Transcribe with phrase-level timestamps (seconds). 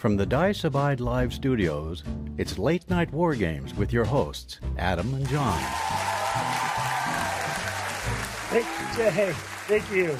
[0.00, 2.04] From the Dice Abide Live studios,
[2.38, 5.60] it's Late Night War Games with your hosts, Adam and John.
[8.48, 9.32] Thank you, Jay.
[9.68, 10.18] Thank you.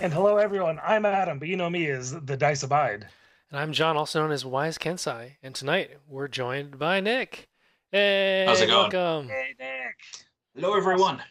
[0.00, 0.80] And hello, everyone.
[0.84, 3.06] I'm Adam, but you know me as the Dice Abide.
[3.52, 5.36] And I'm John, also known as Wise Kensai.
[5.40, 7.48] And tonight we're joined by Nick.
[7.92, 8.90] Hey, How's it going?
[8.92, 9.28] welcome.
[9.28, 10.00] Hey, Nick.
[10.56, 11.22] Hello, everyone.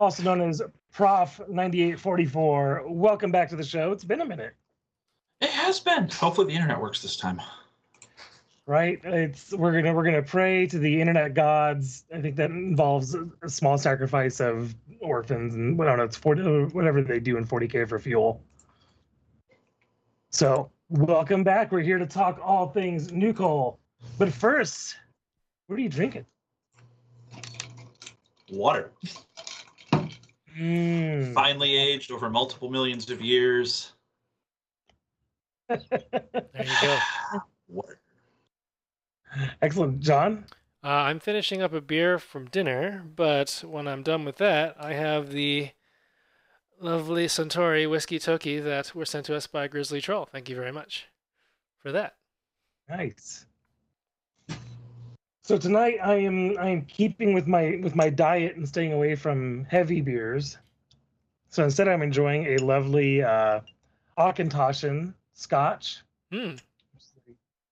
[0.00, 0.60] Also known as
[0.92, 2.86] Prof 9844.
[2.88, 3.92] Welcome back to the show.
[3.92, 4.56] It's been a minute, It
[5.64, 6.08] has been.
[6.10, 7.40] Hopefully, the internet works this time.
[8.66, 9.00] right?
[9.04, 12.04] It's we're gonna we're gonna pray to the internet gods.
[12.14, 16.04] I think that involves a, small sacrifice of orphans and I don't know.
[16.04, 16.42] It's 40,
[16.74, 18.42] whatever they do in 40k for fuel.
[20.30, 21.72] So welcome back.
[21.72, 23.32] We're here to talk all things new.
[24.18, 24.96] But first,
[25.66, 26.26] what are you drinking?
[28.50, 28.92] Water,
[30.56, 31.34] Mm.
[31.34, 33.93] finely aged over multiple millions of years.
[35.68, 35.80] There
[36.54, 36.98] you go.
[37.68, 37.98] Water.
[39.62, 40.44] Excellent, John.
[40.82, 44.92] Uh, I'm finishing up a beer from dinner, but when I'm done with that, I
[44.92, 45.70] have the
[46.78, 50.26] lovely Suntory whiskey toki that were sent to us by Grizzly Troll.
[50.26, 51.06] Thank you very much
[51.78, 52.16] for that.
[52.88, 53.46] Nice.
[55.42, 59.14] So tonight I am I am keeping with my with my diet and staying away
[59.14, 60.58] from heavy beers.
[61.50, 63.60] So instead I'm enjoying a lovely uh
[64.18, 66.02] Auchentoshan scotch.
[66.32, 66.54] Hmm.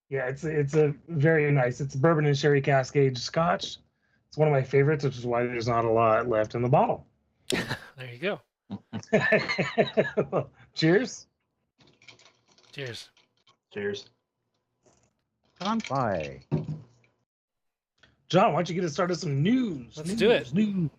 [0.09, 1.81] Yeah, it's it's a very nice.
[1.81, 3.77] It's bourbon and sherry cascade scotch.
[4.27, 6.69] It's one of my favorites, which is why there's not a lot left in the
[6.69, 7.07] bottle.
[7.95, 8.41] There you go.
[10.73, 11.27] Cheers.
[12.71, 13.09] Cheers.
[13.71, 14.09] Cheers.
[15.61, 16.41] Kanpai.
[18.29, 19.95] John, why don't you get us started with some news?
[19.95, 20.53] Let's news, do it.
[20.55, 20.89] News.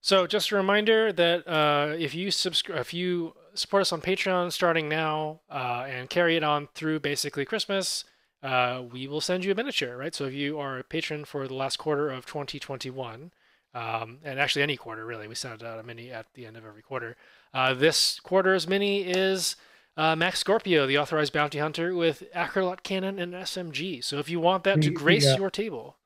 [0.00, 4.52] So just a reminder that uh, if you subscribe, if you support us on Patreon
[4.52, 8.04] starting now uh, and carry it on through basically Christmas,
[8.42, 10.14] uh, we will send you a miniature, right?
[10.14, 13.32] So if you are a patron for the last quarter of 2021,
[13.72, 16.64] um, and actually any quarter really, we send out a mini at the end of
[16.64, 17.16] every quarter.
[17.54, 19.56] Uh, this quarter's mini is
[19.96, 24.02] uh, Max Scorpio, the authorized bounty hunter with acrolot cannon and SMG.
[24.02, 25.96] So if you want that to grace the, uh, your table,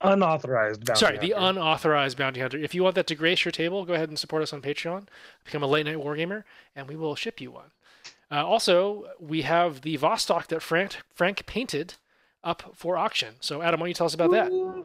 [0.00, 0.84] Unauthorized.
[0.84, 2.58] bounty Sorry, the unauthorized bounty hunter.
[2.58, 5.06] If you want that to grace your table, go ahead and support us on Patreon.
[5.44, 6.44] Become a late night wargamer,
[6.74, 7.70] and we will ship you one.
[8.32, 11.94] Uh, also, we have the Vostok that Frank Frank painted
[12.42, 13.34] up for auction.
[13.40, 14.84] So, Adam, why don't you tell us about that?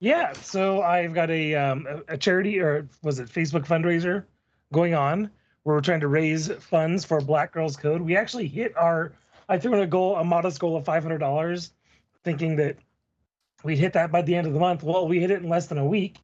[0.00, 4.24] Yeah, so I've got a um, a- a charity or was it Facebook fundraiser
[4.72, 5.30] going on
[5.62, 8.02] where we're trying to raise funds for Black Girls Code.
[8.02, 9.12] We actually hit our
[9.48, 11.72] I threw in a goal, a modest goal of five hundred dollars,
[12.22, 12.76] thinking that
[13.64, 14.82] we'd hit that by the end of the month.
[14.82, 16.18] Well, we hit it in less than a week.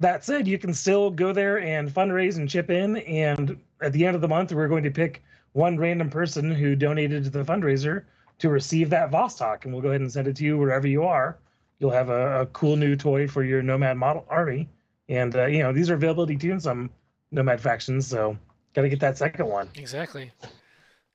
[0.00, 2.96] That said, you can still go there and fundraise and chip in.
[2.98, 5.22] And at the end of the month, we're going to pick
[5.52, 8.04] one random person who donated to the fundraiser
[8.38, 11.04] to receive that Vostok, and we'll go ahead and send it to you wherever you
[11.04, 11.38] are
[11.82, 14.68] you'll have a, a cool new toy for your Nomad model army.
[15.08, 16.88] And uh, you know these are availability too in some
[17.32, 18.38] Nomad factions, so
[18.72, 19.68] got to get that second one.
[19.74, 20.30] Exactly.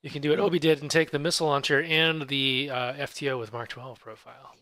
[0.01, 3.39] You can do what Obi did and take the missile launcher and the uh, FTO
[3.39, 4.55] with Mark 12 profile.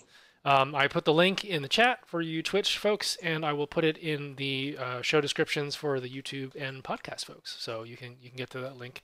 [0.45, 3.65] Um, I put the link in the chat for you Twitch folks, and I will
[3.65, 7.57] put it in the uh, show descriptions for the YouTube and podcast folks.
[7.59, 9.01] So you can you can get to that link,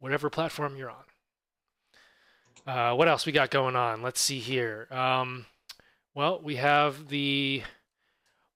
[0.00, 1.04] whatever platform you're on.
[2.66, 4.02] Uh, what else we got going on?
[4.02, 4.86] Let's see here.
[4.90, 5.46] Um,
[6.14, 7.62] well, we have the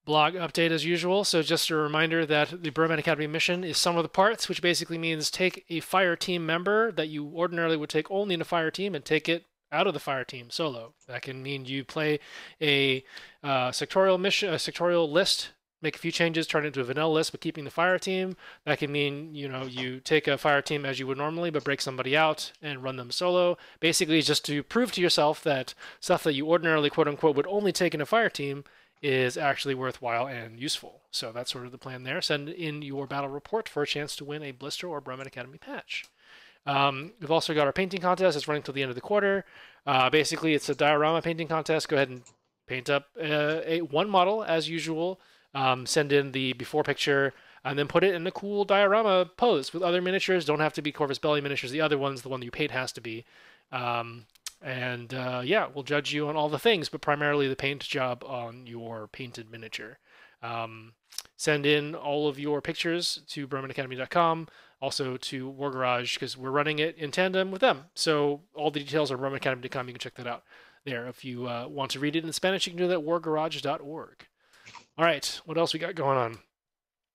[0.04, 1.24] blog update as usual.
[1.24, 4.62] So just a reminder that the Bremen Academy mission is sum of the parts, which
[4.62, 8.44] basically means take a fire team member that you ordinarily would take only in a
[8.44, 10.94] fire team and take it out of the fire team solo.
[11.08, 12.20] That can mean you play
[12.60, 13.04] a
[13.42, 15.50] uh, sectorial mission, a sectorial list,
[15.82, 18.36] make a few changes, turn it into a vanilla list, but keeping the fire team.
[18.64, 21.64] That can mean you know you take a fire team as you would normally, but
[21.64, 23.58] break somebody out and run them solo.
[23.80, 27.72] Basically, just to prove to yourself that stuff that you ordinarily quote unquote would only
[27.72, 28.64] take in a fire team
[29.02, 31.02] is actually worthwhile and useful.
[31.10, 32.22] So that's sort of the plan there.
[32.22, 35.58] Send in your battle report for a chance to win a blister or Bremen Academy
[35.58, 36.04] patch.
[36.66, 38.36] Um, we've also got our painting contest.
[38.36, 39.44] It's running till the end of the quarter.
[39.86, 41.88] Uh, basically, it's a diorama painting contest.
[41.88, 42.22] Go ahead and
[42.66, 45.20] paint up uh, a one model as usual.
[45.54, 47.32] Um, send in the before picture
[47.64, 50.44] and then put it in a cool diorama pose with other miniatures.
[50.44, 51.70] Don't have to be Corvus Belli miniatures.
[51.72, 53.24] The other ones, the one that you paid, has to be.
[53.72, 54.26] Um,
[54.62, 58.22] and uh, yeah, we'll judge you on all the things, but primarily the paint job
[58.24, 59.98] on your painted miniature.
[60.42, 60.92] Um,
[61.36, 64.48] send in all of your pictures to BremenAcademy.com,
[64.80, 67.84] also to War Garage, because we're running it in tandem with them.
[67.94, 69.88] So all the details are BremenAcademy.com.
[69.88, 70.44] You can check that out
[70.84, 71.06] there.
[71.06, 74.26] If you uh, want to read it in Spanish, you can do that at wargarage.org.
[74.98, 76.38] All right, what else we got going on?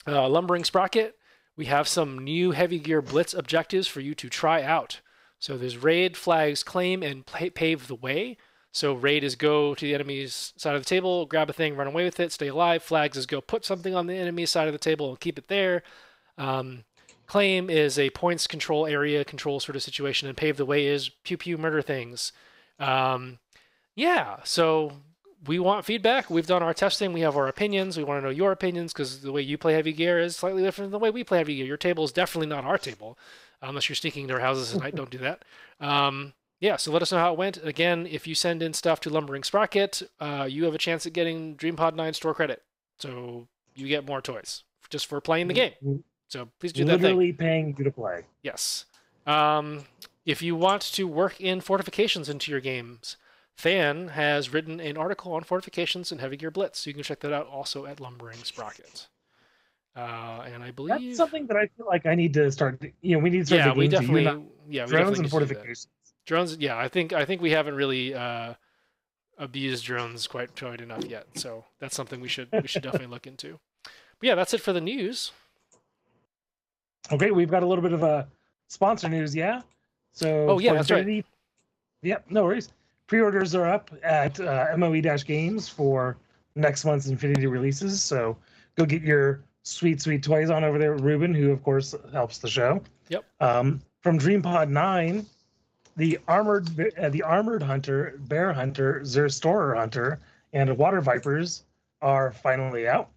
[0.08, 1.16] Uh, Lumbering Sprocket,
[1.56, 5.02] we have some new heavy gear blitz objectives for you to try out.
[5.40, 8.38] So there's raid, flags, claim, and pa- pave the way.
[8.72, 11.88] So raid is go to the enemy's side of the table, grab a thing, run
[11.88, 12.84] away with it, stay alive.
[12.84, 15.48] Flags is go put something on the enemy's side of the table and keep it
[15.48, 15.84] there.
[16.38, 16.86] Um,
[17.32, 21.08] claim is a points control area control sort of situation, and pave the way is
[21.08, 22.34] pew pew murder things.
[22.78, 23.40] Um,
[23.96, 24.92] yeah, so
[25.48, 26.30] we want feedback.
[26.30, 27.14] We've done our testing.
[27.14, 27.96] We have our opinions.
[27.96, 30.62] We want to know your opinions because the way you play heavy gear is slightly
[30.62, 31.66] different than the way we play heavy gear.
[31.66, 33.18] Your table is definitely not our table,
[33.62, 34.96] unless you're sneaking into our houses at night.
[34.96, 35.46] Don't do that.
[35.80, 37.64] Um, yeah, so let us know how it went.
[37.64, 41.14] Again, if you send in stuff to Lumbering Sprocket, uh, you have a chance at
[41.14, 42.62] getting DreamPod 9 store credit.
[43.00, 46.04] So you get more toys just for playing the game.
[46.32, 47.02] So please do that thing.
[47.02, 48.24] Literally paying you to play.
[48.42, 48.86] Yes.
[49.28, 49.84] Um,
[50.26, 53.18] if you want to work in fortifications into your games,
[53.56, 56.80] Fan has written an article on fortifications and Heavy Gear Blitz.
[56.80, 59.08] So you can check that out also at Lumbering Sprocket.
[59.94, 62.82] Uh, and I believe That's something that I feel like I need to start.
[63.02, 63.60] You know, we need to start.
[63.62, 65.30] yeah, we definitely know, yeah we drones definitely and do that.
[65.30, 65.88] fortifications.
[66.26, 68.54] drones yeah i think i think we haven't really uh
[69.38, 73.28] abused drones quite quite enough yet so that's something we should we should definitely look
[73.28, 73.92] into but
[74.22, 75.32] yeah that's it for the news
[77.12, 78.28] Okay, we've got a little bit of a
[78.68, 79.62] sponsor news, yeah.
[80.14, 81.00] So Oh, yeah, that's right.
[81.00, 81.28] Infinity-
[82.04, 82.70] Yep, no worries.
[83.08, 86.18] Pre-orders are up at uh, MOE-Games for
[86.56, 88.02] next month's Infinity releases.
[88.02, 88.38] So
[88.76, 92.50] go get your sweet, sweet toys on over there Ruben, who of course helps the
[92.50, 92.82] show.
[93.10, 93.24] Yep.
[93.40, 95.26] Um, from DreamPod Nine,
[95.98, 100.20] the armored uh, the armored hunter, bear hunter, Zerstorer hunter,
[100.54, 101.64] and water vipers
[102.02, 103.10] are finally out.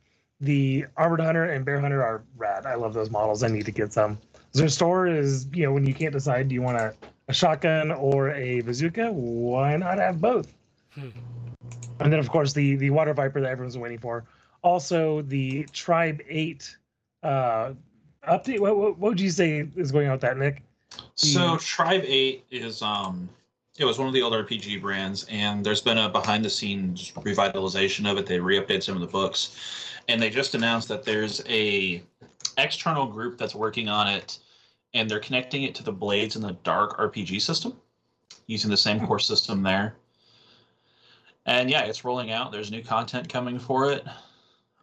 [0.44, 2.66] The armored hunter and bear hunter are rad.
[2.66, 3.42] I love those models.
[3.42, 4.18] I need to get some.
[4.54, 6.94] Zerstorer is you know when you can't decide do you want a,
[7.28, 10.52] a shotgun or a bazooka, why not have both?
[10.94, 11.08] Hmm.
[12.00, 14.24] And then of course the the water viper that everyone's waiting for.
[14.62, 16.76] Also the Tribe Eight
[17.22, 17.72] uh,
[18.28, 18.60] update.
[18.60, 20.62] What, what, what would you say is going on with that, Nick?
[21.14, 21.60] So Mm.
[21.60, 23.28] Tribe Eight is um
[23.78, 27.10] it was one of the old RPG brands, and there's been a behind the scenes
[27.16, 28.26] revitalization of it.
[28.26, 29.56] They re-updated some of the books,
[30.08, 32.02] and they just announced that there's a
[32.58, 34.38] external group that's working on it,
[34.92, 37.76] and they're connecting it to the Blades in the Dark RPG system,
[38.46, 39.96] using the same core system there.
[41.46, 42.52] And yeah, it's rolling out.
[42.52, 44.06] There's new content coming for it.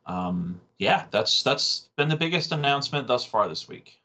[0.06, 4.00] Um, yeah, that's that's been the biggest announcement thus far this week.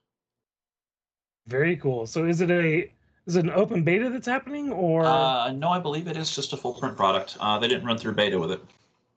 [1.47, 2.07] Very cool.
[2.07, 2.91] So is it a
[3.27, 6.53] is it an open beta that's happening or Uh, no, I believe it is just
[6.53, 7.37] a full print product.
[7.41, 8.63] Uh, they didn't run through beta with it.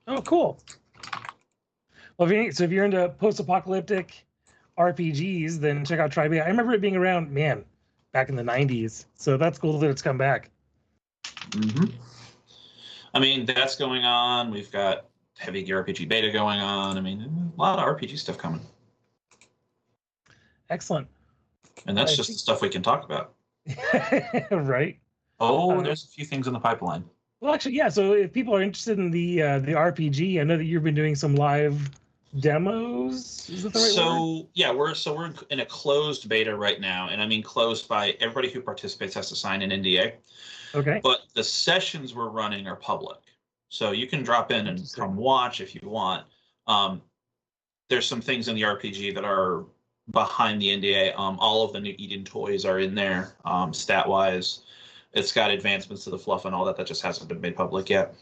[0.06, 0.58] oh cool.
[2.20, 4.26] Well, if you, so if you're into post-apocalyptic
[4.78, 6.34] RPGs, then check out Tribe.
[6.34, 6.42] Eight.
[6.42, 7.64] I remember it being around, man,
[8.12, 9.06] back in the '90s.
[9.14, 10.50] So that's cool that it's come back.
[11.24, 11.86] Mm-hmm.
[13.14, 14.50] I mean, that's going on.
[14.50, 15.06] We've got
[15.38, 16.98] Heavy Gear RPG beta going on.
[16.98, 18.60] I mean, a lot of RPG stuff coming,
[20.68, 21.08] Excellent.
[21.86, 23.32] and that's I just think- the stuff we can talk about.
[24.50, 24.98] right.
[25.40, 27.02] Oh, Uh, there's a few things in the pipeline.
[27.40, 27.88] Well, actually, yeah.
[27.88, 30.94] So if people are interested in the uh, the RPG, I know that you've been
[30.94, 31.90] doing some live
[32.38, 33.48] demos.
[33.50, 33.94] Is that the right word?
[33.94, 37.88] so yeah, we're so we're in a closed beta right now, and I mean closed
[37.88, 40.12] by everybody who participates has to sign an NDA.
[40.74, 41.00] Okay.
[41.02, 43.18] But the sessions we're running are public,
[43.68, 46.24] so you can drop in and come watch if you want.
[46.66, 47.02] Um,
[47.88, 49.64] there's some things in the RPG that are
[50.12, 51.18] behind the NDA.
[51.18, 54.60] Um, all of the new Eden toys are in there, um, stat wise.
[55.12, 57.90] It's got advancements to the fluff and all that that just hasn't been made public
[57.90, 58.14] yet.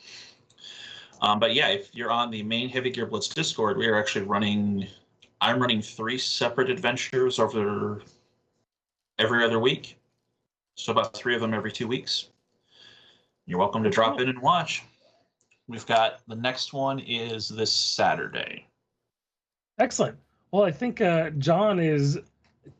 [1.21, 4.25] Um, but yeah, if you're on the main Heavy Gear Blitz Discord, we are actually
[4.25, 4.87] running.
[5.41, 8.03] I'm running three separate adventures over
[9.19, 9.99] every other week,
[10.75, 12.31] so about three of them every two weeks.
[13.47, 14.85] You're welcome to drop in and watch.
[15.69, 18.67] We've got the next one is this Saturday.
[19.79, 20.19] Excellent.
[20.51, 22.19] Well, I think uh, John is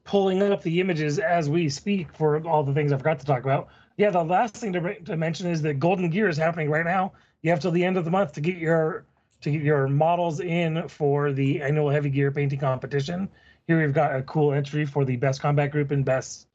[0.05, 3.45] pulling up the images as we speak for all the things I forgot to talk
[3.45, 3.69] about.
[3.97, 7.13] Yeah, the last thing to, to mention is that Golden Gear is happening right now.
[7.43, 9.05] You have till the end of the month to get your
[9.41, 13.29] to get your models in for the annual Heavy Gear painting competition.
[13.67, 16.49] Here we've got a cool entry for the best combat group and best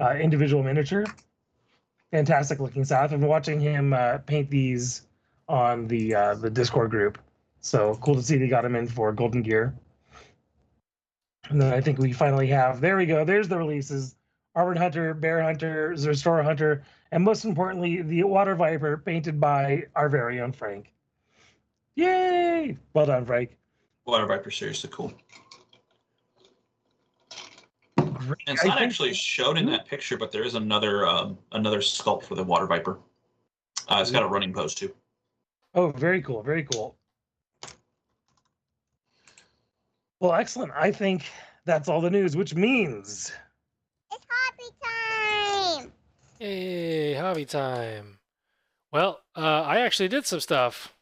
[0.00, 1.04] uh, individual miniature.
[2.10, 3.02] Fantastic looking stuff.
[3.04, 5.02] I've been watching him uh, paint these
[5.48, 7.18] on the uh, the Discord group.
[7.60, 9.74] So cool to see they got him in for Golden Gear.
[11.50, 13.24] And then I think we finally have there we go.
[13.24, 14.14] There's the releases.
[14.54, 20.08] Armored Hunter, Bear Hunter, Zerstorer Hunter, and most importantly, the Water Viper painted by our
[20.08, 20.92] very own Frank.
[21.94, 22.76] Yay!
[22.94, 23.56] Well done, Frank.
[24.06, 25.12] Water Viper seriously cool.
[27.96, 28.38] Great.
[28.46, 32.24] And it's not actually showed in that picture, but there is another um, another sculpt
[32.24, 32.98] for the Water Viper.
[33.88, 34.92] Uh, it's got a running pose too.
[35.74, 36.42] Oh, very cool.
[36.42, 36.96] Very cool.
[40.18, 40.72] Well, excellent.
[40.74, 41.24] I think
[41.64, 43.49] that's all the news, which means It's hobby time.
[46.42, 48.18] Hey, hobby time.
[48.90, 50.94] Well, uh, I actually did some stuff.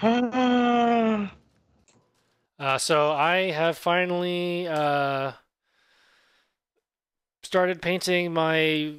[2.56, 5.32] Uh, so I have finally uh,
[7.42, 8.94] started painting my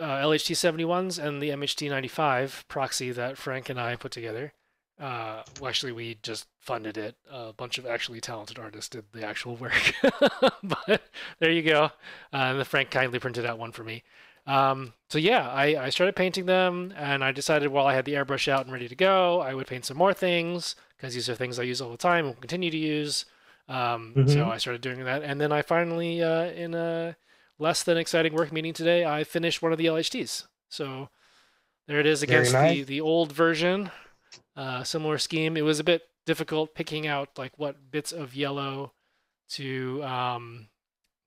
[0.00, 4.52] uh, LHT 71s and the MHT 95 proxy that Frank and I put together.
[5.00, 7.14] Uh, well, actually, we just funded it.
[7.30, 9.94] A bunch of actually talented artists did the actual work.
[10.64, 11.02] but
[11.38, 11.84] there you go.
[11.84, 11.90] Uh,
[12.32, 14.02] and the Frank kindly printed out one for me.
[14.48, 18.14] Um, so yeah, I, I started painting them, and I decided while I had the
[18.14, 21.34] airbrush out and ready to go, I would paint some more things because these are
[21.34, 23.26] things I use all the time and will continue to use.
[23.68, 24.50] Um, So Mhm.
[24.50, 27.16] I started doing that, and then I finally, uh, in a
[27.58, 30.46] less than exciting work meeting today, I finished one of the LHTs.
[30.70, 31.10] So
[31.86, 32.86] there it is against the nice.
[32.86, 33.90] the old version.
[34.56, 35.56] Uh, similar scheme.
[35.56, 38.92] It was a bit difficult picking out like what bits of yellow
[39.50, 40.68] to um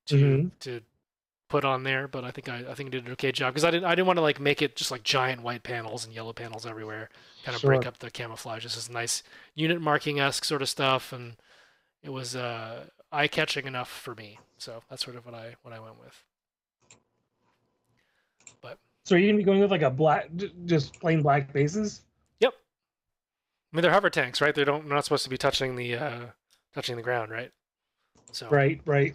[0.07, 0.51] to Mhm.
[0.59, 0.81] to
[1.51, 3.65] put on there, but I think I, I think I did an okay job because
[3.65, 6.13] I didn't I didn't want to like make it just like giant white panels and
[6.15, 7.09] yellow panels everywhere,
[7.43, 8.63] kind of break up the camouflage.
[8.63, 9.21] This is nice
[9.53, 11.35] unit marking esque sort of stuff, and
[12.01, 14.39] it was uh, eye catching enough for me.
[14.57, 16.23] So that's sort of what I what I went with.
[18.61, 20.29] But so are you gonna be going with like a black,
[20.65, 22.01] just plain black bases?
[22.39, 22.53] Yep.
[22.53, 24.55] I mean, they're hover tanks, right?
[24.55, 26.25] They don't they're not supposed to be touching the uh,
[26.73, 27.51] touching the ground, right?
[28.31, 29.13] So, Right, right.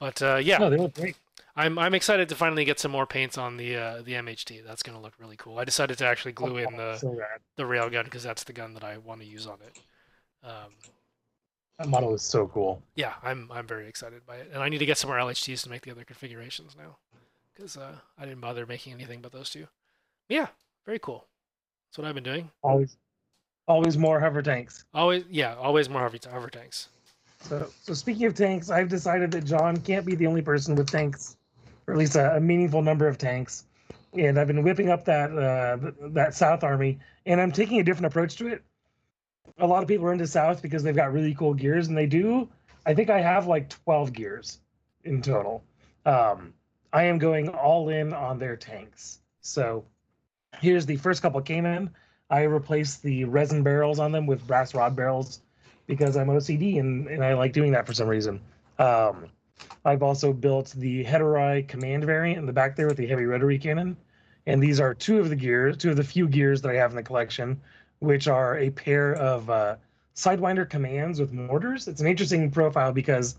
[0.00, 1.14] but uh, yeah, No, they look great.
[1.58, 4.64] I'm I'm excited to finally get some more paints on the uh, the MHT.
[4.64, 5.58] That's gonna look really cool.
[5.58, 7.18] I decided to actually glue in the so
[7.56, 9.80] the railgun because that's the gun that I want to use on it.
[10.46, 10.72] Um,
[11.78, 12.80] That model is so cool.
[12.94, 15.64] yeah, I'm I'm very excited by it, and I need to get some more LHTs
[15.64, 16.96] to make the other configurations now,
[17.54, 19.66] because uh, I didn't bother making anything but those two.
[20.28, 20.46] Yeah,
[20.86, 21.26] very cool.
[21.88, 22.50] That's what I've been doing.
[22.62, 22.96] Always,
[23.66, 24.84] always more hover tanks.
[24.94, 26.88] Always, yeah, always more hover, hover tanks.
[27.40, 30.90] So, so speaking of tanks, I've decided that John can't be the only person with
[30.90, 31.36] tanks,
[31.88, 33.64] or at least a, a meaningful number of tanks.
[34.12, 38.06] And I've been whipping up that uh, that South Army, and I'm taking a different
[38.06, 38.62] approach to it.
[39.58, 42.06] A lot of people are into South because they've got really cool gears, and they
[42.06, 42.48] do.
[42.86, 44.60] I think I have like 12 gears
[45.04, 45.64] in total.
[46.06, 46.54] Um,
[46.92, 49.20] I am going all in on their tanks.
[49.40, 49.84] So
[50.60, 51.90] here's the first couple came in.
[52.30, 55.40] I replaced the resin barrels on them with brass rod barrels
[55.86, 58.40] because I'm OCD and, and I like doing that for some reason.
[58.78, 59.26] Um,
[59.84, 63.58] I've also built the Hetairoi command variant in the back there with the heavy rotary
[63.58, 63.96] cannon.
[64.46, 66.90] And these are two of the gears, two of the few gears that I have
[66.90, 67.60] in the collection,
[67.98, 69.76] which are a pair of uh,
[70.14, 71.86] Sidewinder commands with mortars.
[71.86, 73.36] It's an interesting profile because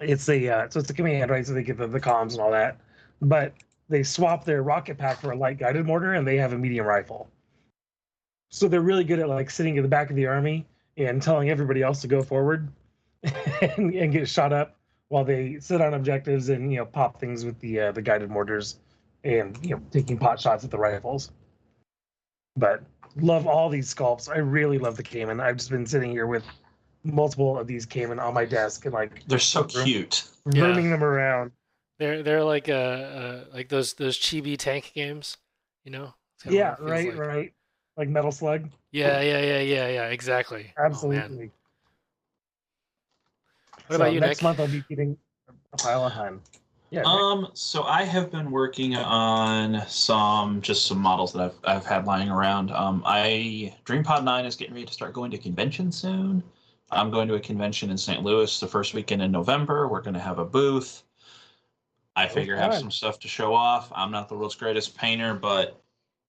[0.00, 1.46] it's a uh, so it's a command, right?
[1.46, 2.78] So they get the, the comms and all that.
[3.20, 3.54] But
[3.88, 6.86] they swap their rocket pack for a light guided mortar and they have a medium
[6.86, 7.28] rifle.
[8.50, 10.66] So they're really good at like sitting in the back of the army
[10.96, 12.70] and telling everybody else to go forward
[13.22, 14.76] and, and get shot up
[15.12, 18.30] while they sit on objectives and you know pop things with the uh, the guided
[18.30, 18.78] mortars
[19.24, 21.30] and you know taking pot shots at the rifles.
[22.56, 22.82] But
[23.16, 24.30] love all these sculpts.
[24.30, 25.38] I really love the Caiman.
[25.38, 26.44] I've just been sitting here with
[27.04, 30.24] multiple of these Caiman on my desk and like They're so Room- cute.
[30.50, 30.62] Yeah.
[30.64, 31.52] rooming them around.
[31.98, 35.36] They're they're like uh, uh like those those chibi tank games,
[35.84, 36.14] you know?
[36.48, 37.28] Yeah, what it feels right, like.
[37.28, 37.52] right.
[37.98, 38.70] Like Metal Slug.
[38.92, 40.06] Yeah, yeah, yeah, yeah, yeah.
[40.08, 40.72] Exactly.
[40.78, 40.90] Oh,
[43.88, 43.94] man.
[43.94, 43.98] Absolutely.
[43.98, 44.42] What about you, next Nick?
[44.42, 45.16] month I'll be getting
[45.72, 46.40] a pile of time.
[46.90, 47.00] Yeah.
[47.00, 47.08] Nick.
[47.08, 52.06] Um, so I have been working on some just some models that I've I've had
[52.06, 52.70] lying around.
[52.70, 56.42] Um, I DreamPod Nine is getting ready to start going to convention soon.
[56.90, 58.22] I'm going to a convention in St.
[58.22, 59.88] Louis the first weekend in November.
[59.88, 61.02] We're going to have a booth.
[62.14, 63.90] I figure have some stuff to show off.
[63.94, 65.82] I'm not the world's greatest painter, but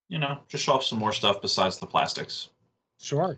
[0.08, 2.50] you know, just show off some more stuff besides the plastics.
[3.00, 3.38] Sure.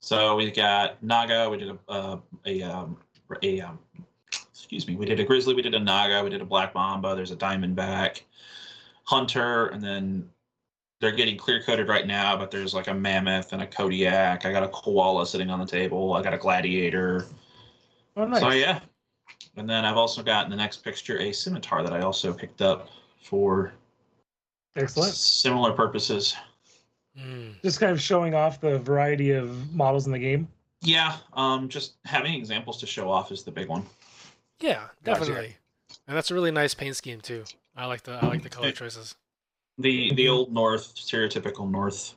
[0.00, 1.48] So we got Naga.
[1.48, 2.98] We did a uh, a um,
[3.42, 3.78] a um,
[4.50, 4.96] excuse me.
[4.96, 5.54] We did a grizzly.
[5.54, 6.22] We did a Naga.
[6.22, 7.14] We did a black mamba.
[7.14, 8.22] There's a diamondback,
[9.04, 10.28] hunter, and then
[11.00, 12.36] they're getting clear coated right now.
[12.36, 14.44] But there's like a mammoth and a Kodiak.
[14.44, 16.14] I got a koala sitting on the table.
[16.14, 17.26] I got a gladiator.
[18.16, 18.40] Oh, nice.
[18.40, 18.80] So yeah.
[19.56, 22.62] And then I've also got in the next picture a scimitar that I also picked
[22.62, 22.88] up
[23.22, 23.72] for
[24.76, 25.14] Excellent.
[25.14, 26.36] similar purposes.
[27.18, 27.60] Mm.
[27.62, 30.48] Just kind of showing off the variety of models in the game.
[30.80, 33.84] Yeah, um, just having examples to show off is the big one.
[34.60, 35.56] Yeah, definitely.
[36.06, 37.44] And that's a really nice paint scheme too.
[37.76, 39.14] I like the I like the color It- choices.
[39.80, 42.14] The the old North stereotypical North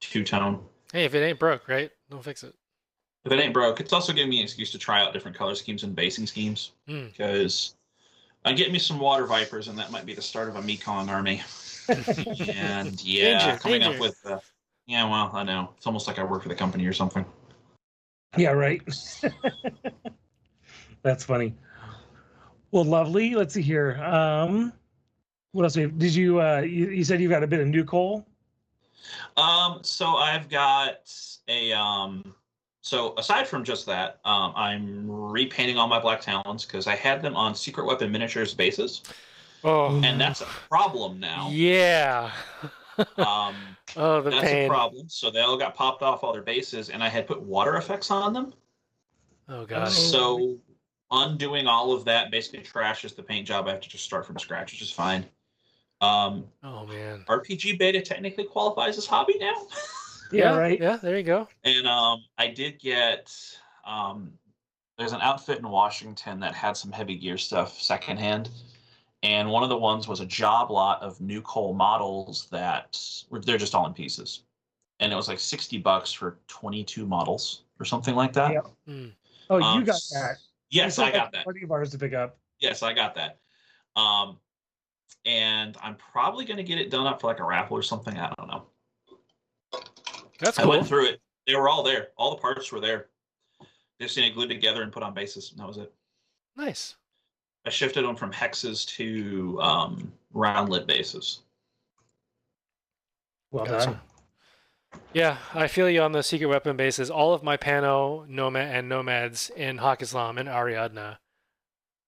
[0.00, 0.64] two tone.
[0.92, 1.90] Hey, if it ain't broke, right?
[2.10, 2.54] Don't fix it.
[3.24, 5.54] If it ain't broke, it's also giving me an excuse to try out different color
[5.54, 7.12] schemes and basing schemes Mm.
[7.12, 7.74] because
[8.44, 11.08] I get me some water vipers, and that might be the start of a Mekong
[11.08, 11.42] army.
[11.88, 13.94] And yeah, Danger, coming danger.
[13.96, 14.38] up with uh,
[14.86, 17.24] yeah, well, I know it's almost like I work for the company or something.
[18.36, 18.82] Yeah, right.
[21.02, 21.54] That's funny.
[22.70, 23.34] Well, lovely.
[23.34, 23.96] Let's see here.
[24.02, 24.72] Um,
[25.52, 25.76] What else?
[25.76, 25.98] we have?
[25.98, 26.90] Did you, uh, you?
[26.90, 28.24] You said you got a bit of NuCoal.
[29.36, 31.10] Um, so I've got
[31.48, 32.34] a um
[32.82, 37.22] so aside from just that, um, I'm repainting all my black talons because I had
[37.22, 39.02] them on secret weapon miniatures bases,
[39.64, 41.48] Oh, and that's a problem now.
[41.50, 42.30] yeah.
[43.18, 43.54] Um,
[43.96, 44.66] oh, the that's pain.
[44.66, 45.08] a problem.
[45.08, 48.10] So they all got popped off all their bases, and I had put water effects
[48.10, 48.54] on them.
[49.48, 49.90] Oh god.
[49.90, 50.58] So
[51.10, 53.66] undoing all of that basically trashes the paint job.
[53.66, 55.24] I have to just start from scratch, which is fine.
[56.00, 57.24] Um, Oh man.
[57.28, 59.54] RPG beta technically qualifies as hobby now.
[60.30, 60.78] Yeah, right.
[60.78, 61.48] Yeah, there you go.
[61.64, 63.34] And um, I did get
[63.86, 64.32] um,
[64.98, 68.50] there's an outfit in Washington that had some heavy gear stuff secondhand,
[69.22, 72.98] and one of the ones was a job lot of NuCoal models that
[73.30, 74.44] were they're just all in pieces,
[75.00, 78.52] and it was like sixty bucks for twenty two models or something like that.
[78.52, 78.60] Yeah.
[78.88, 79.12] Mm.
[79.50, 80.36] Oh, you Um, got that.
[80.70, 81.44] Yes, I got that.
[81.44, 82.36] Party of ours to pick up.
[82.60, 83.38] Yes, I got that.
[83.96, 84.38] Um,
[85.24, 88.16] and I'm probably gonna get it done up for like a raffle or something.
[88.18, 88.66] I don't know.
[90.38, 90.70] That's I cool.
[90.72, 91.20] went through it.
[91.46, 92.08] They were all there.
[92.16, 93.08] All the parts were there.
[94.00, 95.50] Just you know, glued together and put on bases.
[95.50, 95.92] And that was it.
[96.56, 96.94] Nice.
[97.68, 101.40] I shifted them from hexes to um, roundlet bases.
[103.50, 103.84] Well Gotcha.
[103.84, 105.00] done.
[105.12, 107.10] Yeah, I feel you on the secret weapon bases.
[107.10, 111.18] All of my Pano, Nomad, and Nomads in Haqqislam and Ariadna,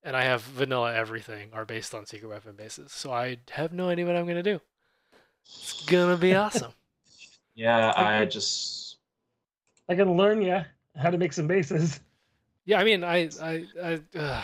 [0.02, 2.90] and I have vanilla everything, are based on secret weapon bases.
[2.92, 4.62] So I have no idea what I'm going to do.
[5.44, 6.72] It's going to be awesome.
[7.54, 8.96] Yeah, I just
[9.90, 10.62] I can learn you
[10.96, 12.00] how to make some bases.
[12.64, 14.42] Yeah, I mean, I, I, I uh,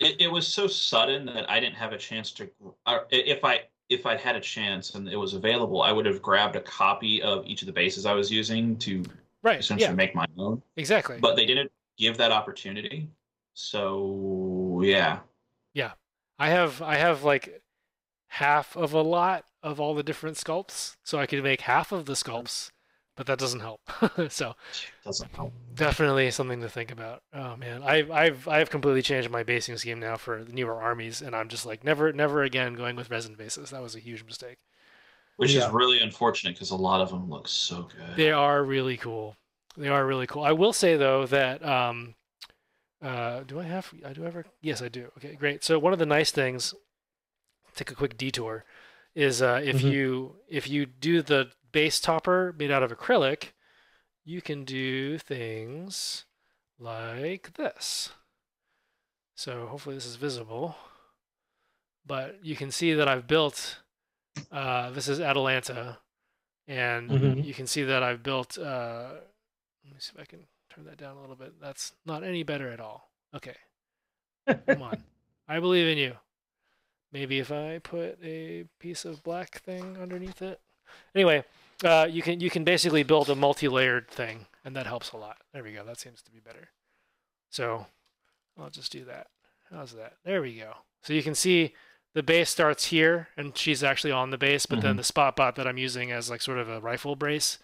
[0.00, 2.48] it, it was so sudden that I didn't have a chance to.
[2.86, 6.20] Uh, if I if I'd had a chance and it was available, I would have
[6.22, 9.04] grabbed a copy of each of the bases I was using to
[9.42, 9.60] right.
[9.60, 10.62] essentially Yeah, make my own.
[10.76, 11.18] exactly.
[11.20, 13.08] But they didn't give that opportunity.
[13.54, 15.20] So yeah.
[15.74, 15.92] yeah,
[16.38, 17.62] I have I have like
[18.28, 22.06] half of a lot of all the different sculpts, so I could make half of
[22.06, 22.70] the sculpts,
[23.16, 23.80] but that doesn't help.
[24.28, 24.54] so
[25.04, 25.52] doesn't help.
[25.74, 27.22] definitely something to think about.
[27.32, 31.22] Oh man, I've I've I've completely changed my basing scheme now for the newer armies,
[31.22, 33.70] and I'm just like never never again going with resin bases.
[33.70, 34.58] That was a huge mistake.
[35.36, 35.66] Which Yeah.
[35.66, 38.16] is really unfortunate because a lot of them look so good.
[38.16, 39.36] They are really cool.
[39.76, 40.42] They are really cool.
[40.44, 42.14] I will say though that um,
[43.02, 43.92] uh, do I have?
[44.04, 44.46] I do ever?
[44.62, 45.10] Yes, I do.
[45.18, 45.62] Okay, great.
[45.62, 46.74] So one of the nice things,
[47.74, 48.64] take a quick detour,
[49.14, 49.92] is uh, if Mhm.
[49.92, 53.48] you if you do the base topper made out of acrylic,
[54.24, 56.24] you can do things
[56.78, 58.14] like this.
[59.34, 60.74] So hopefully this is visible,
[62.06, 63.80] but you can see that I've built.
[64.50, 65.98] Uh, this is Atalanta,
[66.66, 67.44] and Mhm.
[67.44, 68.56] you can see that I've built.
[68.56, 69.10] Uh,
[69.84, 71.60] let me see if I can turn that down a little bit.
[71.60, 73.12] That's not any better at all.
[73.34, 73.56] Okay,
[74.66, 74.96] come on,
[75.46, 76.16] I believe in you.
[77.12, 80.58] Maybe if I put a piece of black thing underneath it.
[81.14, 81.44] Anyway,
[81.84, 85.38] uh, you can you can basically build a multi-layered thing, and that helps a lot.
[85.52, 85.84] There we go.
[85.84, 86.68] That seems to be better.
[87.50, 87.86] So
[88.58, 89.28] I'll just do that.
[89.70, 90.14] How's that?
[90.24, 90.72] There we go.
[91.02, 91.74] So you can see
[92.14, 95.54] the base starts here, and she's actually on the base, but then the spot bot
[95.56, 97.58] that I'm using as like sort of a rifle brace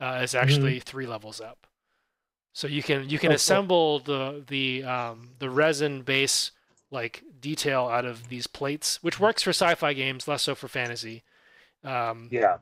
[0.00, 1.66] uh, is actually three levels up.
[2.54, 3.36] So you can you can Oh, cool.
[3.36, 6.52] assemble the the um, the resin base
[6.90, 11.22] like detail out of these plates, which works for sci-fi games, less so for fantasy.
[11.84, 12.58] Um, Yeah.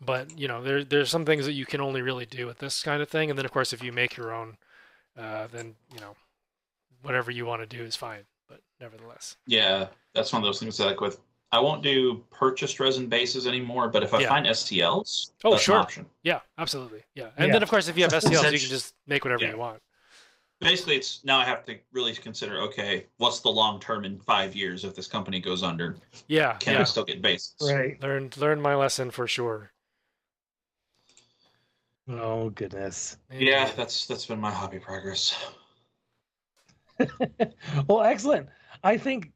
[0.00, 2.82] But you know there there's some things that you can only really do with this
[2.82, 4.56] kind of thing and then of course if you make your own
[5.18, 6.14] uh, then you know
[7.02, 10.76] whatever you want to do is fine but nevertheless Yeah, that's one of those things
[10.78, 11.20] that like with
[11.52, 14.28] I won't do purchased resin bases anymore, but if I Yeah.
[14.28, 15.76] find STLs, Oh, that's sure.
[15.76, 16.06] an option.
[16.22, 17.54] yeah absolutely yeah and Yeah.
[17.54, 19.50] then of course if you have STLs you can just make whatever Yeah.
[19.52, 19.80] you want
[20.60, 24.54] Basically, it's now I have to really consider okay, what's the long term in five
[24.54, 25.96] years if this company goes under?
[26.28, 27.54] yeah Can yeah I still get bases?
[27.62, 28.00] Right.
[28.02, 29.72] learned learned my lesson for sure
[32.10, 33.18] Oh goodness.
[33.32, 35.36] Yeah, that's that's been my hobby progress.
[37.88, 38.48] well, excellent.
[38.82, 39.32] I think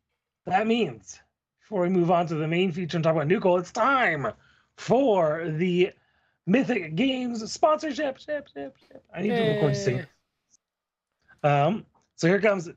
[0.47, 1.21] that means
[1.61, 4.29] before we move on to the main feature and talk about Nuclear, it's time
[4.77, 5.93] for the
[6.47, 8.19] Mythic Games sponsorship.
[8.19, 9.05] Ship, ship, ship.
[9.15, 10.07] I need to record this
[11.43, 12.69] Um, so here comes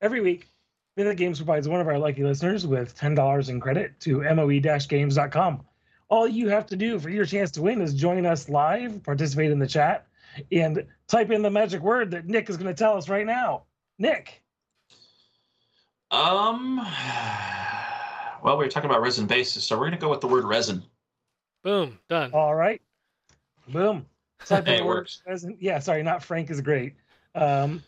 [0.00, 0.48] every week.
[0.96, 5.64] Mythic Games provides one of our lucky listeners with $10 in credit to moe-games.com.
[6.10, 9.50] All you have to do for your chance to win is join us live, participate
[9.52, 10.06] in the chat,
[10.50, 13.62] and type in the magic word that Nick is going to tell us right now.
[13.98, 14.42] Nick.
[16.10, 16.78] Um,
[18.42, 20.82] well, we were talking about resin bases, so we're gonna go with the word resin.
[21.62, 22.82] boom done All right.
[23.68, 24.06] Boom.
[24.44, 25.22] Type Hey, the it works.
[25.24, 25.58] present.
[25.60, 26.94] Yeah, sorry, not Frank is great.
[27.36, 27.84] Um,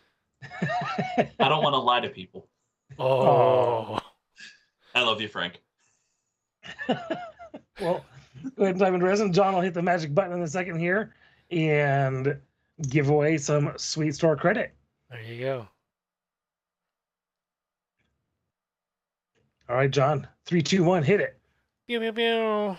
[0.60, 2.46] I don't want to lie to people.
[2.98, 3.98] oh
[4.94, 5.60] I love you, Frank.
[7.80, 8.04] well,
[8.56, 9.32] go ahead and type in resin.
[9.32, 11.14] John will hit the magic button in a second here
[11.50, 12.36] and
[12.88, 14.74] give away some sweet store credit.
[15.10, 15.68] There you go.
[19.68, 20.26] All right, John.
[20.44, 21.38] Three, two, one, hit it.
[21.86, 22.76] Pew pew pew.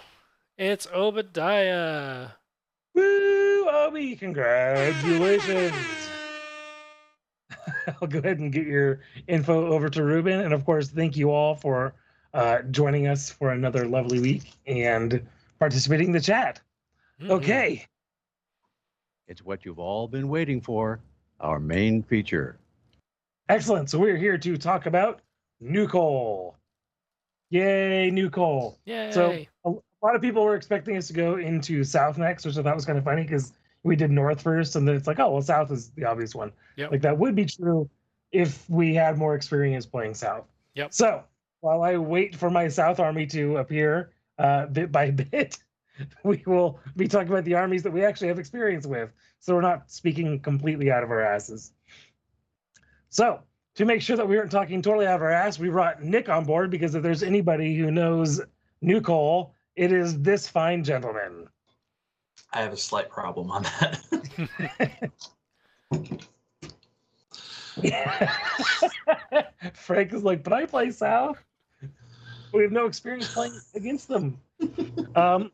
[0.57, 2.27] It's Obadiah.
[2.93, 4.15] Woo, Obi!
[4.15, 5.73] Congratulations.
[8.01, 10.41] I'll go ahead and get your info over to Ruben.
[10.41, 11.93] And of course, thank you all for
[12.33, 15.25] uh, joining us for another lovely week and
[15.63, 16.59] participating in the chat.
[17.21, 17.29] Mhm.
[17.29, 17.85] Okay.
[19.29, 20.99] It's what you've all been waiting for
[21.39, 22.59] our main feature.
[23.47, 23.89] Excellent.
[23.89, 25.21] So we're here to talk about
[25.63, 26.55] NuCoal.
[27.49, 28.75] Yay, NuCoal.
[28.83, 29.11] Yay.
[29.11, 29.31] So
[29.63, 32.61] a, a lot of people were expecting us to go into South next, which I
[32.61, 35.31] thought was kind of funny because we did North first, and then it's like, oh
[35.31, 36.51] well, South is the obvious one.
[36.75, 36.91] Yep.
[36.91, 37.89] Like that would be true
[38.33, 40.45] if we had more experience playing South.
[40.75, 40.93] Yep.
[40.93, 41.23] So
[41.61, 45.57] while I wait for my South army to appear uh, bit by bit,
[46.23, 49.11] we will be talking about the armies that we actually have experience with.
[49.39, 51.73] So we're not speaking completely out of our asses.
[53.09, 53.41] So
[53.75, 56.29] to make sure that we weren't talking totally out of our ass, we brought Nick
[56.29, 58.41] on board because if there's anybody who knows
[58.83, 61.47] NuCoal, it is this fine gentleman.
[62.51, 65.11] I have a slight problem on that.
[69.73, 71.43] Frank is like, but I play South.
[72.53, 74.37] We have no experience playing against them.
[75.15, 75.51] Um,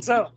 [0.00, 0.30] so,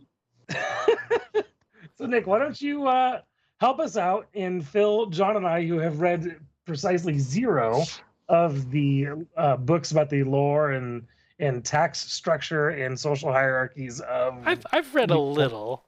[0.50, 3.22] so Nick, why don't you uh,
[3.60, 7.84] help us out and Phil, John, and I, who have read precisely zero
[8.28, 9.06] of the
[9.38, 11.06] uh, books about the lore and
[11.38, 14.42] and tax structure and social hierarchies of.
[14.44, 15.84] I've I've read a little.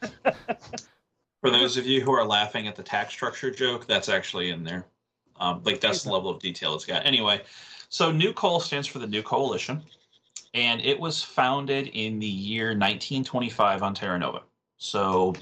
[0.00, 4.64] For those of you who are laughing at the tax structure joke, that's actually in
[4.64, 4.84] there.
[5.38, 7.06] Um, like that's the level of detail it's got.
[7.06, 7.40] Anyway,
[7.90, 9.82] so NuCoal stands for the New Coalition,
[10.54, 14.42] and it was founded in the year 1925 on Terra Nova.
[14.78, 15.34] So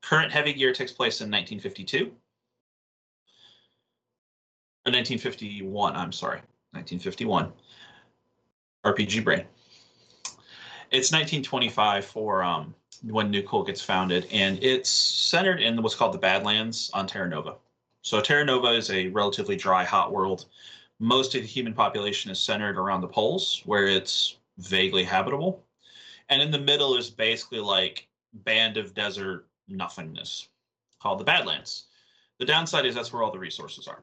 [0.00, 2.06] current heavy gear takes place in 1952.
[4.86, 7.52] Or 1951, I'm sorry, 1951.
[8.86, 9.44] RPG Brain.
[10.90, 16.18] It's 1925 for um, when NuCoal gets founded, and it's centered in what's called the
[16.18, 17.56] Badlands on Terra Nova.
[18.02, 20.46] So Terra Nova is a relatively dry, hot world.
[21.00, 25.64] Most of the human population is centered around the poles, where it's vaguely habitable,
[26.28, 30.48] and in the middle is basically like band of desert nothingness,
[31.00, 31.84] called the Badlands.
[32.38, 34.02] The downside is that's where all the resources are.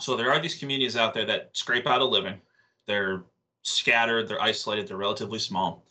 [0.00, 2.40] So there are these communities out there that scrape out a living.
[2.86, 3.24] They're
[3.62, 5.84] scattered, they're isolated, they're relatively small.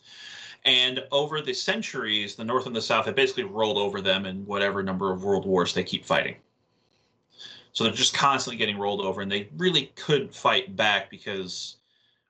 [0.64, 4.44] And over the centuries, the North and the South have basically rolled over them in
[4.46, 6.36] whatever number of world wars they keep fighting.
[7.76, 11.76] So they're just constantly getting rolled over, and they really couldn't fight back because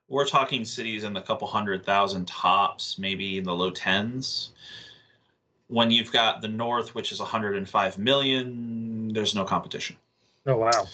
[0.09, 4.51] we're talking cities in the couple hundred thousand tops, maybe in the low tens.
[5.67, 9.95] When you've got the North, which is 105 million, there's no competition.
[10.47, 10.85] Oh wow!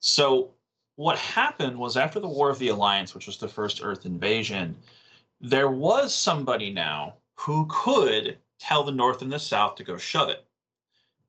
[0.00, 0.50] So
[0.96, 4.74] what happened was after the War of the Alliance, which was the first Earth invasion,
[5.40, 10.30] there was somebody now who could tell the North and the South to go shove
[10.30, 10.44] it.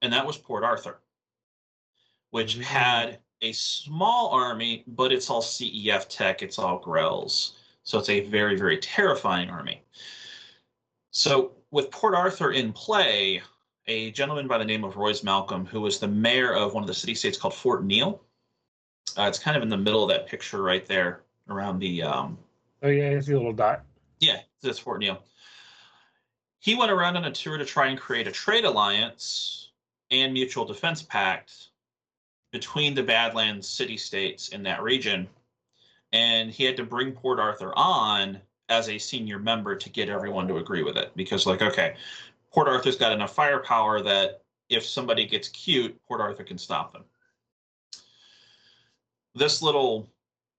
[0.02, 0.98] And that was Port Arthur,
[2.36, 7.54] which had a small army, but it's all CEF tech, it's all GRELs.
[7.84, 9.82] So it's a very, very terrifying army.
[11.12, 13.42] So with Port Arthur in play,
[13.88, 16.88] a gentleman by the name of Royce Malcolm, who was the mayor of one of
[16.88, 18.22] the city states called Fort Neal,
[19.18, 22.38] uh, it's kind of in the middle of that picture right there around the um,
[22.84, 23.86] Oh yeah, it's see a little dot.
[24.20, 25.24] yeah, that's Fort Neal.
[26.60, 29.70] He went around on a tour to try and create a trade alliance
[30.12, 31.70] and mutual defense pact
[32.52, 35.28] between the Badlands city states in that region.
[36.14, 40.48] And he had to bring Port Arthur on as a senior member to get everyone
[40.48, 41.12] to agree with it.
[41.16, 41.96] Because, like, okay,
[42.52, 47.04] Port Arthur's got enough firepower that if somebody gets cute, Port Arthur can stop them.
[49.36, 50.08] This little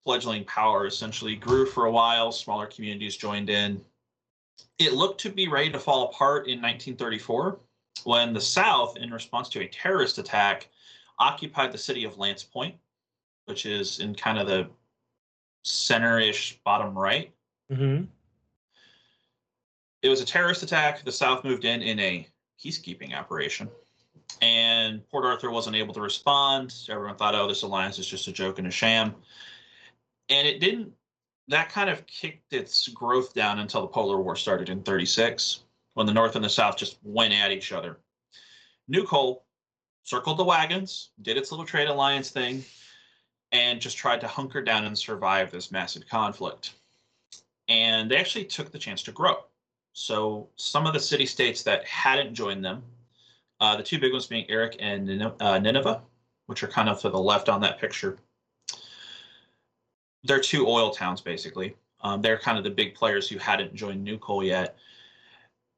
[0.05, 2.31] fledgling power essentially grew for a while.
[2.31, 3.83] Smaller communities joined in.
[4.79, 7.59] It looked to be ready to fall apart in 1934
[8.03, 10.69] when the South, in response to a terrorist attack,
[11.19, 12.75] occupied the city of Lance Point,
[13.45, 14.69] which is in kind of the
[15.63, 17.33] center-ish bottom right.
[17.71, 18.05] Mm-hmm.
[20.03, 21.03] It was a terrorist attack.
[21.03, 22.27] The South moved in in a
[22.63, 23.69] peacekeeping operation,
[24.41, 26.73] and Port Arthur wasn't able to respond.
[26.89, 29.15] Everyone thought, "Oh, this alliance is just a joke and a sham,"
[30.29, 30.93] and it didn't.
[31.49, 35.63] That kind of kicked its growth down until the Polar War started in '36,
[35.95, 37.97] when the North and the South just went at each other.
[38.87, 39.05] New
[40.07, 42.63] circled the wagons, did its little trade alliance thing,
[43.51, 46.75] and just tried to hunker down and survive this massive conflict.
[47.67, 49.43] and they actually took the chance to grow.
[49.91, 52.81] So some of the city states that hadn't joined them,
[53.59, 56.01] uh, the two big ones being Erech and uh, Nineveh,
[56.45, 58.19] which are kind of to the left on that picture.
[60.23, 61.75] They're two oil towns, basically.
[62.01, 64.77] Um, they're kind of the big players who hadn't joined NuCoal yet.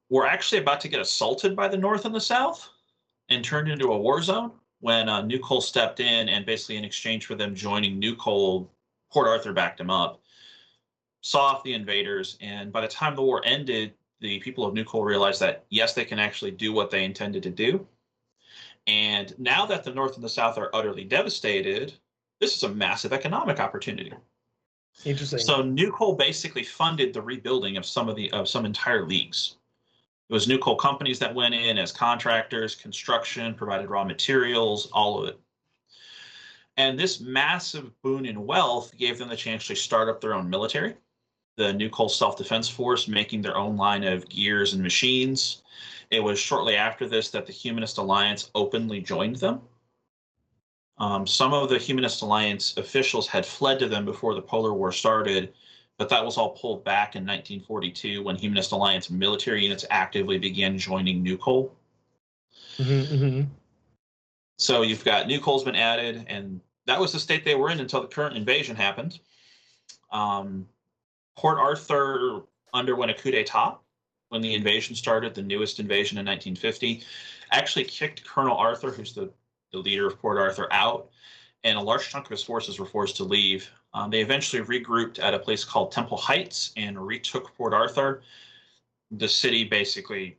[0.09, 2.69] Were actually about to get assaulted by the North and the South
[3.29, 7.25] and turned into a war zone when uh, New stepped in and basically in exchange
[7.25, 8.15] for them joining New
[9.11, 10.21] Port Arthur backed them up,
[11.21, 14.83] saw off the invaders, and by the time the war ended, the people of New
[15.03, 17.87] realized that yes, they can actually do what they intended to do.
[18.87, 21.93] And now that the North and the South are utterly devastated,
[22.39, 24.13] this is a massive economic opportunity.
[25.05, 25.39] Interesting.
[25.39, 29.57] So New basically funded the rebuilding of some of the of some entire leagues.
[30.29, 35.29] It was NuCoal companies that went in as contractors, construction, provided raw materials, all of
[35.29, 35.39] it.
[36.77, 40.49] And this massive boon in wealth gave them the chance to start up their own
[40.49, 40.95] military.
[41.57, 45.63] The NuCoal Self Defense Force making their own line of gears and machines.
[46.11, 49.61] It was shortly after this that the Humanist Alliance openly joined them.
[50.99, 54.91] Um, some of the Humanist Alliance officials had fled to them before the Polar War
[54.91, 55.53] started,
[55.99, 60.79] but that was all pulled back in 1942 when Humanist Alliance military units actively began
[60.79, 61.71] joining NuCoal.
[62.77, 63.47] Mhm, mhm.
[64.57, 68.01] So you've got NuCoal's been added, and that was the state they were in until
[68.01, 69.19] the current invasion happened.
[70.09, 70.69] Um,
[71.35, 73.77] Port Arthur underwent a coup d'etat
[74.29, 77.03] when the invasion started, the newest invasion in 1950.
[77.51, 79.33] Actually kicked Colonel Arthur, who's the,
[79.73, 81.09] the leader of Port Arthur, out,
[81.65, 83.69] and a large chunk of his forces were forced to leave.
[83.93, 88.21] Um, they eventually regrouped at a place called Temple Heights and retook Port Arthur.
[89.11, 90.37] The city basically,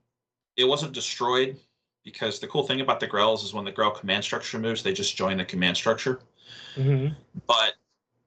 [0.57, 1.57] it wasn't destroyed
[2.05, 4.93] because the cool thing about the GRELs is when the GREL command structure moves, they
[4.93, 6.21] just join the command structure.
[6.77, 7.15] Mhm.
[7.47, 7.75] But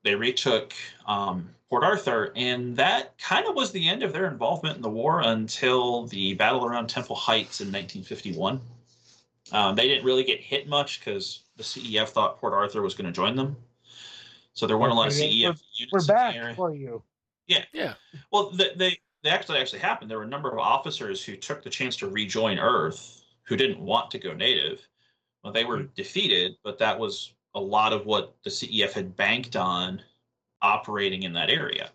[0.03, 0.73] they retook
[1.07, 4.89] um, Port Arthur, and that kind of was the end of their involvement in the
[4.89, 8.61] war until the battle around Temple Heights in 1951.
[9.51, 13.05] Um, they didn't really get hit much because the CEF thought Port Arthur was going
[13.05, 13.55] to join them.
[14.53, 15.91] So there weren't a lot of Okay, CEF units.
[15.91, 16.55] We're in back the area.
[16.55, 17.01] for you.
[17.47, 17.63] Yeah.
[17.73, 17.93] Yeah.
[18.31, 20.11] Well, they, they they actually actually happened.
[20.11, 23.79] There were a number of officers who took the chance to rejoin Earth who didn't
[23.79, 24.79] want to go native.
[25.43, 29.55] Well, they were defeated, but that was a lot of what the CEF had banked
[29.55, 30.01] on
[30.61, 31.89] operating in that area.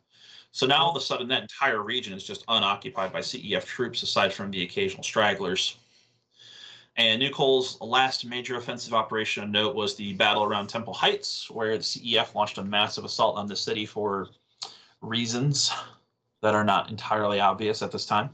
[0.52, 4.02] So now all of a sudden, that entire region is just unoccupied by CEF troops,
[4.02, 5.76] aside from the occasional stragglers.
[6.98, 7.30] And New
[7.80, 12.34] last major offensive operation of note was the battle around Temple Heights, where the CEF
[12.34, 14.28] launched a massive assault on the city for
[15.00, 15.72] reasons
[16.42, 18.30] that are not entirely obvious at this time.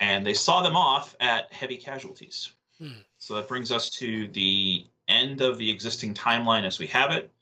[0.00, 2.52] And they saw them off at heavy casualties.
[2.78, 3.00] Hmm.
[3.16, 7.32] So that brings us to the end of the existing timeline as we have it.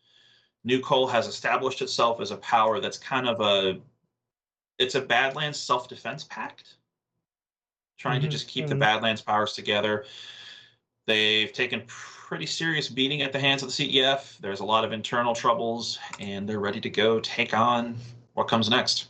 [0.62, 3.80] New has established itself as a power that's kind of a
[4.78, 6.76] it's a Badlands self-defense pact.
[8.00, 8.80] Trying to Mhm, just keep the mhm.
[8.80, 10.06] Badlands powers together.
[11.06, 14.38] They've taken pretty serious beating at the hands of the CEF.
[14.38, 17.96] There's a lot of internal troubles, and they're ready to go take on
[18.34, 19.08] what comes next.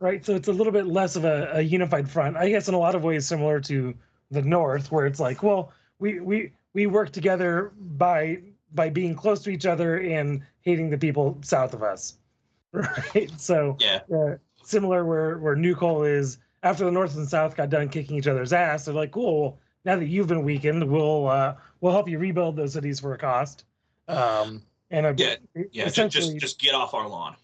[0.00, 0.24] Right.
[0.24, 2.36] So it's a little bit less of a, a unified front.
[2.36, 3.94] I guess in a lot of ways similar to
[4.30, 8.42] the North, where it's like, well, we we we work together by
[8.74, 12.18] by being close to each other and hating the people south of us.
[12.72, 13.30] Right.
[13.38, 14.00] So Yeah.
[14.14, 18.26] uh, similar where where NuCoal is after the North and South got done kicking each
[18.26, 19.58] other's ass, they're like, cool.
[19.84, 23.18] Now that you've been weakened, we'll uh, we'll help you rebuild those cities for a
[23.18, 23.64] cost.
[24.08, 25.34] Um, and a, Yeah,
[25.72, 27.36] Yeah, essentially, just just get off our lawn.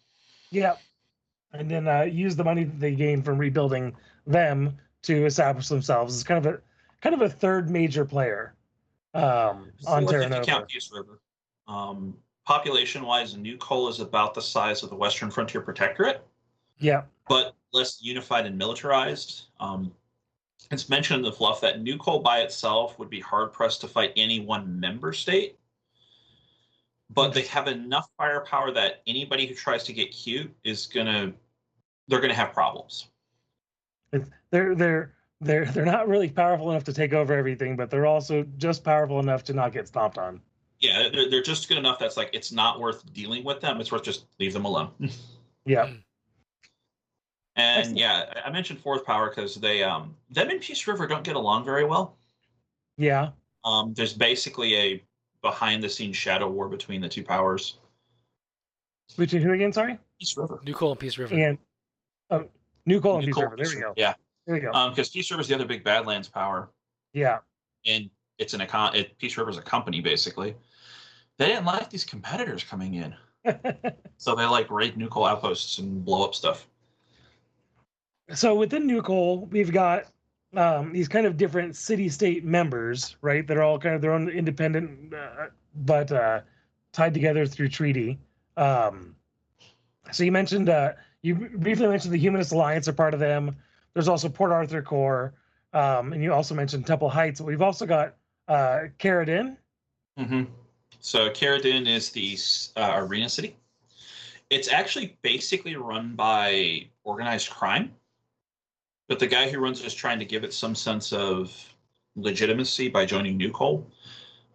[0.50, 0.74] yeah,
[1.52, 6.14] and then uh, use the money that they gain from rebuilding them to establish themselves
[6.14, 6.60] as kind of a
[7.00, 8.54] kind of a third major player
[9.14, 10.44] um, on Terra if you Nova.
[10.44, 11.20] count Peace River.
[11.66, 16.24] Um, population wise, NuCoal is about the size of the Western Frontier Protectorate,
[16.78, 19.46] Yeah, but less unified and militarized.
[19.60, 19.92] Um,
[20.70, 24.12] it's mentioned in the fluff that NuCoal by itself would be hard pressed to fight
[24.16, 25.58] any one member state,
[27.10, 31.32] but they have enough firepower that anybody who tries to get cute is gonna
[32.08, 33.08] they're gonna have problems.
[34.50, 38.44] they're they're they're they're not really powerful enough to take over everything, but they're also
[38.58, 40.40] just powerful enough to not get stomped on.
[40.80, 43.80] Yeah, they're, they're just good enough that's like it's not worth dealing with them.
[43.80, 44.90] It's worth just leave them alone.
[45.66, 45.90] Yeah,
[47.58, 51.24] And yeah, I- I mentioned Fourth Power because they um them and Peace River don't
[51.24, 52.16] get along very well.
[52.96, 53.30] yeah.
[53.64, 55.02] Um, there's basically a
[55.42, 57.78] behind the scenes shadow war between the two powers.
[59.16, 59.72] Between who again?
[59.72, 60.60] Sorry, Peace River.
[60.64, 61.34] NuCoal and Peace River.
[61.34, 61.58] and
[62.30, 62.40] uh,
[62.88, 63.56] NuCoal and New Peace Coal, River.
[63.56, 63.94] There Peace we go.
[63.96, 64.14] Yeah,
[64.46, 64.70] There we go.
[64.72, 66.70] um, because Peace River is the other big Badlands power,
[67.12, 67.38] yeah,
[67.86, 68.94] and it's an econ.
[68.94, 70.54] It, Peace River is a company basically.
[71.38, 73.14] They didn't like these competitors coming in.
[74.18, 76.66] So they like raid NuCoal outposts and blow up stuff.
[78.34, 79.02] So within New
[79.50, 80.06] we've got
[80.54, 83.46] um, these kind of different city-state members, right?
[83.46, 86.40] That are all kind of their own independent, uh, but uh,
[86.92, 88.18] tied together through treaty.
[88.56, 89.14] Um,
[90.10, 93.56] so you mentioned uh, you briefly mentioned the Humanist Alliance are part of them.
[93.94, 95.34] There's also Port Arthur Corps,
[95.72, 97.40] um, and you also mentioned Temple Heights.
[97.40, 98.14] We've also got
[98.46, 98.84] uh.
[100.18, 100.44] Mm-hmm.
[101.00, 102.36] So Khayr ad-Din is the
[102.76, 103.56] uh, arena city.
[104.50, 107.92] It's actually basically run by organized crime,
[109.08, 111.74] but the guy who runs it is trying to give it some sense of
[112.16, 113.84] legitimacy by joining NuCoal.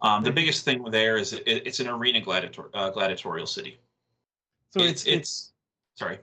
[0.02, 3.78] Um, the biggest thing there is it, it's an arena gladiator, uh, gladiatorial city.
[4.72, 5.52] So it's, it's
[5.94, 6.18] sorry,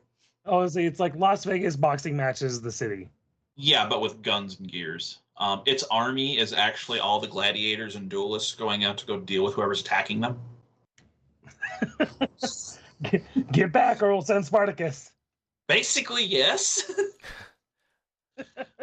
[0.46, 3.10] oh, it's, it's like Las Vegas boxing matches, the city.
[3.56, 5.20] yeah, but with guns and gears.
[5.38, 9.44] Um, its army is actually all the gladiators and duelists going out to go deal
[9.44, 10.39] with whoever's attacking them.
[13.52, 15.12] Get back, or we'll send Spartacus.
[15.67, 16.91] Basically, yes.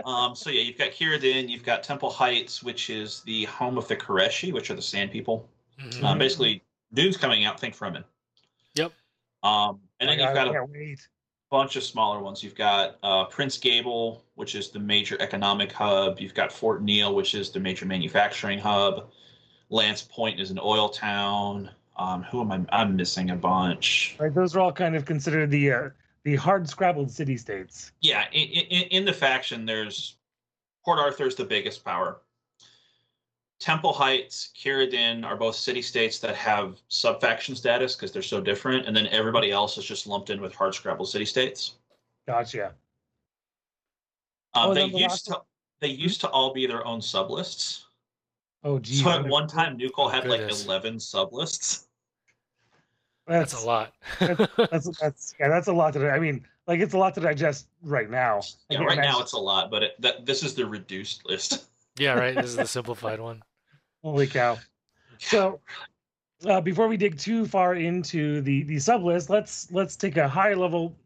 [0.05, 3.79] um, so yeah, you've got Khayr ad-Din, you've got Temple Heights, which is the home
[3.79, 5.49] of the Koreshi, which are the Sand People.
[5.81, 6.03] Mhm.
[6.05, 6.63] Um, basically,
[6.95, 7.61] Dune's coming out.
[7.61, 8.05] Think Fremen.
[8.75, 8.93] Yep.
[9.43, 11.07] Um, and then Oh you've God, got a wait.
[11.51, 12.43] bunch of smaller ones.
[12.43, 16.21] You've got uh, Prince Gable, which is the major economic hub.
[16.21, 19.11] You've got Fort Neal, which is the major manufacturing hub.
[19.71, 21.71] Lance Point is an oil town.
[21.97, 22.61] Um, who am I?
[22.71, 24.17] I'm missing a bunch.
[24.19, 25.89] Right, those are all kind of considered the uh,
[26.29, 27.93] the hard scrabbled city states.
[28.03, 30.17] Yeah, in, in, in the faction, there's
[30.85, 32.21] Port Arthur's the biggest power.
[33.61, 38.43] Temple Heights, Khayr ad-Din are both city states that have sub-faction status because they're so
[38.43, 41.77] different, and then everybody else is just lumped in with hard scrabble city states.
[42.27, 42.75] Gotcha.
[44.55, 45.41] Um, Oh, they the used last to
[45.81, 47.85] they used to all be their own sublists.
[48.65, 49.03] Oh, geez.
[49.03, 50.67] So at one time, NuCoal Oh, had like goodness.
[50.67, 51.87] eleven sublists.
[53.29, 53.93] That's a lot.
[54.19, 56.11] That's that's yeah, that's a lot to.
[56.11, 58.41] I mean, like it's a lot to digest right now.
[58.71, 61.67] Yeah, right now it's a lot, but it, that this is the reduced list.
[61.99, 62.35] yeah, right.
[62.35, 63.43] This is the simplified one.
[64.03, 64.59] Holy cow!
[65.19, 65.61] So,
[66.47, 70.27] uh, before we dig too far into the the sub list, let's let's take a
[70.27, 70.97] high level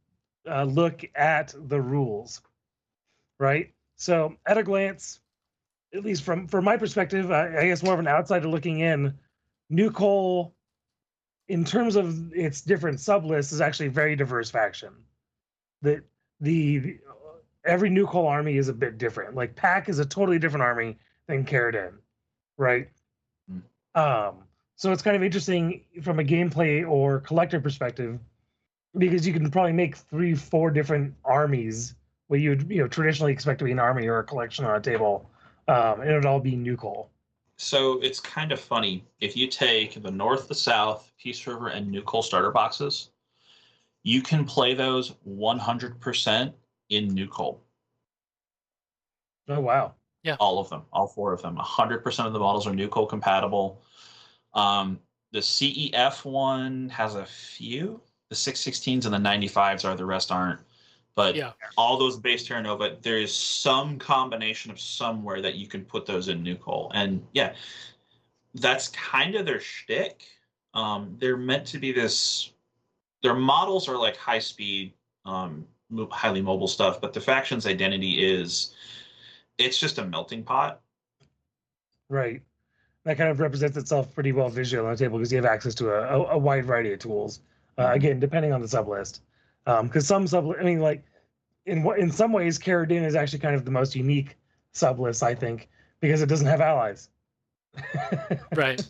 [0.49, 2.41] uh, look at the rules.
[3.41, 3.73] Right.
[3.97, 5.19] So, at a glance,
[5.93, 9.13] at least from from my perspective, I, I guess more of an outsider looking in,
[9.73, 10.53] NuCoal,
[11.49, 14.93] in terms of its different sublists, is actually a very diverse faction.
[15.83, 16.03] The
[16.41, 16.99] the, the
[17.65, 19.35] every NuCoal army is a bit different.
[19.35, 21.99] Like Pack is a totally different army than Khayr ad-Din,
[22.57, 22.89] right?
[23.51, 23.63] Mm.
[23.95, 24.35] Um,
[24.77, 28.19] so it's kind of interesting from a gameplay or collector perspective
[28.99, 31.95] because you can probably make three, four different armies
[32.33, 34.75] what you would you know traditionally expect to be an army or a collection on
[34.75, 35.29] a table,
[35.69, 37.09] um, and it would all be NuCoal.
[37.62, 41.94] So it's kind of funny if you take the North, the South, Peace River, and
[41.94, 43.11] NuCoal starter boxes,
[44.03, 46.53] you can play those 100%
[46.90, 47.59] in NuCoal.
[49.48, 49.94] Oh wow!
[50.25, 50.35] Yeah.
[50.40, 51.57] All of them, all four of them.
[51.57, 53.81] 100% of the models are NuCoal compatible.
[54.55, 54.98] Um,
[55.31, 58.01] the CEF one has a few.
[58.29, 60.59] The 616s and the 95s are, the rest aren't.
[61.14, 61.53] But Yeah.
[61.77, 66.07] all those base Terra Nova, there is some combination of somewhere that you can put
[66.07, 66.90] those in NuCoal.
[66.94, 67.55] And yeah,
[68.55, 70.25] that's kind of their shtick.
[70.75, 72.53] Um, they're meant to be this.
[73.22, 74.94] Their models are like high speed,
[75.27, 75.66] um,
[76.11, 78.75] highly mobile stuff, but the faction's identity is,
[79.59, 80.81] it's just a melting pot.
[82.09, 82.42] Right.
[83.05, 85.75] That kind of represents itself pretty well visually on the table because you have access
[85.77, 87.40] to a, a, a wide variety of tools.
[87.79, 88.87] Uh, again, depending on the sub
[89.66, 91.05] list, because some sub, I mean, like
[91.66, 94.37] in what in some ways, Khayr ad-Din is actually kind of the most unique
[94.72, 95.68] sub list, I think,
[96.01, 97.09] because it doesn't have allies.
[98.57, 98.85] Right.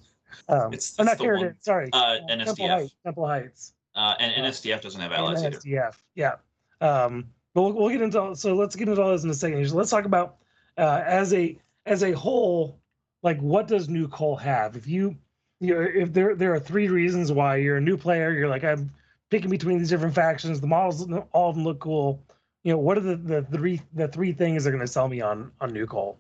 [0.49, 1.91] um, It's- or not it's the one- sorry.
[1.93, 2.69] uh, Temple NSDF.
[2.71, 2.95] Heights.
[3.05, 3.73] Temple Heights.
[3.95, 5.59] Uh, and NSDF doesn't have and allies either.
[5.59, 5.97] SDF.
[6.15, 6.37] Yeah.
[6.81, 9.69] Um, but we'll, we'll get into so let's get into all this in a second.
[9.69, 10.37] So let's talk about
[10.79, 12.79] uh, as a as a whole,
[13.23, 14.75] like what does NuCoal have?
[14.77, 15.15] If you
[15.61, 18.65] you know if there there are three reasons why you're a new player, you're like
[18.65, 18.91] I'm
[19.33, 20.61] picking between these different factions.
[20.61, 22.23] The models all of them look cool.
[22.65, 25.21] You know what are the the three the three things they're going to sell me
[25.21, 26.17] on on NuCoal?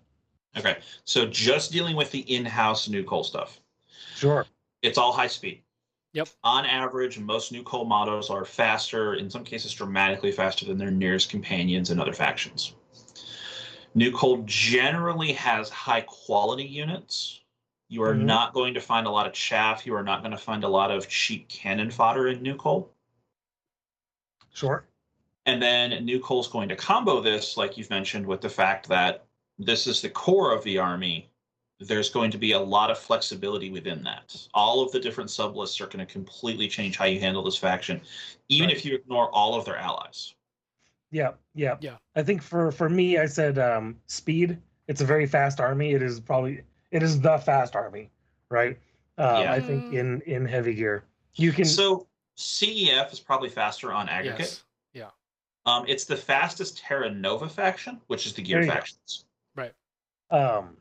[0.56, 3.60] Okay, so just dealing with the in-house NuCoal stuff.
[4.16, 4.46] Sure.
[4.82, 5.62] It's all high speed.
[6.14, 6.28] Yep.
[6.44, 11.30] On average, most NuCoal models are faster, in some cases dramatically faster than their nearest
[11.30, 12.74] companions in other factions.
[13.96, 17.40] NuCoal generally has high quality units.
[17.88, 18.24] You are Mhm.
[18.24, 19.86] not going to find a lot of chaff.
[19.86, 22.88] You are not going to find a lot of cheap cannon fodder in NuCoal.
[24.52, 24.84] Sure.
[25.46, 29.24] And then NuCoal's going to combo this, like you've mentioned, with the fact that
[29.58, 31.28] this is the core of the army.
[31.80, 34.36] there's going to be a lot of flexibility within that.
[34.54, 38.00] All of the different sublists are going to completely change how you handle this faction,
[38.48, 38.76] even Right.
[38.76, 40.34] if you ignore all of their allies.
[41.10, 41.96] Yeah, yeah, Yeah.
[42.14, 44.58] I think for for me, I said um, speed.
[44.86, 45.92] It's a very fast army.
[45.92, 48.10] It is probably it is the fast army,
[48.48, 48.78] right?
[49.18, 49.52] Um, Yeah.
[49.52, 51.02] I think in in heavy gear,
[51.34, 51.64] you can.
[51.64, 52.06] So
[52.42, 54.40] CEF is probably faster on aggregate.
[54.40, 54.62] Yes.
[55.64, 58.74] Um, it's the fastest Terra Nova faction, which is the gear There you go.
[58.74, 59.24] factions.
[60.30, 60.78] Um,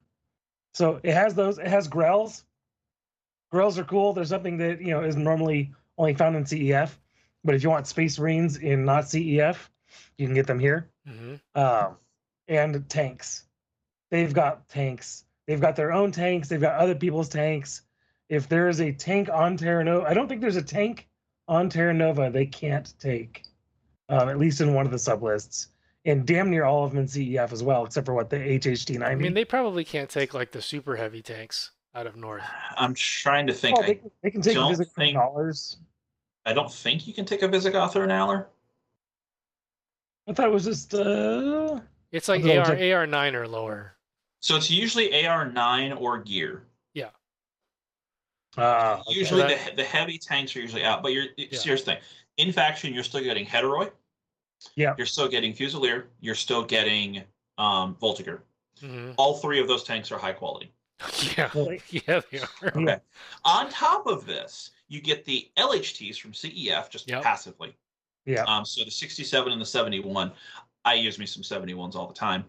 [0.74, 1.60] so it has those.
[1.60, 2.44] It has GRELs.
[3.52, 4.14] GRELs are cool.
[4.14, 6.92] There's something that you know is normally only found in CEF,
[7.44, 9.58] but if you want Space Marines in not CEF,
[10.18, 10.90] you can get them here.
[11.06, 11.98] hmm Um,
[12.48, 13.44] and tanks.
[14.10, 15.26] They've got tanks.
[15.48, 16.48] They've got their own tanks.
[16.48, 17.82] They've got other people's tanks.
[18.30, 21.10] If there is a tank on Terra Nova, I don't think there's a tank
[21.48, 23.44] on Terra Nova they can't take,
[24.10, 25.68] um, at least in one of the sublists.
[26.06, 28.98] And damn near all of them in CEF as well, except for what the HHT
[28.98, 29.06] ninety.
[29.12, 32.42] I mean, they probably can't take like the super heavy tanks out of North.
[32.76, 33.78] I'm trying to think.
[33.78, 35.78] Oh, they, I, can- they can take don't Visigoth think- dollars.
[36.44, 38.48] I don't think you can take a Visigoth or an Aller.
[40.28, 41.80] I thought it was just uh
[42.12, 42.76] It's like AR.
[42.76, 43.96] AR nine or lower.
[44.40, 46.64] So it's usually AR9 or gear.
[48.58, 49.20] Uh okay.
[49.20, 51.48] Usually that- the, the heavy tanks are usually out, but you're Yeah.
[51.52, 52.02] here's the thing.
[52.38, 53.92] In faction, you're still getting Hetairoi.
[54.76, 54.94] Yeah.
[54.98, 56.06] You're still getting Fusilier.
[56.20, 57.24] You're still getting
[57.58, 58.40] um, Voltigeur.
[58.80, 60.72] hmm All three of those tanks are high quality.
[61.38, 62.80] Yeah, Well, yeah, they are.
[62.82, 63.00] Yeah.
[63.44, 67.24] On top of this, you get the LHTs from CEF just Yep.
[67.24, 67.76] passively.
[68.26, 68.44] Yeah.
[68.44, 70.32] Um, so the 67 and the 71.
[70.86, 72.46] I use me some 71s all the time.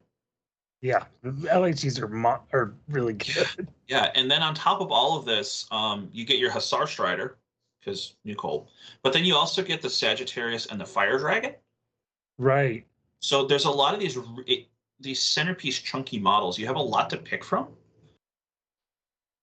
[0.82, 1.04] Yeah.
[1.22, 3.68] The LHTs are mo- are really good.
[3.86, 7.38] Yeah, and then on top of all of this, um, you get your Hussar Strider,
[7.80, 8.66] because NuCoal.
[9.02, 11.54] But then you also get the Sagittarius and the Fire Dragon.
[12.38, 12.84] Right.
[13.20, 14.66] So there's a lot of these it,
[14.98, 16.58] these centerpiece chunky models.
[16.58, 17.68] You have a lot to pick from.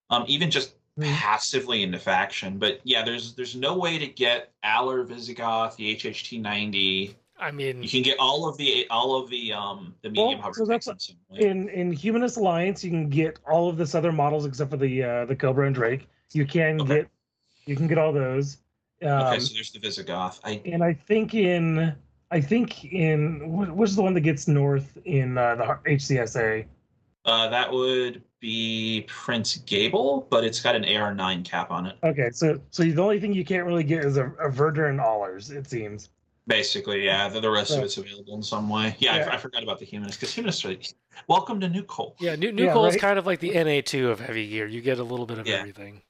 [0.09, 1.13] Um, even just Mhm.
[1.15, 2.57] passively in the faction.
[2.57, 7.15] But yeah, there's there's no way to get Aller, Visigoth, the HHT ninety.
[7.39, 10.41] I mean, You can get all of the all of the um the medium Well,
[10.41, 11.45] hover so that's- tanks in.
[11.45, 15.03] In in Humanist Alliance, you can get all of this other models except for the
[15.03, 16.07] uh, the Cobra and Drake.
[16.33, 16.95] You can Okay.
[17.01, 17.09] get
[17.65, 18.57] you can get all those.
[19.01, 20.39] Um, okay, so there's the Visigoth.
[20.43, 21.95] I and I think in
[22.31, 26.65] I think in what, what's the one that gets north in uh, the HCSA?
[27.25, 31.97] uh, that would be Prince Gable, but it's got an AR9 cap on it.
[32.03, 34.99] Okay, so so the only thing you can't really get is a, a Verder and
[34.99, 35.49] Allers.
[35.51, 36.09] It seems.
[36.49, 37.29] Basically, yeah.
[37.29, 38.95] The, the rest of it's available in some way.
[38.97, 39.29] Yeah, Yeah.
[39.29, 40.75] I, I forgot about the humanists because humanists are.
[41.27, 42.15] Welcome to NuCoal.
[42.19, 44.65] yeah, New, New Yeah, Coal is kind of like the NA two of heavy gear.
[44.65, 45.57] You get a little bit of Yeah.
[45.57, 46.01] everything.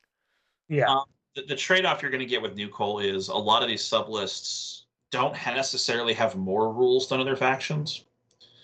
[0.70, 0.86] Yeah.
[0.90, 1.04] Um,
[1.36, 4.84] the, the trade-off you're going to get with NuCoal is a lot of these sublists
[5.12, 8.06] don't necessarily have more rules than other factions.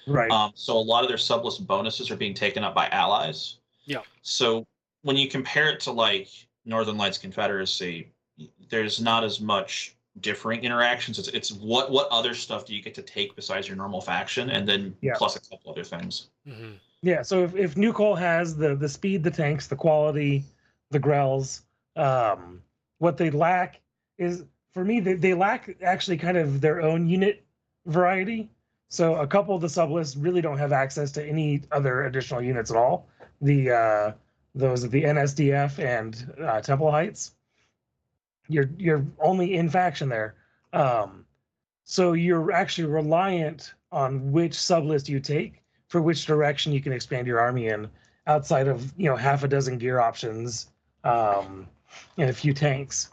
[0.07, 0.31] right.
[0.31, 3.57] Um, so a lot of their sublist bonuses are being taken up by allies.
[3.85, 3.99] Yeah.
[4.21, 4.65] So
[5.01, 6.29] when you compare it to like
[6.63, 8.11] Northern Lights Confederacy,
[8.69, 11.19] there's not as much differing interactions.
[11.19, 14.49] It's it's what what other stuff do you get to take besides your normal faction,
[14.49, 15.13] and then Yeah.
[15.17, 16.29] plus a couple other things.
[16.47, 20.43] hmm Yeah, so if, if NuCoal has the the speed, the tanks, the quality,
[20.91, 21.63] the GRELs,
[21.95, 22.61] um,
[22.99, 23.81] what they lack
[24.17, 27.43] is for me they, they lack actually kind of their own unit
[27.85, 28.49] variety.
[28.89, 32.71] So a couple of the sublists really don't have access to any other additional units
[32.71, 33.07] at all.
[33.41, 34.11] The uh,
[34.53, 37.34] those of the NSDF and uh, Temple Heights.
[38.47, 40.35] You're you're only in faction there.
[40.73, 41.25] Um,
[41.83, 47.27] so you're actually reliant on which sublist you take for which direction you can expand
[47.27, 47.89] your army in
[48.27, 50.67] outside of you know half a dozen gear options
[51.03, 51.67] um
[52.17, 53.09] and a few tanks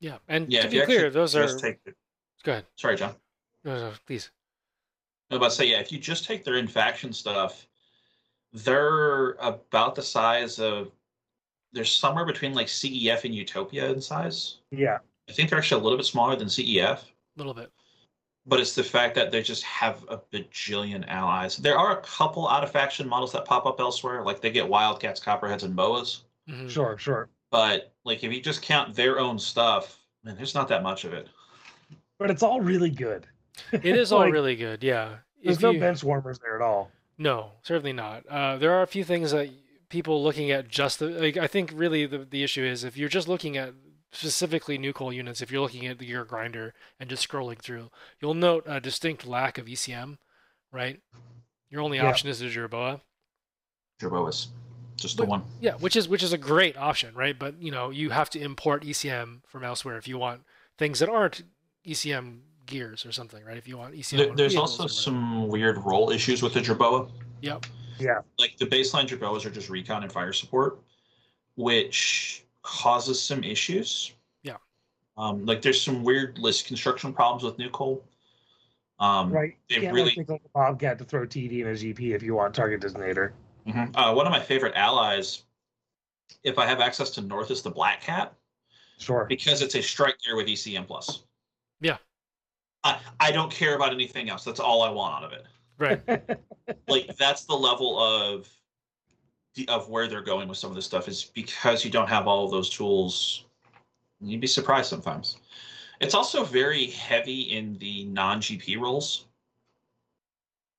[0.00, 1.46] Yeah, and Yeah, to be clear, those are.
[1.58, 1.94] take the-
[2.42, 2.64] Go ahead.
[2.76, 3.14] sorry, John.
[3.64, 4.30] No, no, please.
[5.30, 7.66] I was about to say, yeah, if you just take their in faction stuff,
[8.52, 10.90] they're about the size of.
[11.76, 14.56] They're somewhere between like CEF and Utopia in size.
[14.70, 14.96] yeah
[15.28, 17.06] I think they're actually a little bit smaller than CEF, A
[17.36, 17.70] little bit.
[18.46, 21.58] but it's the fact that they just have a bajillion allies.
[21.58, 24.66] There are a couple out of faction models that pop up elsewhere, like they get
[24.66, 26.24] Wildcats, Copperheads, and Boas.
[26.48, 26.70] Mhm.
[26.70, 30.82] sure sure But like if you just count their own stuff, man, there's not that
[30.82, 31.28] much of it.
[32.18, 33.26] but it's all really good
[33.72, 34.82] It is all really good.
[34.82, 35.16] Yeah.
[35.44, 38.24] there's If no you- bench warmers there at all No, certainly not.
[38.26, 39.48] Uh, there are a few things that
[39.88, 41.06] people looking at just the.
[41.08, 43.74] Like, I think really the the issue is if you're just looking at
[44.12, 48.34] specifically NuCoal units, if you're looking at the gear grinder and just scrolling through, you'll
[48.34, 50.18] note a distinct lack of ECM.
[50.72, 51.00] Right.
[51.70, 52.06] Your only Yeah.
[52.06, 53.00] option is the Jerboa.
[54.00, 54.48] Jerboas,
[54.96, 55.42] just the But- one.
[55.60, 57.38] Yeah, which is which is a great option, right?
[57.38, 60.42] But you know you have to import ECM from elsewhere if you want
[60.78, 61.42] things that aren't
[61.84, 63.56] ECM gears or something, right?
[63.56, 67.10] If you want ECM, There, there's also some weird roll issues with the Jerboa.
[67.40, 67.66] Yep.
[67.98, 68.20] Yeah.
[68.38, 70.78] Like the baseline Jerboas are just recon and fire support,
[71.56, 74.12] which causes some issues.
[74.42, 74.56] Yeah.
[75.16, 78.04] Um, like there's some weird list construction problems with New Coal.
[78.98, 79.56] Um, Right.
[79.68, 82.14] They You can't really- really think like a Bobcat to throw TD in a GP
[82.14, 83.32] if you want target designator.
[83.66, 83.90] mhm.
[83.94, 85.42] Uh, one of my favorite allies,
[86.44, 88.32] if I have access to North, is the Black Cat
[88.98, 89.24] Sure.
[89.26, 91.24] because it's a strike gear with ECM plus.
[91.80, 91.98] Yeah.
[92.84, 94.44] I, I don't care about anything else.
[94.44, 95.44] That's all I want out of it.
[95.78, 96.02] Right.
[96.88, 98.48] like that's the level of
[99.54, 102.26] the, of where they're going with some of this stuff is because you don't have
[102.28, 103.44] all of those tools.
[104.20, 105.38] You'd be surprised sometimes.
[106.00, 109.26] It's also very heavy in the non-gp roles.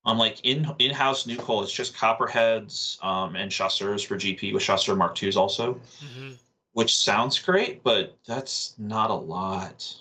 [0.04, 4.94] Um like in in-house NuCoal it's just copperheads um and chasseurs for gp with chasseur
[4.94, 6.32] mark 2s also hmm
[6.72, 9.92] which sounds great but that's not a lot.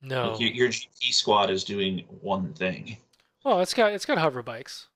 [0.00, 0.30] No.
[0.30, 2.96] like your, your gp squad is doing one thing
[3.44, 4.88] Well, it's got it's got hover bikes,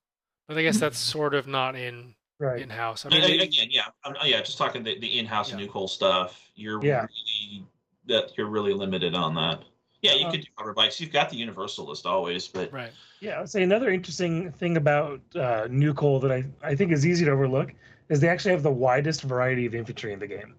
[0.48, 2.60] but I guess that's sort of not in Right.
[2.60, 3.04] in house.
[3.06, 5.56] I I mean, mean, they- again, yeah, I'm, yeah, just talking the, the in-house Yeah.
[5.58, 6.50] NuCoal stuff.
[6.54, 7.06] You're Yeah.
[7.06, 7.66] really
[8.08, 9.64] that you're really limited on that.
[10.02, 11.00] Yeah, you Uh, could do hover bikes.
[11.00, 12.92] You've got the universalist always, but right.
[13.20, 17.24] Yeah, I'd say another interesting thing about uh, NuCoal that I, I think is easy
[17.24, 17.72] to overlook
[18.10, 20.54] is they actually have the widest variety of infantry in the game.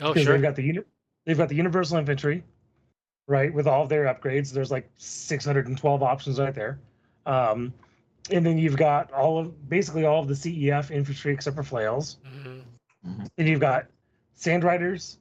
[0.00, 0.24] Oh, sure.
[0.34, 0.84] they've got the uni-
[1.26, 2.44] they've got the universal infantry,
[3.30, 4.52] right, with all of their upgrades.
[4.52, 6.80] There's like 612 options right there,
[7.26, 7.72] um,
[8.30, 12.18] and then you've got all of basically all of the CEF infantry except for flails.
[12.26, 12.58] hmm
[13.36, 13.86] Then you've got
[14.34, 15.18] sand riders,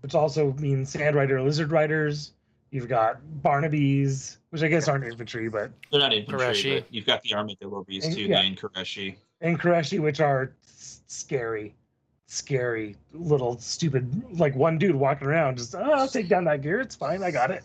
[0.00, 2.32] which also means sand rider lizard riders.
[2.72, 6.80] You've got Barnabys, which I guess aren't infantry, but they're not infantry.
[6.80, 8.42] But you've got the armadillo beast And- too, yeah.
[8.42, 9.16] the Koreshi.
[9.40, 11.74] and Koreshi, which are s- scary,
[12.26, 14.38] scary little stupid.
[14.38, 16.80] Like one dude walking around, just oh, I'll take down that gear.
[16.80, 17.22] It's fine.
[17.22, 17.62] I got it.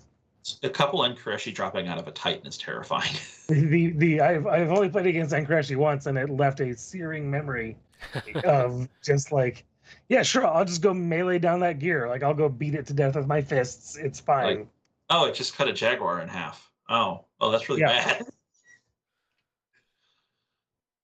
[0.64, 3.14] A couple N Koreshi dropping out of a Titan is terrifying.
[3.51, 7.76] The the I've I've only played against Ankrashi once, and it left a searing memory
[8.45, 9.66] of just like,
[10.07, 12.07] yeah, sure, I'll just go melee down that gear.
[12.07, 13.97] Like I'll go beat it to death with my fists.
[13.97, 14.59] It's fine.
[14.59, 14.68] Like-
[15.09, 16.72] oh, it just cut a Jaguar in half.
[16.88, 18.05] Oh, oh, that's really Yeah.
[18.05, 18.26] bad.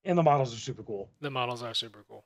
[0.06, 1.10] and the models are super cool.
[1.20, 2.24] The models are super cool.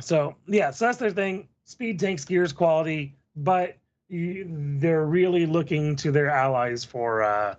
[0.00, 1.48] So yeah, so that's their thing.
[1.64, 3.76] Speed tanks, gears, quality, but
[4.08, 4.46] you,
[4.78, 7.56] they're really looking to their allies for uh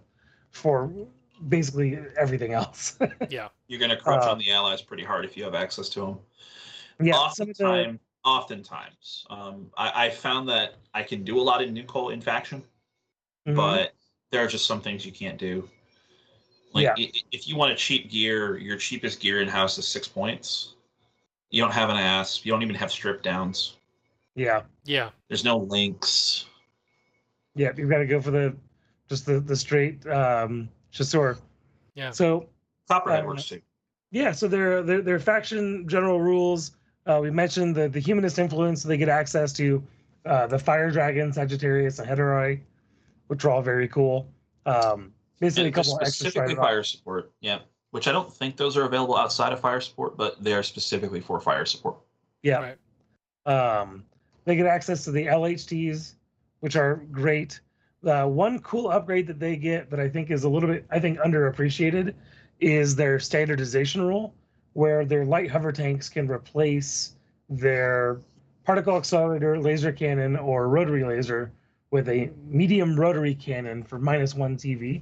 [0.52, 0.92] for
[1.50, 2.98] basically everything else.
[3.30, 3.50] Yeah.
[3.68, 6.00] You're going to crunch Uh, on the allies pretty hard if you have access to
[6.00, 6.20] them.
[7.02, 11.42] yeah, some of the, oftentimes, oftentimes, um, I, I found that I can do a
[11.44, 12.64] lot in NuCoal in faction.
[13.48, 13.56] Mhm.
[13.56, 13.94] but
[14.32, 15.70] there are just some things you can't do.
[16.74, 16.96] Like Yeah.
[16.98, 20.08] i- i- if you want a cheap gear, your cheapest gear in house is six
[20.08, 20.74] points.
[21.50, 22.46] You don't have an ass.
[22.46, 23.78] You don't even have strip downs.
[24.36, 25.10] yeah, Yeah.
[25.28, 26.46] There's no links.
[27.56, 28.56] yeah, you've got to go for the
[29.10, 31.38] just the the straight um chasseur.
[31.96, 32.12] Yeah.
[32.12, 32.48] So
[32.90, 33.62] Copperhead Uh, works too.
[34.12, 36.72] yeah, so their their their faction general rules.
[37.06, 38.82] Uh, we mentioned the the humanist influence.
[38.84, 39.82] So they get access to
[40.26, 42.60] uh, the fire dragon, Sagittarius, and Hetairoi,
[43.28, 44.28] which are all very cool.
[44.66, 47.32] Um, basically, a And they're couple of extra specifically strider- fire support.
[47.42, 47.60] Yeah.
[47.98, 51.20] Which I don't think those are available outside of fire support, but they are specifically
[51.20, 51.96] for fire support.
[52.44, 52.76] Yeah.
[53.48, 53.80] Right.
[53.80, 54.06] Um,
[54.46, 56.14] they get access to the LHTs,
[56.60, 57.60] which are great.
[58.06, 61.00] Uh, one cool upgrade that they get that I think is a little bit, I
[61.00, 62.14] think, underappreciated
[62.60, 64.36] is their standardization rule,
[64.74, 67.16] where their light hover tanks can replace
[67.50, 68.22] their
[68.64, 71.52] particle accelerator, laser cannon, or rotary laser
[71.90, 75.02] with a medium rotary cannon for minus one TV.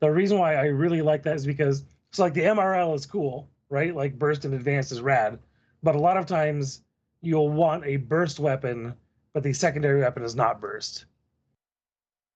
[0.00, 3.48] The reason why I really like that is because it's like the MRL is cool,
[3.68, 3.94] right?
[3.94, 5.38] Like burst and advanced is rad,
[5.82, 6.82] but a lot of times
[7.22, 8.94] you'll want a burst weapon,
[9.32, 11.06] but the secondary weapon is not burst.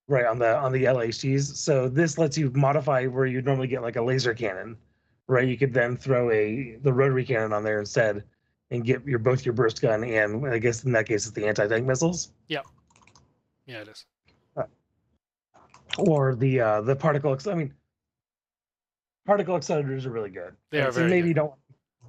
[0.07, 1.57] Right on the on the LHTs.
[1.57, 4.77] So this lets you modify where you normally get like a laser cannon,
[5.27, 5.47] right?
[5.47, 8.25] You could then throw a the rotary cannon on there instead
[8.71, 11.47] and get your both your burst gun and I guess in that case it's the
[11.47, 12.63] anti-tank missiles Yeah.
[13.67, 14.05] Yeah, it is.
[15.99, 17.75] Or the uh the particle acc- I mean
[19.27, 20.55] particle accelerators are really good.
[20.71, 21.29] They are So very maybe good.
[21.29, 21.53] you don't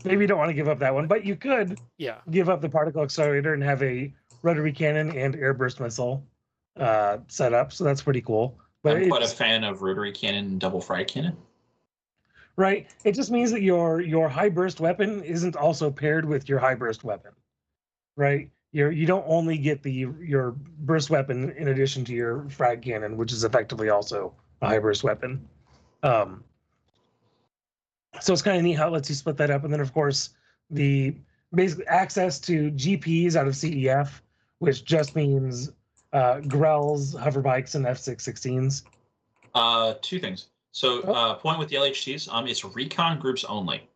[0.05, 2.19] maybe you don't want to give up that one, but you could Yeah.
[2.31, 6.25] give up the particle accelerator and have a rotary cannon and air burst missile
[6.77, 7.73] uh, set up.
[7.73, 8.57] So that's pretty cool.
[8.83, 11.35] But I'm quite a fan of rotary cannon and double frag cannon.
[12.55, 16.59] right, it just means that your your high burst weapon isn't also paired with your
[16.59, 17.31] high burst weapon,
[18.15, 18.49] right?
[18.72, 23.17] You're you don't only get the your burst weapon in addition to your frag cannon,
[23.17, 25.47] which is effectively also a high burst weapon.
[26.03, 26.43] Um,
[28.22, 29.93] so it's kind of neat how it lets you split that up, and then of
[29.93, 30.30] course
[30.70, 31.15] the
[31.53, 34.22] basically access to GPs out of CEF,
[34.59, 35.72] which just means
[36.13, 38.84] uh, GRELs, hover bikes, and F616s.
[39.55, 40.47] Uh, two things.
[40.72, 41.13] So, Oh.
[41.13, 43.88] uh, point with the LHTs, um, it's recon groups only.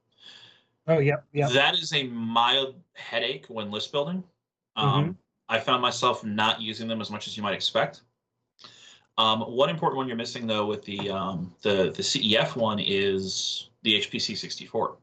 [0.87, 1.51] Oh, yeah, yep.
[1.51, 4.23] That is a mild headache when list building.
[4.75, 5.11] Um, Mm-hmm.
[5.49, 8.01] I found myself not using them as much as you might expect.
[9.17, 13.69] Um, one important one you're missing though with the um, the the CEF one is
[13.83, 14.97] the HPC 64,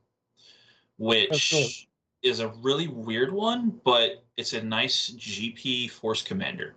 [0.96, 1.86] which
[2.22, 6.74] is a really weird one, but it's a nice GP force commander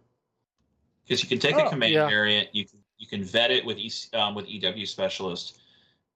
[1.04, 2.08] because you can take Oh, a command yeah.
[2.08, 5.60] variant, you can you can vet it with E um, with EW specialist,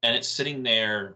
[0.03, 1.15] and it's sitting there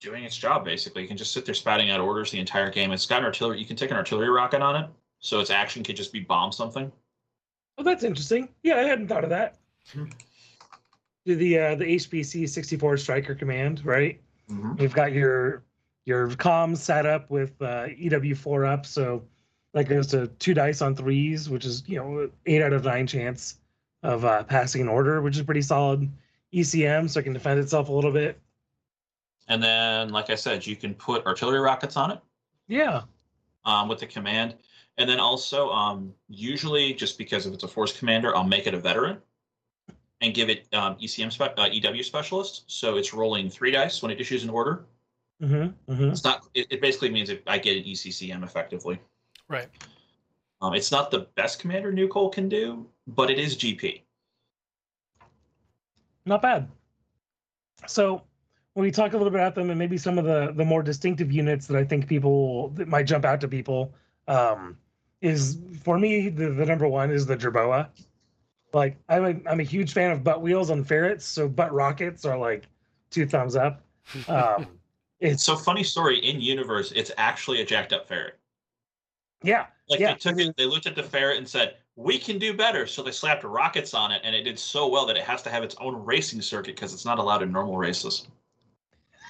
[0.00, 1.02] doing its job basically.
[1.02, 2.90] You can just sit there spouting out orders the entire game.
[2.92, 3.58] It's got an artillery.
[3.58, 4.90] You can take an artillery rocket on it,
[5.20, 6.90] so its action could just be bomb something.
[7.78, 8.48] Oh, that's interesting.
[8.62, 9.58] Yeah, I hadn't thought of that.
[9.92, 10.06] Hmm.
[11.26, 14.20] Do the uh, the HPC 64 Striker command, right?
[14.78, 15.62] You've got your
[16.04, 19.22] your comms set up with uh, EW4 up, so
[19.74, 23.06] that goes to two dice on threes, which is you know eight out of nine
[23.06, 23.58] chance
[24.02, 26.10] of uh, passing an order, which is pretty solid.
[26.52, 28.40] ECM, so it can defend itself a little bit.
[29.50, 32.20] And then, like I said, you can put artillery rockets on it
[32.68, 33.02] Yeah,
[33.64, 34.54] um, with the command.
[34.96, 38.74] And then also, um, usually, just because if it's a force commander, I'll make it
[38.74, 39.18] a veteran
[40.20, 42.64] and give it um, ECM spe- uh, EW specialist.
[42.68, 44.84] So it's rolling three dice when it issues an order.
[45.42, 46.10] mm-hmm, mm-hmm.
[46.10, 46.46] It's not.
[46.54, 49.00] It, it basically means I get an ECCM effectively.
[49.48, 49.68] Right.
[50.62, 54.02] Um, it's not the best commander NuCoal can do, but it is GP.
[56.24, 56.68] not bad.
[57.86, 58.22] So
[58.80, 61.32] we talk a little bit about them and maybe some of the the more distinctive
[61.32, 63.94] units that I think people that might jump out to people
[64.28, 64.76] um,
[65.20, 67.88] is for me the, the number one is the Jerboa.
[68.72, 72.24] Like I'm a, I'm a huge fan of butt wheels on ferrets, so butt rockets
[72.24, 72.68] are like
[73.10, 73.82] two thumbs up.
[74.28, 74.68] Um,
[75.20, 78.38] it's So funny story in universe, it's actually a jacked up ferret.
[79.42, 82.38] yeah, Like Yeah, they took it, they looked at the ferret and said, "We can
[82.38, 85.24] do better." So they slapped rockets on it, and it did so well that it
[85.24, 88.28] has to have its own racing circuit because it's not allowed in normal races.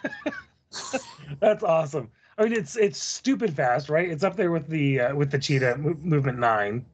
[1.40, 2.10] that's awesome.
[2.38, 4.08] I mean, it's it's stupid fast, right?
[4.08, 6.84] It's up there with the uh, with the cheetah mo- movement nine.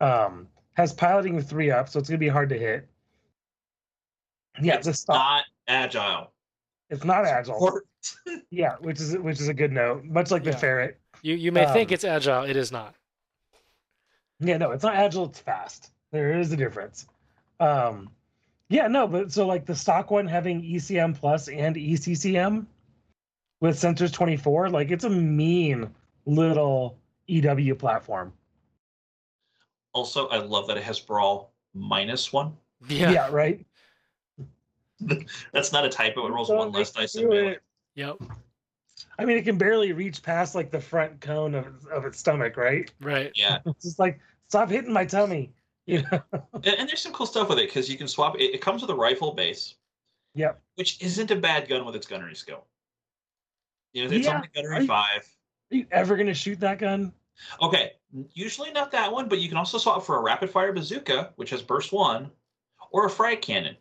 [0.00, 2.88] Um, has piloting with three up, so it's gonna be hard to hit.
[4.62, 5.16] Yeah, it's the stop.
[5.16, 6.32] not agile.
[6.90, 7.56] It's not agile.
[7.60, 7.84] Or-
[8.50, 10.04] Yeah, which is which is a good note.
[10.04, 10.98] Much like the ferret.
[11.22, 12.94] You you may think Um, it's agile, it is not.
[14.40, 15.24] Yeah, no, it's not agile.
[15.26, 15.90] It's fast.
[16.12, 17.06] There is a difference.
[17.60, 18.08] Um,
[18.68, 22.66] yeah, no, but so like the stock one having ECM plus and ECCM
[23.60, 25.90] with sensors twenty four, like it's a mean
[26.26, 28.32] little EW platform.
[29.92, 32.56] Also, I love that it has brawl minus one.
[32.88, 33.10] Yeah.
[33.10, 33.64] Yeah, right.
[35.52, 36.26] That's not a typo.
[36.26, 37.56] It rolls Don't one less make me dice than do melee.
[37.94, 38.22] Yep.
[39.18, 42.56] I mean, it can barely reach past like the front cone of of its stomach,
[42.56, 42.90] right?
[43.00, 43.32] Right.
[43.34, 45.52] Yeah, It's just like stop hitting my tummy.
[45.88, 46.20] You know?
[46.52, 48.36] and, and there's some cool stuff with it because you can swap.
[48.38, 49.74] It, it comes with a rifle base,
[50.34, 50.60] Yep.
[50.74, 52.66] which isn't a bad gun with its gunnery skill.
[53.94, 55.26] You know, it's Yeah, only gunnery I- five.
[55.72, 57.12] Are you ever gonna shoot that gun?
[57.62, 57.92] Okay,
[58.34, 61.50] usually not that one, but you can also swap for a rapid fire bazooka, which
[61.50, 62.30] has burst one,
[62.90, 63.76] or a frag cannon.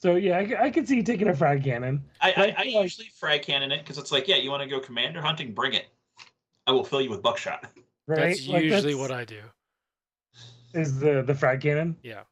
[0.00, 2.04] So yeah, I could see you taking a frag cannon.
[2.20, 4.50] I, I I, I feel like- usually frag cannon it because it's like, yeah, you
[4.50, 5.86] want to go commander hunting, bring it.
[6.66, 7.66] I will fill you with buckshot.
[8.06, 8.18] Right?
[8.36, 9.40] That's Like, usually that's- what I do.
[10.74, 12.22] Is the the frag cannon, Yeah.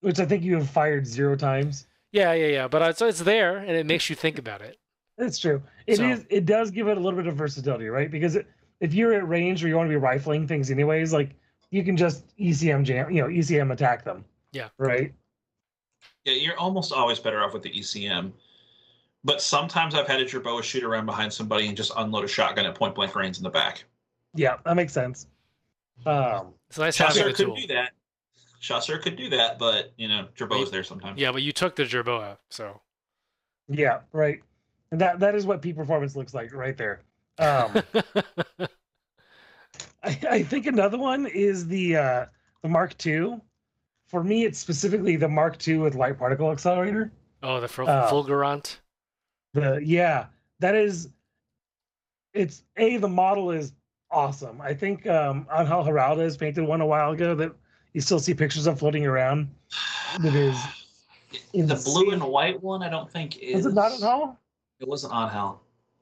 [0.00, 1.86] which I think you have fired zero times.
[2.12, 2.68] Yeah, yeah, yeah.
[2.68, 4.78] But it's, it's there and it makes you think about it.
[5.18, 5.62] That's true.
[5.86, 6.20] It is.
[6.20, 8.10] So- It does give it a little bit of versatility, right?
[8.10, 8.46] Because it,
[8.80, 11.30] if you're at range or you want to be rifling things anyways, like
[11.70, 14.24] you can just ECM jam, you know, ECM attack them.
[14.52, 14.68] Yeah.
[14.78, 15.12] Right.
[16.24, 18.32] Yeah, you're almost always better off with the ECM.
[19.24, 22.66] But sometimes I've had a Jerboa shoot around behind somebody and just unload a shotgun
[22.66, 23.84] at point blank range in the back.
[24.34, 25.26] Yeah, that makes sense.
[26.04, 27.56] Um, It's nice having Chasseur a could tool.
[27.56, 27.92] do that.
[28.60, 31.20] Chasseur could do that, but you know, Jerboa's there sometimes.
[31.20, 32.80] Yeah, but you took the Jerboa, so
[33.68, 34.40] yeah, right.
[34.90, 37.02] And that that is what peak performance looks like right there.
[37.38, 37.82] Um,
[40.02, 42.26] I, I think another one is the uh,
[42.62, 43.40] the Mark II.
[44.06, 47.10] For me, it's specifically the Mark II with light particle accelerator.
[47.42, 48.08] oh, the Ful- Oh.
[48.10, 48.76] Fulgurant.
[49.54, 50.26] The yeah,
[50.60, 51.08] that is.
[52.32, 53.72] It's a the model is
[54.14, 54.60] awesome.
[54.60, 57.52] I think um, Angel Giraldez painted one a while ago that
[57.92, 59.48] you still see pictures of floating around.
[60.24, 60.56] It is.
[61.52, 63.60] the blue and white one, I don't think is.
[63.60, 64.38] Is it not Angel?
[64.80, 65.60] It wasn't Angel.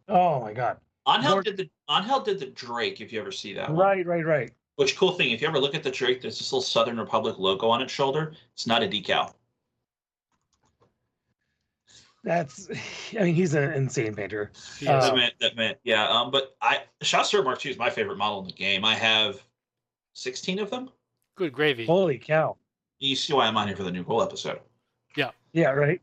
[0.09, 0.79] Oh my god!
[1.09, 3.01] Angel Lord- did the Angel did the Drake.
[3.01, 3.79] If you ever see that, one.
[3.79, 4.53] Right, right, right.
[4.77, 5.31] Which cool thing?
[5.31, 7.93] If you ever look at the Drake, there's this little Southern Republic logo on its
[7.93, 8.33] shoulder.
[8.55, 9.35] It's not a decal.
[12.25, 12.69] That's.
[13.19, 14.53] I mean, he's an insane painter.
[14.79, 15.05] He Uh, is.
[15.07, 16.09] that meant that meant yeah.
[16.09, 18.85] Um, but I Chasseur Mark II is my favorite model in the game.
[18.85, 19.43] I have
[20.15, 20.91] sixteen of them.
[21.37, 21.87] Good gravy.
[21.87, 22.57] Holy cow!
[22.99, 24.61] You see why I'm on here for the NuCoal episode.
[25.17, 25.71] Yeah, Yeah.
[25.71, 26.01] right.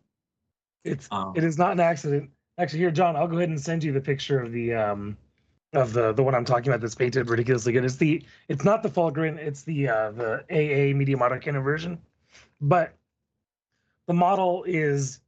[0.83, 2.29] It's Um, it is not an accident.
[2.57, 5.17] Actually, here, John, I'll go ahead and send you the picture of the um
[5.73, 7.85] of the the one I'm talking about that's painted ridiculously good.
[7.85, 11.97] It's the it's not the Fulgurant, it's the uh the AA medium autocannon version.
[12.59, 12.93] But
[14.07, 15.21] the model is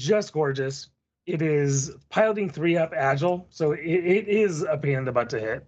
[0.00, 0.88] just gorgeous.
[1.26, 5.30] It is piloting three up agile, so it, it is a pain in the butt
[5.30, 5.66] to hit.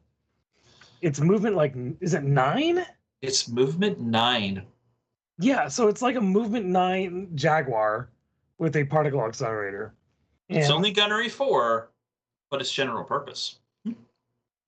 [1.02, 2.84] Its movement like is it nine?
[3.20, 4.62] it's movement nine.
[5.38, 8.08] Yeah, so it's like a movement nine Jaguar
[8.58, 9.94] with a particle accelerator.
[10.48, 11.90] It's only gunnery four,
[12.50, 13.58] but it's general purpose.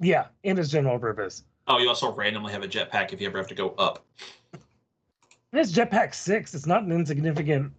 [0.00, 1.44] Yeah, and its general purpose.
[1.66, 4.04] Oh, you also randomly have a jetpack if you ever have to go up.
[4.52, 6.54] And it's jetpack six.
[6.54, 7.72] It's not an insignificant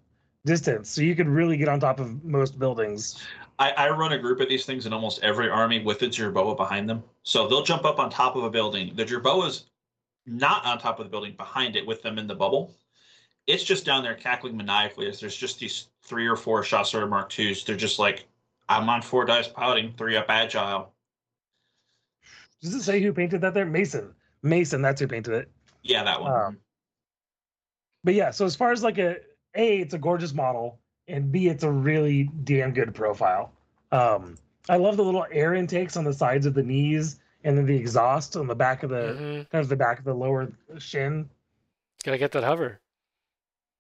[0.46, 3.22] distance, so you could really get on top of most buildings.
[3.58, 6.56] I, I run a group of these things in almost every army with a Jerboa
[6.56, 7.04] behind them.
[7.24, 8.96] So they'll jump up on top of a building.
[8.96, 9.66] The Jerboa's
[10.26, 12.74] not on top of the building behind it with them in the bubble.
[13.48, 17.30] It's just down there cackling maniacally as there's just these three or four Chasseur Mark
[17.30, 17.64] twos.
[17.64, 18.28] They're just like,
[18.68, 20.92] I'm on four dice piloting, three up agile.
[22.62, 23.66] Does it say who painted that there?
[23.66, 24.14] Mason.
[24.42, 25.52] Mason, that's who painted it.
[25.84, 26.32] Yeah, that one.
[26.34, 26.58] Um,
[28.04, 29.18] But yeah, so as far as like a
[29.56, 33.52] A, it's a gorgeous model, and B, it's a really damn good profile.
[33.92, 34.36] Um,
[34.70, 37.76] I love the little air intakes on the sides of the knees and then the
[37.76, 39.50] exhaust on the back of the Mhm.
[39.52, 41.30] kind of the back of the lower shin.
[42.04, 42.80] Gotta get that hover.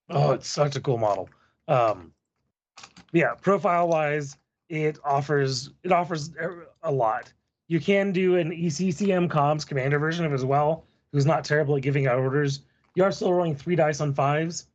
[0.09, 1.29] Oh, it's such a cool model.
[1.67, 2.13] Um,
[3.11, 4.37] yeah, profile wise,
[4.69, 6.29] it offers it offers
[6.83, 7.33] a lot.
[7.67, 11.75] You can do an ECCM comms commander version of it as well, who's not terrible
[11.75, 12.61] at giving out orders.
[12.93, 14.67] You are still rolling three dice on fives,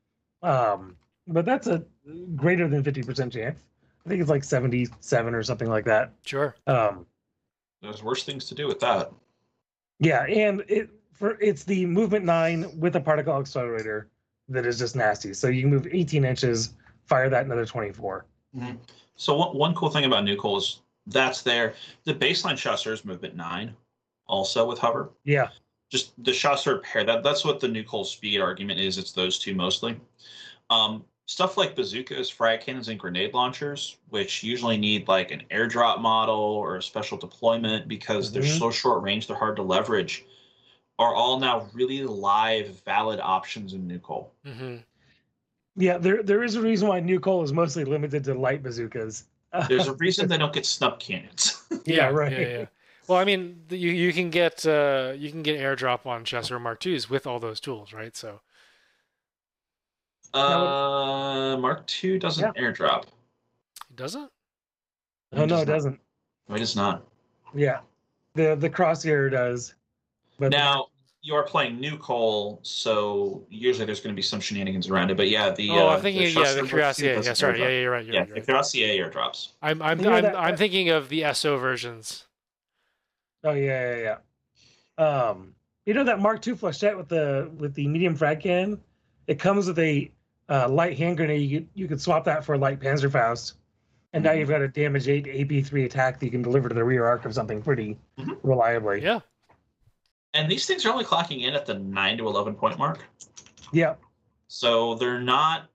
[0.43, 1.85] um, but that's a
[2.37, 3.61] greater than fifty percent chance.
[4.05, 6.13] I think it's like seventy-seven or something like that.
[6.25, 6.57] Sure.
[6.67, 7.07] Um,
[7.83, 9.13] There's worse things to do with that.
[9.99, 14.09] yeah, and it for it's the movement nine with a particle accelerator
[14.49, 15.35] that is just nasty.
[15.35, 16.75] So you can move eighteen inches,
[17.07, 18.25] fire that another twenty-four.
[19.17, 21.75] So one, one cool thing about NuCoal is that's there.
[22.05, 23.75] The baseline Chasseur is movement nine,
[24.27, 25.11] also with hover.
[25.25, 25.49] Yeah.
[25.91, 27.05] Just the Chasseur pair.
[27.05, 28.97] That that's what the new NuCoal speed argument is.
[28.97, 30.01] It's those two mostly.
[30.71, 36.01] Um, stuff like bazookas, frag cannons, and grenade launchers, which usually need like an airdrop
[36.01, 38.59] model or a special deployment because they're Mhm.
[38.59, 40.25] so short range, they're hard to leverage.
[40.99, 44.29] Are all now really live, valid options in NuCoal.
[44.45, 44.77] hmm
[45.77, 49.25] Yeah, there there is a reason why NuCoal is mostly limited to light bazookas.
[49.69, 51.63] There's a reason they don't get snub cannons.
[51.85, 52.31] Yeah, right.
[52.33, 52.67] Yeah, yeah.
[53.11, 56.87] Well, I mean, you you can get uh, you can get airdrop on Chasseur Mark
[56.87, 58.17] IIs with all those tools, right?
[58.17, 58.41] So
[60.33, 63.07] Uh, Mark II doesn't airdrop.
[63.91, 64.31] it doesn't.
[65.33, 66.01] Oh no, does it doesn't.
[66.49, 67.05] No, it is not.
[67.53, 67.81] Yeah,
[68.35, 69.75] the the crosshair does.
[70.39, 70.87] But Now
[71.21, 75.17] you are playing NuCoal, so usually there's going to be some shenanigans around it.
[75.17, 77.25] But yeah, the oh, uh, I'm thinking, the yeah, the Chasseur Mark Cuirassier.
[77.25, 77.71] Yeah, sorry, yeah, airdrop.
[77.71, 78.05] yeah, you're right.
[78.05, 78.29] You're yeah, right.
[78.29, 79.13] You're the right.
[79.13, 79.49] Airdrops.
[79.63, 82.27] I'm I'm You know I'm, that- I'm thinking of the SO versions.
[83.45, 84.17] Oh yeah, yeah,
[84.99, 85.05] yeah.
[85.05, 85.55] Um,
[85.87, 88.81] you know that Mark II flechette with the with the medium frag cannon?
[89.27, 90.11] It comes with a
[90.49, 91.49] uh, light hand grenade.
[91.49, 93.55] You could, you could swap that for a light Panzerfaust,
[94.13, 94.39] and now Mhm.
[94.41, 97.07] you've got a damage eight AP three attack that you can deliver to the rear
[97.07, 98.39] arc of something pretty Mhm.
[98.43, 99.03] reliably.
[99.03, 99.21] Yeah.
[100.35, 103.05] And these things are only clocking in at the nine to eleven point mark,
[103.73, 103.95] Yeah.
[104.49, 105.67] so they're not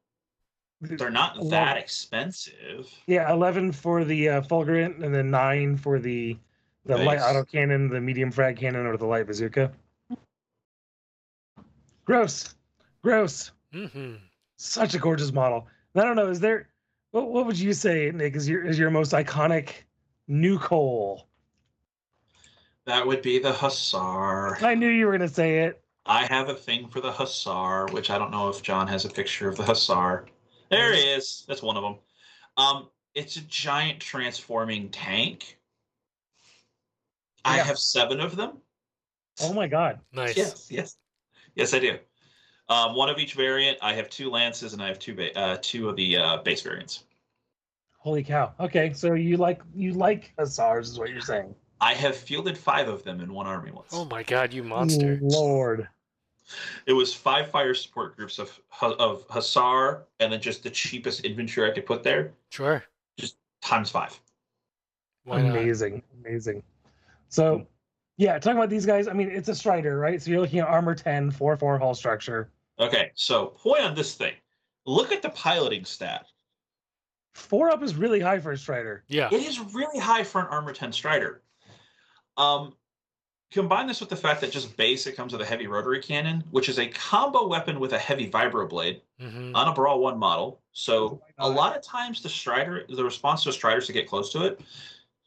[0.82, 1.50] they're not Eleven.
[1.52, 2.88] that expensive.
[3.08, 6.38] Yeah, eleven for the uh, fulgurant, and then nine for the
[6.86, 7.26] the light Base.
[7.26, 9.72] autocannon, the medium frag cannon, or the light bazooka.
[12.06, 12.54] Gross,
[13.04, 13.52] gross.
[13.74, 14.16] hmm
[14.58, 15.68] Such a gorgeous model.
[15.96, 16.30] I don't know.
[16.30, 16.70] Is there?
[17.12, 18.36] What What would you say, Nick?
[18.36, 19.70] Is your is your most iconic
[20.30, 21.24] NuCoal?
[22.86, 24.62] That would be the Hussar.
[24.62, 25.82] I knew you were gonna say it.
[26.06, 29.10] I have a thing for the Hussar, which I don't know if John has a
[29.10, 30.26] picture of the Hussar.
[30.70, 31.46] There he is.
[31.48, 31.96] That's one of them.
[32.58, 35.58] Um, it's a giant transforming tank.
[37.46, 37.64] I Yeah.
[37.64, 38.58] have seven of them.
[39.42, 40.00] Oh my god.
[40.12, 40.36] Nice.
[40.36, 40.98] Yes, yes,
[41.56, 41.98] yes, I do.
[42.68, 43.78] Um, one of each variant.
[43.82, 46.62] I have two lances, and I have two ba- uh, two of the uh, base
[46.62, 47.04] variants.
[48.00, 48.54] Holy cow.
[48.60, 51.54] Okay, so you like you like hussars, is what you're saying.
[51.82, 53.90] I have fielded five of them in one army once.
[53.94, 55.20] Oh my God, you monster!
[55.22, 55.88] Lord.
[56.86, 61.70] It was five fire support groups of of Hussar, and then just the cheapest infantry
[61.70, 62.84] I could put there Sure.
[63.20, 64.20] Just times five.
[65.26, 65.52] Why not?
[65.58, 66.64] amazing, amazing.
[67.30, 67.68] So,
[68.18, 69.08] yeah, talking about these guys.
[69.08, 70.22] I mean, it's a Strider, right?
[70.22, 72.52] So you're looking at armor 10, 4 4 hull structure.
[72.80, 74.34] Okay, so point on this thing.
[74.86, 76.28] Look at the piloting stat.
[77.34, 79.04] Four up is really high for a Strider.
[79.08, 79.30] Yeah.
[79.32, 81.42] It is really high for an armor 10 strider.
[82.38, 82.76] Um,
[83.52, 86.44] combine this with the fact that just base it comes with a heavy rotary cannon,
[86.52, 90.62] which is a combo weapon with a heavy vibroblade hmm on a Brawl One model.
[90.72, 93.94] So Why a lot of times the Strider, the response to a Strider is to
[93.94, 94.62] get close to it.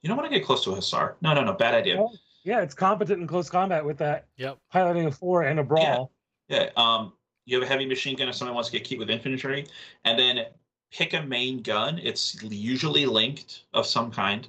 [0.03, 1.17] You don't want to get close to a Hussar.
[1.21, 1.97] No, no, no, bad idea.
[1.97, 4.59] Well, yeah, it's competent in close combat with that Yep.
[4.71, 6.13] piloting a four and a brawl.
[6.49, 6.71] Yeah.
[6.77, 7.13] Um,
[7.45, 9.67] you have a heavy machine gun if someone wants to get cute with infantry,
[10.05, 10.47] and then
[10.91, 11.99] pick a main gun.
[11.99, 14.47] It's usually linked of some kind.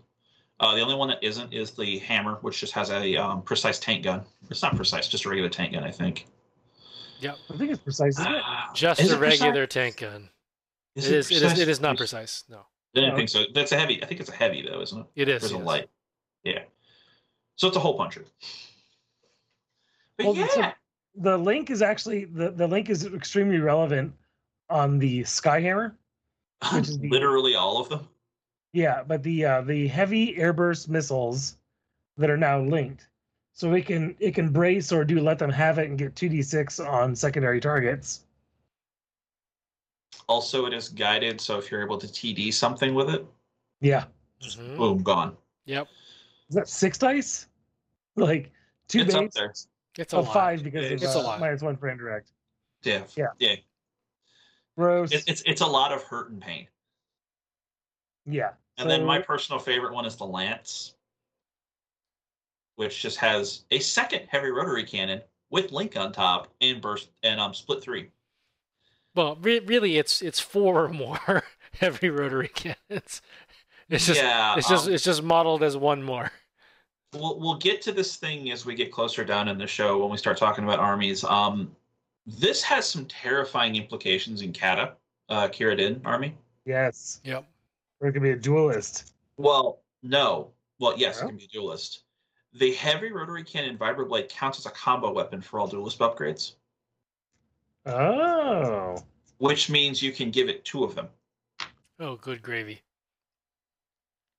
[0.60, 3.80] Uh, the only one that isn't is the hammer, which just has a um, precise
[3.80, 4.24] tank gun.
[4.50, 6.28] It's not precise, just a regular tank gun, I think.
[7.20, 8.42] Yeah, I think it's precise, isn't it?
[8.74, 9.42] Just Is a it precise?
[9.42, 10.30] regular tank gun.
[10.96, 12.44] Is it, is, it, is, it is not precise.
[12.50, 12.66] No,
[12.96, 13.16] I didn't No.
[13.18, 13.44] think so.
[13.54, 14.02] That's a heavy.
[14.02, 15.06] I think it's a heavy though, isn't it?
[15.16, 15.42] it is.
[15.42, 15.90] There's a light.
[16.44, 16.64] Yeah.
[17.56, 18.26] So it's a hole puncher.
[20.18, 20.74] But Well, yeah,
[21.16, 24.14] The link is actually the, the link is extremely relevant
[24.70, 25.94] on the Skyhammer.
[26.74, 28.08] which is the- literally all of them.
[28.74, 31.58] Yeah, but the uh, the heavy airburst missiles
[32.18, 33.08] that are now linked,
[33.54, 36.30] so it can it can brace or do let them have it and get two
[36.30, 38.26] d six on secondary targets.
[40.30, 43.26] Also, it is guided, so if you're able to TD something with it,
[43.82, 44.06] Yeah,
[44.42, 44.78] Mhm.
[44.78, 45.36] boom, gone.
[45.66, 45.88] Yep.
[46.50, 47.48] is that six dice?
[48.16, 48.52] Like
[48.88, 49.34] two It's up base?
[49.34, 49.54] there.
[49.98, 50.34] It's a Oh, lot.
[50.34, 51.40] five because of It's a uh, lot.
[51.40, 52.32] minus one for indirect.
[52.84, 53.06] Yeah.
[53.16, 53.28] Yeah.
[53.40, 53.56] Yeah.
[54.78, 55.12] Gross.
[55.12, 56.68] It, it's it's a lot of hurt and pain.
[58.26, 58.54] yeah.
[58.78, 60.96] And then my personal favorite one is the Lance,
[62.76, 67.40] which just has a second heavy rotary cannon with link on top and burst and
[67.40, 68.12] um split three.
[69.20, 71.44] Well, re- really, it's it's four or more
[71.74, 73.22] heavy rotary cannons.
[73.90, 76.32] It's just yeah, it's just um, it's just modeled as one more.
[77.14, 80.10] we'll we'll get to this thing as we get closer down in the show when
[80.10, 81.26] we start talking about armies.
[81.26, 81.76] Um,
[82.26, 84.94] this has some terrifying implications in Kata,
[85.28, 86.34] uh, Khayr ad-Din army.
[86.64, 87.20] Yes.
[87.26, 87.46] Yep.
[88.00, 89.16] Or it could be a duelist.
[89.36, 90.52] Well, no.
[90.80, 91.28] Well, yes, it No?
[91.28, 92.04] can be a duelist.
[92.54, 96.54] The heavy rotary cannon vibroblade counts as a combo weapon for all duelist upgrades,
[97.86, 98.98] Oh.
[99.38, 101.08] which means you can give it two of them
[102.00, 102.82] Oh, good gravy.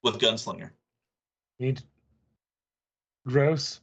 [0.03, 0.70] with gunslinger.
[1.59, 1.82] Need
[3.26, 3.80] gross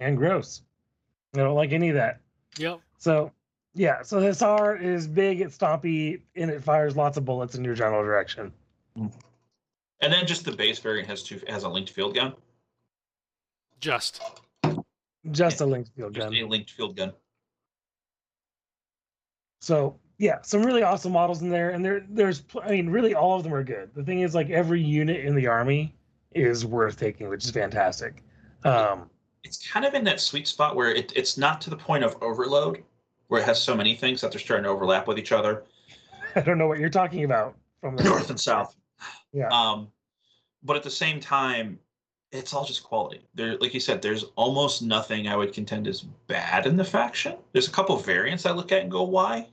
[0.00, 0.62] and gross.
[1.34, 2.20] I don't like any of that.
[2.58, 2.80] Yep.
[2.98, 3.32] So
[3.74, 7.64] yeah, so this R is big, it's stompy, and it fires lots of bullets in
[7.64, 8.52] your general direction.
[8.98, 9.10] Mm.
[10.00, 12.34] And then just the base variant has two has a linked field gun.
[13.80, 14.20] Just.
[15.30, 16.34] Just a linked field Just gun.
[16.36, 17.12] a linked field gun.
[19.64, 23.36] So yeah, some really awesome models in there, and there there's I mean really all
[23.36, 23.90] of them are good.
[23.94, 25.94] The thing is like every unit in the army
[26.34, 28.22] is worth taking, which is fantastic.
[28.64, 29.10] Um,
[29.42, 32.16] It's kind of in that sweet spot where it, it's not to the point of
[32.22, 32.82] overload,
[33.28, 35.64] where it has so many things that they're starting to overlap with each other,
[36.36, 38.74] I don't know what you're talking about from the north and south.
[39.32, 39.48] Yeah.
[39.48, 39.88] Um,
[40.62, 41.78] but at the same time,
[42.32, 43.20] it's all just quality.
[43.34, 47.36] There, like you said, there's almost nothing I would contend is bad in the faction.
[47.52, 49.46] There's a couple variants I look at and go, why?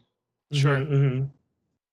[0.52, 0.78] Sure.
[0.78, 1.30] Mhm,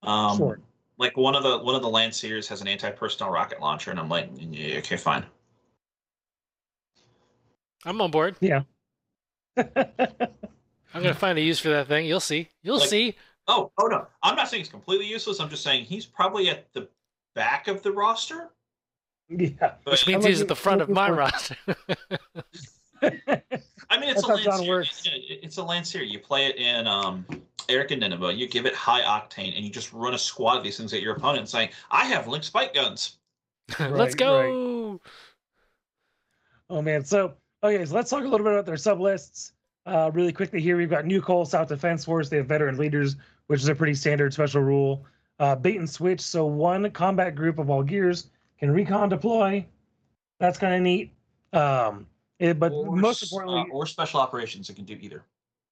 [0.03, 0.59] Um, Sure.
[0.97, 4.09] Like one of the one of the Lancers has an anti-personnel rocket launcher, and I'm
[4.09, 5.25] like, yeah, okay, fine.
[7.85, 8.35] I'm on board.
[8.41, 8.63] Yeah.
[9.57, 9.65] I'm
[10.93, 12.05] gonna find a use for that thing.
[12.05, 12.49] You'll see.
[12.63, 13.15] You'll Like- see.
[13.47, 15.39] Oh, oh no, I'm not saying it's completely useless.
[15.39, 16.87] I'm just saying he's probably at the
[17.33, 18.49] back of the roster.
[19.29, 19.49] yeah.
[19.59, 21.55] But Which means he's at the front of my roster.
[23.01, 24.69] I mean, it's That's a how John Lancer.
[24.69, 25.01] works.
[25.05, 26.03] It's a Lancer.
[26.03, 27.25] You play it in um,
[27.69, 28.33] Erech and Nineveh.
[28.33, 31.01] You give it high octane, and you just run a squad of these things at
[31.01, 33.17] your opponent, saying, "I have link spike guns."
[33.79, 35.01] Let's Right, go.
[36.69, 39.53] Oh man, so okay, so let's talk a little bit about their sub lists.
[39.85, 42.29] Uh, really quickly here, we've got NuCoal South Defense Force.
[42.29, 43.15] They have veteran leaders,
[43.47, 45.05] which is a pretty standard special rule.
[45.39, 48.27] Uh, bait and switch, so one combat group of all gears
[48.59, 49.65] can recon deploy.
[50.39, 51.11] That's kind of neat.
[51.53, 52.05] Um,
[52.39, 54.69] it, but or, most importantly, uh, or special operations.
[54.69, 55.23] It can do either.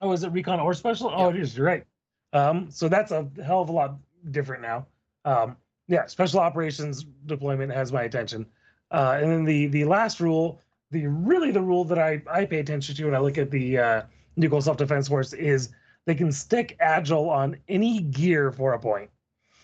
[0.02, 1.12] Oh, is it recon or special?
[1.14, 1.58] Oh, it is.
[1.58, 1.86] You're right.
[2.34, 3.98] Um, so that's a hell of a lot
[4.32, 4.86] different now.
[5.26, 8.46] Um, yeah, special operations deployment has my attention.
[8.92, 12.60] Uh, and then the the last rule, the really the rule that I I pay
[12.60, 14.02] attention to when I look at the uh,
[14.38, 15.70] NuCoal self defense force is
[16.06, 19.10] they can stick agile on any gear for a point.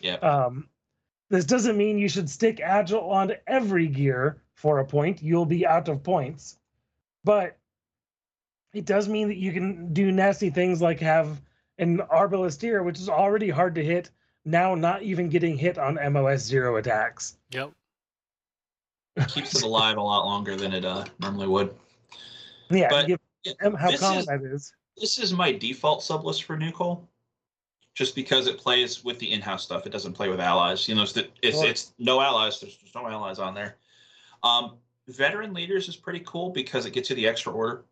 [0.02, 0.16] Yeah.
[0.16, 0.68] Um,
[1.30, 5.22] this doesn't mean you should stick agile on every gear for a point.
[5.24, 6.58] You'll be out of points,
[7.24, 7.58] but
[8.74, 11.42] it does mean that you can do nasty things like have
[11.78, 14.10] an arbalisteer, which is already hard to hit,
[14.46, 17.38] now not even getting hit on MOS zero attacks.
[17.52, 17.72] Yep.
[19.28, 21.76] Keeps it alive a lot longer than it uh, normally would.
[22.72, 23.20] Yeah, But give
[23.60, 24.74] them how common is- that is.
[24.98, 27.02] This is my default sublist for NuCoal,
[27.96, 29.88] just because it plays with the in-house stuff.
[29.88, 30.88] It doesn't play with allies.
[30.88, 31.68] You know, it's the, it's, Sure.
[31.68, 32.60] it's no allies.
[32.60, 33.78] There's, there's no allies on there.
[34.44, 37.86] Um, veteran leaders is pretty cool because it gets you the extra order.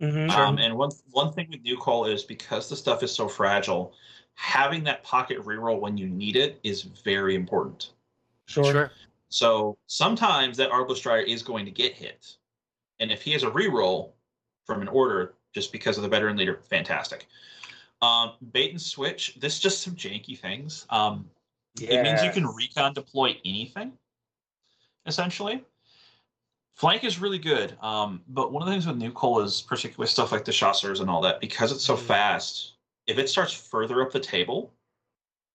[0.00, 0.30] Mhm.
[0.30, 3.94] Um, and one one thing with NuCoal is because the stuff is so fragile,
[4.34, 7.92] having that pocket reroll when you need it is very important.
[8.46, 8.64] Sure.
[8.64, 8.92] Sure.
[9.28, 12.36] So sometimes that Arbalest Strider is going to get hit,
[13.00, 14.12] and if he has a reroll
[14.64, 17.26] from an order just because of the veteran leader, fantastic.
[18.02, 19.34] Um, bait and switch.
[19.36, 20.86] This is just some janky things.
[20.90, 21.30] Um,
[21.80, 23.98] It means you can recon deploy anything,
[25.06, 25.64] essentially.
[26.74, 30.32] Flank is really good, um, but one of the things with NuCoal is particularly stuff
[30.32, 32.00] like the Chasseurs and all that, because it's so Mhm.
[32.00, 32.74] fast,
[33.06, 34.72] if it starts further up the table,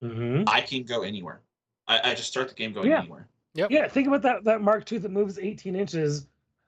[0.01, 0.45] Mhm.
[0.47, 1.41] I can go anywhere.
[1.87, 2.99] I, I just start the game going Yeah.
[2.99, 3.27] anywhere.
[3.53, 6.27] Yeah, think about that that Mark II that moves 18 inches,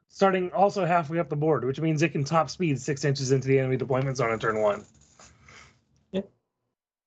[0.10, 3.48] starting also halfway up the board, which means it can top speed six inches into
[3.48, 4.86] the enemy deployment zone in turn one.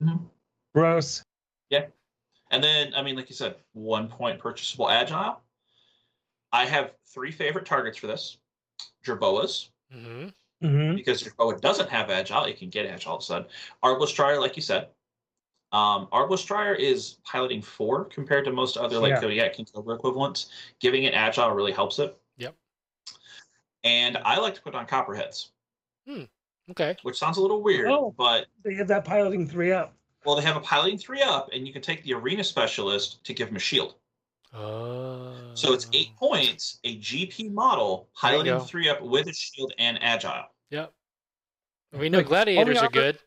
[0.00, 0.28] Mhm.
[0.74, 1.22] Gross.
[1.70, 1.86] Yeah.
[2.50, 5.40] And then, I mean, like you said, one point purchasable agile.
[6.54, 8.38] I have three favorite targets for this
[9.04, 10.28] Jerboas, hmm
[10.62, 13.48] hmm because Jerboa doesn't have agile, it can get agile all of a sudden.
[13.82, 14.88] Arbalest Strider, like you said.
[15.72, 19.20] Um, Arbalest Strider is piloting four compared to most other like Yeah.
[19.20, 20.50] Kodiak and Cobra equivalents.
[20.78, 22.16] Giving it agile really helps it.
[22.36, 22.54] Yep.
[23.82, 25.50] And I like to put on copperheads,
[26.06, 26.22] Hmm.
[26.70, 26.96] Okay.
[27.02, 28.14] which sounds a little weird, Oh.
[28.16, 29.92] but They have that piloting three up.
[30.24, 33.34] well, they have a piloting three up, and you can take the arena specialist to
[33.34, 33.96] give him a shield.
[34.54, 35.32] Oh.
[35.54, 40.44] So it's eight points, a GP model, piloting three up with a shield and agile.
[40.70, 40.92] Yep.
[41.92, 43.18] We know Like, gladiators are good.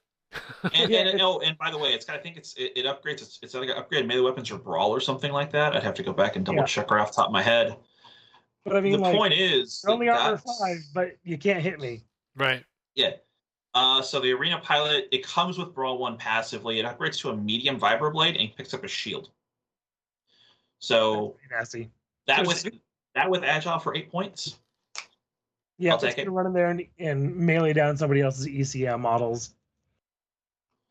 [0.73, 2.73] And, Yeah, and it's- oh, and by the way, it's got I think it's it,
[2.75, 5.75] it upgrades it's it's like upgrade melee weapons or brawl or something like that.
[5.75, 6.65] I'd have to go back and double Yeah.
[6.65, 7.77] check right off the top of my head.
[8.65, 11.79] But I mean, the like, point is only that armor five, but you can't hit
[11.79, 12.03] me.
[12.35, 12.63] Right.
[12.95, 13.11] Yeah.
[13.73, 16.79] Uh, so the arena pilot it comes with brawl one passively.
[16.79, 19.29] It upgrades to a medium vibroblade and picks up a shield.
[20.79, 21.89] So nasty.
[22.27, 22.73] that There's- with
[23.15, 24.59] that with agile for eight points.
[25.79, 26.21] Yeah, I'll it's take it.
[26.25, 29.53] gonna run in there and, and melee down somebody else's ECM models.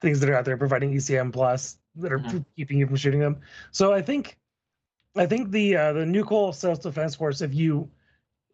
[0.00, 2.44] Things that are out there providing ECM plus that are Mhm.
[2.56, 3.40] keeping you from shooting them.
[3.70, 4.38] So I think,
[5.16, 7.90] I think the uh, the NuCoal Self Defense Force, if you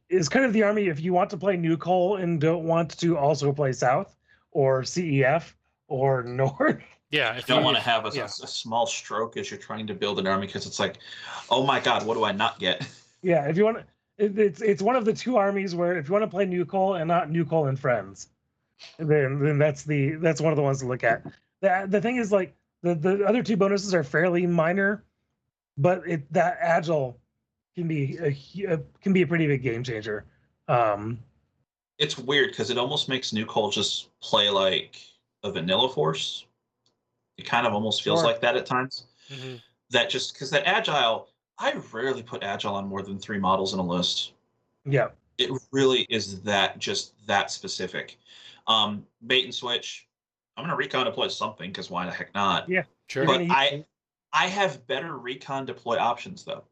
[0.09, 3.17] is kind of the army if you want to play NuCoal and don't want to
[3.17, 4.15] also play South
[4.51, 5.55] or CEF
[5.89, 6.83] or North.
[7.13, 7.37] Yeah.
[7.37, 8.25] You don't want to have a, yeah.
[8.25, 10.97] a small stroke as you're trying to build an army because it's like,
[11.51, 12.87] oh my god, what do I not get?
[13.25, 13.77] Yeah, if you want,
[14.19, 16.65] it, it's it's one of the two armies where if you want to play New
[16.65, 18.31] NuCoal and not New NuCoal and Friends,
[18.99, 21.23] then then that's the that's one of the ones to look at.
[21.61, 22.53] The the thing is like
[22.83, 25.05] the the other two bonuses are fairly minor,
[25.79, 27.17] but it that agile
[27.77, 30.25] can be a, hu- uh, can be a pretty big game changer.
[30.67, 31.21] Um,
[31.99, 35.01] it's weird because it almost makes New NuCoal just play like
[35.45, 36.45] a vanilla force.
[37.37, 38.27] It kind of almost feels Sure.
[38.29, 39.07] like that at times.
[39.29, 39.61] Mhm.
[39.91, 41.29] That just because that agile,
[41.59, 44.33] I rarely put agile on more than three models in a list.
[44.85, 48.19] yeah, It really is that just that specific.
[48.67, 50.09] Um, bait and switch.
[50.57, 52.69] I'm gonna recon deploy something because why the heck not?
[52.69, 52.83] Yeah.
[53.09, 53.25] Sure.
[53.27, 53.89] But I- it.
[54.33, 56.65] I have better recon deploy options though.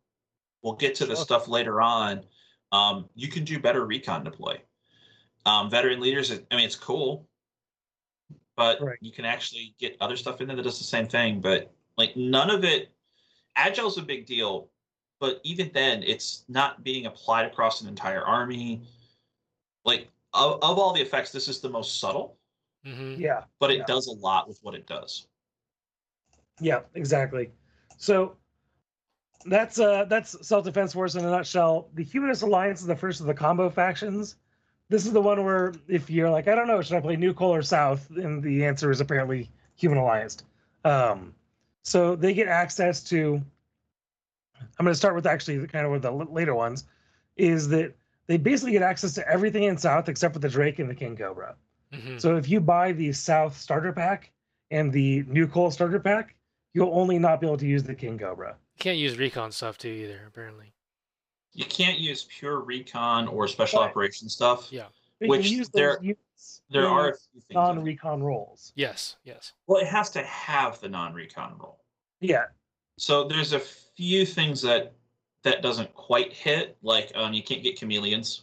[0.63, 1.25] We'll get to the Sure.
[1.25, 2.27] stuff later on.
[2.73, 4.61] Um, you can do better recon deploy.
[5.47, 7.27] Um, veteran leaders, I mean, it's cool,
[8.61, 8.99] but Right.
[9.01, 11.41] you can actually get other stuff in there that does the same thing.
[11.41, 12.91] But like none of it,
[13.57, 14.69] agile's a big deal,
[15.19, 18.83] but even then, it's not being applied across an entire army.
[19.87, 22.37] Like of, of all the effects, this is the most subtle,
[22.85, 23.45] hmm yeah.
[23.61, 23.85] but it Yeah.
[23.87, 25.27] does a lot with what it does.
[26.61, 27.51] Yeah, exactly.
[27.97, 28.37] So
[29.47, 31.89] that's uh that's self defense force in a nutshell.
[31.95, 34.37] The Humanist Alliance is the first of the combo factions.
[34.91, 37.43] This is the one where if you're like, I don't know, should I play NuCoal
[37.43, 38.11] or South?
[38.11, 40.43] And the answer is apparently Human Alliance.
[40.85, 41.33] Um,
[41.85, 43.41] so they get access to.
[44.79, 46.85] I'm going to start with actually the kind of with the later ones,
[47.37, 47.95] is that
[48.27, 51.17] they basically get access to everything in South except for the Drake and the King
[51.17, 51.55] Cobra.
[51.95, 54.33] hmm So if you buy the South starter pack
[54.71, 56.35] and the NuCoal starter pack,
[56.75, 58.57] you'll only not be able to use the King Cobra.
[58.77, 60.25] You Can't use recon stuff too either.
[60.27, 60.73] Apparently.
[61.53, 63.91] You can't use pure recon or special Right.
[63.91, 64.69] operations stuff.
[64.71, 64.87] Yeah.
[65.19, 66.01] But Which you use there-
[66.71, 67.55] There are a few things.
[67.55, 68.73] non-recon roles.
[68.77, 69.17] Yes.
[69.25, 69.53] Yes.
[69.67, 71.85] Well, it has to have the non-recon role.
[72.21, 72.47] Yeah,
[72.99, 74.95] So there's a few things that
[75.43, 76.77] that doesn't quite hit.
[76.83, 78.43] Like um, you can't get chameleons.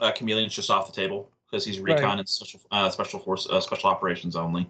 [0.00, 2.18] Uh, chameleons just off the table because he's recon Right.
[2.20, 4.68] and special uh, special force uh, special operations only.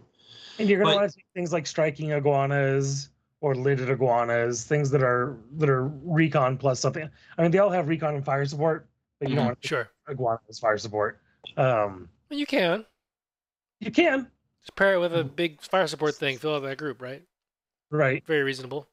[0.58, 3.10] and you're going to But- want to see things like striking iguanas
[3.40, 7.08] or lidded iguanas, things that are that are recon plus something.
[7.38, 8.86] I mean, they all have recon and fire support,
[9.18, 9.48] but you don't Mhm.
[9.48, 9.88] want Sure.
[10.08, 11.20] iguanas fire support.
[11.56, 12.84] Um, you can
[13.80, 14.30] you can,
[14.60, 15.20] just pair it with Mm-hmm.
[15.20, 16.36] a big fire support thing.
[16.36, 17.22] Fill out that group, right?
[17.90, 18.24] right?
[18.26, 18.86] Very reasonable.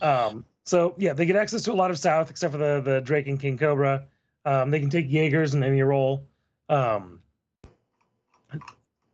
[0.00, 3.00] Um, So yeah, they get access to a lot of South, except for the the
[3.00, 4.06] Drake and King Cobra.
[4.44, 6.26] Um, they can take Jaegers in any role.
[6.68, 7.22] Um,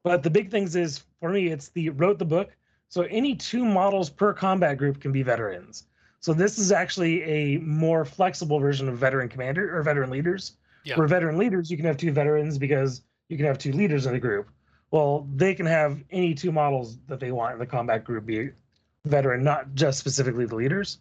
[0.02, 2.50] but the big things is for me, it's the wrote the book.
[2.89, 5.85] So any two models per combat group can be veterans.
[6.20, 10.57] So this is actually a more flexible version of veteran commander or veteran leaders.
[10.85, 10.97] Yeah.
[10.97, 14.12] Where veteran leaders, you can have two veterans because you can have two leaders in
[14.12, 14.49] the group.
[14.91, 18.51] Well, they can have any two models that they want in the combat group be
[19.05, 20.99] veteran, not just specifically the leaders.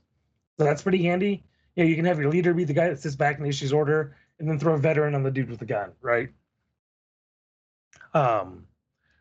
[0.58, 1.44] So that's pretty handy.
[1.76, 3.72] You know, you can have your leader be the guy that sits back and issues
[3.72, 6.30] order, and then throw a veteran on the dude with the gun, right?
[8.14, 8.68] Um,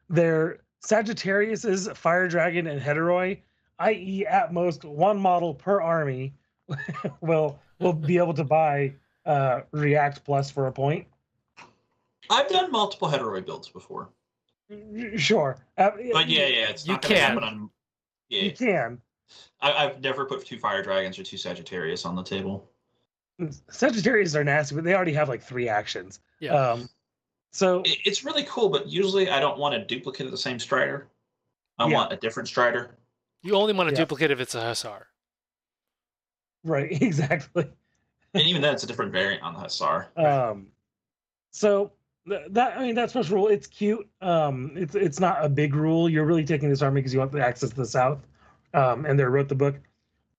[0.09, 3.39] their Sagittarius is Fire Dragon and Hetairoi,
[3.79, 6.35] i.e., at most one model per army
[7.21, 8.93] will will be able to buy
[9.27, 11.07] uh, React Plus for a point.
[12.31, 14.11] I've done multiple Hetairoi builds before,
[15.17, 17.31] Sure, uh, but yeah, yeah, it's You not gonna can.
[17.33, 17.71] happen on.
[18.29, 19.01] Yeah, you can.
[19.61, 22.69] I, I've never put two fire dragons or two Sagittarius on the table.
[23.71, 26.21] Sagittarius are nasty, but they already have like three actions.
[26.41, 26.55] Yeah.
[26.55, 26.89] Um,
[27.53, 31.09] so it's really cool, but usually I don't want a duplicate of the same Strider.
[31.79, 31.95] I Yeah.
[31.95, 32.97] want a different Strider.
[33.43, 33.99] You only want a Yeah.
[33.99, 35.07] duplicate if it's a Hussar.
[36.65, 37.67] right, exactly.
[38.35, 40.07] and even then, it's a different variant on the Hussar.
[40.17, 40.69] Um,
[41.51, 41.93] so
[42.29, 43.49] th- that I mean that's special rule.
[43.49, 44.09] It's cute.
[44.23, 46.09] Um, it's it's not a big rule.
[46.09, 48.21] You're really taking this army because you want the access to the south.
[48.75, 49.77] Um, and they wrote the book.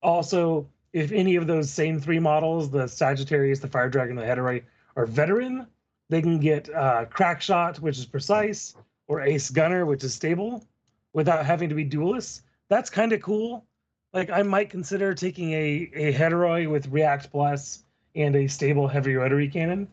[0.02, 4.64] Also, if any of those same three models, the Sagittarius, the Fire Dragon, the Hetairoi,
[4.96, 5.68] are veteran,
[6.14, 8.76] they can get uh, Crack Shot, which is precise,
[9.08, 10.64] or Ace Gunner, which is stable,
[11.14, 12.44] without having to be duelists.
[12.70, 13.66] That's kind of cool.
[14.14, 17.84] Like I might consider taking a a Hetairoi with React Plus
[18.16, 19.88] and a stable heavy rotary cannon.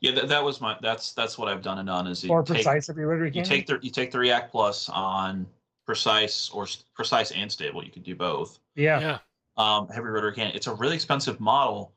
[0.00, 0.76] Yeah, that, that was my.
[0.80, 3.50] That's that's what I've done and done is you or take, precise heavy rotary cannon.
[3.50, 5.46] you take the you take the React Plus on
[5.84, 7.84] precise or precise and stable.
[7.84, 8.58] You could do both.
[8.74, 9.00] yeah.
[9.00, 9.18] Yeah.
[9.58, 10.54] Um, heavy rotary cannon.
[10.54, 11.92] It's a really expensive model,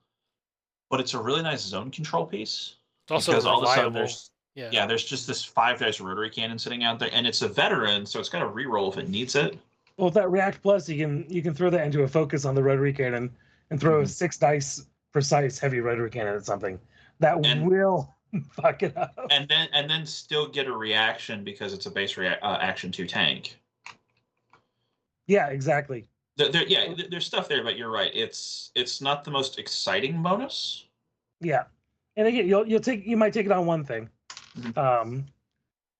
[0.89, 2.77] but it's a really nice zone control piece.
[3.05, 4.69] It's also because all of a sudden there's yeah.
[4.71, 8.05] yeah, there's just this five dice rotary cannon sitting out there, and it's a veteran,
[8.05, 9.57] so it's got a reroll if it needs it.
[9.97, 12.55] Well, with that React Plus, you can you can throw that into a focus on
[12.55, 13.31] the rotary cannon
[13.69, 14.09] and throw a Mhm.
[14.09, 16.79] six dice precise heavy rotary cannon at something
[17.19, 18.13] that And- will
[18.53, 19.13] fuck it up.
[19.29, 22.91] and then and then still get a reaction because it's a base rea- uh, action
[22.91, 23.57] two tank.
[25.27, 26.07] Yeah, exactly.
[26.37, 28.11] There, there- yeah, there's stuff there, but you're right.
[28.13, 30.85] It's it's not the most exciting bonus.
[31.39, 31.63] Yeah,
[32.17, 34.09] and again, you'll you'll take you might take it on one thing,
[34.59, 34.77] Mhm.
[34.77, 35.25] um,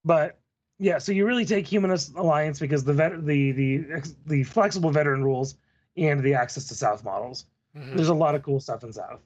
[0.04, 0.38] but
[0.80, 0.98] yeah.
[0.98, 3.86] So you really take Humanist Alliance because the vet the the
[4.26, 5.56] the flexible veteran rules
[5.98, 7.46] and the access to South models.
[7.76, 7.96] Mhm.
[7.96, 9.22] There's a lot of cool stuff in South.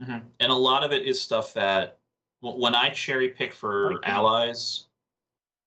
[0.00, 1.98] And a lot of it is stuff that
[2.40, 4.10] when I cherry pick for Okay.
[4.10, 4.84] allies,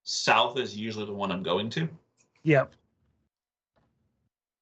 [0.03, 1.89] South is usually the one I'm going to.
[2.43, 2.71] Yep.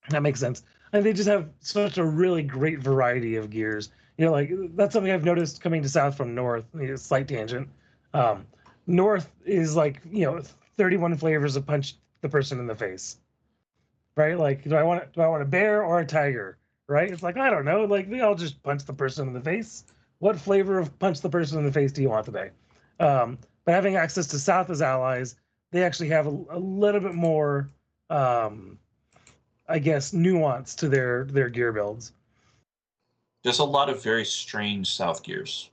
[0.10, 0.64] That makes sense.
[0.94, 3.90] And they just have such a really great variety of gears.
[4.18, 6.66] You know, like that's something I've noticed coming to South from North.
[6.74, 7.70] You know, slight tangent.
[8.14, 8.46] Um,
[8.88, 10.42] North is like you know,
[10.78, 13.18] 31 flavors of punch the person in the face.
[14.16, 14.38] Right?
[14.38, 16.58] Like, do I want do I want a bear or a tiger?
[16.88, 17.12] Right?
[17.12, 17.86] It's like I don't know.
[17.86, 19.84] Like we all just punch the person in the face.
[20.20, 22.52] What flavor of punch the person in the face do you want today?
[23.00, 25.36] Um, but having access to South as allies,
[25.72, 27.70] they actually have a, a little bit more
[28.10, 28.78] um
[29.68, 32.14] i guess nuance to their their gear builds
[33.46, 35.70] There's a lot of very strange South gears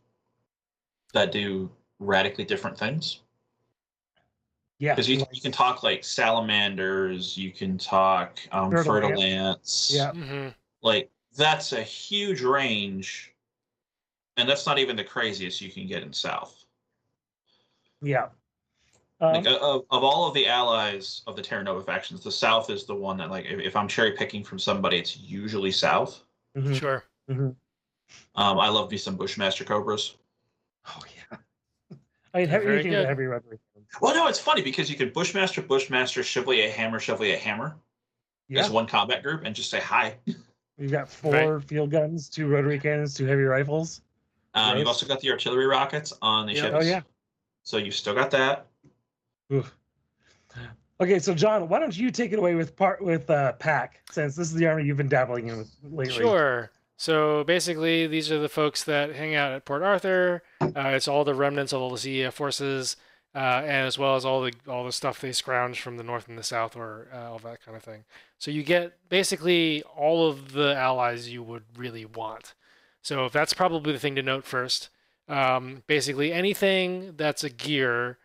[1.14, 1.70] that do
[2.00, 3.20] radically different things.
[4.78, 9.90] yeah Because you, you can talk like salamanders, you can talk um, Fertile fertile ants.
[9.90, 9.90] ants.
[9.94, 10.12] Yeah.
[10.12, 10.54] Mhm.
[10.82, 13.32] Like that's a huge range,
[14.36, 16.66] and that's not even the craziest you can get in South.
[18.02, 18.28] yeah
[19.22, 22.68] um, Like of, of all of the allies of the Terra Nova factions, the South
[22.68, 26.22] is the one that like if, if I'm cherry picking from somebody, it's usually South.
[26.54, 27.02] mhm, Sure.
[27.30, 27.56] mhm.
[28.34, 30.16] Um, I love me some Bushmaster Cobras.
[30.88, 31.36] oh yeah
[32.34, 33.06] i mean They're heavy, anything with good.
[33.08, 33.58] heavy rotary
[34.00, 37.76] Well, no, it's funny because you can Bushmaster, Bushmaster, Chevalier Hammer, Chevalier Hammer
[38.48, 40.14] yeah as one combat group and just say hi.
[40.78, 44.00] you've got four field guns two rotary cannons two heavy rifles
[44.54, 46.62] Um, you've also got the artillery rockets on the Yeah.
[46.62, 46.76] ships.
[46.78, 47.00] oh yeah
[47.62, 48.66] So you've still got that.
[49.52, 49.74] Oof.
[51.00, 54.34] okay so john why don't you take it away with part with uh pack since
[54.36, 56.70] this is the army you've been dabbling in with lately Sure.
[56.96, 60.42] So basically, these are the folks that hang out at Port Arthur.
[60.60, 62.96] Uh, it's all the remnants of all the CEF forces,
[63.34, 66.28] uh, and as well as all the all the stuff they scrounge from the north
[66.28, 68.04] and the south, or uh, all that kind of thing.
[68.38, 72.54] So you get basically all of the allies you would really want.
[73.02, 74.90] So that's probably the thing to note first.
[75.28, 78.18] Um, basically, anything that's a gear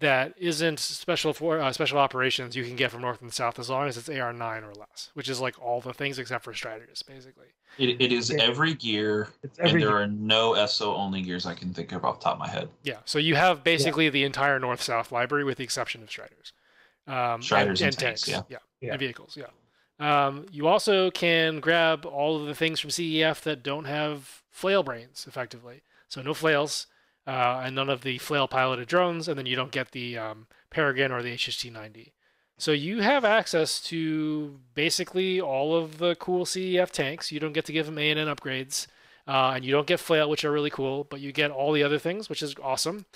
[0.00, 3.70] that isn't special for uh, special operations you can get from north and south as
[3.70, 6.52] long as it's AR nine or less, which is like all the things except for
[6.52, 7.53] strategists, basically.
[7.78, 8.42] It, it is Yeah.
[8.42, 12.04] every gear, It's and every there are no SO only gears I can think of
[12.04, 12.68] off the top of my head.
[12.84, 16.52] Yeah, so you have basically the entire north south library with the exception of Striders.
[17.06, 18.42] Um, Striders and, and tanks, yeah.
[18.48, 18.92] Yeah.
[18.92, 19.46] and vehicles, yeah.
[20.00, 24.82] Um, you also can grab all of the things from CEF that don't have flail
[24.82, 25.82] brains, effectively.
[26.08, 26.86] So no flails,
[27.26, 30.46] uh, and none of the flail piloted drones, and then you don't get the um,
[30.70, 32.12] Paragon or the HHT 90.
[32.56, 37.32] So you have access to basically all of the cool CEF tanks.
[37.32, 38.86] You don't get to give them A&N upgrades,
[39.26, 41.82] uh, and you don't get flail, which are really cool, but you get all the
[41.82, 43.06] other things, which is awesome.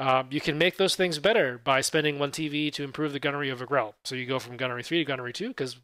[0.00, 3.50] Um, you can make those things better by spending one TV to improve the gunnery
[3.50, 3.94] of a GREL.
[4.04, 5.76] So you go from gunnery three to gunnery two because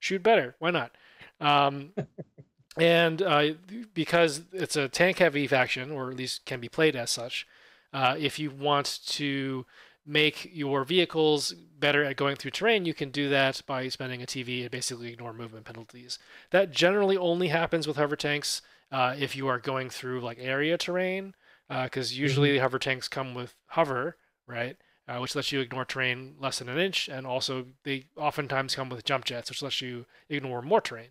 [0.00, 0.54] shoot better.
[0.58, 0.92] Why not?
[1.40, 1.92] Um,
[2.78, 3.54] and uh,
[3.94, 7.46] because it's a tank heavy faction, or at least can be played as such,
[7.92, 9.64] uh, if you want to
[10.06, 14.26] make your vehicles better at going through terrain, you can do that by spending a
[14.26, 16.18] TV and basically ignore movement penalties.
[16.50, 18.62] That generally only happens with hover tanks
[18.92, 21.34] uh, if you are going through like area terrain,
[21.68, 24.16] because usually the hover tanks come with hover,
[24.46, 24.76] right?
[25.06, 28.88] Uh, which lets you ignore terrain less than an inch, and also they oftentimes come
[28.88, 31.10] with jump jets, which lets you ignore more terrain.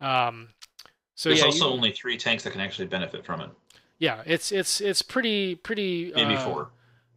[0.00, 0.48] Um,
[1.14, 3.50] so There's yeah, also you- only three tanks that can actually benefit from it.
[3.98, 6.70] yeah, it's it's it's pretty pretty Maybe uh, four.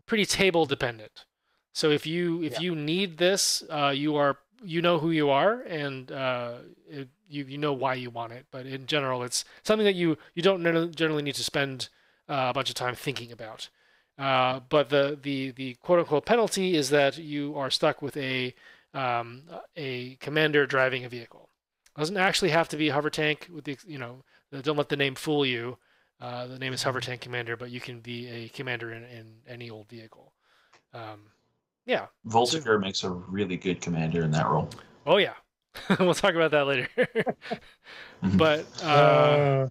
[0.05, 1.25] Pretty table dependent.
[1.73, 2.59] So if you if Yeah.
[2.61, 7.45] you need this, uh, you are you know who you are and uh, it, you
[7.45, 8.45] you know why you want it.
[8.51, 10.61] But in general, it's something that you you don't
[10.95, 11.89] generally need to spend
[12.29, 13.69] uh, a bunch of time thinking about.
[14.17, 18.53] Uh, but the the the quote unquote penalty is that you are stuck with a
[18.93, 19.43] um,
[19.75, 21.49] a commander driving a vehicle.
[21.97, 24.23] It doesn't actually have to be a hover tank with the you know
[24.61, 25.77] don't let the name fool you.
[26.21, 29.33] Uh, the name is Hover Tank Commander, but you can be a commander in, in
[29.47, 30.33] any old vehicle.
[30.93, 31.21] Um,
[31.85, 32.05] yeah.
[32.27, 34.69] Voltiger makes a really good commander in that role.
[35.05, 35.33] Oh yeah.
[35.99, 36.87] we'll talk about that later.
[38.23, 38.37] Mhm.
[38.37, 39.69] but uh, Uh,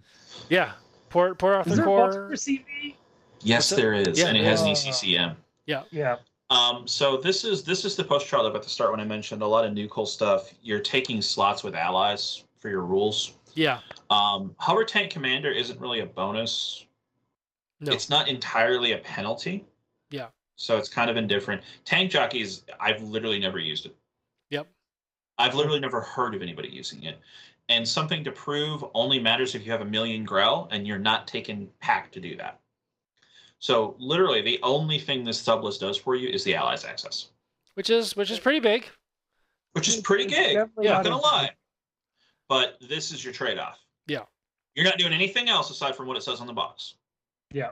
[0.49, 0.73] yeah,
[1.09, 2.11] Port Port is Arthur there Core.
[2.11, 2.95] Voltiger CV?
[3.41, 4.27] Yes, there is, Yeah.
[4.27, 5.35] and it has an ECCM.
[5.65, 5.83] Yeah.
[5.91, 6.17] Yeah.
[6.51, 9.41] Um, so this is this is the post trial at the start when I mentioned
[9.41, 10.53] a lot of new cool stuff.
[10.61, 13.33] You're taking slots with allies for your rules.
[13.55, 13.79] Yeah.
[14.09, 16.85] Um, Hover Tank Commander isn't really a bonus.
[17.79, 17.91] No.
[17.91, 19.65] It's not entirely a penalty.
[20.09, 20.27] Yeah.
[20.55, 21.61] So it's kind of indifferent.
[21.85, 23.95] Tank jockeys, I've literally never used it.
[24.49, 24.67] Yep.
[25.37, 27.19] I've literally never heard of anybody using it.
[27.69, 31.27] And something to prove only matters if you have a million GREL and you're not
[31.27, 32.59] taking pack to do that.
[33.59, 37.29] So literally the only thing this sublist does for you is the allies access.
[37.75, 38.85] Which is which is pretty big.
[39.71, 40.53] Which is pretty It's gig.
[40.53, 41.49] definitely Yeah, Not not gonna a- lie.
[42.49, 43.79] But this is your trade-off.
[44.07, 44.23] Yeah.
[44.75, 46.95] You're not doing anything else aside from what it says on the box.
[47.51, 47.71] Yeah.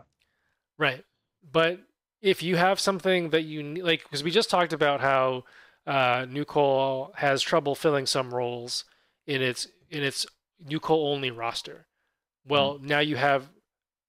[0.77, 1.03] Right.
[1.51, 1.79] But
[2.21, 5.43] if you have something that you need, like, because we just talked about how
[5.87, 8.85] uh, NuCoal has trouble filling some roles
[9.25, 10.25] in its in its
[10.65, 11.87] NuCoal only roster.
[12.47, 13.49] Well, now you have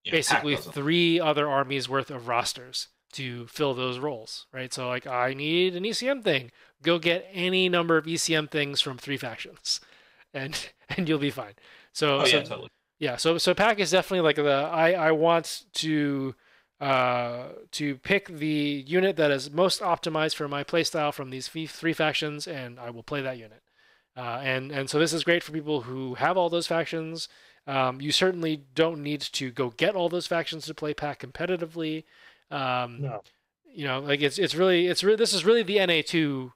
[0.05, 4.73] Yeah, basically three other armies worth of rosters to fill those roles, right?
[4.73, 6.51] So like I need an ECM thing.
[6.83, 9.81] Go get any number of ECM things from three factions
[10.35, 11.55] and and you'll be fine.
[11.93, 12.69] So, Oh so yeah, totally.
[12.99, 16.35] yeah, so so pack is definitely like the I I want to
[16.81, 21.93] uh to pick the unit that is most optimized for my playstyle from these three
[21.93, 23.63] factions and I will play that unit.
[24.17, 27.29] Uh, and and so this is great for people who have all those factions.
[27.67, 32.05] Um, you certainly don't need to go get all those factions to play pack competitively.
[32.51, 33.23] Um, No.
[33.65, 36.53] you know, like it's it's really it's re- this is really the NA two,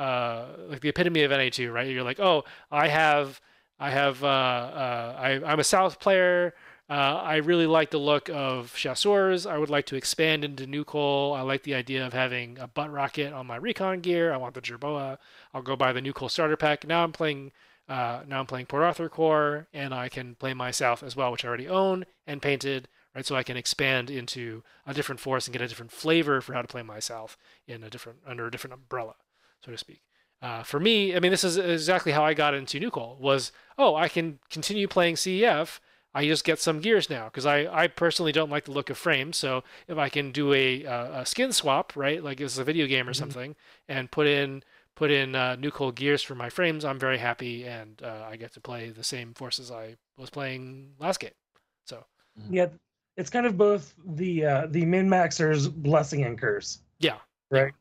[0.00, 1.86] uh, like the epitome of NA two, right?
[1.86, 3.40] You're like, oh, I have
[3.78, 6.54] I have uh, uh, I I'm a South player.
[6.88, 9.46] Uh, I really like the look of Chasseurs.
[9.46, 11.36] I would like to expand into NuCoal.
[11.36, 14.32] I like the idea of having a butt rocket on my recon gear.
[14.32, 15.18] I want the Jerboa.
[15.54, 16.86] I'll go buy the NuCoal starter pack.
[16.86, 17.52] Now I'm playing.
[17.88, 21.30] Uh, now I'm playing Port Arthur Core, and I can play my South as well,
[21.30, 22.88] which I already own and painted.
[23.14, 26.54] Right, so I can expand into a different force and get a different flavor for
[26.54, 27.36] how to play my South
[27.66, 29.16] in a different under a different umbrella,
[29.64, 30.02] so to speak.
[30.42, 33.18] Uh, for me, I mean, this is exactly how I got into NuCoal.
[33.18, 35.80] Was oh, I can continue playing CEF.
[36.14, 38.98] I just get some gears now because I, I personally don't like the look of
[38.98, 39.36] frames.
[39.36, 42.86] So if I can do a, uh, a skin swap, right, like it's a video
[42.86, 43.14] game or Mhm.
[43.14, 43.56] something,
[43.88, 44.64] and put in
[44.96, 48.52] put in uh, NuCoal gears for my frames, I'm very happy, and uh, I get
[48.54, 51.30] to play the same forces I was playing last game.
[51.86, 52.04] So
[52.48, 52.66] Yeah,
[53.16, 56.82] it's kind of both the uh, the min maxer's blessing and curse.
[56.98, 57.18] yeah,
[57.50, 57.72] Right.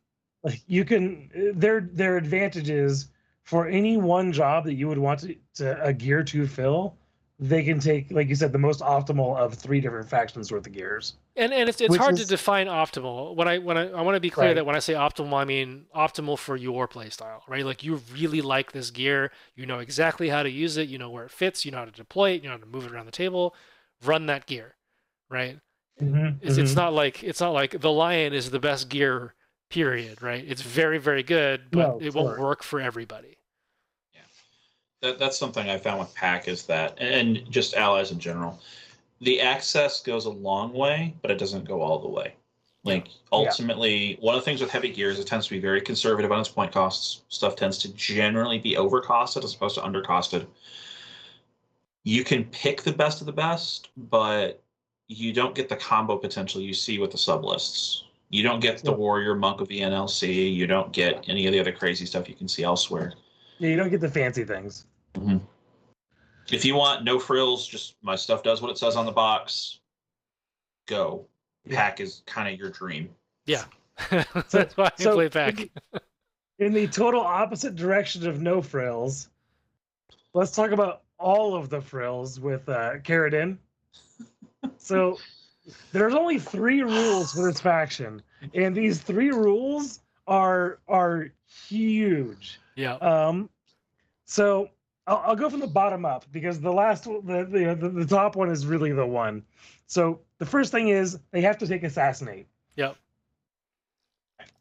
[0.43, 3.07] Like you can their their advantages
[3.43, 6.95] for any one job that you would want to, to a gear to fill
[7.39, 10.73] they can take, like you said, the most optimal of three different factions worth of
[10.73, 11.15] gears.
[11.37, 13.33] And and it's, it's hard is- to define optimal.
[13.33, 14.55] When I when I, I want to be clear Right.
[14.55, 17.65] that when I say optimal, I mean optimal for your playstyle, right?
[17.65, 21.09] Like you really like this gear, you know exactly how to use it, you know
[21.09, 22.91] where it fits, you know how to deploy it, you know how to move it
[22.91, 23.55] around the table,
[24.03, 24.75] run that gear,
[25.29, 25.59] right?
[26.01, 26.79] Mm-hmm, it's, it's mm-hmm.
[26.79, 29.33] not like it's not like the lion is the best gear,
[29.69, 30.43] period, right?
[30.47, 32.41] It's very very good, but No, it won't sure.
[32.45, 33.37] work for everybody.
[34.13, 34.21] Yeah.
[35.01, 38.59] That, that's something I found with Pack is that, and just allies in general,
[39.21, 42.33] the access goes a long way, but it doesn't go all the way.
[42.85, 45.81] Like ultimately, one of the things with heavy gear is it tends to be very
[45.81, 47.21] conservative on its point costs.
[47.27, 50.47] Stuff tends to generally be overcosted as opposed to undercosted.
[52.05, 54.63] You can pick the best of the best, but
[55.07, 58.05] you don't get the combo potential you see with the sub lists.
[58.29, 60.53] You don't get the warrior monk of the NLC.
[60.53, 63.13] You don't get any of the other crazy stuff you can see elsewhere.
[63.57, 64.85] Yeah, you don't get the fancy things.
[66.51, 69.79] If you want no frills, just my stuff does what it says on the box.
[70.87, 71.25] Go.
[71.65, 71.75] Yeah.
[71.75, 73.09] Pack is kind of your dream.
[73.45, 73.63] Yeah.
[74.09, 75.69] That's why I so- play back.
[76.59, 79.29] In the total opposite direction of no frills,
[80.33, 83.57] let's talk about all of the frills with uh, Khayr ad-Din.
[84.77, 85.17] So
[85.91, 88.21] there's only three rules for this faction,
[88.53, 91.31] and these three rules are are
[91.67, 92.59] huge.
[92.75, 92.95] Yeah.
[92.95, 93.49] Um,
[94.25, 94.69] so
[95.07, 98.35] I'll, I'll go from the bottom up because the last the, the the the top
[98.35, 99.43] one is really the one.
[99.87, 102.47] So the first thing is they have to take assassinate.
[102.75, 102.95] Yep.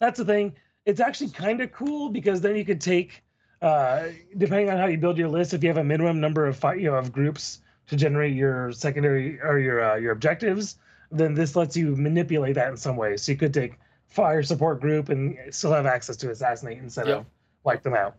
[0.00, 0.54] That's the thing.
[0.86, 3.22] It's actually kind of cool because then you could take,
[3.60, 4.04] uh,
[4.38, 6.74] depending on how you build your list, if you have a minimum number of fi-
[6.74, 10.76] you know of groups to generate your secondary or your uh, your objectives,
[11.10, 13.16] then this lets you manipulate that in some way.
[13.16, 13.78] So you could take
[14.08, 17.18] fire support group and still have access to assassinate instead Yep.
[17.18, 17.26] of
[17.64, 18.16] wipe them out.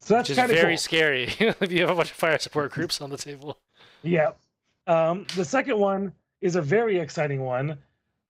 [0.00, 0.78] So that's kind of very cool.
[0.78, 3.58] scary if you have a bunch of fire support groups on the table.
[4.02, 4.30] Yeah.
[4.86, 7.76] Um, the second one is a very exciting one.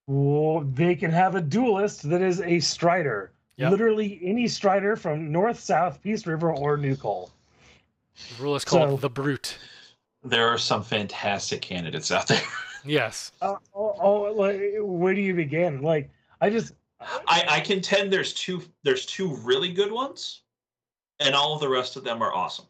[0.07, 3.31] Whoa, they can have a duelist that is a strider.
[3.57, 3.71] Yep.
[3.71, 7.31] Literally any strider from North, South, Peace River, or NuCoal.
[8.37, 9.59] The rule is called So- the brute.
[10.25, 12.43] There are some fantastic candidates out there.
[12.85, 13.33] Yes.
[13.43, 15.83] Uh, oh, oh, like, where do you begin?
[15.83, 20.43] Like, I just, I, I contend there's two there's two really good ones,
[21.19, 22.67] and all of the rest of them are awesome.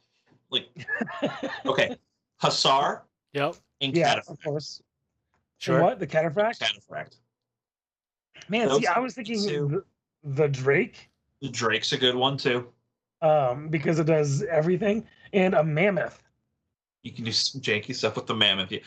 [0.50, 0.68] Like
[1.66, 1.96] okay,
[2.42, 3.56] Hussar Yep.
[3.80, 4.28] and yeah, Cataphract.
[4.30, 4.82] of course.
[5.58, 5.76] Sure.
[5.76, 5.98] And what?
[5.98, 6.58] The cataphract?
[6.60, 7.16] Cataphract.
[8.48, 9.84] Man, Those see, I was thinking the,
[10.24, 11.10] the Drake,
[11.42, 12.68] The Drake's a good one too.
[13.22, 16.22] um, because it does everything, and a mammoth.
[17.02, 18.72] You can do some janky stuff with the mammoth.
[18.72, 18.80] You-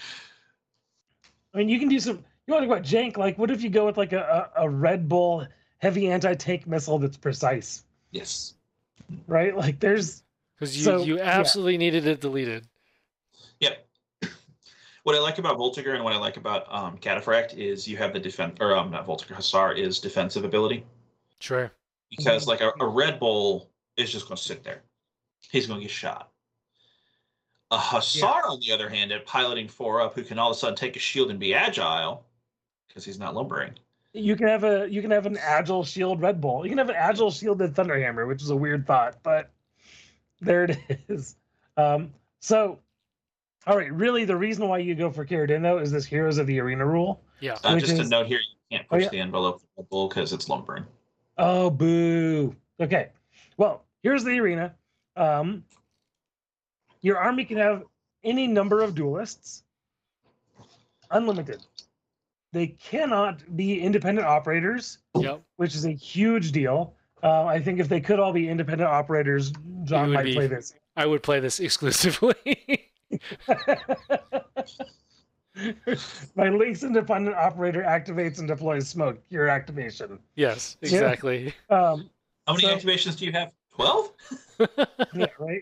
[1.53, 2.23] I mean, you can do some.
[2.47, 3.17] You want to talk about jank?
[3.17, 5.47] Like, what if you go with like a, a, a Red Bull
[5.79, 8.55] heavy anti-tank missile that's precise, Yes.
[9.27, 9.55] right?
[9.55, 10.23] Like, there's
[10.55, 11.23] Because you, So, you yeah.
[11.23, 12.67] absolutely needed it deleted.
[13.59, 13.85] Yep.
[15.03, 18.13] What I like about Voltiger and what I like about um, Cataphract is you have
[18.13, 20.85] the defense, or um, not Voltiger, Hussar is defensive ability.
[21.39, 21.69] Sure.
[22.09, 24.81] Because like a, a Red Bull is just going to sit there.
[25.51, 26.31] He's going to get shot.
[27.73, 30.59] A Hussar, on the other hand, at piloting four up, who can all of a
[30.59, 32.23] sudden take a shield and be agile,
[32.87, 33.71] because he's not lumbering.
[34.13, 36.63] you can have a you can have an agile shield Red Bull.
[36.63, 39.49] You can have an agile shielded Thunderhammer, which is a weird thought, but
[40.39, 40.77] there it
[41.09, 41.35] is.
[41.75, 42.77] Um, so,
[43.65, 46.37] all right, really, the reason why you go for Khayr ad-Din though is this Heroes
[46.37, 47.21] of the Arena rule.
[47.39, 47.57] Yeah.
[47.63, 48.37] Uh, Which just a note here:
[48.69, 49.09] you can't Oh, push yeah.
[49.09, 50.85] the envelope with Red Bull because it's lumbering.
[51.39, 52.55] Oh, boo.
[52.79, 53.09] Okay.
[53.57, 54.75] Well, here's the arena.
[55.15, 55.63] Um,
[57.03, 57.83] your army can have
[58.23, 59.63] any number of duelists,
[61.11, 61.63] unlimited.
[62.53, 65.41] They cannot be independent operators, Yep.
[65.57, 66.95] which is a huge deal.
[67.21, 69.51] Uh, I think if they could all be independent operators,
[69.83, 70.73] John might be- play this.
[70.95, 72.35] I would play this exclusively.
[76.35, 79.19] My links independent operator activates and deploys smoke.
[79.29, 80.19] Your activation.
[80.35, 80.89] yes, Yeah.
[80.89, 81.53] exactly.
[81.69, 82.09] Um,
[82.47, 83.51] How many So- activations do you have?
[83.73, 84.11] Twelve.
[85.15, 85.61] yeah, right.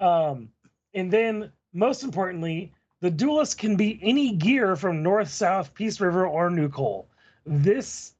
[0.00, 0.48] Um,
[0.94, 6.26] and then most importantly, the duelist can be any gear from North, South, Peace River,
[6.26, 7.06] or NuCoal.
[7.46, 8.14] This,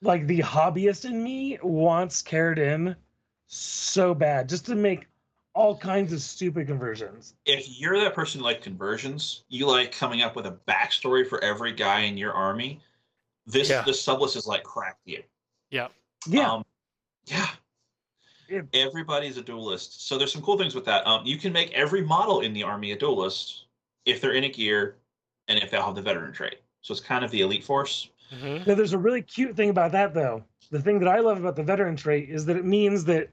[0.00, 2.96] like the hobbyist in me, wants Khayr ad-Din
[3.46, 5.06] so bad just to make
[5.54, 7.34] all kinds of stupid conversions.
[7.44, 11.44] if you're that person who like conversions, you like coming up with a backstory for
[11.44, 12.80] every guy in your army.
[13.46, 13.82] This Yeah.
[13.82, 15.22] this sublist is like crack to you.
[15.70, 15.88] Yeah,
[16.54, 16.64] Um,
[17.26, 17.48] yeah.
[18.52, 18.60] Yeah.
[18.74, 20.06] Everybody's a duelist.
[20.06, 21.06] So there's some cool things with that.
[21.06, 23.64] Um, you can make every model in the army a duelist
[24.04, 24.96] if they're in a gear
[25.48, 26.56] and if they'll have the veteran trait.
[26.82, 28.10] So it's kind of the elite force.
[28.32, 28.66] Mhm.
[28.66, 30.44] Now, there's a really cute thing about that, though.
[30.70, 33.28] The thing that I love about the veteran trait is that it means that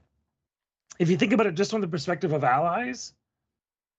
[0.98, 3.14] if you think about it just from the perspective of allies,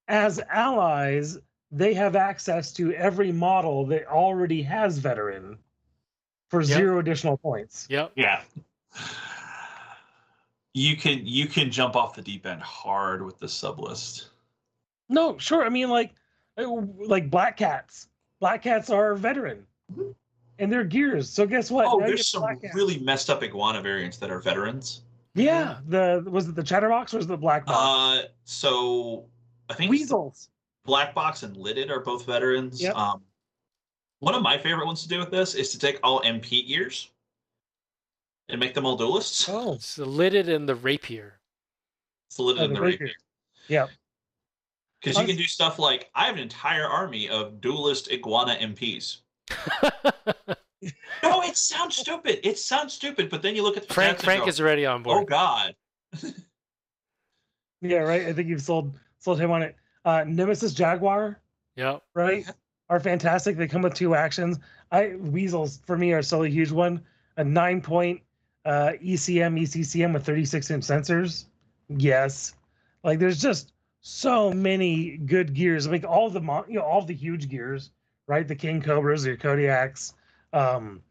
[0.07, 1.37] as allies,
[1.71, 5.57] they have access to every model that already has veteran
[6.49, 6.77] for Yep.
[6.77, 7.87] zero additional points.
[7.89, 8.11] Yep.
[8.15, 8.41] Yeah.
[10.73, 14.29] You can you can jump off the deep end hard with the sub list.
[15.09, 15.65] No, sure.
[15.65, 16.13] I mean, like,
[16.57, 16.65] uh,
[16.97, 18.07] like black cats.
[18.39, 19.65] Black cats are veteran,
[20.57, 21.29] and they're gears.
[21.29, 21.85] So guess what?
[21.87, 25.01] Oh, Now there's some really messed up iguana variants that are veterans.
[25.35, 28.25] Yeah, the was it the chatterbox or was it the black box?
[28.25, 29.25] Uh, so
[29.69, 30.49] I think Weasels.
[30.85, 32.81] Black Box and Lidded are both veterans.
[32.81, 32.95] Yep.
[32.95, 33.21] Um,
[34.19, 37.11] one of my favorite ones to do with this is to take all MP gears
[38.51, 39.47] and make them all duelists.
[39.49, 41.39] Oh, It's the lidded and the rapier.
[42.29, 42.99] It's the Lidded Oh, and the the rapier.
[43.07, 43.15] Rapier.
[43.67, 43.87] yeah.
[45.01, 49.17] Because you can do stuff like I have an entire army of duelist iguana MPs.
[51.21, 52.39] No, it sounds stupid.
[52.43, 54.59] It sounds stupid, but then you look at the Frank stats and Frank go, is
[54.59, 55.21] already on board.
[55.21, 55.25] Oh.
[55.25, 55.75] God.
[57.81, 58.25] Yeah, right.
[58.25, 59.75] I think you've sold sold him on it.
[60.05, 61.39] Uh, Nemesis Jaguar,
[61.75, 62.01] Yep.
[62.15, 62.45] right?
[62.89, 63.57] Are fantastic.
[63.57, 64.57] They come with two actions.
[64.91, 67.01] I weasels for me are still a huge one.
[67.37, 68.21] A nine point
[68.65, 71.45] uh, ECM ECCM with 36 inch sensors.
[71.89, 72.53] Yes,
[73.03, 75.87] like there's just so many good gears.
[75.87, 77.91] I mean, all the mon- you know all the huge gears,
[78.27, 78.47] right?
[78.47, 80.13] The King Cobras, your Kodiaks,
[80.53, 81.01] um,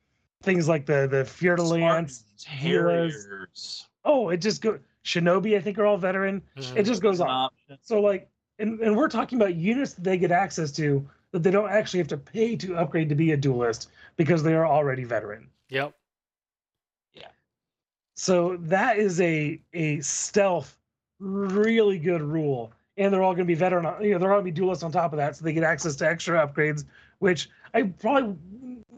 [0.43, 2.25] things like the the Fer-de-Lance.
[2.37, 3.25] Spartans, Heroes.
[3.27, 3.89] Harriers.
[4.05, 4.79] Oh, it just go.
[5.05, 6.43] Shinobi, I think, are all veteran.
[6.57, 6.77] Mhm.
[6.77, 7.51] It just goes on.
[7.83, 8.29] So like,
[8.59, 11.99] and, and we're talking about units that they get access to that they don't actually
[12.01, 15.49] have to pay to upgrade to be a duelist because they are already veteran.
[15.71, 15.95] Yep.
[18.21, 20.77] So that is a a stealth,
[21.21, 22.71] really good rule.
[22.99, 23.87] And they're all going to be veteran.
[24.05, 25.65] You know, they're all going to be duelists on top of that, so they get
[25.65, 26.85] access to extra upgrades,
[27.21, 28.37] which I probably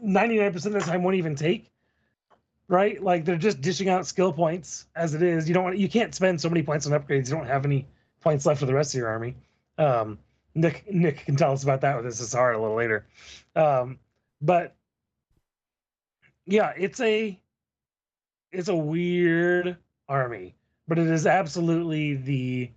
[0.01, 1.71] ninety nine percent of the time won't even take.
[2.67, 3.01] Right?
[3.01, 5.47] Like they're just dishing out skill points as it is.
[5.47, 7.29] You don't want you can't spend so many points on upgrades.
[7.29, 7.87] You don't have any
[8.19, 9.37] points left for the rest of your army.
[9.77, 10.19] Um,
[10.53, 13.05] Nick Nick can tell us about that with SSR a little later.
[13.55, 13.99] Um,
[14.41, 14.75] but
[16.45, 17.39] yeah, it's a
[18.53, 19.77] it's a weird
[20.09, 20.55] army,
[20.87, 22.71] but it is absolutely the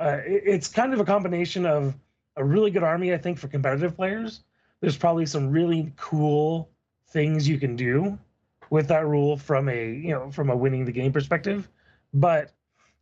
[0.00, 1.94] uh, it- it's kind of a combination of
[2.36, 4.42] a really good army, I think, for competitive players.
[4.80, 6.70] There's probably some really cool
[7.08, 8.18] things you can do
[8.70, 11.68] with that rule from a you know from a winning the game perspective,
[12.14, 12.52] but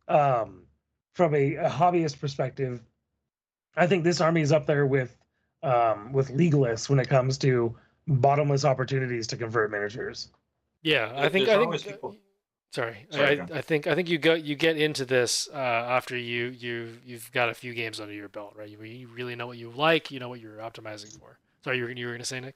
[0.07, 0.63] um,
[1.13, 2.81] from a, a hobbyist perspective,
[3.75, 5.15] I think this army is up there with
[5.63, 7.75] um, with legalists when it comes to
[8.07, 10.29] bottomless opportunities to convert miniatures.
[10.81, 11.83] Yeah, I think there's I think.
[11.83, 12.15] people-
[12.71, 13.47] Sorry, Sorry, I.
[13.57, 17.31] I think I think you go you get into this uh, after you you you've
[17.31, 18.69] got a few games under your belt, right?
[18.69, 21.39] You, you really know what you like, you know what you're optimizing for.
[21.63, 22.55] Sorry, you were you were gonna say Nick?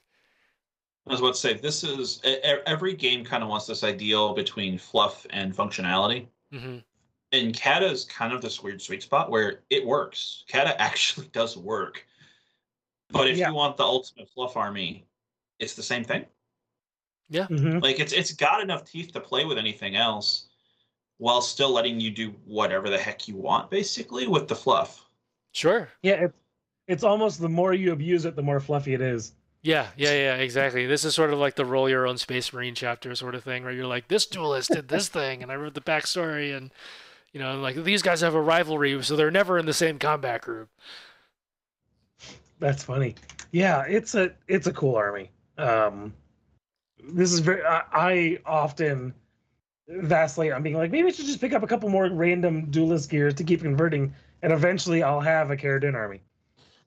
[1.08, 2.20] I was about to say this is
[2.64, 6.28] every game kind of wants this ideal between fluff and functionality.
[6.52, 6.76] hmm
[7.32, 10.44] And Kata is kind of this weird sweet spot where it works.
[10.48, 12.06] Kata actually does work.
[13.10, 13.48] But if Yeah.
[13.48, 15.04] you want the ultimate fluff army,
[15.58, 16.24] it's the same thing.
[17.34, 17.82] Mhm.
[17.82, 20.46] Like it's it's got enough teeth to play with anything else
[21.18, 25.04] while still letting you do whatever the heck you want basically with the fluff.
[25.52, 25.88] Sure.
[26.02, 26.38] Yeah, it's
[26.86, 29.32] it's almost the more you abuse it, the more fluffy it is.
[29.62, 30.84] Yeah, yeah, yeah, exactly.
[30.84, 33.64] This is sort of like the roll your own Space Marine chapter sort of thing,
[33.64, 36.70] where you're like, this duelist did this thing, and I wrote the backstory, and
[37.32, 40.42] you know, like these guys have a rivalry, so they're never in the same combat
[40.42, 40.68] group.
[42.58, 43.14] That's funny.
[43.52, 45.30] Yeah, it's a it's a cool army.
[45.56, 46.12] Um,
[47.08, 47.62] this is very.
[47.64, 49.14] I, I often
[49.88, 53.10] vacillate on being like, maybe I should just pick up a couple more random duelist
[53.10, 56.20] gears to keep converting, and eventually I'll have a Khayr ad-Din army.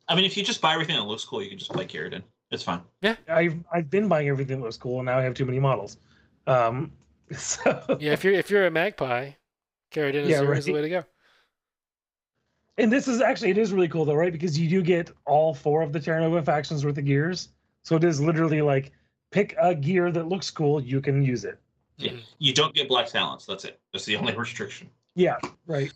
[0.08, 2.24] I mean, if you just buy everything that looks cool, you can just play Kieran.
[2.50, 2.82] It's fine.
[3.02, 5.60] Yeah, I've I've been buying everything that looks cool, and now I have too many
[5.60, 5.98] models.
[6.48, 6.92] Um,
[7.38, 9.32] so Yeah, if you're if you're a magpie,
[9.92, 11.04] Khayr ad-Din is, Yeah, the- is the way to go.
[12.80, 14.32] And this is actually it is really cool though, right?
[14.32, 17.50] Because you do get all four of the Terra Nova factions worth of gears.
[17.84, 18.92] So it is literally like
[19.32, 21.60] pick a gear that looks cool, you can use it.
[21.98, 22.14] Yeah.
[22.38, 23.46] You don't get Black Talons.
[23.46, 23.80] That's it.
[23.92, 24.90] That's the only restriction.
[25.16, 25.92] Yeah, right.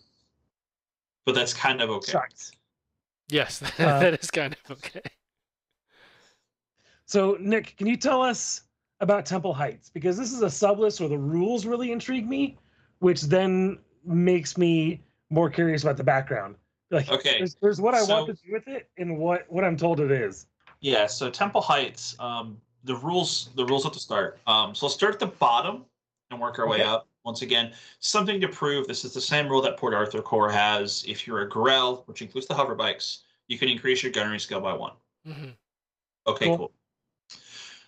[1.26, 2.12] But that's kind of okay.
[2.12, 2.52] Sucks.
[3.30, 5.02] Yes, Uh, that is kind of okay.
[7.06, 8.62] So Nick, can you tell us
[9.00, 9.90] about Temple Heights?
[9.90, 12.58] Because this is a sublist where the rules really intrigue me,
[13.00, 16.56] which then makes me more curious about the background.
[16.90, 17.38] Like Okay.
[17.38, 20.12] there's, there's what I want to do with it and what what I'm told it
[20.12, 20.48] is.
[20.82, 24.40] Yeah, so Temple Heights, um, the rules the rules at the start.
[24.48, 25.86] Um, so let's start at the bottom
[26.30, 27.08] and work our way up.
[27.24, 28.88] Once again, something to prove.
[28.88, 31.04] This is the same rule that Port Arthur Corps has.
[31.08, 34.60] If you're a GREL, which includes the hover bikes, you can increase your gunnery skill
[34.62, 34.94] by one.
[35.28, 35.56] Mhm.
[36.26, 36.58] Okay, Cool.
[36.58, 36.72] cool.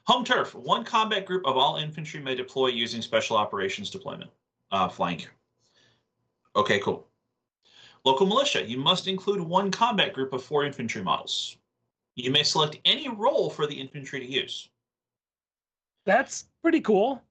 [0.05, 0.53] Home turf.
[0.53, 4.29] One combat group of all infantry may deploy using special operations deployment.
[4.69, 5.29] Uh, flank.
[6.55, 7.07] Okay, cool.
[8.03, 11.57] Local militia, you must include one combat group of four infantry models.
[12.15, 14.69] You may select any role for the infantry to use.
[16.05, 17.21] That's pretty cool.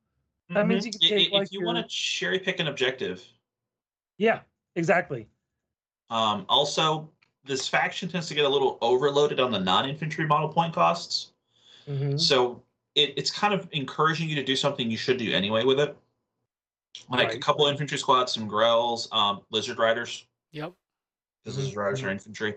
[0.50, 2.60] That means you can I- take, i- like, if you your- want to cherry pick
[2.60, 3.24] an objective.
[4.18, 4.40] Yeah,
[4.76, 5.28] exactly.
[6.10, 7.10] Um, also,
[7.44, 11.32] this faction tends to get a little overloaded on the non-infantry model point costs.
[11.88, 12.20] Mhm.
[12.20, 12.62] So
[12.94, 15.96] it, it's kind of encouraging you to do something you should do anyway with it.
[17.08, 20.26] Like a couple infantry squads, some GRELs, um, lizard riders.
[20.52, 20.74] Yep.
[21.42, 22.54] because Mhm, lizard riders are infantry.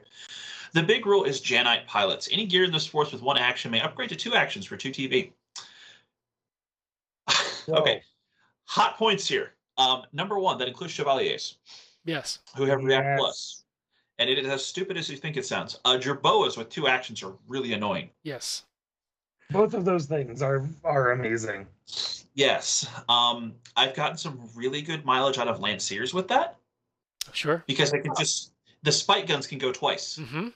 [0.73, 2.29] The big rule is Janite pilots.
[2.31, 4.91] Any gear in this force with one action may upgrade to two actions for two
[4.91, 5.31] TV.
[7.69, 8.01] Okay,
[8.65, 9.53] hot points here.
[9.77, 11.57] Um, number one, that includes chevaliers
[12.05, 12.39] Yes.
[12.55, 13.19] who have React Yes.
[13.19, 13.61] Plus.
[14.19, 15.79] And it is as stupid as you think it sounds.
[15.83, 18.09] Uh, Jerboas with two actions are really annoying.
[18.23, 18.63] Yes.
[19.51, 21.67] Both of those things are are amazing.
[22.33, 22.87] Yes.
[23.09, 26.57] Um, I've gotten some really good mileage out of Lanciers with that
[27.33, 27.63] Sure.
[27.67, 30.17] because they can just the spike guns can go twice.
[30.17, 30.47] Mm-hmm.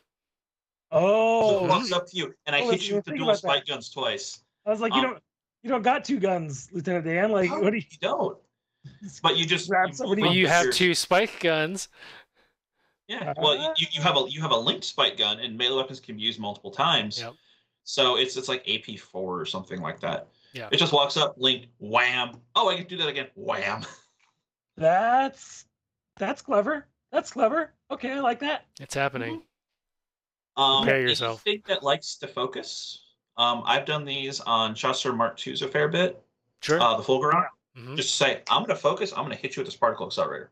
[0.92, 3.34] Oh, it walks up to you, and I Oh, hit you with the dual about
[3.34, 3.38] that.
[3.40, 4.40] spike guns twice.
[4.66, 5.24] I was like, you um, don't
[5.64, 7.32] you don't got two guns, Lieutenant Dan.
[7.32, 7.84] Like, No, what do you?
[7.90, 8.38] you don't.
[9.22, 11.90] But you just Grab somebody move But you have your- two spike guns.
[13.08, 13.34] Yeah.
[13.38, 16.00] Well, you, you- you have a you have a linked spike gun, and melee weapons
[16.00, 17.20] can be used multiple times.
[17.20, 17.34] Yep.
[17.84, 20.28] So it's it's like AP four or something like that.
[20.54, 20.70] Yeah.
[20.72, 22.40] It just walks up, linked, wham.
[22.56, 23.28] Oh, I can do that again.
[23.36, 23.82] Wham.
[24.78, 25.66] That's
[26.18, 26.86] that's clever.
[27.12, 27.74] That's clever.
[27.92, 28.66] Okay, I like that.
[28.80, 29.42] It's happening.
[30.56, 31.44] Um, Prepare yourself.
[31.46, 33.04] Anything that likes to focus.
[33.40, 36.22] Um, I've done these on Chasseur Mark II's a fair bit.
[36.62, 36.80] Sure.
[36.80, 37.48] Uh, the Fulgurant.
[37.76, 39.14] hmm Just say, I'm going to focus.
[39.14, 40.52] I'm going to hit you with this particle accelerator.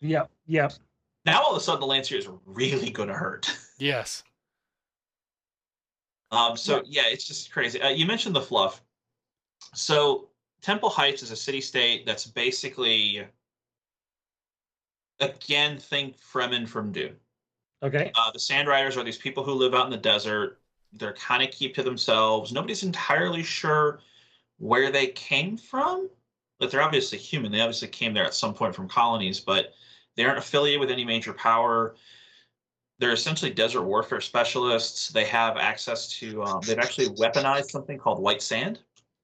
[0.00, 0.72] Yep, yep.
[1.26, 3.54] Now all of a sudden the Lancier is really going to hurt.
[3.78, 4.22] Yes.
[6.30, 7.80] Um, so yeah, it's just crazy.
[7.80, 8.82] Uh, you mentioned the fluff.
[9.72, 10.28] So
[10.60, 13.26] Temple Heights is a city state that's basically,
[15.18, 17.16] again, think Fremen from Dune.
[17.82, 18.12] Okay.
[18.14, 20.59] Uh, the Sand Riders are these people who live out in the desert.
[20.92, 22.52] They're kind of keep to themselves.
[22.52, 24.00] Nobody's entirely sure
[24.58, 26.10] where they came from.
[26.58, 27.50] But they're obviously human.
[27.50, 29.72] They obviously came there at some point from colonies, but
[30.14, 31.96] they aren't affiliated with any major power.
[32.98, 35.08] They're essentially desert warfare specialists.
[35.08, 36.42] They have access to.
[36.42, 38.80] Um, they've actually weaponized something called white sand,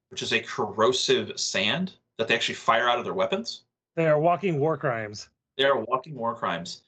[0.08, 3.64] which is a corrosive sand that they actually fire out of their weapons.
[3.96, 5.28] They are walking war crimes.
[5.58, 6.82] They are walking war crimes.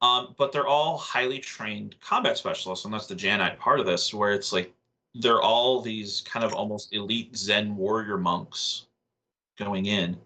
[0.00, 4.14] Um, but they're all highly trained combat specialists, and that's the Janite part of this,
[4.14, 4.72] where it's like
[5.14, 8.86] they're all these kind of almost elite Zen warrior monks
[9.58, 10.16] going in.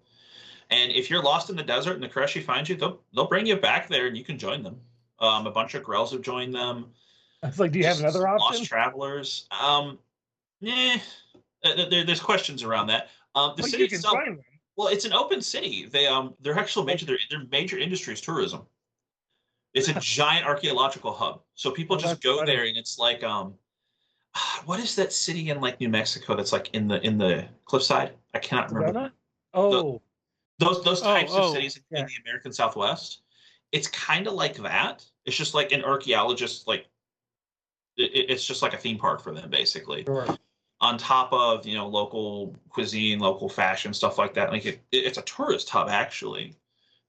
[0.71, 3.47] And if you're lost in the desert and the Koreshi finds you, they'll they'll bring
[3.47, 4.79] you back there and you can join them.
[5.21, 6.87] Um, a bunch of GRELs have joined them.
[7.43, 8.65] It's like, do you have another Lost option?
[8.65, 9.47] travelers.
[9.51, 9.99] Um,
[10.61, 10.97] yeah,
[11.63, 13.09] there, there's questions around that.
[13.35, 14.19] Um, the Like, city itself,
[14.77, 15.87] well, it's an open city.
[15.87, 18.63] They um their actual major their, their major industry is tourism.
[19.75, 21.43] It's a giant archaeological hub.
[21.55, 22.53] So people Oh, just go funny.
[22.53, 23.55] there and it's like um
[24.67, 28.17] what is that city in like New Mexico that's like in the in the cliffside?
[28.35, 29.01] I cannot remember.
[29.01, 29.13] Sedona?
[29.55, 30.03] Oh,
[30.59, 32.05] Those those Oh, types oh, of cities in yeah.
[32.07, 33.23] the American Southwest.
[33.73, 35.05] It's kind of like that.
[35.25, 36.87] It's just like an archaeologist like
[37.97, 40.27] it, it- it's just like a theme park for them basically sure.
[40.81, 44.51] on top of you know local cuisine, local fashion, stuff like that.
[44.53, 46.55] Like it, it's a tourist hub actually,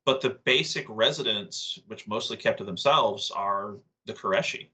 [0.06, 3.76] but the basic residents, which mostly kept to themselves, are
[4.06, 4.68] the Koreshi.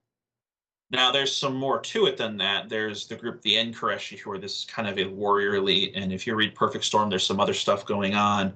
[0.92, 2.68] Now there's some more to it than that.
[2.68, 6.12] There's the group the N Koreshi, who are this kind of a warrior elite, and
[6.12, 8.54] if you read Perfect Storm, there's some other stuff going on.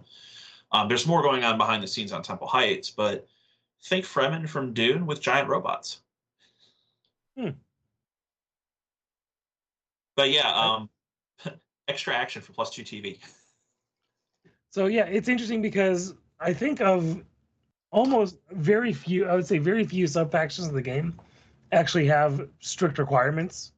[0.71, 3.27] Um, there's more going on behind the scenes on Temple Heights, but
[3.83, 6.01] think Fremen from Dune with giant robots.
[7.37, 7.49] Hmm.
[10.15, 10.89] But yeah, um,
[11.87, 13.19] extra action for plus two TV.
[14.71, 17.23] So yeah, it's interesting because I think of
[17.91, 21.19] almost very few, I would say very few sub factions of the game
[21.71, 23.71] actually have strict requirements.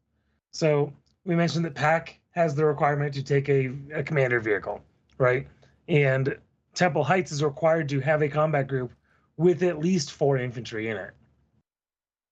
[0.51, 0.91] So
[1.25, 4.81] we mentioned that Pack has the requirement to take a, a commander vehicle,
[5.17, 5.47] right?
[5.87, 6.37] And
[6.73, 8.91] Temple Heights is required to have a combat group
[9.37, 11.11] with at least four infantry in it.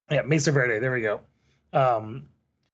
[0.09, 1.21] Yeah, Mesa Verde, there we go.
[1.71, 2.27] Um,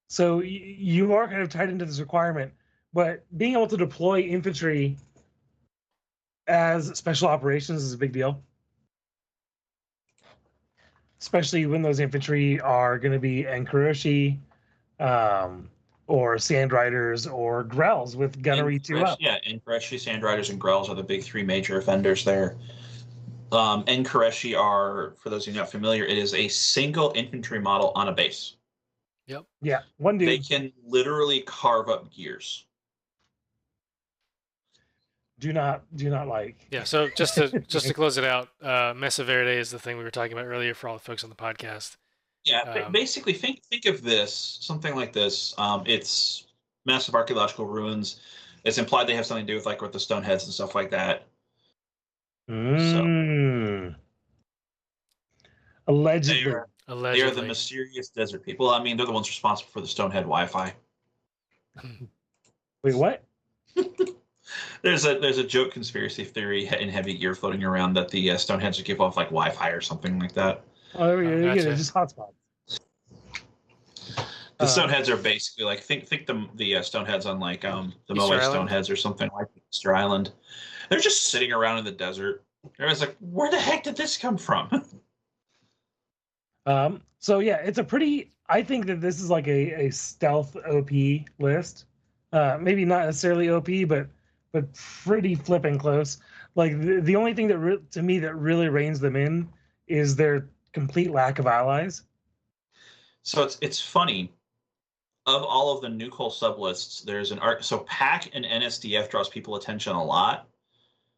[0.08, 2.52] so y- you are kind of tied into this requirement,
[2.94, 4.98] but being able to deploy infantry
[6.50, 8.42] as special operations is a big deal.
[11.22, 14.40] Especially when those infantry are going to be Enkuroshi,
[15.00, 15.70] um,
[16.10, 19.20] or Sand Riders or GRELs with gunnery And two up.
[19.22, 22.58] Yeah, and Koreshi, Sand Riders, and GRELs are the big three major offenders there.
[23.52, 27.60] Um, and Koreshi are, for those of you not familiar, it is a single infantry
[27.60, 28.56] model on a base.
[29.28, 29.46] Yep.
[29.62, 30.30] Yeah, one dude.
[30.30, 32.66] They can literally carve up gears.
[35.40, 36.68] Do not do not like.
[36.72, 36.84] Yeah.
[36.84, 40.04] So just to just to close it out, uh, Mesa Verde is the thing we
[40.04, 41.98] were talking about earlier for all the folks on the podcast.
[42.46, 45.54] Yeah, Um, basically think think of this something like this.
[45.58, 46.48] Um, it's
[46.86, 48.20] massive archaeological ruins.
[48.64, 50.76] It's implied they have something to do with like with the stone heads and stuff
[50.76, 51.28] like that.
[52.50, 53.96] Mm.
[55.88, 56.44] Allegedly.
[56.44, 58.70] They are, They're the mysterious desert people.
[58.70, 60.74] I mean, they're the ones responsible for the Stonehead Wi-Fi.
[62.84, 63.24] Wait, what?
[64.82, 68.36] There's a there's a joke conspiracy theory in heavy gear floating around that the uh,
[68.36, 70.64] Stoneheads would give off like Wi-Fi or something like that.
[70.96, 71.30] Oh, yeah, we go.
[71.30, 71.72] Oh, You gotcha.
[71.72, 71.76] it.
[71.76, 72.34] Just hotspots.
[74.58, 77.94] The Uh, Stoneheads are basically like think think the the uh, Stoneheads on like um
[78.08, 78.70] the Moai Island?
[78.70, 80.32] Stoneheads or something like Easter Island.
[80.90, 82.44] They're just sitting around in the desert.
[82.78, 84.84] Everyone's like, where the heck did this come from?
[86.66, 88.32] Um, so yeah, it's a pretty.
[88.48, 90.92] I think that this is like a, a stealth OP
[91.40, 91.86] list.
[92.32, 94.08] Uh, maybe not necessarily OP, but
[94.52, 96.18] but pretty flipping close.
[96.56, 99.50] Like the, the only thing that re- to me that really reins them in
[99.88, 102.04] is their complete lack of allies.
[103.24, 104.34] So it's it's funny.
[105.26, 107.64] Of all of the new sublists, there's an art.
[107.64, 110.48] So PAK and NSDF draws people attention a lot.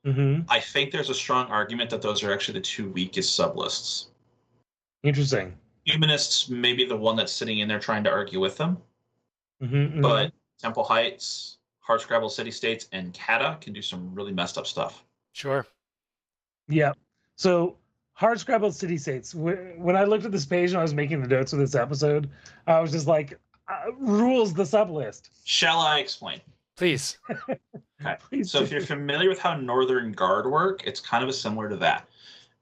[0.06, 0.42] Mm-hmm.
[0.50, 4.08] I think there's a strong argument that those are actually the two weakest sublists.
[5.04, 5.54] Interesting.
[5.86, 8.78] Humanists may be the one that's sitting in there trying to argue with them,
[9.62, 14.68] Mm-hmm, but Temple Heights, Hardscrabble City States, and Kata can do some really messed up
[14.68, 15.04] stuff.
[15.34, 15.66] Sure.
[16.68, 16.94] Yeah.
[17.36, 17.78] So
[18.14, 19.34] hard scrabbled city states.
[19.34, 22.30] When I looked at this page and I was making the notes for this episode,
[22.68, 25.32] I was just like, uh, rules the sub list.
[25.44, 26.40] Shall I explain?
[26.78, 27.18] Please.
[27.50, 28.18] okay.
[28.20, 31.76] Please So if you're familiar with how Northern Guard work, it's kind of similar to
[31.78, 32.08] that.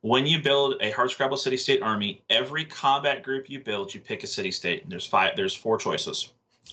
[0.01, 4.23] When you build a Hardscrabble City State army, every combat group you build, you pick
[4.23, 4.83] a city state.
[4.83, 5.35] And there's five.
[5.35, 6.29] There's four choices: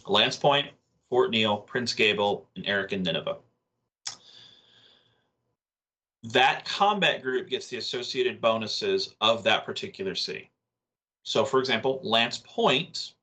[0.06, 0.68] Lance Point,
[1.10, 3.38] Fort Neal, Prince Gable, and Erech and Nineveh.
[6.24, 10.50] That combat group gets the associated bonuses of that particular city.
[11.22, 13.14] So, for example, Lance Point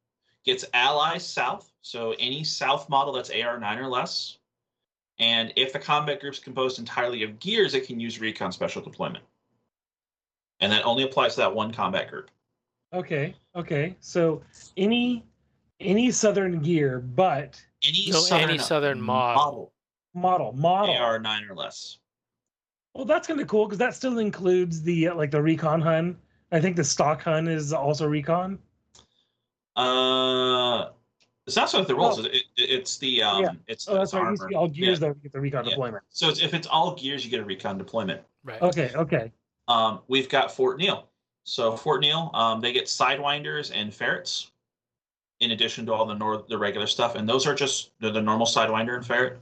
[0.45, 1.71] gets allies south.
[1.81, 4.37] So any south model that's AR9 or less
[5.19, 9.23] and if the combat group's composed entirely of gears, it can use recon special deployment.
[10.59, 12.31] And that only applies to that one combat group.
[12.93, 13.35] Okay.
[13.55, 13.95] Okay.
[13.99, 14.41] So
[14.77, 15.23] any
[15.79, 19.73] any southern gear, but Any No, southern, any southern model.
[20.13, 20.93] model model.
[20.95, 21.97] AR9 or less.
[22.93, 26.17] Well, that's kind of cool because that still includes the uh, like the recon hun.
[26.51, 28.59] I think the stock hun is also recon.
[29.75, 30.89] Uh,
[31.47, 32.19] it's not so with the rolls.
[32.19, 32.25] Oh.
[32.25, 33.49] It, it, it's the um, Yeah.
[33.67, 34.19] it's, Oh, that's it's right.
[34.21, 34.49] You armor.
[34.49, 35.07] see all gears Yeah.
[35.09, 35.71] that get the recon Yeah.
[35.71, 36.03] deployment.
[36.09, 38.21] So it's, if it's all gears, you get a recon deployment.
[38.43, 38.61] Right.
[38.61, 38.91] Okay.
[38.93, 39.31] Okay.
[39.67, 41.09] Um, we've got Fort Neal.
[41.45, 44.51] So Fort Neal, um, they get sidewinders and ferrets,
[45.43, 48.21] in addition to all the nor- the regular stuff, and those are just they're the
[48.21, 49.39] normal sidewinder and ferret.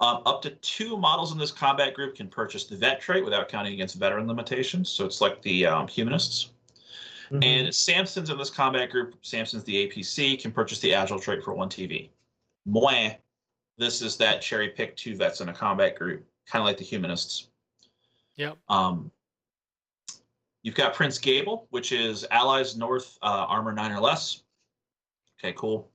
[0.00, 3.48] Um, up to two models in this combat group can purchase the vet trait without
[3.48, 4.90] counting against veteran limitations.
[4.90, 6.50] So it's like the um, humanists.
[7.30, 7.44] Mhm.
[7.44, 9.14] And Samson's in this combat group.
[9.22, 12.10] Samson's the APC can purchase the agile trait for one TV.
[12.66, 13.16] Moi,
[13.78, 16.84] this is that cherry pick two vets in a combat group, kind of like the
[16.84, 17.48] humanists.
[18.36, 18.58] Yep.
[18.68, 19.10] Um,
[20.62, 24.42] you've got Prince Gable, which is Allies North uh, armor nine or less.
[25.38, 25.90] Okay, cool.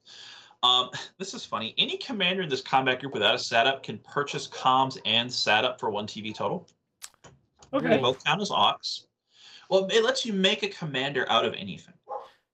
[0.64, 1.74] Um, this is funny.
[1.78, 5.90] Any commander in this combat group without a SatUp can purchase comms and SatUp for
[5.90, 6.68] one TV total.
[7.74, 7.88] Okay.
[7.88, 8.02] They okay.
[8.02, 8.76] both count as aux.
[9.70, 11.94] Well, it lets you make a commander out of anything.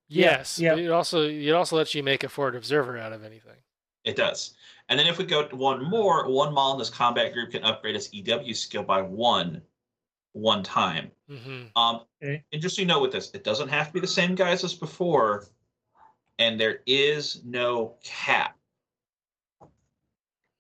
[0.08, 0.60] Yes.
[0.60, 0.76] yeah.
[0.76, 3.58] It also it also lets you make a forward observer out of anything.
[4.04, 4.54] It does.
[4.88, 7.64] And then if we go to one more, one model in this combat group can
[7.64, 9.62] upgrade its EW skill by one,
[10.32, 11.12] one time.
[11.28, 12.44] hmm Um, Okay.
[12.52, 15.46] Interesting note with this, it doesn't have to be the same guys as before,
[16.40, 18.56] and there is no cap.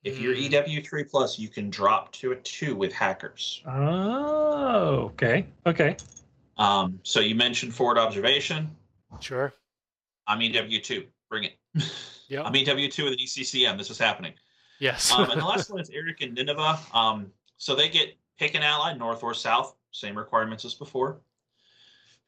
[0.03, 0.41] If you're Hmm.
[0.53, 3.61] EW3 plus, you can drop to a two with hackers.
[3.67, 5.11] Oh.
[5.13, 5.45] Okay.
[5.65, 5.97] Okay.
[6.57, 8.75] Um, so you mentioned forward observation.
[9.19, 9.53] Sure.
[10.25, 11.07] I'm EW2.
[11.29, 11.57] Bring it.
[12.29, 12.43] Yep.
[12.45, 13.77] I'm EW2 with an ECCM.
[13.77, 14.33] This is happening.
[14.79, 15.13] Yes.
[15.13, 16.77] Um, and the last one is Erech and Nineveh.
[16.93, 21.21] Um, so they get pick an ally, north or south, same requirements as before.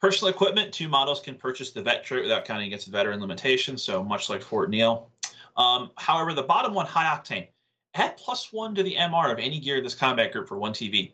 [0.00, 3.76] Personal equipment, two models can purchase the vet trait without counting against the veteran limitation,
[3.76, 5.10] so much like Fort Neal.
[5.56, 7.48] Um, however, the bottom one, high octane,
[7.94, 10.72] add plus one to the MR of any gear in this combat group for one
[10.72, 11.12] TV.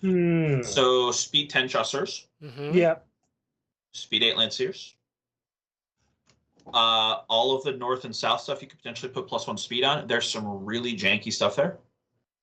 [0.00, 0.62] Hmm.
[0.62, 2.96] So speed 10 chasseurs, hmm Yeah.
[3.92, 4.94] speed 8 lanciers.
[6.72, 9.84] Uh, all of the north and south stuff you could potentially put plus one speed
[9.84, 10.06] on.
[10.06, 11.78] There's some really janky stuff there.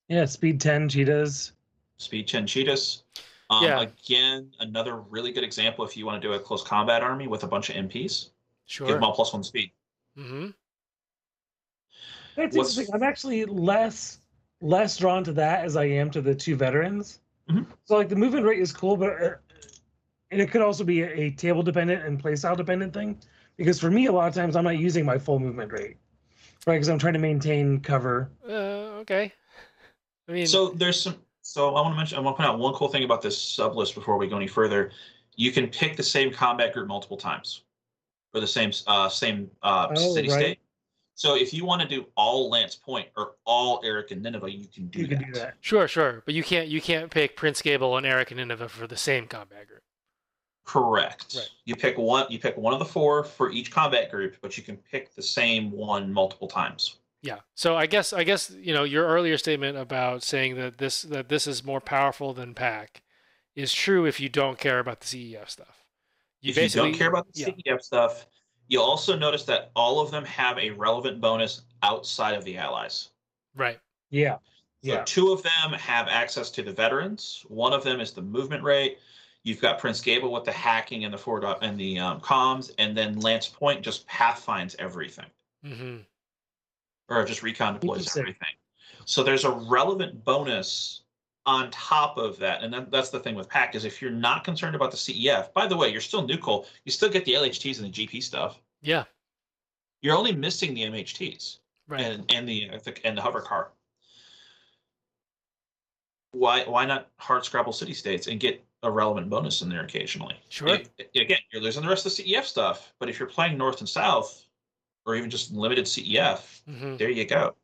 [0.10, 0.26] Yeah.
[0.26, 1.54] Speed ten cheetahs.
[1.98, 3.04] Speed 10 cheetahs.
[3.50, 3.82] Um, Yeah.
[3.82, 7.44] Again, another really good example if you want to do a close combat army with
[7.44, 8.30] a bunch of MPs.
[8.68, 9.72] Give them all plus one speed.
[10.16, 10.48] hmm
[12.36, 12.94] That's What's- interesting.
[12.96, 14.20] I'm actually less
[14.62, 17.22] less drawn to that as I am to the two veterans.
[17.50, 17.66] Mhm.
[17.86, 19.36] So like the movement rate is cool, but uh,
[20.32, 23.20] and it could also be a, a table dependent and playstyle dependent thing.
[23.58, 25.98] Because for me, a lot of times I'm not using my full movement rate,
[26.68, 26.76] right?
[26.76, 28.30] Because I'm trying to maintain cover.
[28.48, 29.34] Uh, okay.
[30.28, 31.16] I mean, So there's some.
[31.50, 32.16] So I want to mention.
[32.20, 34.36] I want to point out one cool thing about this sub list before we go
[34.36, 34.92] any further.
[35.36, 37.64] You can pick the same combat group multiple times,
[38.36, 40.38] or the same uh, same uh, Oh, city right.
[40.38, 40.60] state.
[41.16, 44.68] So if you want to do all Lance Point or all Erech and Nineveh, you
[44.68, 45.20] can do You that.
[45.20, 45.56] can do that.
[45.60, 48.86] sure, sure, but you can't you can't pick Prince Gable and Erech and Nineveh for
[48.86, 49.82] the same combat group.
[50.66, 51.34] Correct.
[51.36, 51.50] Right.
[51.66, 52.28] You pick one.
[52.30, 55.24] You pick one of the four for each combat group, but you can pick the
[55.24, 56.99] same one multiple times.
[57.22, 57.40] Yeah.
[57.56, 61.30] So I guess I guess you know your earlier statement about saying that this that
[61.30, 63.02] this is more powerful than PAK
[63.56, 65.84] is true if you don't care about the CEF stuff.
[66.42, 67.74] if you don't care about the yeah.
[67.76, 68.26] CEF stuff,
[68.70, 73.10] you'll also notice that all of them have a relevant bonus outside of the allies.
[73.56, 73.80] right.
[74.12, 74.36] Yeah.
[74.84, 75.04] So Yeah.
[75.06, 77.44] two of them have access to the veterans.
[77.50, 78.98] One of them is the movement rate.
[79.44, 82.96] You've got Prince Gable with the hacking and the forward and the um, comms, and
[82.96, 85.26] then Lance Point just pathfinds everything,
[85.64, 85.98] hmm
[87.10, 88.50] or just recon deploys everything.
[89.06, 91.02] So there's a relevant bonus
[91.46, 94.44] on top of that, and that, that's the thing with PAK is if you're not
[94.44, 95.52] concerned about the CEF.
[95.54, 96.66] By the way, you're still NuCoal.
[96.86, 98.62] You still get the LHTs and the GP stuff.
[98.82, 99.06] Yeah.
[100.02, 101.58] You're only missing the MHTs.
[101.88, 102.02] Right.
[102.02, 103.72] and and the, the and the hover car.
[106.34, 110.40] Why why not hard scrabble city states and get a relevant bonus in there occasionally?
[110.50, 110.70] Sure.
[110.70, 113.80] I- again, you're losing the rest of the CEF stuff, but if you're playing north
[113.80, 114.46] and south,
[115.10, 117.56] or even just limited CEF, hmm there you go.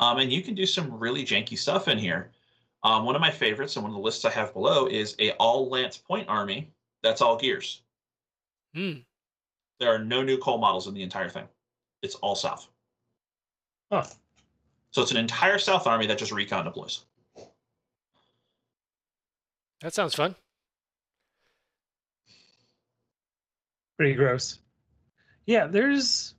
[0.00, 2.30] Um, and you can do some really janky stuff in here.
[2.82, 5.30] Um, one of my favorites, and one of the lists I have below, is a
[5.32, 6.70] all Lance Point army.
[7.02, 7.82] That's all gears.
[8.74, 8.98] Hmm.
[9.80, 11.48] There are no NuCoal models in the entire thing.
[12.02, 12.68] It's all south.
[13.90, 14.04] Huh.
[14.90, 17.04] So it's an entire South Army that just recon deploys.
[19.80, 20.34] That sounds fun.
[23.96, 24.58] Pretty gross.
[25.46, 26.34] Yeah, there's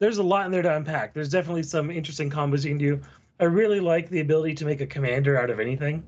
[0.00, 1.14] there's a lot in there to unpack.
[1.14, 3.00] There's definitely some interesting combos you can do.
[3.40, 6.06] I really like the ability to make a commander out of anything.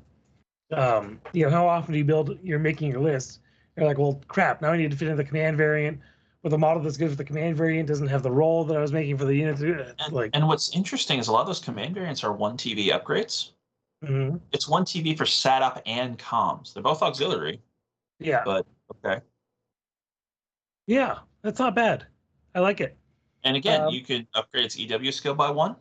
[0.71, 2.37] Um, you know, how often do you build?
[2.43, 3.39] You're making your list.
[3.75, 4.61] You're like, well, crap.
[4.61, 5.99] Now I need to fit in the command variant
[6.43, 7.87] with a model that's good for the command variant.
[7.87, 9.57] Doesn't have the role that I was making for the unit.
[9.57, 12.57] to- And, Like, and what's interesting is a lot of those command variants are one
[12.57, 13.51] TV upgrades.
[14.03, 14.39] mhm.
[14.51, 16.73] It's one TV for SATUP and comms.
[16.73, 17.61] They're both auxiliary,
[18.19, 18.65] yeah, but
[19.03, 19.21] okay.
[20.85, 22.05] yeah, that's not bad.
[22.57, 22.97] I like it.
[23.43, 25.75] And again, Um, you could upgrade its EW skill by one.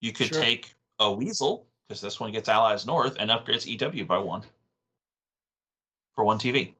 [0.00, 0.40] You could Sure.
[0.40, 4.44] take a Weasel, because this one gets allies north, and upgrade its EW by one
[6.14, 6.76] for one TV.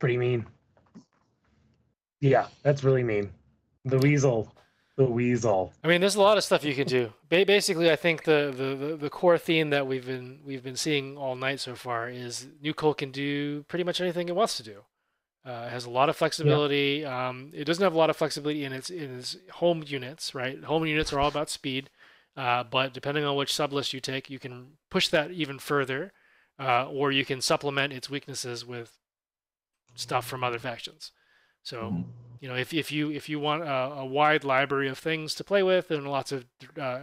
[0.00, 0.44] Pretty mean.
[2.20, 3.32] Yeah, that's really mean.
[3.84, 4.52] The weasel,
[4.96, 5.72] the weasel.
[5.84, 7.12] I mean, there's a lot of stuff you can do.
[7.28, 11.16] Basically, I think the, the, the, the core theme that we've been we've been seeing
[11.16, 14.84] all night so far is NuCoal can do pretty much anything it wants to do.
[15.44, 17.04] Uh, it has a lot of flexibility.
[17.04, 20.62] Um, it doesn't have a lot of flexibility in its in its home units, right?
[20.64, 21.88] Home units are all about speed,
[22.36, 26.12] uh, but depending on which sublist you take, you can push that even further,
[26.58, 28.98] uh, or you can supplement its weaknesses with
[29.94, 31.12] stuff from other factions.
[31.62, 32.04] So Mhm.
[32.40, 35.44] you know if, if you if you want a, a wide library of things to
[35.44, 36.46] play with and lots of
[36.78, 37.00] uh,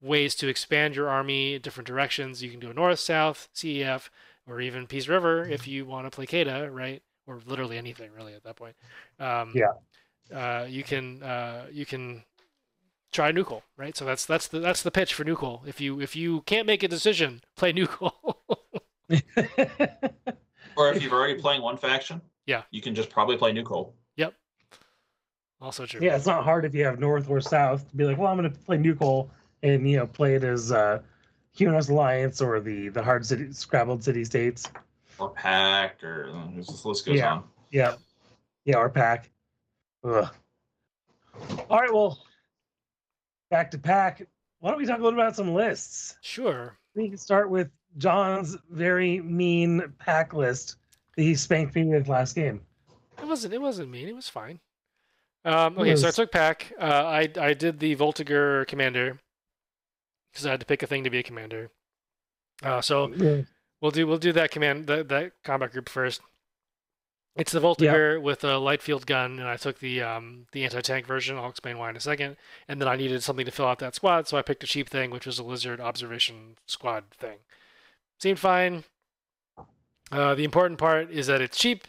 [0.00, 4.10] ways to expand your army in different directions you can do a north south cef
[4.46, 8.34] or even peace river if you want to play Kata, right or literally anything really
[8.34, 8.74] at that point
[9.18, 9.72] um, Yeah.
[10.34, 12.24] uh, you can uh, you can
[13.12, 15.66] try NuCoal, right so that's that's the that's the pitch for NuCoal.
[15.66, 18.12] if you if you can't make a decision play NuCoal.
[20.78, 22.62] Or if you're already playing one faction, Yeah.
[22.70, 23.92] you can just probably play NuCoal.
[25.58, 28.18] also true yeah, it's not hard if you have north or south to be like,
[28.18, 29.30] well, I'm going to play NuCoal
[29.62, 31.00] and you know play it as uh,
[31.54, 34.70] Humanist Alliance or the the hard city scrabbled city states.
[35.18, 37.32] Or PAK or this list goes Yeah.
[37.32, 37.44] on.
[37.70, 37.96] Yeah,
[38.64, 39.30] yeah, or PAK.
[40.04, 40.28] Ugh.
[41.70, 42.18] All right, well,
[43.50, 44.26] back to PAK.
[44.60, 46.16] Why don't we talk a little about some lists?
[46.22, 50.76] sure We can start with John's very mean PAK list
[51.16, 52.60] that he spanked me with last game.
[53.18, 53.54] It wasn't.
[53.54, 54.08] It wasn't mean.
[54.08, 54.60] It was fine.
[55.44, 56.72] Um, okay, so I took PAK.
[56.78, 59.18] Uh, I I did the Voltigeur commander
[60.32, 61.70] because I had to pick a thing to be a commander.
[62.62, 63.42] Uh, so Yeah.
[63.80, 66.20] We'll do we'll do that command that that combat group first.
[67.34, 70.80] It's the Voltigeur with a light field gun, and I took the um, the anti
[70.80, 71.36] tank version.
[71.36, 72.36] I'll explain why in a second.
[72.66, 74.88] And then I needed something to fill out that squad, so I picked a cheap
[74.88, 77.38] thing, which was a lizard observation squad thing.
[78.18, 78.84] Seemed fine.
[80.10, 81.86] Uh, the important part is that it's cheap,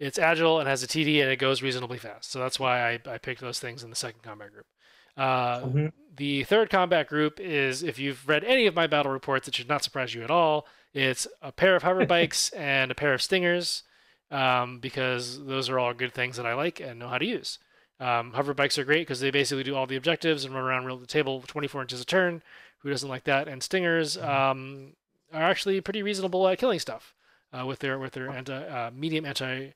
[0.00, 2.32] it's agile, and has a TD, and it goes reasonably fast.
[2.32, 4.66] So that's why I, I picked those things in the second combat group.
[5.16, 5.92] Uh, Mhm.
[6.16, 9.68] The third combat group is, if you've read any of my battle reports, it should
[9.68, 10.66] not surprise you at all.
[10.94, 13.82] It's a pair of hover bikes and a pair of stingers,
[14.30, 17.58] um, because those are all good things that I like and know how to use.
[18.00, 20.86] Um, hover bikes are great because they basically do all the objectives and run around
[20.86, 22.42] real the table 24 inches a turn.
[22.78, 23.46] Who doesn't like that?
[23.46, 24.94] And stingers um,
[25.32, 27.14] are actually pretty reasonable at killing stuff
[27.52, 29.74] uh, with their with their anti uh, medium anti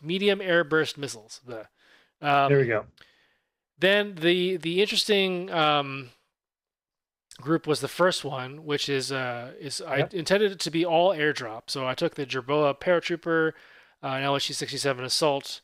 [0.00, 1.40] medium air burst missiles.
[1.46, 1.66] The
[2.22, 2.86] um, there we go.
[3.78, 6.10] then the the interesting um,
[7.40, 11.14] group was the first one, which is uh, is I intended it to be all
[11.14, 11.62] airdrop.
[11.68, 13.52] So I took the Jerboa paratrooper,
[14.02, 15.60] uh, an LHT 67 assault,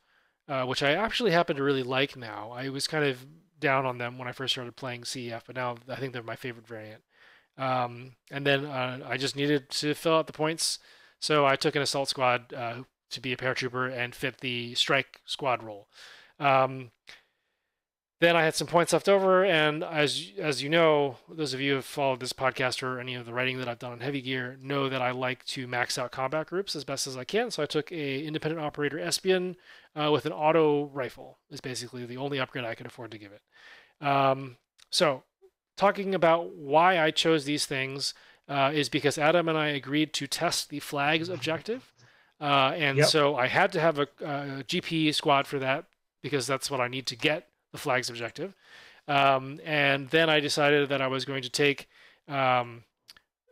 [0.49, 2.51] uh, which I actually happen to really like now.
[2.51, 3.27] I was kind of
[3.59, 6.37] down on them when I first started playing CEF, but now I think they're my
[6.37, 7.03] favorite variant.
[7.59, 10.79] Um, and then uh, I just needed to fill out the points,
[11.21, 15.21] so I took an assault squad uh, to be a paratrooper and fit the strike
[15.27, 15.89] squad role.
[16.39, 16.91] Um,
[18.21, 21.71] then I had some points left over, and as as you know, those of you
[21.71, 24.21] who have followed this podcast or any of the writing that I've done on Heavy
[24.21, 27.51] Gear know that I like to max out combat groups as best as I can.
[27.51, 29.57] So I took a independent operator Espion
[29.97, 31.39] uh, with an auto rifle.
[31.51, 34.07] Is basically the only upgrade I could afford to give it.
[34.07, 34.59] Um,
[34.91, 35.23] so
[35.79, 38.13] talking about why I chose these things
[38.49, 41.91] uh, is because Adam and I agreed to test the flags objective,
[42.39, 43.07] uh, and Yep.
[43.07, 45.87] so I had to have a, a GP squad for that
[46.23, 48.55] because that's what I need to get the flags objective.
[49.09, 51.89] Um, and then I decided that I was going to take
[52.29, 52.85] um,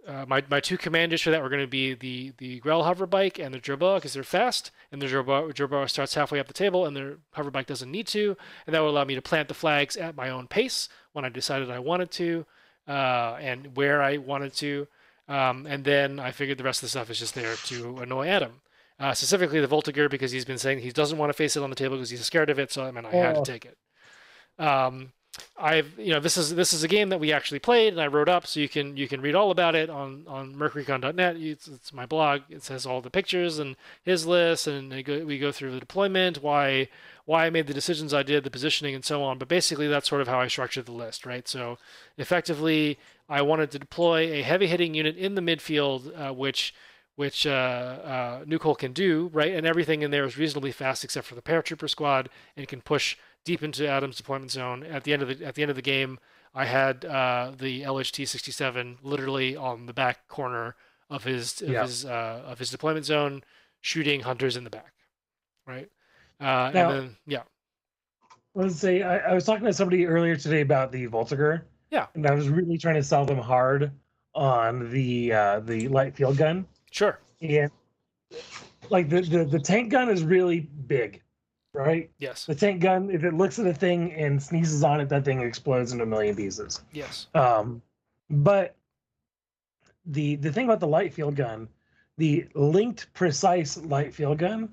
[0.06, 3.06] uh, my my two commanders for that were going to be the the GREL hover
[3.06, 6.54] bike and the Jerboa because they're fast, and the Jerboa, Jerboa starts halfway up the
[6.54, 8.36] table, and the hover bike doesn't need to,
[8.66, 11.28] and that would allow me to plant the flags at my own pace when I
[11.28, 12.46] decided I wanted to,
[12.86, 14.86] uh, and where I wanted to,
[15.28, 18.28] um, and then I figured the rest of the stuff is just there to annoy
[18.28, 18.60] Adam.
[19.00, 21.70] Uh, specifically the Voltigeur because he's been saying he doesn't want to face it on
[21.70, 22.72] the table because he's scared of it.
[22.72, 23.44] So I mean I had to Oh.
[23.44, 23.76] take it.
[24.58, 25.12] Um,
[25.56, 28.06] I've you know this is this is a game that we actually played and I
[28.06, 31.36] wrote up so you can you can read all about it on on mercurycon.net.
[31.36, 32.42] It's, it's my blog.
[32.48, 36.42] It says all the pictures and his list and go, we go through the deployment,
[36.42, 36.88] why
[37.24, 39.38] why I made the decisions I did, the positioning and so on.
[39.38, 41.46] But basically that's sort of how I structured the list, right?
[41.46, 41.78] So
[42.16, 42.98] effectively
[43.28, 46.74] I wanted to deploy a heavy hitting unit in the midfield, uh, which
[47.16, 49.52] which uh, uh, NuCoal can do, right?
[49.52, 53.16] And everything in there is reasonably fast except for the paratrooper squad, and can push
[53.48, 54.82] deep into Adam's deployment zone.
[54.84, 56.18] At the end of the at the end of the game,
[56.54, 60.76] I had uh, the LHT 67 literally on the back corner
[61.08, 61.82] of his of Yeah.
[61.82, 63.42] his uh, of his deployment zone,
[63.80, 64.92] shooting hunters in the back,
[65.66, 65.88] right?
[66.38, 67.42] Uh, Now- and then yeah,
[68.54, 71.62] Let's say I, I was talking to somebody earlier today about the Voltigeur.
[71.90, 72.06] Yeah.
[72.14, 73.90] And I was really trying to sell them hard
[74.34, 76.66] on the uh, the light field gun.
[76.90, 77.68] sure, Yeah.
[78.90, 81.22] like the, the the tank gun is really big,
[81.72, 82.10] right?
[82.18, 85.24] yes, The tank gun, if it looks at a thing and sneezes on it, that
[85.24, 86.82] thing explodes into a million pieces.
[86.92, 87.82] yes, Um,
[88.30, 88.74] but
[90.06, 91.68] the the thing about the light field gun,
[92.16, 94.72] the linked precise light field gun,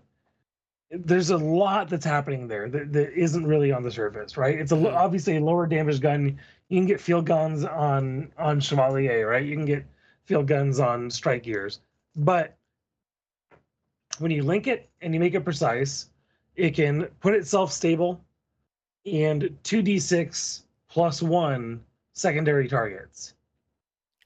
[0.92, 4.58] there's a lot that's happening there that, that isn't really on the surface, right?
[4.58, 4.96] It's a Mhm.
[4.96, 6.40] obviously a lower damage gun.
[6.70, 9.46] You can get field guns on on Chevalier, right?
[9.46, 9.86] You can get
[10.24, 11.82] field guns on strike gears,
[12.16, 12.56] but
[14.20, 16.10] when you link it and you make it precise,
[16.56, 18.22] it can put itself stable
[19.06, 21.84] and 2d6 plus one
[22.14, 23.34] secondary targets.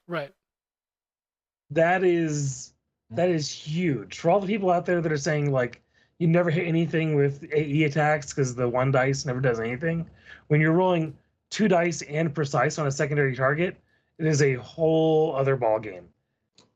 [0.07, 0.34] right,
[1.72, 2.73] That is
[3.11, 5.81] that is huge for all the people out there that are saying like
[6.19, 10.07] you never hit anything with AE attacks because the one dice never does anything.
[10.47, 11.18] When you're rolling
[11.49, 13.77] two dice and precise on a secondary target,
[14.19, 16.07] it is a whole other ball game.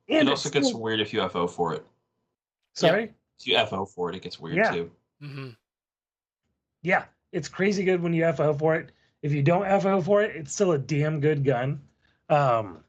[0.08, 1.86] It also gets still- weird if you FO for it.
[2.74, 3.14] sorry.
[3.40, 4.72] If you FO for it, it gets weird Yeah.
[4.72, 4.92] too.
[5.22, 5.50] Hmm
[6.82, 8.92] Yeah, it's crazy good when you FO for it.
[9.22, 11.82] If you don't FO for it, it's still a damn good gun.
[12.30, 12.84] Um,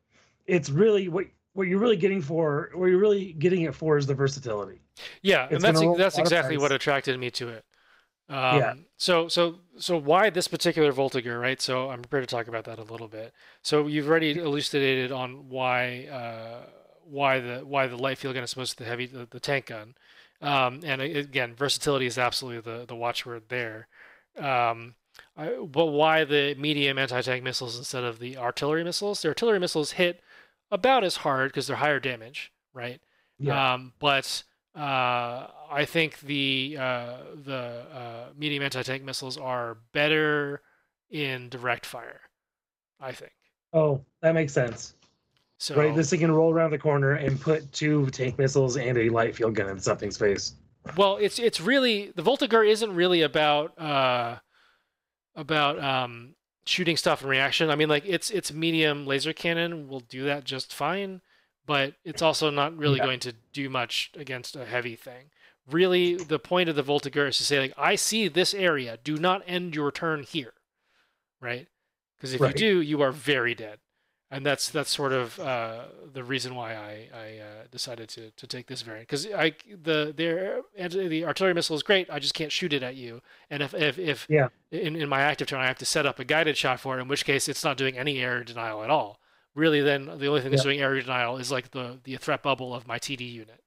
[0.47, 2.71] it's really what what you're really getting for.
[2.75, 4.81] What you're really getting it for is the versatility.
[5.23, 7.65] Yeah, and that's that's a lot of exactly what attracted me to it.
[8.29, 8.75] Um, Yeah.
[8.97, 11.61] So so so why this particular Voltigeur, right?
[11.61, 13.33] So I'm prepared to talk about that a little bit.
[13.63, 16.67] So you've already elucidated on why uh,
[17.05, 19.67] why the why the light field gun is supposed to the heavy the, the tank
[19.67, 19.95] gun,
[20.41, 23.89] um, and again versatility is absolutely the the watchword there.
[24.39, 24.95] Um,
[25.37, 29.23] I, but why the medium anti-tank missiles instead of the artillery missiles?
[29.23, 30.21] The artillery missiles hit
[30.71, 33.01] about as hard because they're higher damage, right?
[33.39, 34.43] Yeah, Um, but
[34.75, 40.63] uh, I think the uh, the uh, medium anti-tank missiles are better
[41.11, 42.23] in direct fire.
[43.01, 43.33] I think
[43.73, 44.95] oh, that makes sense.
[45.65, 45.77] So.
[45.77, 49.09] Right, this thing can roll around the corner and put two tank missiles and a
[49.09, 50.57] light field gun in something's face.
[50.95, 54.41] Well, it's it's really the Voltigeur isn't really about uh,
[55.35, 56.35] about um,
[56.67, 57.71] shooting stuff in reaction.
[57.71, 61.23] I mean, like it's it's medium laser cannon will do that just fine,
[61.65, 63.07] but it's also not really Yeah.
[63.07, 65.31] going to do much against a heavy thing.
[65.67, 68.99] Really, the point of the Voltigeur is to say like, I see this area.
[69.03, 70.53] Do not end your turn here,
[71.41, 71.69] right?
[72.19, 72.51] Because if Right.
[72.51, 73.79] you do, you are very dead,
[74.35, 78.47] and that's that's sort of uh, the reason why I I uh, decided to to
[78.47, 82.09] take this variant because I the anti- the artillery missile is great.
[82.11, 84.49] I just can't shoot it at you, and if if if Yeah.
[84.71, 87.03] in, in my active turn I have to set up a guided shot for it,
[87.03, 89.21] in which case it's not doing any air denial at all.
[89.55, 90.71] Really, then the only thing that's Yeah.
[90.73, 93.63] doing air denial is like the the threat bubble of my TD unit.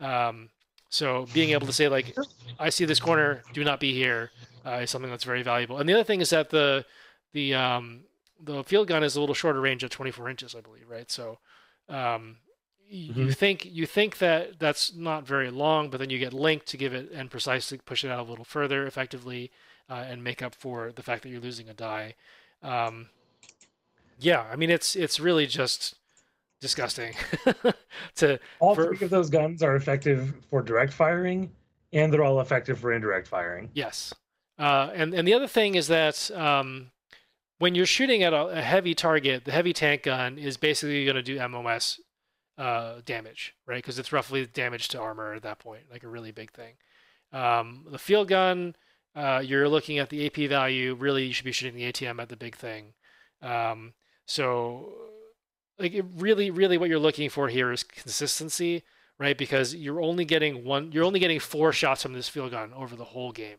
[0.00, 0.50] Um,
[0.90, 2.14] so being able to say like,
[2.58, 4.30] I see this corner, do not be here,
[4.66, 5.78] uh, is something that's very valuable.
[5.78, 6.84] And the other thing is that the
[7.32, 8.02] the um,
[8.44, 11.10] the field gun is a little shorter range at 24 inches, I believe, right?
[11.10, 11.38] So
[11.88, 12.36] um,
[12.90, 16.66] y- you think you think that that's not very long, but then you get linked
[16.66, 19.50] to give it and precisely push it out a little further effectively
[19.90, 22.14] uh, and make up for the fact that you're losing a die.
[22.62, 23.08] Um,
[24.18, 25.94] yeah, I mean it's it's really just
[26.60, 27.14] disgusting
[28.16, 31.50] to All For- three of those guns are effective for direct firing,
[31.92, 33.70] and they're all effective for indirect firing.
[33.74, 34.14] Yes.
[34.58, 36.90] Uh, and and the other thing is that um,
[37.58, 41.16] when you're shooting at a, a heavy target, the heavy tank gun is basically going
[41.16, 42.00] to do MOS
[42.58, 43.82] uh, damage, right?
[43.82, 46.74] Because it's roughly damage to armor at that point, like a really big thing.
[47.32, 48.76] Um, the field gun,
[49.16, 50.94] uh, you're looking at the AP value.
[50.94, 52.94] Really, you should be shooting the ATM at the big thing.
[53.42, 53.94] Um,
[54.26, 54.92] so,
[55.78, 58.82] like, really, really, what you're looking for here is consistency,
[59.18, 59.36] right?
[59.36, 62.96] Because you're only getting one, you're only getting four shots from this field gun over
[62.96, 63.58] the whole game.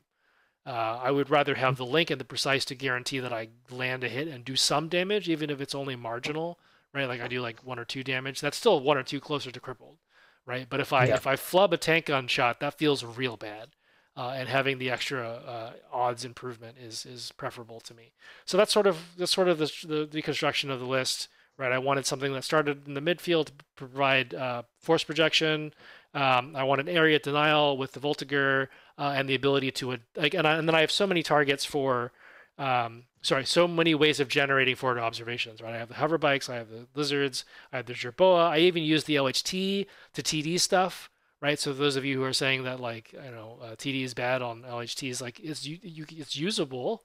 [0.66, 4.04] Uh, I would rather have the link and the precise to guarantee that I land
[4.04, 6.58] a hit and do some damage, even if it's only marginal,
[6.94, 7.08] right?
[7.08, 8.42] Like I do like one or two damage.
[8.42, 9.98] That's still one or two closer to crippled,
[10.46, 10.68] right?
[10.68, 11.16] But if I Yeah.
[11.16, 13.70] if I flub a tank gun shot, that feels real bad.
[14.18, 18.14] Uh, and having the extra uh, odds improvement is is preferable to me.
[18.46, 21.28] So that's sort of that's sort of the, the deconstruction of the list,
[21.58, 21.72] right?
[21.72, 25.74] I wanted something that started in the midfield to provide uh, force projection.
[26.14, 30.48] Um, I wanted area denial with the Voltigeur uh, and the ability to like, and,
[30.48, 32.12] I, and then I have so many targets for,
[32.58, 35.62] um, sorry, so many ways of generating forward observations.
[35.62, 38.50] Right, I have the hover bikes, I have the lizards, I have the jerboa.
[38.50, 41.10] I even use the LHT to TD stuff.
[41.42, 44.04] Right, so those of you who are saying that like I don't know uh, TD
[44.04, 47.04] is bad on LHTs, like it's you, you it's usable,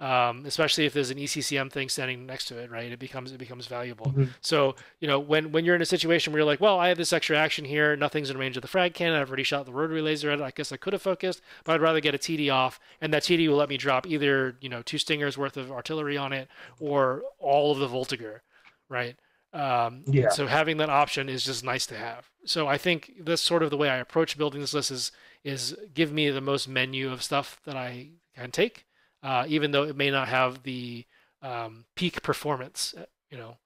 [0.00, 2.70] um, especially if there's an ECCM thing standing next to it.
[2.70, 4.06] Right, it becomes it becomes valuable.
[4.12, 4.30] Mhm.
[4.40, 6.98] So, you know, when when you're in a situation where you're like, well, I have
[6.98, 9.72] this extra action here, nothing's in range of the frag cannon, I've already shot the
[9.72, 12.18] rotary laser at it, I guess I could have focused, but I'd rather get a
[12.18, 15.56] TD off, and that TD will let me drop either, you know, two stingers worth
[15.56, 16.48] of artillery on it
[16.80, 18.40] or all of the Voltigeur,
[18.88, 19.16] right?
[19.52, 20.28] Um, Yeah.
[20.28, 22.28] So having that option is just nice to have.
[22.44, 25.12] So I think that's sort of the way I approach building this list is
[25.44, 28.84] is give me the most menu of stuff that I can take,
[29.28, 31.04] uh, even though it may not have the
[31.42, 33.58] um, peak performance, uh, you know,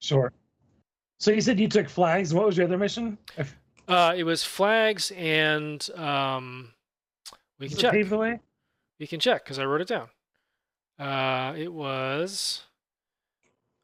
[0.00, 0.32] Sure.
[1.18, 2.34] So you said you took flags.
[2.34, 3.16] What was your other mission?
[3.88, 6.72] Uh, it was flags and um,
[7.58, 7.92] we can check.
[7.92, 8.40] pave the way?
[8.98, 10.08] We can check because I wrote it down.
[10.98, 12.62] Uh, it was.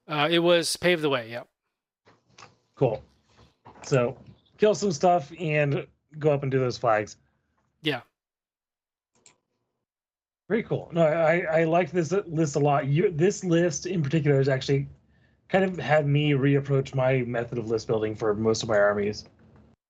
[0.09, 1.31] Uh, it was pave the way.
[1.31, 1.49] Yep.
[2.75, 3.03] Cool.
[3.83, 4.17] So
[4.59, 5.87] kill some stuff and
[6.19, 7.17] go up and do those flags.
[7.83, 8.01] Yeah.
[10.53, 10.91] Very cool.
[10.93, 12.87] No, I I like this list a lot.
[12.87, 14.87] You this list in particular has actually
[15.49, 19.25] kind of had me reapproach my method of list building for most of my armies.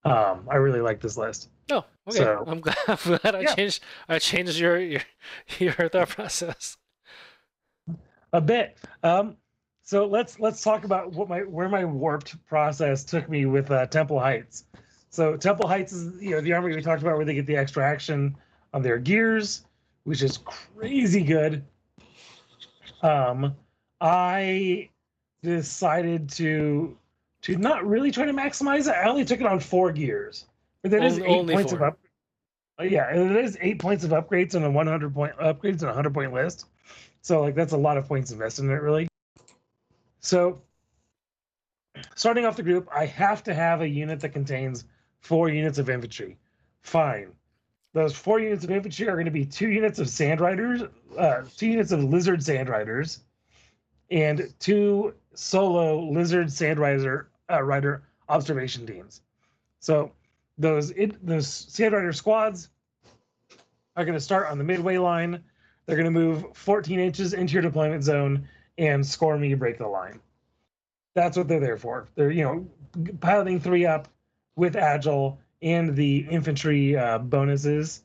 [0.04, 1.48] Um, I really like this list.
[1.72, 2.18] Oh, okay.
[2.18, 2.76] So- I'm glad.
[2.86, 3.54] I'm glad I Yeah.
[3.56, 3.82] changed.
[4.08, 5.00] I changed your your
[5.58, 6.76] your thought process.
[8.32, 8.78] a bit.
[9.02, 9.36] Um,
[9.82, 13.86] so let's let's talk about what my where my warped process took me with uh,
[13.86, 14.66] Temple Heights.
[15.10, 17.56] So Temple Heights is you know the army we talked about where they get the
[17.56, 18.36] extra action
[18.72, 19.64] on their gears,
[20.04, 21.64] which is crazy good.
[23.02, 23.56] Um,
[24.00, 24.88] I
[25.42, 26.96] decided to
[27.42, 28.94] to not really try to maximize it.
[28.94, 30.46] I only took it on four gears,
[30.82, 31.78] but that is Only- eight points four.
[31.80, 31.98] of up.
[32.80, 35.84] uh, Yeah, and it is eight points of upgrades on a 100 point upgrades and
[35.84, 36.66] a 100 point list.
[37.22, 39.08] So like that's a lot of points invested in it, really.
[40.20, 40.62] So
[42.14, 44.84] starting off the group, I have to have a unit that contains
[45.20, 46.36] four units of infantry.
[46.82, 47.32] Fine.
[47.94, 50.82] Those four units of infantry are going to be two units of sand riders,
[51.18, 53.20] uh, two units of lizard sand riders,
[54.10, 59.20] and two solo lizard sand rider uh, rider observation teams.
[59.80, 60.12] So
[60.56, 62.70] those it, those sand rider squads
[63.96, 65.42] are going to start on the midway line.
[65.84, 68.48] They're going to move 14 inches into your deployment zone
[68.78, 70.20] and score me break the line.
[71.14, 72.08] That's what they're there for.
[72.14, 74.08] They're you know piloting three up
[74.56, 78.02] with agile and the infantry uh, bonuses.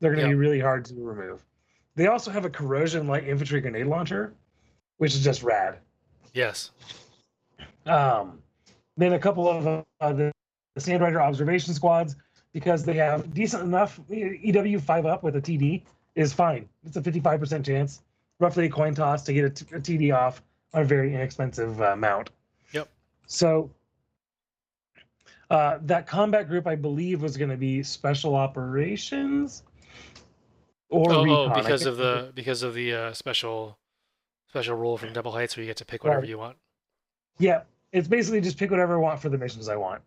[0.00, 0.34] They're going to Yeah.
[0.34, 1.44] be really hard to remove.
[1.96, 4.32] They also have a corrosion light infantry grenade launcher,
[4.98, 5.78] which is just rad.
[6.32, 6.70] Yes.
[7.86, 8.38] Um,
[8.96, 10.32] then a couple of uh, the,
[10.74, 12.16] the Sand Rider observation squads
[12.52, 15.82] because they have decent enough EW five up with a TD
[16.14, 16.68] is fine.
[16.84, 18.02] It's a 55% chance,
[18.38, 20.42] roughly a coin toss to get a, t- a TD off
[20.74, 22.30] on a very inexpensive uh, mount.
[22.72, 22.88] Yep.
[23.26, 23.70] So
[25.50, 29.62] uh, that combat group, I believe, was going to be special operations
[30.88, 31.62] or Oh, oh, recon.
[31.62, 33.78] Because of the because of the uh, special
[34.48, 36.28] special rule from Temple Heights where you get to pick whatever Right.
[36.28, 36.56] you want.
[37.38, 37.62] Yeah,
[37.92, 40.02] it's basically just pick whatever I want for the missions I want.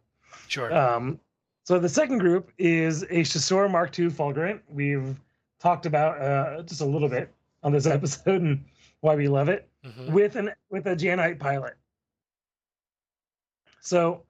[0.47, 0.73] Sure.
[0.73, 1.19] Um,
[1.63, 4.59] so the second group is a Chasseur Mark II Fulgurant.
[4.69, 5.17] We've
[5.59, 7.33] talked about uh, just a little bit
[7.63, 8.63] on this episode and
[9.01, 10.09] why we love it Mhm.
[10.11, 11.75] with an with a Janite pilot.
[13.81, 14.23] So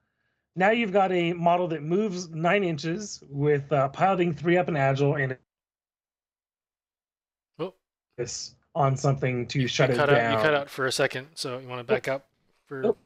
[0.56, 4.78] now you've got a model that moves nine inches with uh, piloting three up and
[4.78, 5.36] agile and
[7.58, 7.74] Oh.
[8.16, 10.16] this on something to you, shut you it cut down.
[10.32, 10.38] out.
[10.38, 12.26] You cut out for a second, so you want to back up
[12.66, 12.86] for.
[12.86, 12.96] Oh.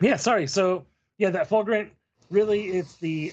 [0.00, 0.46] Yeah, sorry.
[0.46, 0.86] So
[1.18, 1.90] yeah, that fulgurant
[2.30, 3.32] really it's the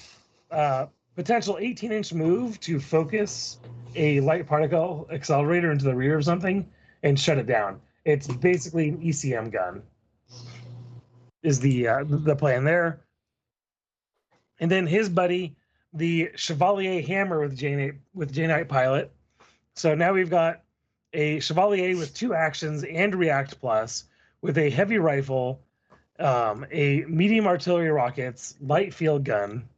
[0.52, 3.58] uh, potential 18 inch move to focus
[3.96, 6.68] a light particle accelerator into the rear of something
[7.04, 7.80] and shut it down.
[8.06, 9.82] It's basically an ECM gun.
[11.48, 13.00] Is the uh, the plan there?
[14.60, 15.56] And then his buddy,
[15.94, 19.14] the Chevalier Hammer with J with J Knight pilot.
[19.74, 20.62] So now we've got
[21.14, 24.04] a Chevalier with two actions and React Plus
[24.42, 25.62] with a heavy rifle,
[26.20, 29.70] um, a medium artillery rockets, light field gun,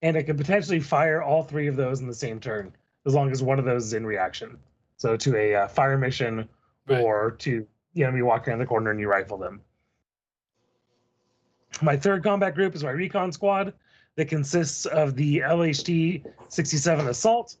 [0.00, 2.72] and it could potentially fire all three of those in the same turn,
[3.04, 4.56] as long as one of those is in reaction.
[4.96, 6.48] So to a uh, fire mission,
[6.88, 7.02] Right.
[7.02, 9.60] or to the enemy walking around the corner and you rifle them.
[11.82, 13.72] My third combat group is my recon squad
[14.16, 17.56] that consists of the LHT 67 Assault,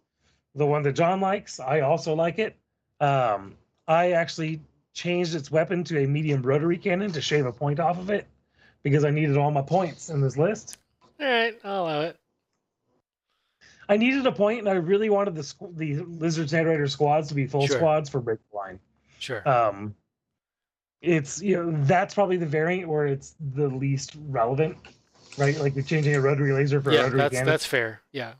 [0.54, 1.60] the one that John likes.
[1.60, 2.56] I also like it.
[3.00, 3.54] Um,
[3.86, 4.60] I actually
[4.92, 8.26] changed its weapon to a medium rotary cannon to shave a point off of it
[8.82, 10.78] because I needed all my points in this list.
[11.20, 12.16] All right, I'll allow it.
[13.88, 17.28] I needed a point, and I really wanted the squ- the Lizard Sand Rider squads
[17.28, 17.76] to be full Sure.
[17.76, 18.78] squads for break the line.
[19.18, 19.48] Sure.
[19.48, 19.94] Um,
[21.00, 24.76] it's you know that's probably the variant where it's the least relevant,
[25.36, 25.58] right?
[25.58, 27.46] Like you're changing a rotary laser for a yeah, rotary that's cannon.
[27.46, 28.02] that's fair.
[28.12, 28.34] Yeah.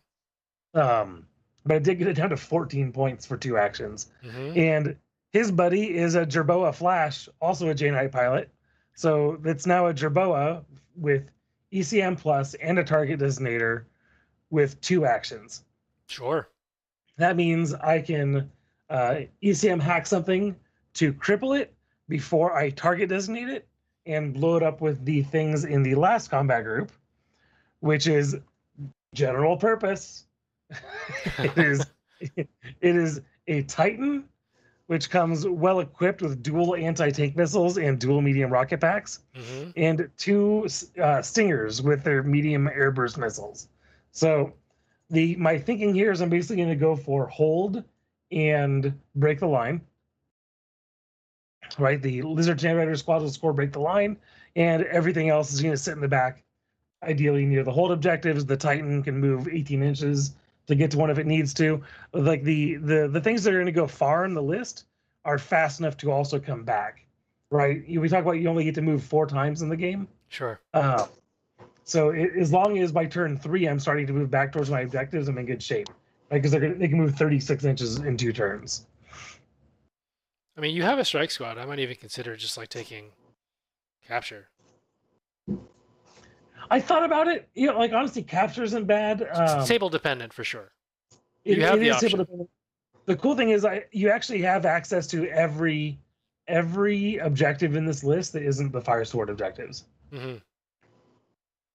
[0.75, 1.27] Um,
[1.65, 4.11] but I did get it down to 14 points for two actions.
[4.23, 4.97] hmm And
[5.31, 8.51] his buddy is a Jerboa Flash, also a J Knight pilot.
[8.95, 10.65] So it's now a Jerboa
[10.97, 11.31] with
[11.73, 13.85] ECM plus and a target designator
[14.51, 15.65] with two actions.
[16.07, 16.49] Sure.
[17.19, 18.51] That means I can
[18.89, 20.57] uh, ECM hack something
[20.95, 21.75] to cripple it
[22.09, 23.69] before I target designate it
[24.07, 26.91] and blow it up with the things in the last combat group,
[27.81, 28.37] which is
[29.15, 30.25] general purpose.
[31.39, 31.87] it is
[32.21, 32.49] it
[32.81, 34.25] is a Titan,
[34.87, 40.11] which comes well equipped with dual anti-tank missiles and dual medium rocket packs hmm and
[40.17, 40.67] two
[41.01, 43.69] uh, Stingers with their medium airburst missiles.
[44.11, 44.53] So,
[45.11, 47.85] the my thinking here is I'm basically going to go for hold
[48.31, 49.81] and break the line.
[51.79, 54.17] Right, the Lizard Rider squad will score break the line,
[54.57, 56.43] and everything else is going to sit in the back.
[57.03, 60.35] Ideally near the hold objectives, the Titan can move 18 inches
[60.67, 61.83] to get to one if it needs to.
[62.13, 64.85] Like the the the things that are going to go far in the list
[65.25, 67.05] are fast enough to also come back
[67.51, 67.83] right?
[67.89, 70.09] We talk about you only get to move four times in the game.
[70.29, 70.61] Sure.
[70.75, 71.07] Uh,
[71.85, 74.83] so i as long as by turn three I'm starting to move back towards my
[74.83, 75.89] objectives, I'm in good shape.
[76.31, 76.39] Right?
[76.39, 78.87] Because they're gonna, they can move 36 inches in two turns.
[80.59, 81.57] I mean, you have a strike squad.
[81.57, 83.13] I might even consider just like taking
[84.09, 84.49] capture.
[86.69, 87.49] I thought about it.
[87.55, 89.23] You know, like honestly, capture isn't bad.
[89.33, 90.73] Um, Table dependent for sure.
[91.45, 92.49] it- you have it the is option.
[93.07, 95.97] The cool thing is, I you actually have access to every
[96.49, 99.85] every objective in this list that isn't the fire support objectives.
[100.13, 100.35] hmm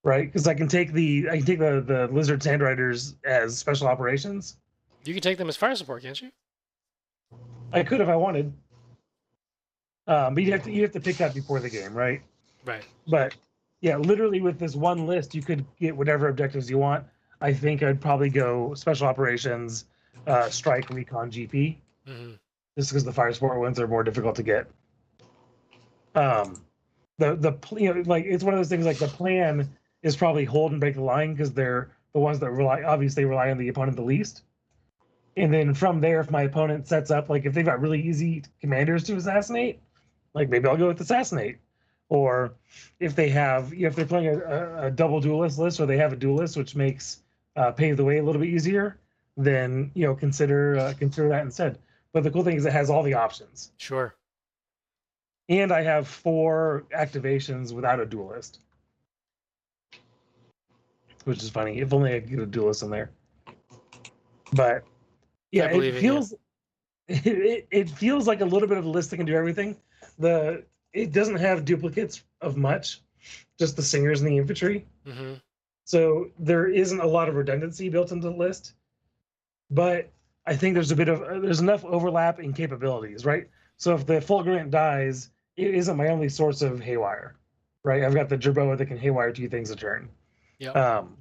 [0.04, 0.26] Right?
[0.28, 3.88] Because I can take the I can take the the lizard sand riders as special
[3.88, 4.58] operations.
[5.06, 6.32] You can take them as fire support, can't you?
[7.72, 8.54] I could if I wanted.
[10.08, 12.22] Um, but you have to you have to pick that before the game, right?
[12.66, 12.86] Right.
[13.08, 13.36] But
[13.82, 17.06] yeah, literally with this one list, you could get whatever objectives you want.
[17.42, 19.86] I think I'd probably go special operations,
[20.28, 21.76] uh, strike, recon, GP,
[22.06, 22.32] hmm
[22.78, 24.68] just because the fire support ones are more difficult to get.
[26.16, 26.62] Um,
[27.18, 29.70] the the you know like it's one of those things like the plan
[30.02, 33.52] is probably hold and break the line because they're the ones that rely obviously rely
[33.52, 34.44] on the opponent the least.
[35.36, 38.44] And then from there, if my opponent sets up like if they've got really easy
[38.62, 39.80] commanders to assassinate,
[40.34, 41.58] like maybe I'll go with assassinate.
[42.10, 42.54] Or
[43.00, 46.16] if they have, if they're playing a, a, double duelist list or they have a
[46.16, 47.22] duelist, which makes
[47.56, 49.00] uh, pave the way a little bit easier,
[49.38, 51.80] then you know consider uh, consider that instead.
[52.12, 53.72] But the cool thing is it has all the options.
[53.78, 54.16] Sure.
[55.50, 58.60] and I have four activations without a duelist,
[61.24, 61.80] which is funny.
[61.80, 63.12] If only I could get a duelist in there.
[64.54, 64.84] But
[65.52, 66.34] yeah, it feels
[67.08, 69.78] it, it, it feels like a little bit of a list that can do everything.
[70.18, 70.64] The
[70.94, 73.02] it doesn't have duplicates of much,
[73.58, 74.86] just the stingers and the infantry.
[75.06, 75.34] hmm
[75.86, 78.74] So there isn't a lot of redundancy built into the list,
[79.72, 80.12] but
[80.46, 83.50] I think there's a bit of uh, there's enough overlap in capabilities, right?
[83.78, 87.36] So if the Fulgurant dies, it isn't my only source of haywire,
[87.84, 88.04] right?
[88.04, 90.10] I've got the Jerboa that can haywire two things a turn.
[90.60, 90.76] Yep.
[90.76, 91.18] Um,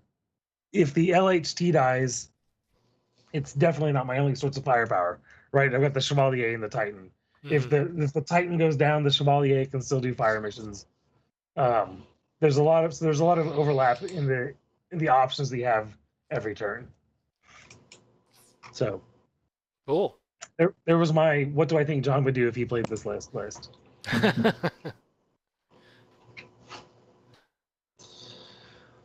[0.73, 2.31] if the LHT dies,
[3.33, 5.21] it's definitely not my only source of firepower,
[5.53, 5.73] right?
[5.75, 7.11] I've got the Chevalier and the Titan.
[7.51, 7.97] If Mhm.
[7.97, 10.87] the if the Titan goes down, the Chevalier can still do fire missions.
[11.57, 12.05] Um,
[12.41, 14.55] there's a lot of so there's a lot of overlap in the
[14.91, 15.97] in the options that you have
[16.31, 16.89] every turn.
[18.71, 19.03] So
[19.87, 20.19] cool.
[20.57, 23.05] there there was my what do I think John would do if he played this
[23.05, 23.71] list list.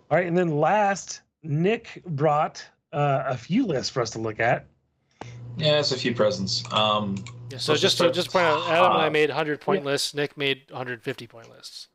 [0.09, 4.39] All right, and then last, Nick brought uh, a few lists for us to look
[4.39, 4.65] at.
[5.57, 6.64] Yeah, it's a few presents.
[6.72, 7.15] Um,
[7.49, 9.61] Yeah, so Let's just just to start- just point out, Adam and I made 100
[9.61, 9.91] point yeah.
[9.91, 10.13] lists.
[10.13, 11.87] Nick made 150 point lists.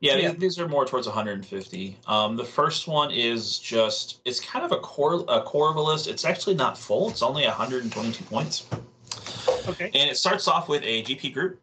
[0.00, 0.30] yeah, Yeah.
[0.32, 1.96] These, these are more towards 150.
[2.06, 5.80] Um, the first one is just it's kind of a core a core of a
[5.80, 6.08] list.
[6.08, 7.08] It's actually not full.
[7.10, 8.66] It's only 122 points,
[9.68, 9.90] Okay.
[9.94, 11.60] and it starts off with a GP group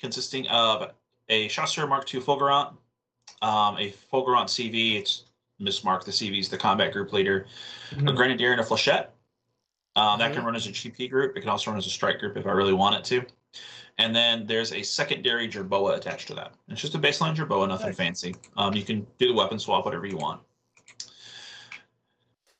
[0.00, 0.92] consisting of
[1.28, 2.68] a Chasseur Mark II Fulgurant,
[3.42, 4.96] um, a Fulgurant CV.
[4.98, 5.24] It's
[5.60, 6.04] mismarked.
[6.04, 7.46] The CV is the combat group leader.
[7.92, 8.16] a Mhm.
[8.16, 9.08] grenadier and a flechette.
[9.96, 11.36] Um, that can run as a GP group.
[11.36, 13.24] It can also run as a strike group if I really want it to.
[13.98, 16.52] And then there's a secondary Jerboa attached to that.
[16.68, 17.96] It's just a baseline Jerboa, nothing Nice.
[17.96, 18.34] fancy.
[18.56, 20.40] Um, you can do the weapon swap, whatever you want.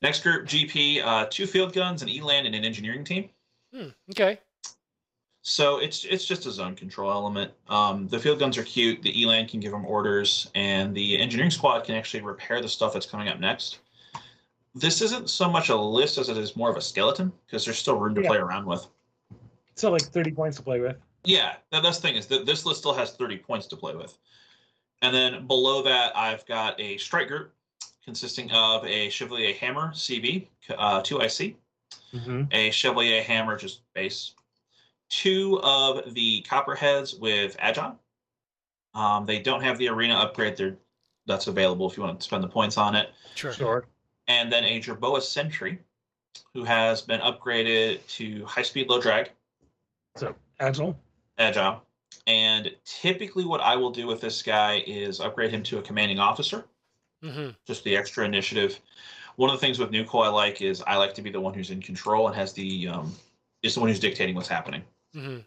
[0.00, 3.30] Next group, GP, uh, two field guns, an ELAN, and an engineering team.
[3.74, 4.38] Hmm, okay.
[5.42, 7.52] So it's it's just a zone control element.
[7.68, 9.02] Um, the field guns are cute.
[9.02, 12.92] The ELAN can give them orders, and the engineering squad can actually repair the stuff
[12.94, 13.80] that's coming up next.
[14.74, 17.78] This isn't so much a list as it is more of a skeleton because there's
[17.78, 18.28] still room to Yeah.
[18.28, 18.86] play around with.
[19.76, 20.96] So like 30 points to play with.
[21.24, 23.94] Yeah, that, that's the thing is that this list still has 30 points to play
[23.94, 24.18] with.
[25.02, 27.52] And then below that, I've got a strike group
[28.04, 31.56] consisting of a Chevalier Hammer CB, uh, 2IC,
[32.12, 32.42] Mm-hmm.
[32.52, 34.34] a Chevalier Hammer, just base,
[35.08, 37.98] two of the Copperheads with Agon.
[38.94, 40.56] Um, they don't have the arena upgrade.
[40.56, 40.76] They're,
[41.26, 43.10] that's available if you want to spend the points on it.
[43.34, 43.52] Sure.
[43.52, 43.86] Sure.
[44.28, 45.78] And then a Jerboa Sentry,
[46.54, 49.30] who has been upgraded to high speed, low drag,
[50.16, 50.98] So agile.
[51.38, 51.82] agile.
[52.26, 56.18] And typically, what I will do with this guy is upgrade him to a commanding
[56.18, 56.64] officer,
[57.22, 58.80] hmm just the extra initiative.
[59.36, 61.54] One of the things with NuCoal I like is I like to be the one
[61.54, 63.14] who's in control and has the um,
[63.62, 64.82] is the one who's dictating what's happening.
[65.12, 65.38] hmm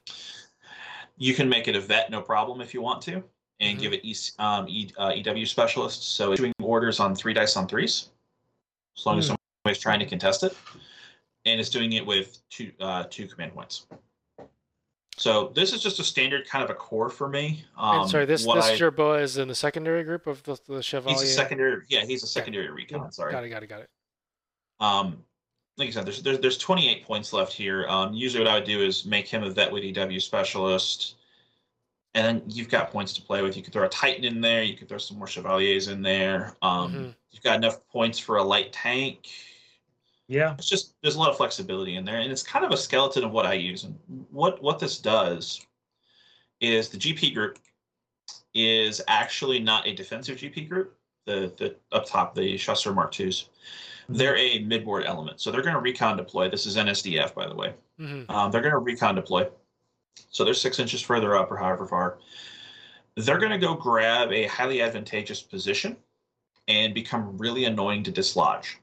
[1.17, 3.23] You can make it a vet, no problem, if you want to,
[3.59, 3.81] and Mhm.
[3.81, 6.05] give it e, um, e, uh, EW specialists.
[6.05, 8.09] So it's doing orders on three dice on threes,
[8.97, 9.35] as long as Hmm.
[9.63, 10.55] somebody's trying to contest it,
[11.45, 13.85] and it's doing it with two uh, two command points.
[15.19, 17.63] So this is just a standard kind of a core for me.
[17.75, 20.83] Um, and sorry, this this I- Jerboa is in the secondary group of the, the
[20.83, 21.17] Chevalier.
[21.19, 21.83] he's a secondary.
[21.89, 23.01] Yeah, he's a secondary recon.
[23.03, 23.31] Yeah, Sorry.
[23.31, 23.49] Got it.
[23.49, 23.67] Got it.
[23.67, 23.89] Got it.
[24.79, 25.23] Um,
[25.77, 27.87] like I said, there's, there's there's 28 points left here.
[27.87, 31.15] Um, usually, what I would do is make him a vet with EW specialist,
[32.13, 33.55] and then you've got points to play with.
[33.55, 34.63] You could throw a Titan in there.
[34.63, 36.55] You could throw some more Chevaliers in there.
[36.61, 37.15] Um, Mhm.
[37.31, 39.29] You've got enough points for a light tank.
[40.27, 40.55] Yeah.
[40.57, 43.23] It's just there's a lot of flexibility in there, and it's kind of a skeleton
[43.23, 43.83] of what I use.
[43.83, 43.97] And
[44.31, 45.65] what what this does
[46.59, 47.59] is the GP group
[48.53, 50.97] is actually not a defensive GP group.
[51.25, 53.49] The the up top the Chasseur Mark IIs.
[54.09, 56.49] They're a midboard element, so they're going to recon deploy.
[56.49, 57.73] This is NSDF, by the way.
[57.99, 59.49] hmm Um, they're going to recon deploy.
[60.31, 62.17] So they're six inches further up, or however far.
[63.15, 65.97] They're going to go grab a highly advantageous position
[66.67, 68.77] and become really annoying to dislodge.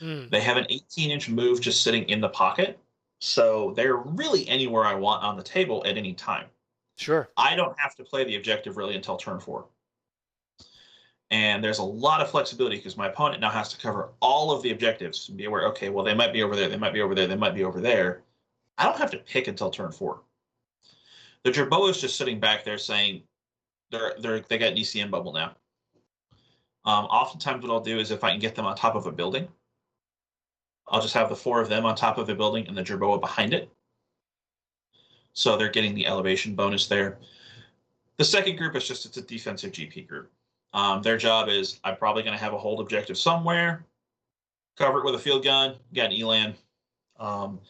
[0.00, 0.30] Mm.
[0.30, 2.78] They have an 18 inch move just sitting in the pocket.
[3.20, 6.46] So they're really anywhere I want on the table at any time.
[6.96, 7.28] Sure.
[7.36, 9.66] I don't have to play the objective really until turn four.
[11.30, 14.62] And there's a lot of flexibility because my opponent now has to cover all of
[14.62, 17.00] the objectives and be aware, okay, well, they might be over there, they might be
[17.00, 18.22] over there, they might be over there.
[18.76, 20.20] I don't have to pick until turn four.
[21.44, 23.22] The Jerboa is just sitting back there saying
[23.90, 25.56] they're they're they got an ECM bubble now.
[26.84, 29.12] Um, oftentimes, what I'll do is if I can get them on top of a
[29.12, 29.48] building,
[30.88, 33.20] I'll just have the four of them on top of a building and the Jerboa
[33.20, 33.70] behind it.
[35.32, 37.18] So they're getting the elevation bonus there.
[38.18, 40.30] The second group is just it's a defensive GP group.
[40.74, 43.84] Um, their job is I'm probably going to have a hold objective somewhere,
[44.76, 46.54] cover it with a field gun, got an ELAN.
[47.18, 47.60] Um,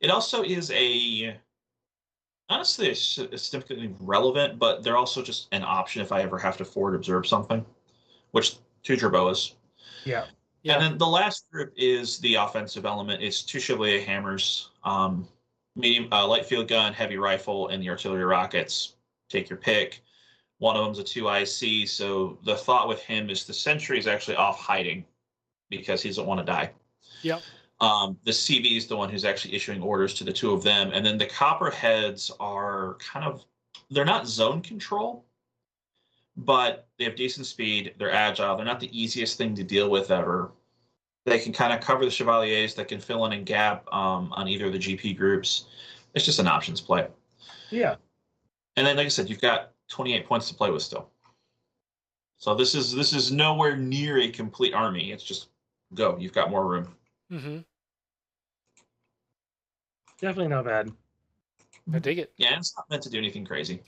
[0.00, 1.36] it also is a
[2.50, 6.64] honestly it's significantly relevant, but they're also just an option if I ever have to
[6.64, 7.64] forward observe something,
[8.32, 9.54] which two Jerboas.
[10.04, 10.26] Yeah.
[10.62, 10.74] Yeah.
[10.74, 13.22] And then the last group is the offensive element.
[13.22, 15.26] It's two Chevalier hammers, um,
[15.74, 18.94] medium uh, light field gun, heavy rifle, and the artillery rockets.
[19.30, 20.02] Take your pick.
[20.58, 21.88] One of them's a two IC.
[21.88, 25.04] So the thought with him is the sentry is actually off hiding
[25.70, 26.72] because he doesn't want to die.
[27.22, 27.40] Yep.
[27.80, 30.90] Um, the CV is the one who's actually issuing orders to the two of them,
[30.92, 33.44] and then the copperheads are kind of
[33.90, 35.24] they're not zone control,
[36.36, 37.94] but they have decent speed.
[37.98, 38.56] They're agile.
[38.56, 40.52] They're not the easiest thing to deal with ever.
[41.26, 42.74] They can kind of cover the chevaliers.
[42.74, 45.66] They can fill in a gap um, on either of the GP groups.
[46.14, 47.08] It's just an options play.
[47.70, 47.96] Yeah.
[48.76, 51.10] And then, like I said, you've got 28 points to play with still.
[52.38, 55.12] So this is this is nowhere near a complete army.
[55.12, 55.48] It's just
[55.92, 56.16] go.
[56.18, 56.88] You've got more room.
[57.30, 57.58] hmm
[60.20, 60.90] Definitely not bad.
[61.92, 62.32] I dig it.
[62.36, 63.82] Yeah, it's not meant to do anything crazy.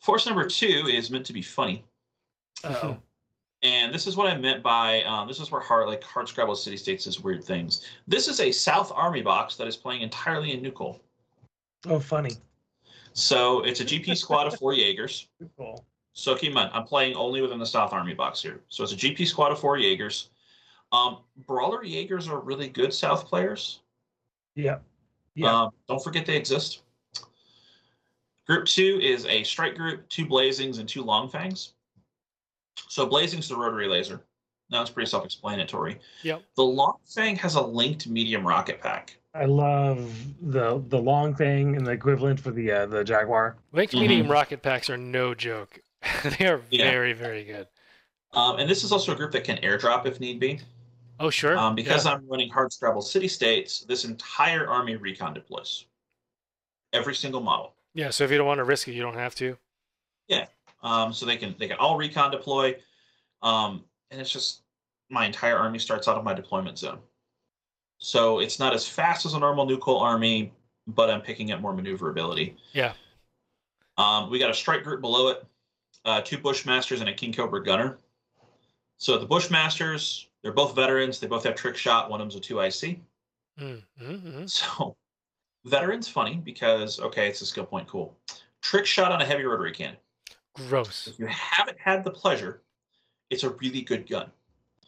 [0.00, 1.84] Force number two is meant to be funny,
[2.64, 2.96] Oh.
[3.62, 6.54] and this is what I meant by um, this is where hard like hard scrabble
[6.54, 7.84] city states is weird things.
[8.06, 11.00] This is a South Army box that is playing entirely in NuCoal.
[11.88, 12.36] oh, funny.
[13.14, 15.28] So it's a GP squad of four Jaegers.
[15.56, 15.84] Cool.
[16.12, 18.60] So keep in mind, I'm playing only within the South Army box here.
[18.68, 20.30] So it's a GP squad of four Jaegers.
[20.92, 23.80] Um, Brawler Jaegers are really good South players.
[24.56, 24.78] Yeah.
[25.36, 25.54] Yeah.
[25.64, 26.82] Um, don't forget they exist.
[28.46, 31.74] Group two is a strike group, two blazings, and two long fangs.
[32.88, 34.22] So blazing's the rotary laser.
[34.70, 35.98] Now it's pretty self-explanatory.
[36.22, 36.42] Yep.
[36.56, 39.16] The long fang has a linked medium rocket pack.
[39.34, 40.10] I love
[40.40, 43.56] the the long thing and the equivalent for the uh, the Jaguar.
[43.72, 44.00] Linked Mhm.
[44.00, 45.78] medium rocket packs are no joke.
[46.38, 46.90] they are Yeah.
[46.90, 47.66] very, very good.
[48.32, 50.60] Um, and this is also a group that can airdrop if need be.
[51.18, 51.56] Oh, sure.
[51.58, 52.12] Um, because Yeah.
[52.12, 55.86] I'm running hard scrabble city states, this entire army recon deploys.
[56.92, 57.74] Every single model.
[57.94, 59.56] yeah, so if you don't want to risk it, you don't have to.
[60.28, 60.46] Yeah.
[60.82, 62.76] Um, so they can they can all recon deploy.
[63.42, 64.62] Um, and it's just
[65.10, 66.98] my entire army starts out of my deployment zone.
[67.98, 70.52] So it's not as fast as a normal NuCoal army,
[70.86, 72.56] but I'm picking up more maneuverability.
[72.72, 72.92] Yeah.
[73.96, 75.44] Um, we got a strike group below it,
[76.04, 77.98] uh, two Bushmasters and a King Cobra gunner.
[78.98, 81.18] So the Bushmasters, they're both veterans.
[81.18, 82.08] They both have trick shot.
[82.08, 83.00] One of them's a two IC.
[83.60, 84.46] Mm-hmm.
[84.46, 84.96] So
[85.64, 88.16] veterans funny because okay, it's a skill point, cool.
[88.62, 89.96] Trick shot on a heavy rotary cannon.
[90.54, 91.08] Gross.
[91.08, 92.62] If you haven't had the pleasure,
[93.28, 94.30] it's a really good gun.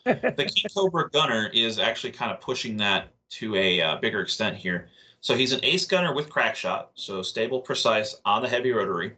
[0.05, 0.15] the
[0.55, 4.89] King Cobra gunner is actually kind of pushing that to a uh, bigger extent here.
[5.23, 9.17] So he's an ace gunner with crack shot, so stable, precise on the heavy rotary.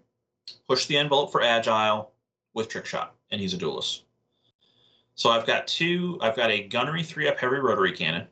[0.67, 2.13] Push the envelope for agile
[2.55, 4.05] with trick shot, and he's a duelist.
[5.21, 6.19] So I've got two.
[6.23, 8.27] I've got a gunnery three up heavy rotary cannon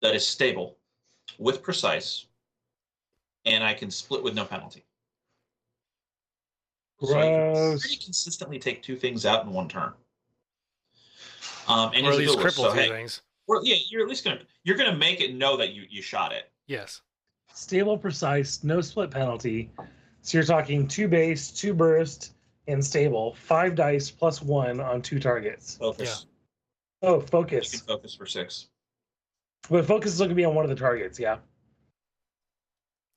[0.00, 0.76] that is stable
[1.40, 2.26] with precise,
[3.46, 4.84] and I can split with no penalty.
[7.00, 9.92] So you can pretty consistently take two things out in one turn.
[11.66, 13.22] Um, and or at least cripple so, two hey, things.
[13.48, 16.32] well, yeah, you're at least gonna you're gonna make it know that you you shot
[16.32, 16.48] it.
[16.68, 17.00] Yes.
[17.54, 19.68] Stable, precise, no split penalty.
[20.22, 22.33] So you're talking two base, two burst,
[22.66, 23.34] and stable.
[23.34, 25.76] Five dice plus one on two targets.
[25.76, 26.26] Focus.
[27.02, 27.80] Oh, You can focus.
[27.82, 28.68] focus for six.
[29.70, 31.18] But focus is going to be on one of the targets.
[31.18, 31.38] Yeah.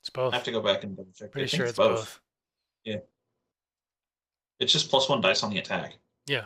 [0.01, 0.33] It's both.
[0.33, 1.29] I have to go back and double check.
[1.29, 2.19] I Pretty think sure it's both.
[2.85, 2.97] Yeah,
[4.61, 5.97] it's just plus one dice on the attack.
[6.25, 6.45] Yeah.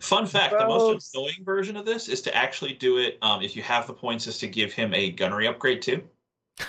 [0.00, 1.10] Fun fact: the most Gross.
[1.14, 3.18] annoying version of this is to actually do it.
[3.22, 6.02] Um, if you have the points, is to give him a gunnery upgrade too.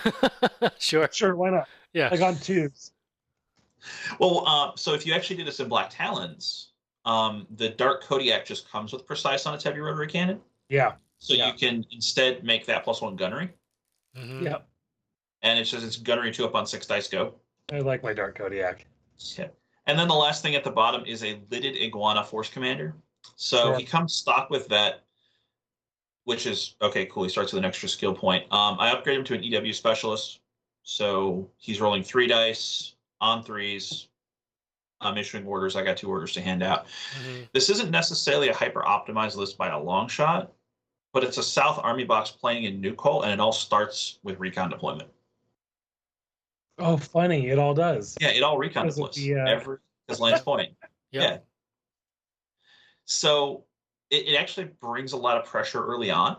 [0.78, 1.08] sure.
[1.12, 1.36] Sure.
[1.36, 1.68] Why not?
[1.92, 2.08] Yeah.
[2.10, 2.90] Like on twos.
[4.18, 6.68] Well, uh, so if you actually do this in Black Talons,
[7.04, 10.40] um, the Dark Kodiak just comes with precise on its heavy rotary cannon.
[10.68, 10.94] Yeah.
[11.18, 11.48] So Yeah.
[11.48, 13.50] you can instead make that plus one gunnery,
[14.16, 14.42] Mhm.
[14.44, 14.58] Yeah.
[15.42, 17.34] and it's just it's gunnery two up on six dice go.
[17.72, 18.86] I like my Dark Kodiak.
[19.36, 19.48] Yeah.
[19.86, 22.94] And then the last thing at the bottom is a lidded iguana force commander.
[23.36, 23.78] So Sure.
[23.78, 25.04] he comes stock with that,
[26.24, 27.24] which is okay, cool.
[27.24, 28.44] He starts with an extra skill point.
[28.52, 30.40] Um, I upgrade him to an EW specialist.
[30.84, 32.91] So he's rolling three dice
[33.22, 34.08] on threes.
[35.00, 35.74] I'm issuing orders.
[35.74, 36.86] I got two orders to hand out.
[37.22, 37.48] Mhm.
[37.52, 40.52] This isn't necessarily a hyper optimized list by a long shot,
[41.12, 44.70] but it's a South Army box playing in NuCoal, and it all starts with recon
[44.70, 45.10] deployment.
[46.78, 47.48] Oh, funny.
[47.48, 48.16] It all does.
[48.20, 49.14] Yeah, it all recon deploys.
[49.14, 49.78] the, uh, Every
[50.08, 50.74] as Lane's point.
[51.12, 51.22] Yep.
[51.22, 51.38] Yeah.
[53.04, 53.64] So
[54.10, 56.38] it, it actually brings a lot of pressure early on.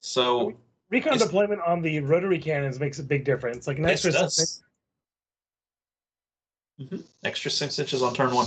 [0.00, 0.54] So
[0.90, 3.66] Recon deployment on the rotary cannons makes a big difference.
[3.66, 4.62] Like an yes,
[6.80, 7.00] extra it does.
[7.00, 7.06] Mhm.
[7.24, 8.46] extra six inches on turn one.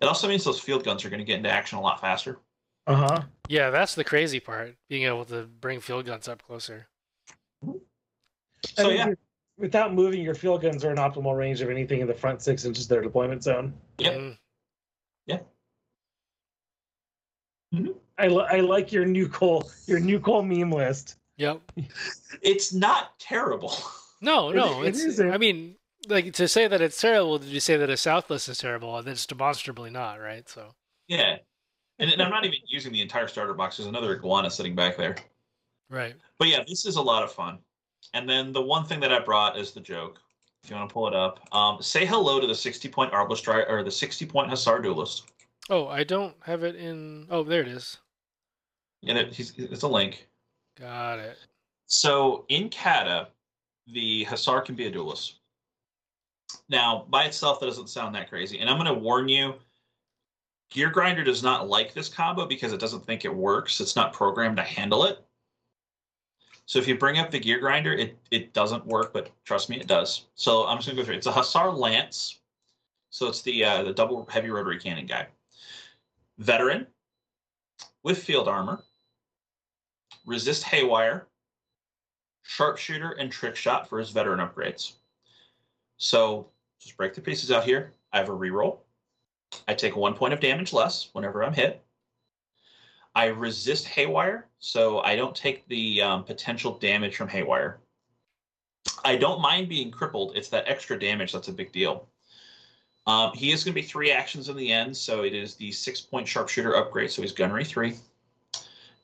[0.00, 2.38] It also means those field guns are going to get into action a lot faster.
[2.86, 3.22] Uh huh.
[3.48, 4.76] Yeah, that's the crazy part.
[4.88, 6.88] Being able to bring field guns up closer.
[7.66, 7.72] I
[8.74, 9.14] So mean, yeah,
[9.56, 12.64] without moving, your field guns are in optimal range of anything in the front six
[12.64, 13.74] inches of their deployment zone.
[13.98, 14.14] Yep.
[17.74, 17.94] Mhm.
[18.18, 21.16] I, li- I like your NuCoal your NuCoal meme list.
[21.36, 21.60] Yep.
[22.42, 23.76] it's not terrible.
[24.22, 24.82] No, no.
[24.82, 25.00] it it's.
[25.04, 25.30] isn't.
[25.30, 25.76] I mean,
[26.08, 27.38] like to say that it's terrible.
[27.38, 28.96] Did you say that a Southless is terrible?
[28.96, 30.48] And it's demonstrably not, right?
[30.48, 30.74] So.
[31.08, 31.36] yeah,
[31.98, 33.76] and, and I'm not even using the entire starter box.
[33.76, 35.16] There's another iguana sitting back there.
[35.88, 36.14] Right.
[36.38, 37.58] But yeah, this is a lot of fun.
[38.12, 40.18] And then the one thing that I brought is the joke.
[40.62, 43.44] If you want to pull it up, um, say hello to the 60 point Arbalest
[43.44, 45.30] Stri- or the 60 point Hussar Duelist.
[45.70, 47.26] Oh, I don't have it in.
[47.30, 47.98] Oh, there it is.
[49.06, 50.28] And it, it's a link.
[50.78, 51.38] Got it.
[51.86, 53.28] So in Kata,
[53.86, 55.38] the Hussar can be a duelist.
[56.68, 58.58] Now, by itself, that doesn't sound that crazy.
[58.58, 59.54] And I'm going to warn you
[60.70, 63.80] Gear Grinder does not like this combo because it doesn't think it works.
[63.80, 65.24] It's not programmed to handle it.
[66.66, 69.78] So if you bring up the Gear Grinder, it, it doesn't work, but trust me,
[69.78, 70.26] it does.
[70.34, 71.16] So I'm just going to go through.
[71.16, 72.40] It's a Hussar Lance.
[73.10, 75.28] So it's the uh, the double heavy rotary cannon guy.
[76.38, 76.86] Veteran
[78.02, 78.82] with field armor,
[80.26, 81.28] resist haywire,
[82.42, 84.94] sharpshooter, and trick shot for his veteran upgrades.
[85.98, 86.48] So
[86.80, 87.92] just break the pieces out here.
[88.12, 88.78] I have a reroll.
[89.68, 91.82] I take one point of damage less whenever I'm hit.
[93.14, 97.78] I resist haywire, so I don't take the um, potential damage from haywire.
[99.04, 100.36] I don't mind being crippled.
[100.36, 102.08] It's that extra damage that's a big deal.
[103.06, 105.72] Um, he is going to be three actions in the end, so it is the
[105.72, 107.10] six point sharpshooter upgrade.
[107.10, 107.96] So he's gunnery three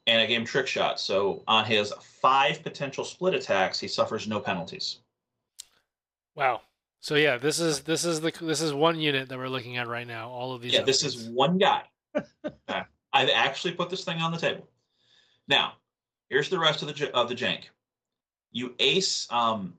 [0.06, 1.00] and I gave him trick shot.
[1.00, 4.98] So on his five potential split attacks, he suffers no penalties.
[6.34, 6.62] Wow.
[7.02, 9.88] So yeah, this is this is the this is one unit that we're looking at
[9.88, 10.30] right now.
[10.30, 10.72] All of these.
[10.72, 11.82] Yeah, this is one guy.
[12.44, 12.82] Okay.
[13.12, 14.68] I've actually put this thing on the table.
[15.48, 15.74] Now,
[16.30, 17.64] here's the rest of the of the jank.
[18.52, 19.74] You ace um,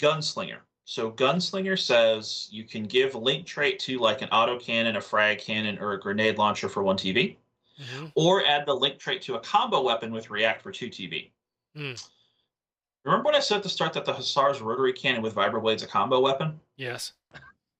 [0.00, 0.58] gunslinger.
[0.84, 5.38] So gunslinger says you can give link trait to like an auto cannon, a frag
[5.38, 7.36] cannon, or a grenade launcher for one TV.
[7.80, 8.10] Mhm.
[8.16, 11.30] or add the link trait to a combo weapon with react for 2 TV.
[11.76, 11.92] Hmm.
[13.08, 15.86] Remember what I said at the start that the Hussar's rotary cannon with vibroblade's a
[15.86, 16.60] combo weapon?
[16.76, 17.12] Yes.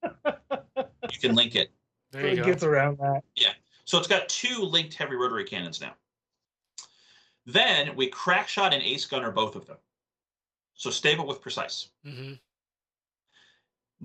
[0.03, 1.71] You can link it.
[2.13, 2.45] There you it go.
[2.45, 3.23] gets around that.
[3.37, 3.51] Yeah.
[3.85, 5.93] So it's got two linked heavy rotary cannons now.
[7.45, 9.77] Then we crack shot and ace gunner both of them.
[10.73, 11.91] So stable with precise.
[12.03, 12.33] hmm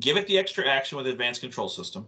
[0.01, 2.05] Give it the extra action with advanced control system.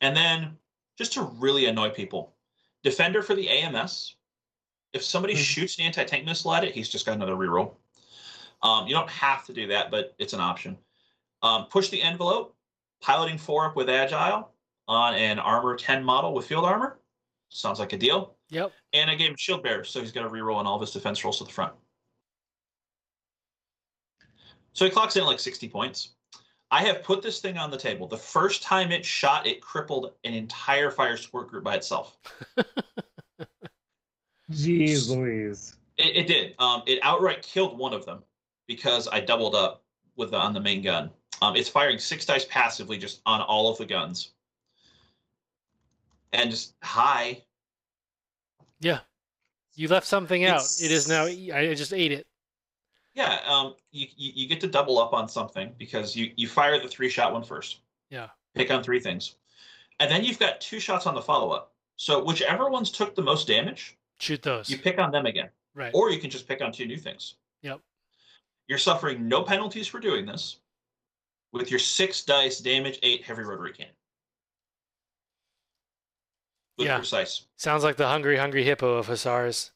[0.00, 0.56] And then
[0.98, 2.34] just to really annoy people,
[2.82, 4.16] defender for the AMS.
[4.92, 5.44] If somebody Mhm.
[5.44, 7.76] shoots an anti-tank missile at it, he's just got another reroll.
[8.62, 10.76] Um, you don't have to do that, but it's an option.
[11.42, 12.56] Um, push the envelope,
[13.00, 14.50] piloting four up with agile
[14.88, 16.98] on an armor 10 model with field armor.
[17.48, 18.36] Sounds like a deal.
[18.50, 18.72] Yep.
[18.92, 20.92] And I gave him shield bearer, so he's got a reroll on all of his
[20.92, 21.72] defense rolls to the front.
[24.72, 26.10] So he clocks in at like 60 points.
[26.70, 28.08] I have put this thing on the table.
[28.08, 32.18] The first time it shot, it crippled an entire fire support group by itself.
[34.50, 35.76] Jeez Louise.
[35.96, 36.54] It, it did.
[36.58, 38.22] Um, it outright killed one of them
[38.66, 39.82] because I doubled up
[40.16, 41.10] with the, on the main gun.
[41.42, 44.32] Um, it's firing six dice passively just on all of the guns,
[46.32, 47.42] and just high.
[48.80, 49.00] Yeah.
[49.74, 50.62] You left something out.
[50.80, 51.24] It is now.
[51.26, 52.26] I just ate it.
[53.14, 56.80] Yeah, um, you, you you get to double up on something because you you fire
[56.80, 57.80] the three shot one first.
[58.10, 58.28] Yeah.
[58.54, 59.36] Pick on three things,
[60.00, 61.72] and then you've got two shots on the follow up.
[61.96, 64.68] So whichever ones took the most damage, Shoot those.
[64.70, 65.48] you pick on them again.
[65.74, 65.90] right.
[65.94, 67.34] or you can just pick on two new things.
[67.62, 67.80] Yep.
[68.68, 70.58] You're suffering no penalties for doing this
[71.52, 73.92] with your six dice damage eight heavy rotary cannon.
[76.78, 76.98] With Yeah.
[76.98, 77.46] precise.
[77.56, 79.70] Sounds like the hungry, hungry hippo of Hussars.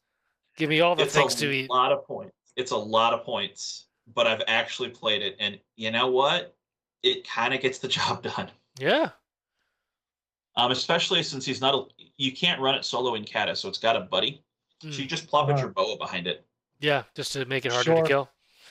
[0.57, 1.61] Give me all the It's things to eat.
[1.65, 2.35] It's a lot of points.
[2.57, 6.55] It's a lot of points, but I've actually played it, and you know what?
[7.03, 8.51] It kind of gets the job done.
[8.79, 9.11] Yeah.
[10.57, 11.85] Um, especially since he's not a.
[12.19, 14.43] You can't run it solo in Kata, so it's got a buddy.
[14.83, 14.99] So Mm.
[14.99, 15.69] you just plop a Uh-huh.
[15.69, 16.45] Jerboa behind it.
[16.81, 17.05] Yeah.
[17.15, 18.29] Just to make it harder to kill.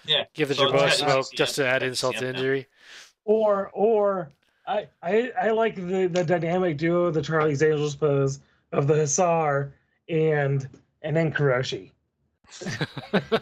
[0.09, 0.23] Yeah.
[0.33, 2.67] Give the So it's smoke ECM, just to add got insult to injury.
[3.25, 4.31] Or or
[4.67, 8.39] I I, I like the, the dynamic duo of the Charlie's Angels pose
[8.71, 9.71] of the Hussar
[10.09, 10.67] and
[11.03, 11.91] and then Kuroshi.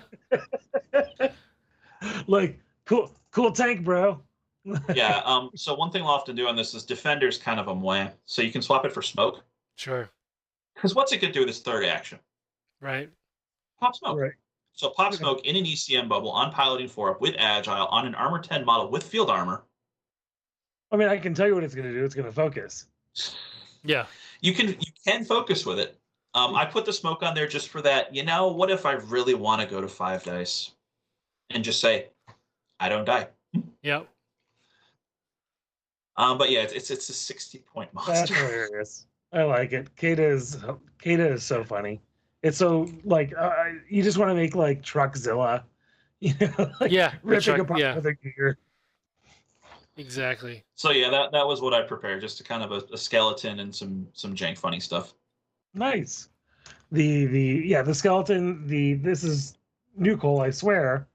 [2.28, 4.22] like cool cool tank, bro.
[4.94, 5.22] yeah.
[5.24, 5.52] Um.
[5.56, 8.12] So one thing we'll often do on this is defender's kind of a mwah.
[8.26, 9.42] So you can swap it for smoke.
[9.76, 10.10] Sure.
[10.76, 12.20] Because what's it could do with its third action?
[12.82, 13.10] Right.
[13.80, 14.20] Pop smoke.
[14.20, 14.34] Right.
[14.78, 15.18] So pop Okay.
[15.18, 18.64] smoke in an ECM bubble on piloting four up with agile on an armor 10
[18.64, 19.64] model with field armor.
[20.92, 22.06] I mean, I can tell you what it's gonna do.
[22.06, 22.86] It's gonna focus.
[23.84, 24.06] Yeah.
[24.42, 25.98] You can you can focus with it.
[26.36, 28.14] Um, I put the smoke on there just for that.
[28.14, 30.72] You know, what if I really want to go to five dice
[31.50, 32.10] and just say,
[32.80, 33.30] I don't die.
[33.82, 34.08] Yep.
[36.18, 38.14] Um, but yeah, it's it's, it's a sixty point monster.
[38.14, 38.48] That's monster.
[38.48, 39.08] hilarious.
[39.34, 39.96] I like it.
[39.98, 40.56] Kata is
[41.04, 42.00] Kata is so funny.
[42.44, 43.52] It's so like uh,
[43.90, 45.64] you just want to make like Truckzilla,
[46.20, 47.14] you know, like yeah.
[47.24, 48.00] ripping truck- apart yeah.
[48.00, 48.58] the gear.
[49.98, 50.64] Exactly.
[50.76, 53.60] So yeah, that that was what I prepared, just a kind of a, a skeleton
[53.60, 55.14] and some some jank funny stuff.
[55.74, 56.30] Nice.
[56.92, 59.58] The the yeah the skeleton the this is
[60.00, 61.08] NuCoal I swear,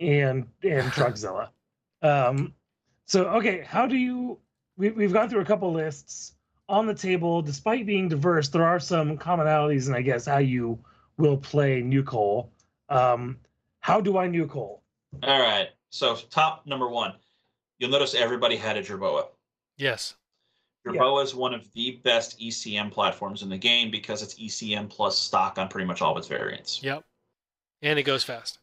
[0.00, 1.48] and and Truckzilla.
[2.00, 2.54] Um,
[3.04, 4.38] so okay, how do you?
[4.78, 6.34] We we've gone through a couple lists
[6.68, 7.42] on the table.
[7.42, 10.78] Despite being diverse, there are some commonalities, and I guess how you
[11.18, 12.48] will play NuCoal.
[12.88, 13.38] Um,
[13.80, 14.80] how do I NuCoal?
[15.22, 15.68] All right.
[15.90, 17.14] So top number one,
[17.78, 19.26] you'll notice everybody had a Jerboa.
[19.76, 20.14] Yes.
[20.86, 20.92] Yeah.
[20.92, 25.18] Jerboa is one of the best ECM platforms in the game because it's ECM plus
[25.18, 26.82] stock on pretty much all of its variants.
[26.82, 27.04] Yep.
[27.82, 28.58] And it goes fast.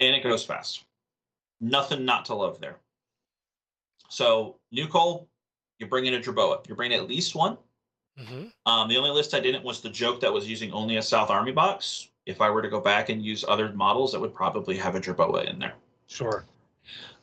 [0.00, 0.84] and it goes fast.
[1.60, 2.76] Nothing not to love there.
[4.08, 4.88] So, new
[5.80, 6.66] coal, you're bringing a Jerboa.
[6.68, 7.56] You're bringing at least one.
[8.18, 11.02] hmm Um, the only list I didn't was the joke that was using only a
[11.02, 12.08] South Army box.
[12.26, 15.00] If I were to go back and use other models, that would probably have a
[15.00, 15.74] Jerboa in there.
[16.06, 16.44] Sure.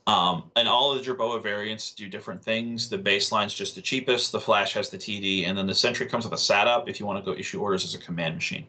[0.07, 2.89] Um, and all of the Jerboa variants do different things.
[2.89, 4.31] The baseline's just the cheapest.
[4.31, 7.05] The Flash has the TD, and then the Sentry comes with a SatUp if you
[7.05, 8.65] want to go issue orders as a command machine.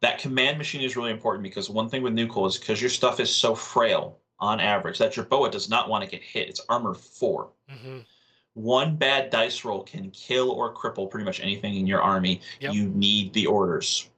[0.00, 3.20] That command machine is really important because one thing with NuCoal is because your stuff
[3.20, 6.48] is so frail on average that Jerboa does not want to get hit.
[6.48, 7.50] It's armor four.
[7.68, 8.00] hmm
[8.54, 12.40] One bad dice roll can kill or cripple pretty much anything in your army.
[12.60, 12.72] Yep.
[12.72, 14.08] You need the orders.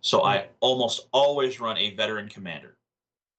[0.00, 2.76] So I almost always run a veteran commander,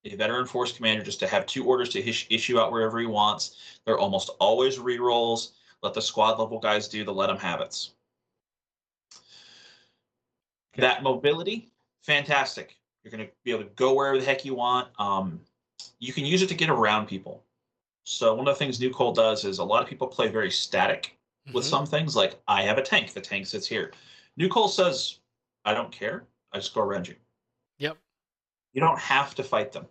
[0.06, 3.06] a veteran force commander, just to have two orders to ish- issue out wherever he
[3.06, 3.58] wants.
[3.86, 5.52] They're almost always rerolls.
[5.84, 7.90] Let the squad level guys do the let them have it.
[10.74, 10.82] Okay.
[10.82, 11.72] That mobility,
[12.04, 12.78] fantastic.
[13.04, 14.88] You're going to be able to go wherever the heck you want.
[15.00, 15.40] Um,
[16.00, 17.44] you can use it to get around people.
[18.04, 21.18] So one of the things NuCoal does is a lot of people play very static
[21.54, 21.70] with Mhm.
[21.70, 22.16] some things.
[22.16, 23.94] Like I have a tank, the tank sits here.
[24.40, 25.20] NuCoal says,
[25.66, 26.26] I don't care.
[26.52, 27.16] I just go around you.
[27.78, 27.98] Yep.
[28.74, 29.88] You don't have to fight them.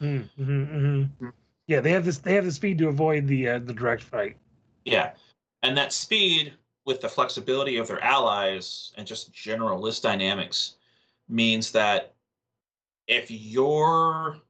[0.00, 1.28] Mm-hmm, mm-hmm.
[1.66, 2.18] Yeah, they have this.
[2.18, 4.36] They have the speed to avoid the uh, the direct fight.
[4.84, 5.14] Yeah.
[5.62, 6.54] And that speed
[6.86, 10.76] with the flexibility of their allies and just general list dynamics
[11.28, 12.14] means that
[13.08, 14.40] if you're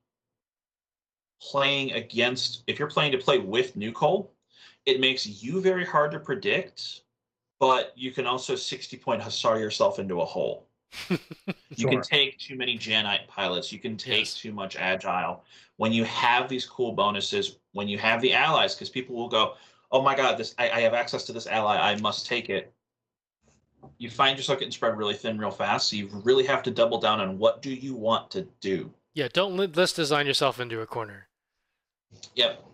[1.40, 4.28] playing against if you're playing to play with NuCoal,
[4.86, 7.02] it makes you very hard to predict,
[7.60, 10.66] but you can also 60 point hussar yourself into a hole.
[11.76, 11.90] You Sure.
[11.90, 13.70] can take too many Janite pilots.
[13.70, 14.34] You can take Yes.
[14.34, 15.44] too much agile.
[15.76, 19.54] When you have these cool bonuses, when you have the allies, because people will go,
[19.92, 21.76] "Oh my God, this I, I have access to this ally.
[21.76, 22.72] I must take it."
[23.98, 25.88] You find yourself getting spread really thin, real fast.
[25.88, 28.92] So you really have to double down on what do you want to do.
[29.14, 29.28] Yeah.
[29.32, 31.27] Don't let's design yourself into a corner.
[32.34, 32.64] Yep.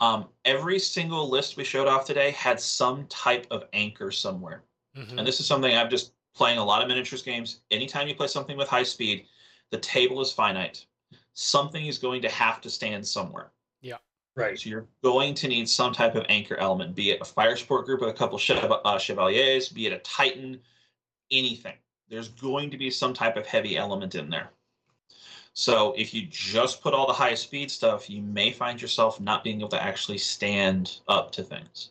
[0.00, 4.64] Um, every single list we showed off today had some type of anchor somewhere.
[4.96, 5.18] Mhm.
[5.18, 7.60] And this is something I'm just playing a lot of miniatures games.
[7.70, 9.26] Anytime you play something with high speed,
[9.70, 10.86] the table is finite.
[11.32, 13.52] Something is going to have to stand somewhere.
[13.80, 13.98] Yeah.
[14.36, 14.58] Right.
[14.58, 17.86] So you're going to need some type of anchor element, be it a fire support
[17.86, 20.60] group with a couple chev- uh, chevaliers, be it a titan,
[21.30, 21.76] anything.
[22.08, 24.50] There's going to be some type of heavy element in there.
[25.54, 29.44] So if you just put all the high speed stuff, you may find yourself not
[29.44, 31.90] being able to actually stand up to things.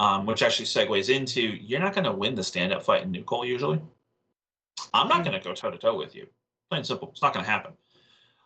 [0.00, 3.12] Um, which actually segues into you're not going to win the stand up fight in
[3.12, 3.80] NuCoal usually.
[4.94, 6.28] I'm not going to go toe to toe with you.
[6.70, 7.08] Plain and simple.
[7.10, 7.72] It's not going to happen.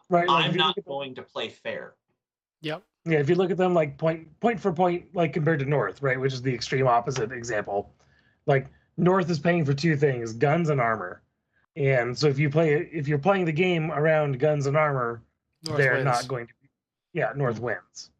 [0.09, 0.26] Right.
[0.26, 1.94] like, I'm not look them- going to play fair.
[2.62, 2.82] Yep.
[3.05, 6.01] Yeah, if you look at them like point point for point, like compared to North,
[6.02, 7.93] right, which is the extreme opposite example.
[8.47, 11.22] Like North is paying for two things: guns and armor.
[11.77, 15.23] And so if you play if you're playing the game around guns and armor,
[15.65, 16.05] North they're wins.
[16.05, 16.53] not going to.
[16.61, 16.69] Be,
[17.15, 18.11] yeah, North wins.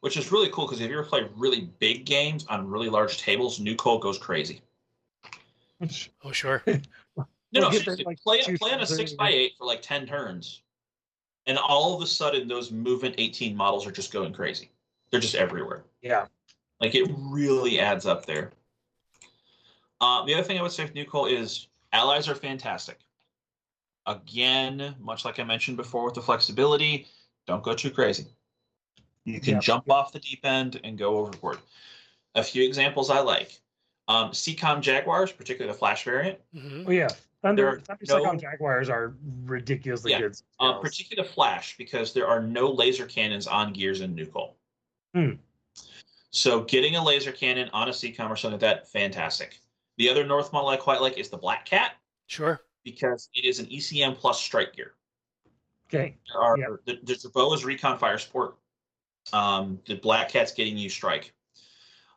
[0.00, 3.18] which is really cool because if you ever play really big games on really large
[3.18, 4.60] tables, NuCoal goes crazy.
[6.24, 6.62] Oh sure.
[7.54, 9.82] No, We'll no, there, like, play two play on a six by eight for like
[9.82, 10.62] ten turns,
[11.46, 14.70] and all of a sudden those movement eighteen models are just going crazy.
[15.10, 15.84] They're just everywhere.
[16.00, 16.24] Yeah.
[16.80, 18.52] Like it really adds up there.
[20.00, 22.98] Uh, the other thing I would say with NuCoal is allies are fantastic.
[24.06, 27.06] Again, much like I mentioned before with the flexibility,
[27.46, 28.26] don't go too crazy.
[29.24, 29.60] You can Yeah.
[29.60, 31.58] jump off the deep end and go overboard.
[32.34, 33.60] A few examples I like.
[34.08, 38.14] Um, CCOM Jaguars, particularly the Flash variant, hmm Oh yeah, There Thunder are Thunder no-
[38.18, 39.14] Cyclone Jaguars are
[39.44, 40.36] ridiculously Yeah, good.
[40.58, 40.82] um, spells.
[40.82, 44.54] particular Flash, because there are no laser cannons on gears in NuCoal.
[45.14, 45.32] Hmm.
[46.30, 49.60] So getting a laser cannon on a CCOM or something like that, fantastic.
[50.02, 51.92] The other North model I quite like is the Black Cat
[52.26, 52.60] Sure.
[52.82, 54.94] because it is an ECM plus strike gear.
[55.86, 56.16] Okay.
[56.32, 56.68] There are Yep.
[56.86, 58.56] the, the Jerboa's recon fire support.
[59.32, 61.32] Um, the Black Cat's getting you strike.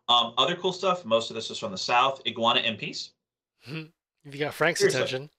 [0.09, 1.05] Um, other cool stuff.
[1.05, 2.23] Most of this is from the south.
[2.25, 3.11] Iguana MPs.
[3.67, 3.83] If
[4.33, 5.01] you got Frank's Seriously.
[5.01, 5.29] attention,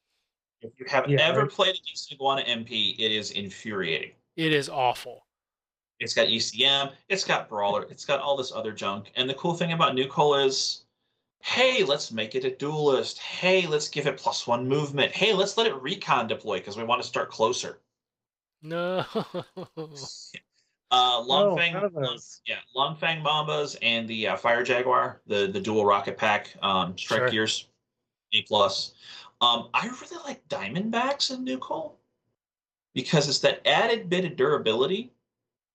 [0.63, 1.51] If you have Yeah, ever right.
[1.51, 4.13] played against an Iguana MP, it is infuriating.
[4.37, 5.27] it is awful.
[5.99, 9.11] It's got ECM, it's got Brawler, it's got all this other junk.
[9.17, 10.83] And the cool thing about NuCoal is,
[11.41, 13.19] hey, let's make it a duelist.
[13.19, 15.13] Hey, let's give it plus one movement.
[15.13, 17.79] Hey, let's let it recon deploy because we want to start closer.
[18.63, 19.05] No.
[20.93, 22.41] Uh, Long Oh, Fang, none of those.
[22.47, 26.97] yeah, Long Fang Bombas and the uh, Fire Jaguar, the the dual rocket pack, um,
[26.97, 27.29] strike Sure.
[27.29, 27.67] gears,
[28.33, 28.95] A plus.
[29.41, 31.95] Um, I really like Diamondbacks in NuCoal
[32.95, 35.11] because it's that added bit of durability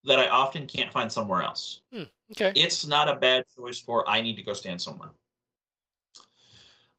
[0.05, 1.81] that I often can't find somewhere else.
[2.31, 2.53] okay.
[2.55, 5.09] It's not a bad choice for I need to go stand somewhere.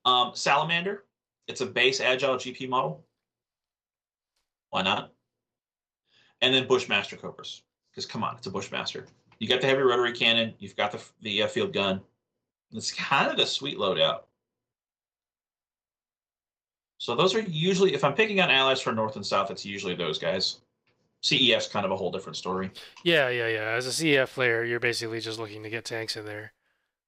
[0.05, 1.05] Um, Salamander,
[1.49, 3.05] it's a base agile GP model.
[4.71, 5.13] Why not?
[6.41, 9.07] And then Bushmaster Cobras, because come on, it's a Bushmaster.
[9.39, 12.01] You got the heavy rotary cannon, you've got the the uh, field gun.
[12.73, 14.23] It's kind of a sweet loadout.
[17.03, 19.97] So those are usually, if I'm picking on allies for North and South, it's usually
[19.97, 20.61] those guys.
[21.25, 22.71] CEF's kind of a whole different story.
[23.05, 23.71] Yeah, yeah, yeah.
[23.71, 26.53] As a CF player, you're basically just looking to get tanks in there.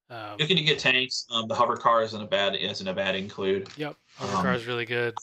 [0.09, 1.25] Um, Looking to get tanks.
[1.31, 3.69] Um, the hover car isn't a bad isn't a bad include.
[3.75, 3.95] yep.
[4.19, 5.15] Um, Hover car is really good.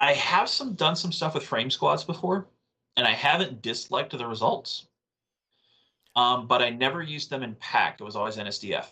[0.00, 2.46] I have some done some stuff with frame squads before,
[2.96, 4.86] and I haven't disliked the results.
[6.14, 8.00] Um, but I never used them in pack.
[8.00, 8.86] It was always NSDF.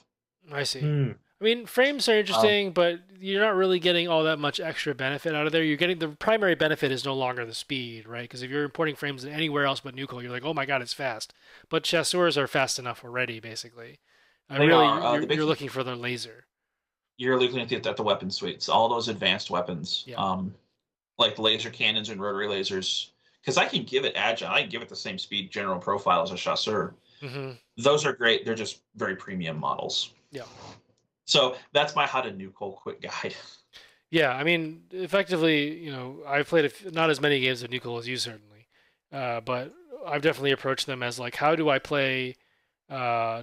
[0.52, 0.80] I see.
[0.80, 1.12] Hmm.
[1.40, 5.34] I mean, frames are interesting, but you're not really getting all that much extra benefit
[5.34, 5.62] out of there.
[5.64, 8.22] You're getting the primary benefit is no longer the speed, right?
[8.22, 10.92] Because if you're importing frames anywhere else but NuCoal, you're like, oh my god, it's
[10.92, 11.34] fast.
[11.68, 13.98] But chasseurs are fast enough already, basically.
[14.50, 16.44] Uh, They really, are, uh, you're, big- you're looking for the laser.
[17.16, 20.16] You're looking at the, at the weapon suites, all those advanced weapons, Yeah.
[20.16, 20.54] um,
[21.18, 23.10] like laser cannons and rotary lasers.
[23.40, 26.22] Because I can give it agile, I can give it the same speed general profile
[26.22, 26.94] as a chasseur.
[27.20, 28.44] hmm Those are great.
[28.44, 30.10] They're just very premium models.
[30.32, 30.42] Yeah.
[31.26, 33.34] So that's my how to nuke quick guide.
[34.10, 37.98] Yeah, I mean, effectively, you know, I've played f- not as many games of NuCoal
[37.98, 38.68] as you certainly,
[39.12, 39.72] uh, but
[40.06, 42.36] I've definitely approached them as like, how do I play,
[42.88, 43.42] uh,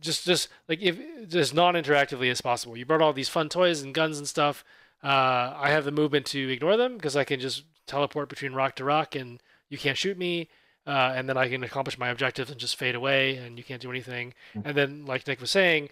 [0.00, 0.98] just just like if
[1.34, 2.76] as non-interactively as possible.
[2.76, 4.64] You brought all these fun toys and guns and stuff.
[5.02, 8.76] Uh, I have the movement to ignore them because I can just teleport between rock
[8.76, 10.48] to rock and you can't shoot me.
[10.86, 13.82] Uh, and then I can accomplish my objectives and just fade away, and you can't
[13.82, 14.32] do anything.
[14.64, 15.90] And then, like Nick was saying,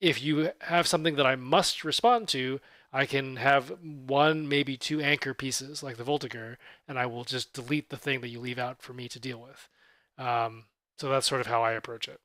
[0.00, 2.60] if you have something that I must respond to,
[2.92, 6.56] I can have one, maybe two anchor pieces like the Voltigeur,
[6.86, 9.38] and I will just delete the thing that you leave out for me to deal
[9.38, 9.68] with.
[10.16, 12.20] Um, so that's sort of how I approach it.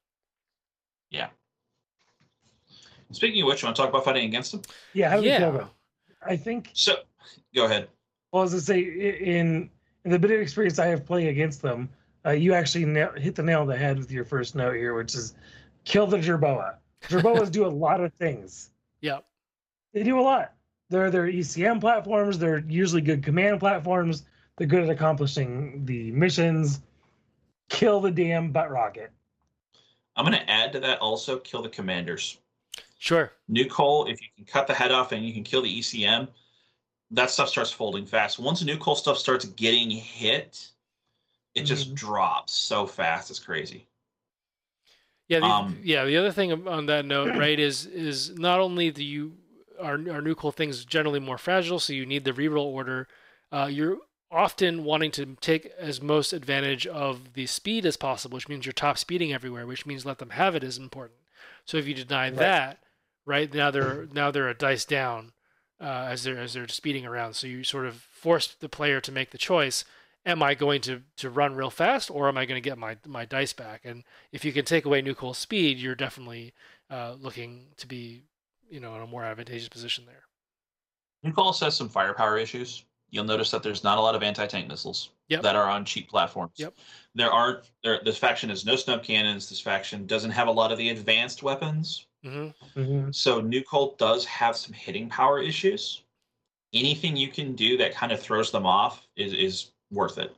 [1.14, 1.27] Yeah.
[3.11, 4.61] Speaking of which, you want to talk about fighting against them?
[4.93, 5.38] Yeah, how do we Yeah.
[5.38, 5.69] kill them?
[6.25, 6.95] I think So,
[7.56, 7.88] go ahead.
[8.32, 9.69] Well, as I say, in
[10.06, 11.88] in the bit of experience I have playing against them,
[12.25, 14.93] uh, you actually na- hit the nail on the head with your first note here,
[14.95, 15.35] which is
[15.85, 16.75] kill the Jerboa.
[17.03, 18.72] Jerboas do a lot of things.
[19.01, 19.24] Yep.
[19.93, 20.53] They do a lot.
[20.90, 22.40] They're they're ECM platforms.
[22.40, 24.24] They're usually good command platforms.
[24.58, 26.82] They're good at accomplishing the missions.
[27.69, 29.11] Kill the damn butt rocket.
[30.16, 32.38] I'm going to add to that also kill the commanders.
[33.00, 33.32] Sure.
[33.72, 36.27] Hole, if you can cut the head off and you can kill the ECM,
[37.11, 38.40] that stuff starts folding fast.
[38.40, 40.69] Once the NuCoal stuff starts getting hit,
[41.53, 41.95] it just Mhm.
[41.95, 43.30] drops so fast.
[43.30, 43.88] It's crazy.
[45.27, 46.06] Yeah, the, Um, yeah.
[46.06, 49.38] The other thing on that note, right, is is not only do you
[49.80, 53.08] our our NuCoal things generally more fragile, so you need the reroll order.
[53.51, 54.00] Uh, you're
[54.34, 58.74] often wanting to take as most advantage of the speed as possible, which means you're
[58.74, 61.20] top speeding everywhere, which means let them have it is important.
[61.66, 62.40] So if you deny Right.
[62.40, 62.80] that,
[63.26, 65.34] right now they're now they're a dice down
[65.80, 67.36] uh, as they're as they're speeding around.
[67.36, 69.86] So you sort of force the player to make the choice:
[70.26, 72.98] Am I going to to run real fast, or am I going to get my
[73.06, 73.82] my dice back?
[73.86, 76.53] And if you can take away NuCoal speed, you're definitely
[76.90, 78.24] uh, looking to be,
[78.70, 80.24] you know, in a more advantageous position there.
[81.26, 82.86] NuCoal has some firepower issues.
[83.14, 85.43] You'll notice that there's not a lot of anti-tank missiles Yep.
[85.43, 86.53] that are on cheap platforms.
[86.56, 86.74] Yep.
[87.14, 87.64] There aren't.
[87.83, 89.48] There, this faction has no snub cannons.
[89.48, 92.08] This faction doesn't have a lot of the advanced weapons.
[92.24, 93.14] hmm Mhm.
[93.14, 96.01] So NuCoal does have some hitting power issues.
[96.74, 100.35] Anything you can do that kind of throws them off is is worth it.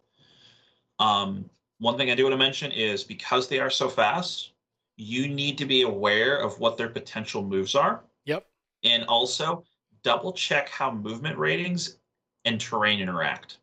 [0.99, 4.51] Um, one thing I do want to mention is because they are so fast,
[4.97, 8.45] you need to be aware of what their potential moves are, Yep.
[8.83, 9.63] and also
[10.03, 11.97] double check how movement ratings
[12.45, 13.57] and terrain interact.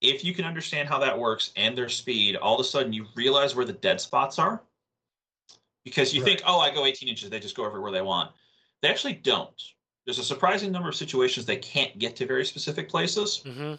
[0.00, 3.06] If you can understand how that works and their speed, all of a sudden you
[3.14, 4.62] realize where the dead spots are.
[5.84, 6.38] Because you Right.
[6.38, 8.32] think, oh, I go 18 inches, they just go everywhere they want.
[8.80, 9.60] They actually don't.
[10.04, 13.38] There's a surprising number of situations they can't get to very specific places.
[13.38, 13.74] hmm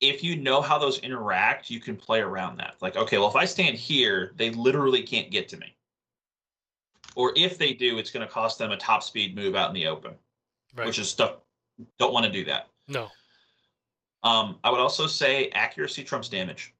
[0.00, 2.76] if you know how those interact, you can play around that.
[2.80, 5.74] Like, okay, well, if I stand here, they literally can't get to me.
[7.14, 9.74] Or if they do, it's going to cost them a top speed move out in
[9.74, 10.14] the open,
[10.74, 10.86] Right.
[10.86, 11.36] which is stuff.
[11.98, 12.68] Don't want to do that.
[12.88, 13.08] no.
[14.22, 16.74] Um, I would also say accuracy trumps damage.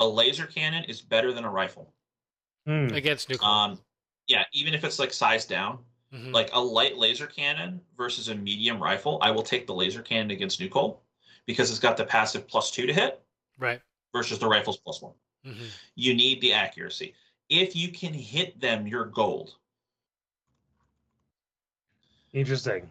[0.00, 1.92] A laser cannon is better than a rifle.
[2.66, 2.86] Hmm.
[2.92, 3.44] Against NuCoal.
[3.44, 3.80] Um,
[4.26, 5.78] yeah, even if it's like sized down,
[6.12, 6.32] Mhm.
[6.32, 10.32] like a light laser cannon versus a medium rifle, I will take the laser cannon
[10.32, 10.98] against NuCoal
[11.46, 13.22] because it's got the passive plus two to hit
[13.58, 13.80] right.
[14.12, 15.14] versus the rifle's plus one.
[15.44, 17.14] hmm You need the accuracy.
[17.48, 19.54] If you can hit them, you're gold.
[22.32, 22.88] Interesting.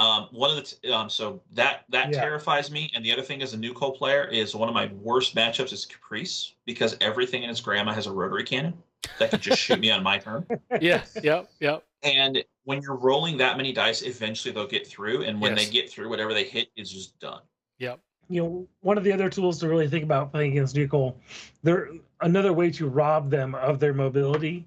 [0.00, 2.20] Um, one of the t- um, so that that Yeah.
[2.20, 2.90] terrifies me.
[2.94, 5.84] And the other thing as a NuCoal player is one of my worst matchups is
[5.84, 8.72] Caprice because everything in his grandma has a rotary cannon
[9.18, 10.46] that could just shoot me on my turn.
[10.80, 11.02] Yeah.
[11.22, 11.50] Yep.
[11.60, 11.84] Yep.
[12.02, 15.22] And when you're rolling that many dice, eventually they'll get through.
[15.24, 15.66] And when Yes.
[15.66, 17.42] they get through, whatever they hit is just done.
[17.78, 18.00] Yep.
[18.30, 21.14] you know one of the other tools to really think about playing against new NuCoal,
[21.62, 21.90] there
[22.22, 24.64] another way to rob them of their mobility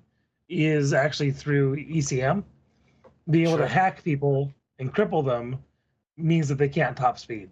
[0.50, 2.44] is actually through ECM.
[3.32, 3.66] Being able Sure.
[3.66, 4.54] to hack people
[4.84, 5.64] and cripple them
[6.18, 7.50] means that they can't top speed.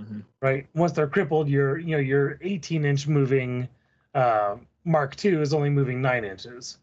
[0.00, 0.22] Mhm.
[0.40, 0.66] Right.
[0.74, 3.68] Once they're crippled, your you know your 18 inch moving
[4.14, 6.78] uh, Mark II is only moving nine inches,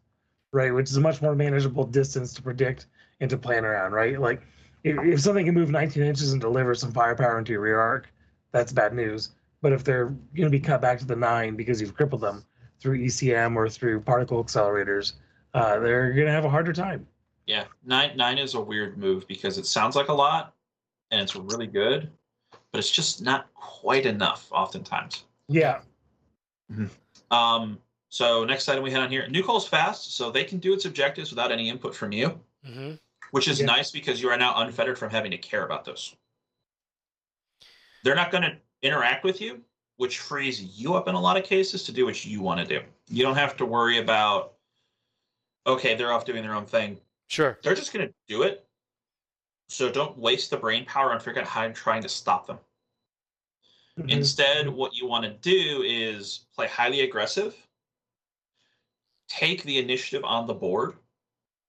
[0.51, 0.73] right?
[0.73, 2.87] Which is a much more manageable distance to predict
[3.21, 4.19] and to plan around, right?
[4.19, 4.41] Like
[4.83, 8.09] if, if something can move 19 inches and deliver some firepower into your rear arc,
[8.51, 9.31] that's bad news.
[9.61, 12.45] But if they're going to be cut back to the nine because you've crippled them
[12.79, 15.13] through ECM or through particle accelerators,
[15.53, 17.07] uh, they're going to have a harder time.
[17.47, 20.53] Yeah, nine nine is a weird move because it sounds like a lot,
[21.11, 22.11] and it's really good,
[22.71, 25.23] but it's just not quite enough oftentimes.
[25.47, 25.79] Yeah.
[27.31, 30.83] Um, so next item we had on here, NuCoal's fast, so they can do its
[30.83, 32.93] objectives without any input from you, hmm
[33.31, 33.65] which is Yeah.
[33.65, 36.15] nice because you are now unfettered from having to care about those.
[38.03, 39.61] They're not going to interact with you,
[39.97, 42.79] which frees you up in a lot of cases to do what you want to
[42.79, 42.85] do.
[43.09, 44.53] You don't have to worry about,
[45.65, 47.01] okay, they're off doing their own thing.
[47.27, 47.59] Sure.
[47.61, 48.67] They're just going to do it.
[49.69, 52.59] So don't waste the brain power on figuring out how I'm trying to stop them.
[53.97, 54.11] Mhm.
[54.11, 57.55] Instead, what you want to do is play highly aggressive,
[59.27, 60.97] take the initiative on the board.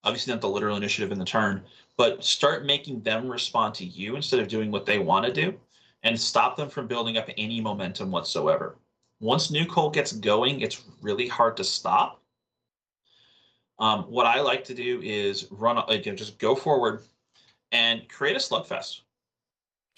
[0.04, 4.14] Obviously, not the literal initiative in the turn, but start making them respond to you
[4.14, 5.58] instead of doing what they want to do
[6.04, 8.78] and stop them from building up any momentum whatsoever.
[9.20, 12.22] Once NuCoal gets going, it's really hard to stop.
[13.78, 17.02] Um, what I like to do is run, like, just go forward
[17.70, 19.02] and create a slugfest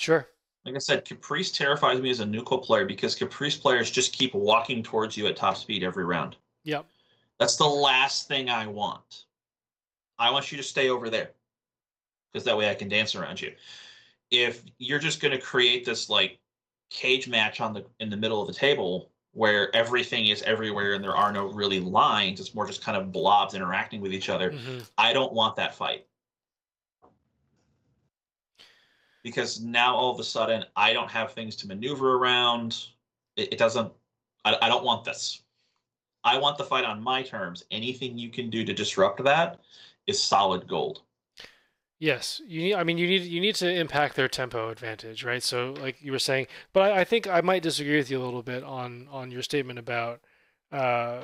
[0.01, 0.27] Sure.
[0.65, 4.35] like I said, Caprice terrifies me as a NuCoal player because Caprice players just keep
[4.35, 6.37] walking towards you at top speed every round.
[6.65, 6.87] Yep.
[7.39, 9.25] That's the last thing I want.
[10.19, 11.31] I want you to stay over there
[12.33, 13.53] because that way I can dance around you.
[14.31, 16.39] If you're just going to create this like
[16.91, 21.05] cage match on the in the middle of the table where everything is everywhere and
[21.05, 24.53] there are no really lines, it's more just kind of blobs interacting with each other.
[24.53, 26.07] hmm I don't want that fight.
[29.23, 32.87] Because now all of a sudden I don't have things to maneuver around.
[33.37, 33.93] It, it doesn't,
[34.45, 35.43] I, I don't want this.
[36.25, 37.65] I want the fight on my terms.
[37.71, 39.61] Anything you can do to disrupt that
[40.07, 41.03] is solid gold.
[42.01, 42.75] Yes, you need.
[42.75, 45.43] I mean, you need you need to impact their tempo advantage, right?
[45.43, 48.25] So, like you were saying, but I, I think I might disagree with you a
[48.25, 50.21] little bit on on your statement about
[50.73, 51.21] uh,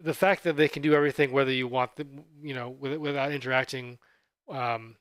[0.00, 3.30] the fact that they can do everything whether you want them, you know, with, without
[3.30, 3.98] interacting.
[4.48, 4.96] Um,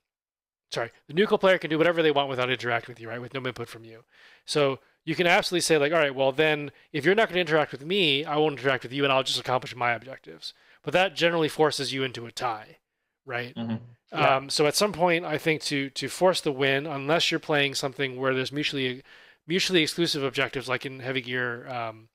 [0.69, 3.21] sorry, the NuCoal player can do whatever they want without interacting with you, right?
[3.21, 4.03] With no input from you.
[4.45, 7.49] So you can absolutely say like, all right, well then, if you're not going to
[7.51, 10.53] interact with me, I won't interact with you, and I'll just accomplish my objectives.
[10.83, 12.79] But that generally forces you into a tie,
[13.25, 13.55] right?
[13.55, 13.79] Mhm.
[14.13, 14.35] Yeah.
[14.37, 17.75] Um, so at some point, I think to to force the win, unless you're playing
[17.75, 19.03] something where there's mutually
[19.47, 22.09] mutually exclusive objectives, like in Heavy Gear um,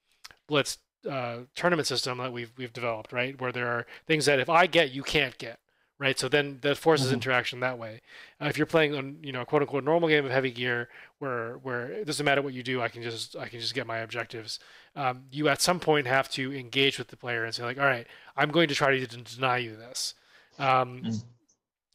[0.47, 0.78] Blitz
[1.10, 4.66] uh, tournament system that we've we've developed, right, where there are things that if I
[4.66, 5.58] get, you can't get,
[5.99, 6.18] right?
[6.18, 7.15] So then that forces Mhm.
[7.15, 8.02] interaction that way.
[8.41, 11.55] Uh, if you're playing on you know quote unquote normal game of Heavy Gear, where
[11.58, 13.99] where it doesn't matter what you do, I can just I can just get my
[13.99, 14.58] objectives.
[14.94, 17.86] Um, you at some point have to engage with the player and say like, all
[17.86, 20.12] right, I'm going to try to deny you this.
[20.58, 21.23] Um, Mm.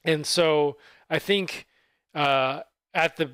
[0.03, 0.77] And so
[1.09, 1.67] I think
[2.13, 2.61] uh,
[2.93, 3.31] at the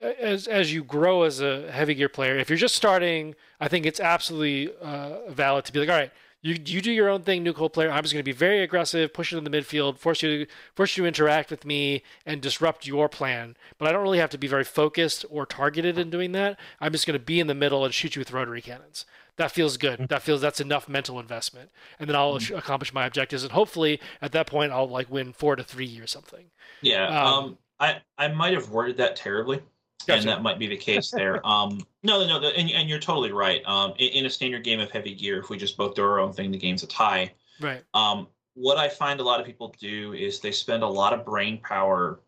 [0.00, 3.86] as as you grow as a heavy gear player, if you're just starting, I think
[3.86, 7.44] it's absolutely uh, valid to be like, all right, you you do your own thing,
[7.44, 7.90] NuCoal player.
[7.90, 10.52] I'm just going to be very aggressive, push it in the midfield, force you to
[10.74, 13.56] force you to interact with me and disrupt your plan.
[13.78, 16.58] But I don't really have to be very focused or targeted in doing that.
[16.80, 19.06] I'm just going to be in the middle and shoot you with rotary cannons.
[19.36, 20.08] That feels good.
[20.08, 23.42] That feels that's enough mental investment, and then I'll accomplish my objectives.
[23.42, 26.46] And hopefully, at that point, I'll like win four to three or something.
[26.80, 27.06] Yeah.
[27.08, 29.60] Um, Um, I, I might have worded that terribly.
[30.06, 30.20] Gotcha.
[30.20, 31.40] and that might be the case there.
[31.46, 33.60] Um, no, no, no, and, and you're totally right.
[33.66, 36.20] Um, in, in a standard game of heavy gear, if we just both do our
[36.20, 37.32] own thing, the game's a tie.
[37.60, 37.82] Right.
[37.92, 41.24] Um, what I find a lot of people do is they spend a lot of
[41.24, 42.20] brain power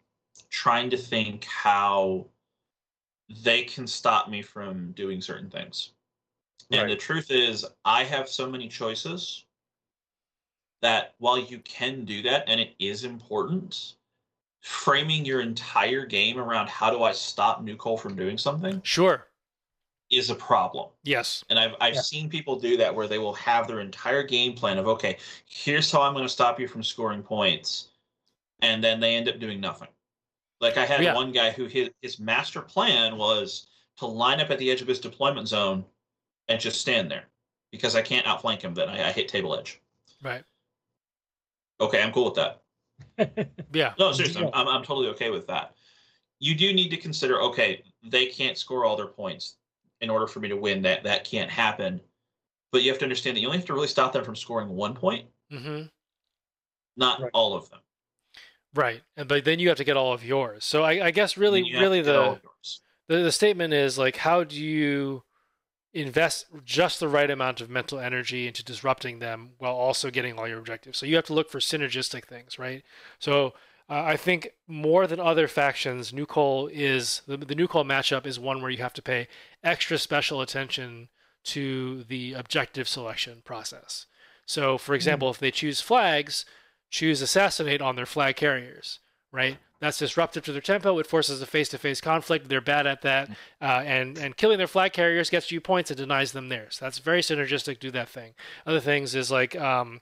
[0.51, 2.27] trying to think how
[3.45, 5.93] they can stop me from doing certain things.
[6.71, 6.89] And Right.
[6.89, 9.45] the truth is, I have so many choices
[10.81, 13.95] that while you can do that and it is important,
[14.63, 19.29] framing your entire game around how do I stop NuCoal from doing something Sure.
[20.11, 20.91] is a problem.
[21.05, 21.45] Yes.
[21.51, 22.01] And I've I've Yeah.
[22.03, 25.91] seen people do that where they will have their entire game plan of okay, here's
[25.91, 27.89] how I'm going to stop you from scoring points,
[28.61, 29.89] and then they end up doing nothing.
[30.61, 31.15] Like I had Yeah.
[31.15, 34.89] one guy who his his master plan was to line up at the edge of
[34.89, 35.85] his deployment zone
[36.49, 37.25] and just stand there
[37.71, 38.75] because I can't outflank him.
[38.75, 39.81] Then I, I hit table edge.
[40.23, 40.43] Right.
[41.81, 42.63] Okay, I'm cool with that.
[43.73, 43.95] Yeah.
[43.99, 44.51] No, seriously, Yeah.
[44.55, 45.75] I'm, I'm, I'm totally okay with that.
[46.41, 49.57] You do need to consider, okay, they can't score all their points
[50.01, 50.83] in order for me to win.
[50.83, 52.01] That that can't happen.
[52.73, 54.69] But you have to understand that you only have to really stop them from scoring
[54.69, 55.83] one point, Mm-hmm.
[56.97, 57.31] not Right.
[57.35, 57.81] all of them.
[58.75, 59.03] Right.
[59.17, 60.65] And but then you have to get all of yours.
[60.65, 62.39] So I, I guess really, And you have really to get all
[63.09, 65.23] the, the the statement is like, how do you
[66.03, 70.49] invest just the right amount of mental energy into disrupting them while also getting all
[70.49, 70.99] your objectives?
[70.99, 72.83] So you have to look for synergistic things, right?
[73.19, 73.55] So
[73.91, 78.61] uh, I think more than other factions, NuCoal is the the NuCoal matchup is one
[78.61, 79.29] where you have to pay
[79.65, 81.09] extra special attention
[81.45, 84.07] to the objective selection process.
[84.45, 86.45] So, for example, if they choose flags,
[86.91, 88.99] choose assassinate on their flag carriers,
[89.31, 89.59] right?
[89.81, 90.99] That's disruptive to their tempo.
[90.99, 92.49] It forces a face-to-face conflict.
[92.49, 93.31] They're bad at that,
[93.63, 96.79] uh, and and killing their flag carriers gets you points and denies them theirs.
[96.81, 97.79] That's very synergistic.
[97.79, 98.35] Do that thing.
[98.67, 100.01] Other things is like um,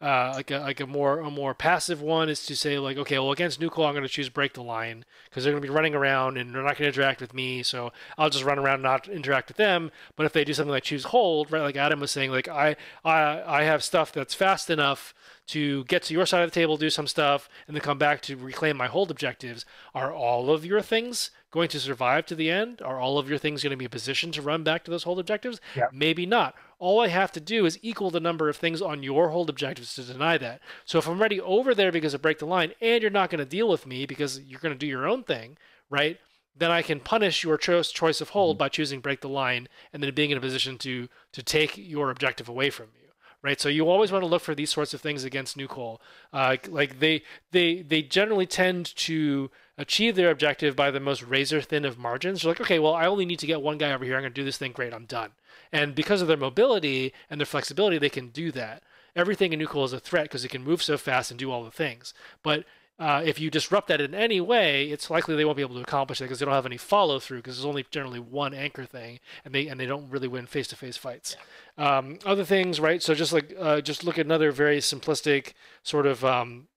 [0.00, 3.18] uh, like a like a more a more passive one is to say like okay,
[3.18, 5.74] well against NuCoal I'm going to choose break the line because they're going to be
[5.74, 8.74] running around and they're not going to interact with me, so I'll just run around
[8.74, 9.90] and not interact with them.
[10.16, 12.76] But if they do something like choose hold, right, like Adam was saying, like I
[13.04, 15.14] I I have stuff that's fast enough
[15.48, 18.20] to get to your side of the table, do some stuff, and then come back
[18.22, 19.64] to reclaim my hold objectives.
[19.94, 22.80] Are all of your things going to survive to the end?
[22.80, 25.18] Are all of your things going to be positioned to run back to those hold
[25.18, 25.60] objectives?
[25.74, 25.88] Yeah.
[25.92, 26.54] Maybe not.
[26.80, 29.94] All I have to do is equal the number of things on your hold objectives
[29.94, 30.60] to deny that.
[30.84, 33.38] So if I'm already over there because I break the line, and you're not going
[33.38, 35.58] to deal with me because you're going to do your own thing,
[35.90, 36.18] right?
[36.56, 40.02] Then I can punish your choice choice of hold by choosing break the line and
[40.02, 43.00] then being in a position to to take your objective away from you
[43.42, 43.60] right?
[43.60, 45.98] So you always want to look for these sorts of things against NuCoal.
[46.32, 49.50] Uh, like they they they generally tend to
[49.80, 52.42] achieve their objective by the most razor thin of margins.
[52.42, 54.14] They're like, okay, well, I only need to get one guy over here.
[54.14, 54.72] I'm going to do this thing.
[54.72, 55.30] Great, I'm done.
[55.72, 58.82] And because of their mobility and their flexibility, they can do that.
[59.16, 61.64] Everything in New is a threat because it can move so fast and do all
[61.64, 62.12] the things.
[62.42, 62.64] But
[62.98, 65.80] uh, if you disrupt that in any way, it's likely they won't be able to
[65.80, 68.84] accomplish that because they don't have any follow through because there's only generally one anchor
[68.84, 71.34] thing, and they and they don't really win face to face fights.
[71.78, 73.02] Um, other things, right?
[73.02, 76.68] So just like uh, just look at another very simplistic sort of um,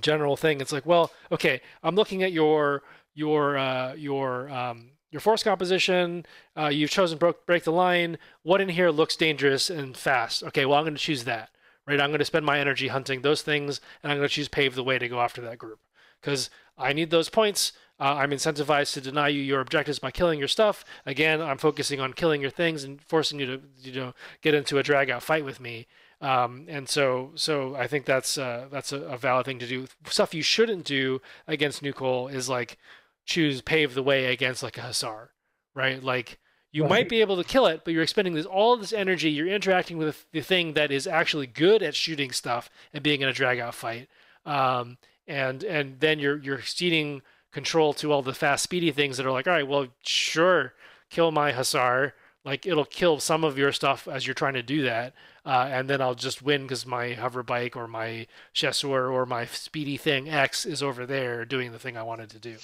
[0.00, 0.60] general thing.
[0.60, 2.82] It's like, well, okay, I'm looking at your
[3.14, 6.26] your uh, your um, your force composition.
[6.56, 8.18] Uh, you've chosen broke, break the line.
[8.42, 10.42] What in here looks dangerous and fast?
[10.42, 11.50] Okay, well, I'm going to choose that.
[11.86, 14.48] Right, I'm going to spend my energy hunting those things, and I'm going to choose
[14.48, 15.80] pave the way to go after that group
[16.20, 17.72] because I need those points.
[18.00, 20.84] Uh, I'm incentivized to deny you your objectives by killing your stuff.
[21.04, 24.78] Again, I'm focusing on killing your things and forcing you to, you know, get into
[24.78, 25.88] a drag out fight with me.
[26.20, 29.86] Um, and so, so I think that's uh, that's a, a valid thing to do.
[30.08, 32.76] Stuff you shouldn't do against NuCoal is like
[33.24, 35.28] choose pave the way against like a Hussar,
[35.74, 36.02] right?
[36.02, 36.38] Like
[36.72, 36.90] you Right.
[36.90, 39.30] might be able to kill it, but you're expending this all this energy.
[39.30, 43.28] You're interacting with the thing that is actually good at shooting stuff and being in
[43.28, 44.08] a drag out fight.
[44.44, 47.22] Um, and and then you're you're ceding
[47.52, 50.74] control to all the fast, speedy things that are like, all right, well, sure,
[51.10, 52.14] kill my Hussar.
[52.48, 55.12] Like it'll kill some of your stuff as you're trying to do that,
[55.44, 59.44] uh, and then I'll just win because my hover bike or my chasseur or my
[59.44, 62.56] speedy thing X is over there doing the thing I wanted to do.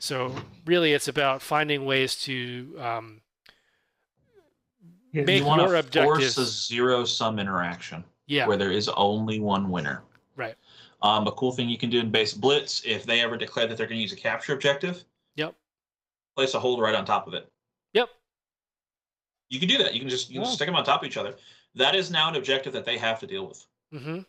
[0.00, 0.34] So
[0.66, 3.20] really, it's about finding ways to um,
[5.12, 8.90] Yeah, Make you your to objectives- force a zero sum interaction yeah, where there is
[8.90, 10.02] only one winner.
[10.36, 10.56] Right.
[11.00, 13.76] Um, A cool thing you can do in base blitz if they ever declare that
[13.78, 15.04] they're going to use a capture objective,
[15.36, 15.54] yep,
[16.36, 17.51] place a hold right on top of it.
[19.52, 19.92] You can do that.
[19.92, 21.34] You can just you can stick them on top of each other.
[21.74, 23.66] That is now an objective that they have to deal with.
[23.92, 24.20] hmm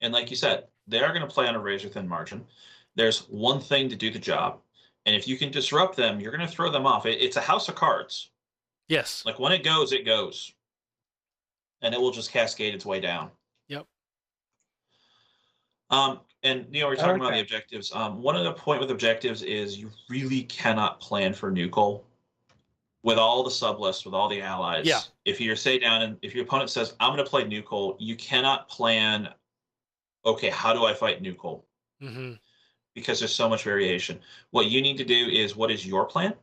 [0.00, 2.46] And like you said, they are going to play on a razor thin margin.
[2.94, 4.60] There's one thing to do the job.
[5.04, 7.04] And if you can disrupt them, you're going to throw them off.
[7.04, 8.30] It, it's a house of cards.
[8.88, 10.54] yes, Like when it goes, it goes.
[11.82, 13.30] And it will just cascade its way down.
[13.68, 13.86] Yep.
[15.90, 17.92] Um, And you know, we're talking like about the objectives.
[17.94, 22.00] Um, one of the point with objectives is you really cannot plan for new NuCoal
[23.04, 24.86] with all the sublists, with all the allies.
[24.86, 25.00] Yeah.
[25.26, 28.66] If you're say down and if your opponent says, I'm gonna play NuCoal, you cannot
[28.68, 29.28] plan,
[30.24, 31.62] okay, how do I fight NuCoal?
[32.00, 32.32] hmm
[32.94, 34.18] Because there's so much variation.
[34.50, 36.34] What you need to do is what is your plan?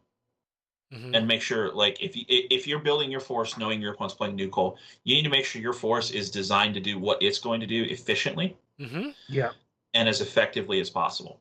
[0.93, 4.13] hmm and make sure like if you if you're building your force knowing your opponent's
[4.13, 4.75] playing NuCoal
[5.05, 7.65] you need to make sure your force is designed to do what it's going to
[7.65, 9.51] do efficiently hmm Yeah.
[9.93, 11.39] and as effectively as possible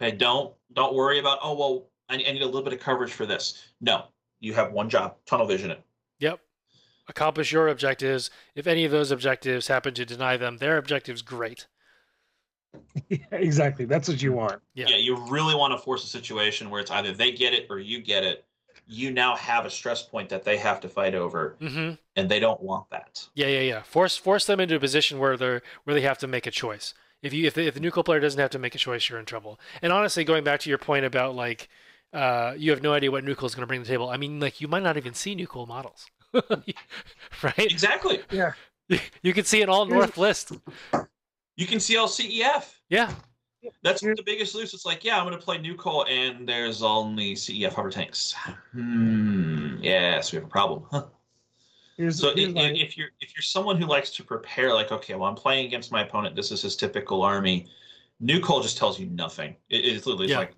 [0.00, 3.12] okay don't don't worry about oh well I, I need a little bit of coverage
[3.12, 4.04] for this no
[4.40, 5.82] you have one job tunnel vision it
[6.20, 6.40] Yep.
[7.08, 8.30] Accomplish your objectives.
[8.54, 11.66] If any of those objectives happen to deny them their objectives, great.
[13.08, 13.18] yeah.
[13.32, 13.84] Exactly.
[13.84, 14.60] That's what you want.
[14.74, 14.86] Yeah.
[14.90, 17.78] yeah you really want to force a situation where it's either they get it or
[17.78, 18.44] you get it
[18.86, 22.38] you now have a stress point that they have to fight over hmm and they
[22.40, 23.82] don't want that Yeah, yeah, yeah.
[23.82, 26.92] Force force them into a position where they're where they have to make a choice.
[27.22, 29.18] If you if the, if the NuCoal player doesn't have to make a choice, you're
[29.18, 29.58] in trouble.
[29.82, 31.68] And honestly, going back to your point about like
[32.12, 34.08] uh, you have no idea what NuCoal is going to bring to the table.
[34.10, 36.06] I mean, like you might not even see NuCoal models,
[37.42, 37.58] right?
[37.58, 38.52] exactly Yeah.
[39.22, 40.52] You can see an all north list.
[41.56, 43.12] you can see all cef Yeah,
[43.82, 44.74] That's the biggest loose.
[44.74, 48.34] It's like, yeah, I'm going to play NuCoal, and there's only CEF hover tanks.
[48.72, 49.76] Hmm.
[49.80, 50.84] Yes, we have a problem.
[50.90, 51.04] Huh.
[51.96, 54.90] Here's, So here's i- my- if you're if you're someone who likes to prepare, like,
[54.90, 56.34] okay, well, I'm playing against my opponent.
[56.34, 57.68] This is his typical army.
[58.22, 59.54] NuCoal just tells you nothing.
[59.68, 60.38] It, it's literally Yeah.
[60.38, 60.54] like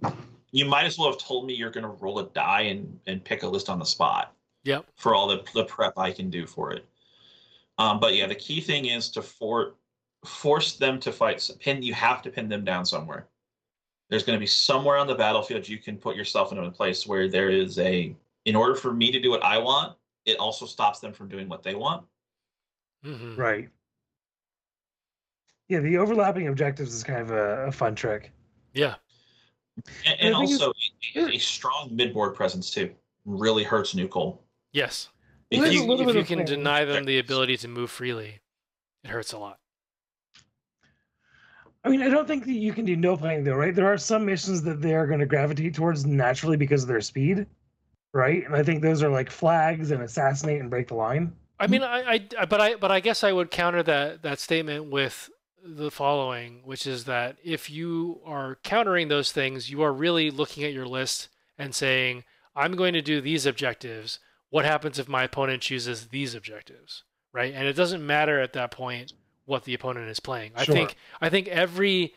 [0.52, 3.24] you might as well have told me you're going to roll a die and and
[3.24, 4.86] pick a list on the spot yep.
[4.96, 6.86] for all the, the prep I can do for it.
[7.78, 9.74] Um, but yeah, the key thing is to for,
[10.24, 11.36] force them to fight.
[11.36, 13.26] s- Pin you have to pin them down somewhere.
[14.10, 17.06] There's going to be somewhere on the battlefield you can put yourself into a place
[17.06, 18.14] where there is a.
[18.44, 21.48] In order for me to do what I want, it also stops them from doing
[21.48, 22.04] what they want.
[23.02, 23.68] hmm right.
[25.68, 28.30] Yeah, the overlapping objectives is kind of a, a fun trick.
[28.74, 28.96] Yeah.
[29.76, 30.72] And, And and the thing is- also,
[31.16, 32.90] a, a strong midboard presence too
[33.24, 34.38] really hurts NuCoal.
[34.72, 35.08] Yes.
[35.50, 36.46] If Well, If you, if you can thing.
[36.46, 38.40] deny them the ability to move freely,
[39.04, 39.58] it hurts a lot.
[41.84, 43.74] I mean, I don't think that you can do no playing though, right?
[43.74, 47.00] There are some missions that they are going to gravitate towards naturally because of their
[47.00, 47.46] speed,
[48.14, 48.44] right?
[48.46, 51.32] And I think those are like flags and assassinate and break the line.
[51.58, 54.38] I mean, I, I, I- but I, but I guess I would counter that that
[54.38, 55.28] statement with
[55.64, 60.64] the following, which is that if you are countering those things, you are really looking
[60.64, 62.24] at your list and saying,
[62.54, 64.18] "I'm going to do these objectives.
[64.50, 67.54] What happens if my opponent chooses these objectives?" Right?
[67.54, 69.12] And it doesn't matter at that point
[69.44, 70.52] what the opponent is playing.
[70.54, 72.14] I think, I think every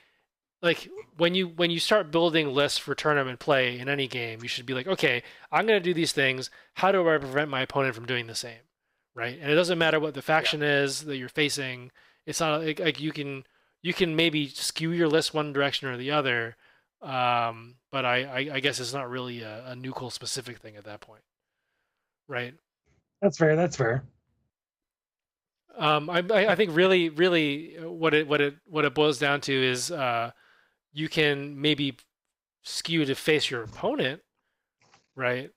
[0.61, 4.47] like when you when you start building lists for tournament play in any game, you
[4.49, 6.49] should be like, okay, I'm going to do these things.
[6.73, 8.59] How do I prevent my opponent from doing the same?
[9.15, 9.39] right?
[9.41, 11.91] And it doesn't matter what the faction is that you're facing.
[12.25, 13.45] It's not like, like you can
[13.81, 16.55] you can maybe skew your list one direction or the other,
[17.01, 20.85] um, but I, I I guess it's not really a, a NuCoal specific thing at
[20.85, 21.23] that point,
[22.27, 22.53] right?
[23.21, 23.55] That's fair.
[23.55, 24.03] That's fair.
[25.77, 29.41] Um, I I I think really really what it what it what it boils down
[29.41, 30.31] to is uh,
[30.93, 31.97] you can maybe
[32.63, 34.21] skew to face your opponent,
[35.15, 35.51] right?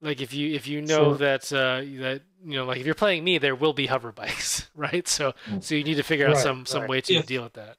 [0.00, 1.18] Like if you if you know Sure.
[1.18, 4.68] that uh, that you know like if you're playing me, there will be hover bikes,
[4.74, 5.06] right?
[5.08, 5.62] So Mm.
[5.62, 6.90] so you need to figure out Right, some some right.
[6.90, 7.22] way to Yeah.
[7.22, 7.76] deal with that.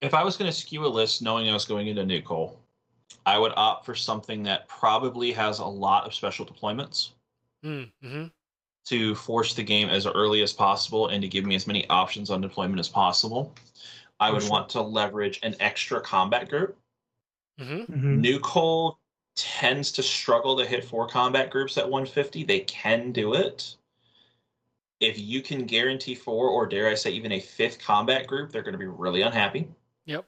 [0.00, 2.56] If I was going to skew a list knowing I was going into NuCoal,
[3.26, 7.10] I would opt for something that probably has a lot of special deployments.
[7.64, 8.24] Mm-hmm.
[8.86, 12.30] to force the game as early as possible and to give me as many options
[12.30, 13.52] on deployment as possible.
[14.18, 14.50] I For would sure.
[14.50, 16.76] want to leverage an extra combat group.
[17.60, 17.92] Mm-hmm.
[17.92, 18.24] Mhm.
[18.24, 18.96] NuCoal
[19.36, 22.42] tends to struggle to hit four combat groups at 150.
[22.44, 23.76] They can do it.
[25.00, 28.62] If you can guarantee four, or dare I say, even a fifth combat group, they're
[28.62, 29.68] going to be really unhappy
[30.04, 30.26] Yep.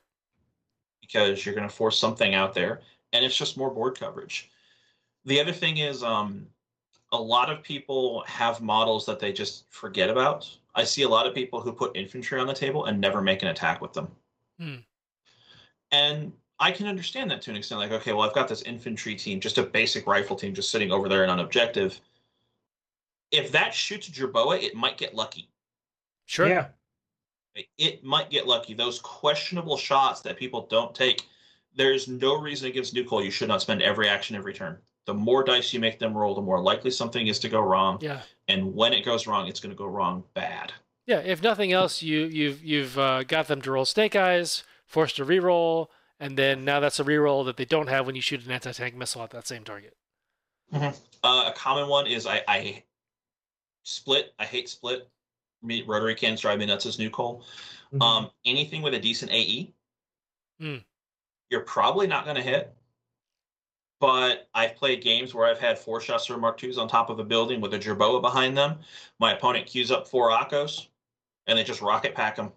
[1.01, 2.81] because you're going to force something out there,
[3.12, 4.51] and it's just more board coverage.
[5.25, 6.47] The other thing is, um,
[7.12, 10.51] a lot of people have models that they just forget about.
[10.75, 13.42] I see a lot of people who put infantry on the table and never make
[13.42, 14.09] an attack with them.
[14.59, 14.76] Hmm.
[15.91, 17.81] And I can understand that to an extent.
[17.81, 20.91] Like, okay, well, I've got this infantry team, just a basic rifle team, just sitting
[20.91, 22.01] over there and on objective.
[23.32, 25.50] If that shoots Jerboa, it might get lucky.
[26.26, 26.48] Sure.
[26.48, 26.66] Yeah.
[27.78, 28.74] It might get lucky.
[28.74, 31.26] Those questionable shots that people don't take,
[31.74, 34.78] there's no reason against NuCoal you should not spend every action every turn.
[35.06, 37.98] The more dice you make them roll, the more likely something is to go wrong.
[38.00, 38.20] Yeah.
[38.48, 40.72] And when it goes wrong, it's going to go wrong bad.
[41.06, 41.18] Yeah.
[41.18, 45.24] If nothing else, you you've you've uh, got them to roll snake eyes, forced to
[45.24, 45.88] reroll,
[46.20, 48.94] and then now that's a reroll that they don't have when you shoot an anti-tank
[48.94, 49.96] missile at that same target.
[50.72, 50.92] Uh,
[51.24, 52.84] a common one is I, I
[53.84, 54.34] split.
[54.38, 55.08] I hate split.
[55.64, 57.44] me rotary cans drive me nuts as NuCoal.
[57.92, 58.02] Mhm.
[58.02, 59.72] Um, anything with a decent AE,
[60.60, 60.84] Mm.
[61.50, 62.74] you're probably not going to hit.
[64.00, 67.24] But I've played games where I've had four Schuster Mark twos on top of a
[67.24, 68.80] building with a Jerboa behind them.
[69.20, 70.88] My opponent queues up four Akos,
[71.46, 72.52] and they just rocket pack them.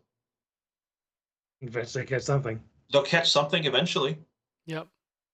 [1.61, 2.59] Eventually catch something.
[2.91, 4.17] They'll catch something eventually.
[4.65, 4.87] Yep.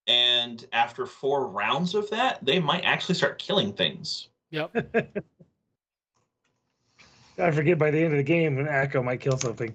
[0.08, 4.28] And after four rounds of that, they might actually start killing things.
[4.50, 4.76] Yep.
[7.40, 9.74] I forget by the end of the game, an Echo might kill something.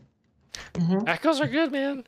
[1.07, 2.05] Echoes are good, man.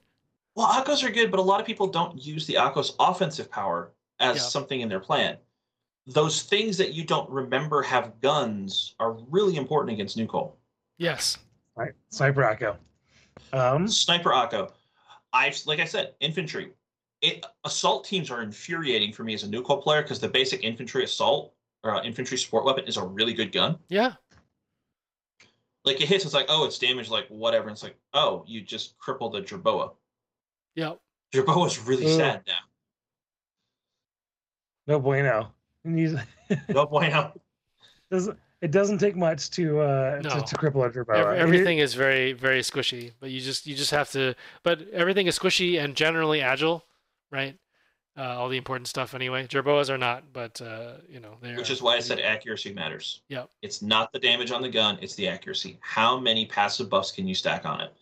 [0.54, 3.92] Well, Akos are good, but a lot of people don't use the Akos offensive power
[4.18, 4.42] as Yeah.
[4.42, 5.38] something in their plan.
[6.06, 10.52] Those things that you don't remember have guns are really important against NuCoal.
[10.96, 11.38] Yes.
[11.76, 11.92] Right.
[12.10, 12.76] Sniper Echo.
[13.52, 14.72] Um, Sniper Akko.
[15.32, 16.72] I've like I said, infantry.
[17.20, 21.04] It assault teams are infuriating for me as a NuCoal player because the basic infantry
[21.04, 21.52] assault
[21.84, 23.78] or uh, infantry support weapon is a really good gun.
[23.88, 24.14] Yeah.
[25.88, 27.68] Like it hits, it's like, oh, it's damaged, like whatever.
[27.68, 29.92] And it's like, oh, you just crippled a Jerboa.
[30.76, 31.00] Yep.
[31.34, 32.16] Jerboa's really Ugh.
[32.18, 32.58] sad now.
[34.86, 35.52] no bueno.
[35.84, 36.14] And he's,
[36.68, 37.32] No bueno.
[38.10, 40.30] doesn't it doesn't take much to uh No.
[40.30, 41.16] to, to cripple a Jerboa.
[41.18, 44.34] Ev- It- everything is very very squishy, but you just you just have to.
[44.62, 46.84] But everything is squishy and generally agile,
[47.30, 47.56] right?
[48.18, 49.46] Uh, all the important stuff anyway.
[49.46, 51.56] Jerboas are not, but uh, you know they're.
[51.56, 53.20] Which is why I said accuracy matters.
[53.28, 53.44] Yeah.
[53.62, 55.78] It's not the damage on the gun, it's the accuracy.
[55.80, 57.94] How many passive buffs can you stack on it?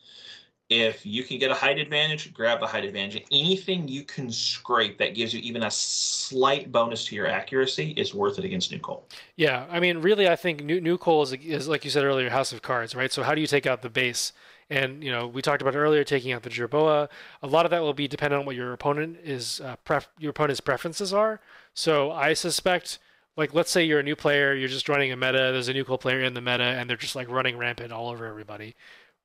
[0.69, 3.25] If you can get a height advantage, grab the height advantage.
[3.31, 8.15] Anything you can scrape that gives you even a slight bonus to your accuracy is
[8.15, 9.03] worth it against NuCoal.
[9.37, 12.53] Yeah, I mean, really, I think new NuCoal is, is like you said earlier, house
[12.53, 13.13] of cards, right?
[13.13, 14.33] So how do you take out the base?
[14.69, 17.09] And you know, we talked about earlier taking out the Jerboa.
[17.43, 20.31] A lot of that will be dependent on what your opponent is, uh, pref- your
[20.31, 21.41] opponent's preferences are.
[21.75, 22.99] So I suspect,
[23.37, 25.51] like, let's say you're a new player, you're just running a meta.
[25.53, 28.27] There's a NuCoal player in the meta, and they're just like running rampant all over
[28.27, 28.75] everybody.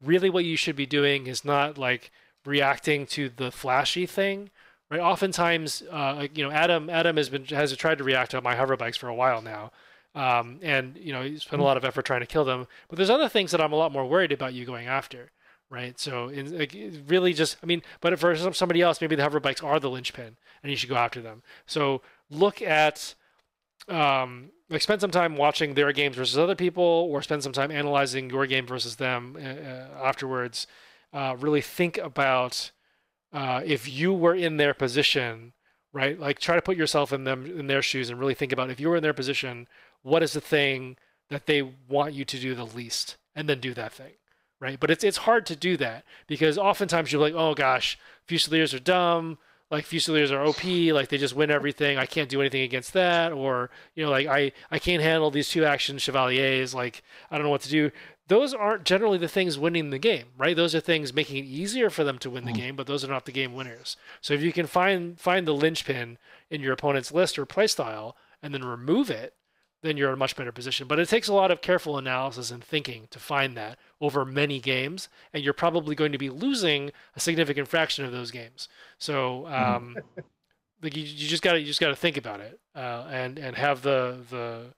[0.04, 2.12] Really, what you should be doing is not like
[2.46, 4.52] reacting to the flashy thing,
[4.90, 5.00] right?
[5.00, 8.78] Oftentimes, uh, you know, Adam Adam has been has tried to react to my hover
[8.78, 9.72] bikes for a while now
[10.16, 12.68] um, and you know you spend a lot of effort trying to kill them.
[12.90, 15.32] But there's other things that I'm a lot more worried about you going after,
[15.70, 16.00] right?
[16.00, 16.76] So in, like,
[17.08, 19.90] really just, I mean, but for some- somebody else, maybe the hover bikes are the
[19.90, 21.44] linchpin, and you should go after them.
[21.66, 23.16] So look at,
[23.88, 27.72] um, like spend some time watching their games versus other people, or spend some time
[27.72, 30.68] analyzing your game versus them uh, uh, afterwards.
[31.14, 32.72] Uh, really think about
[33.34, 35.54] uh, if you were in their position,
[35.94, 36.20] right?
[36.20, 38.80] Like try to put yourself in them in their shoes and really think about if
[38.80, 39.68] you were in their position
[40.04, 40.98] what is the thing
[41.30, 44.14] that they want you to do the least and then do that thing
[44.62, 44.80] right?
[44.80, 48.80] But it's it's hard to do that because oftentimes you're like oh gosh fusiliers are
[48.80, 49.38] dumb
[49.72, 53.32] like fusiliers are op like they just win everything i can't do anything against that
[53.32, 57.46] or you know like i i can't handle these two action chevaliers like i don't
[57.46, 57.92] know what to do.
[58.28, 60.56] Those aren't generally the things winning the game right?
[60.56, 62.56] Those are things making it easier for them to win the mm.
[62.56, 63.98] game but those are not the game winners.
[64.22, 66.18] So if you can find find the linchpin
[66.50, 69.34] in your opponent's list or playstyle and then remove it
[69.82, 70.88] then you're in a much better position.
[70.88, 74.60] But it takes a lot of careful analysis and thinking to find that over many
[74.60, 78.68] games, and you're probably going to be losing a significant fraction of those games.
[78.98, 79.98] So, um,
[80.82, 83.38] like you, you just got to you just got to think about it uh, and
[83.40, 84.74] and have the the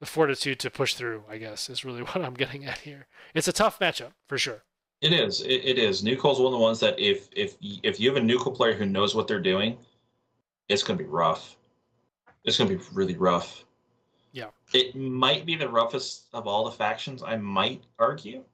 [0.00, 1.24] the fortitude to push through.
[1.28, 3.06] I guess is really what I'm getting at here.
[3.34, 4.64] It's a tough matchup for sure.
[5.00, 5.42] It is.
[5.42, 6.02] It, it is.
[6.02, 8.86] NuCoal's one of the ones that if if if you have a New player who
[8.86, 9.78] knows what they're doing,
[10.68, 11.56] it's going to be rough.
[12.44, 13.64] It's going to be really rough.
[14.32, 14.48] Yeah.
[14.72, 17.22] It might be the roughest of all the factions.
[17.22, 18.44] I might argue.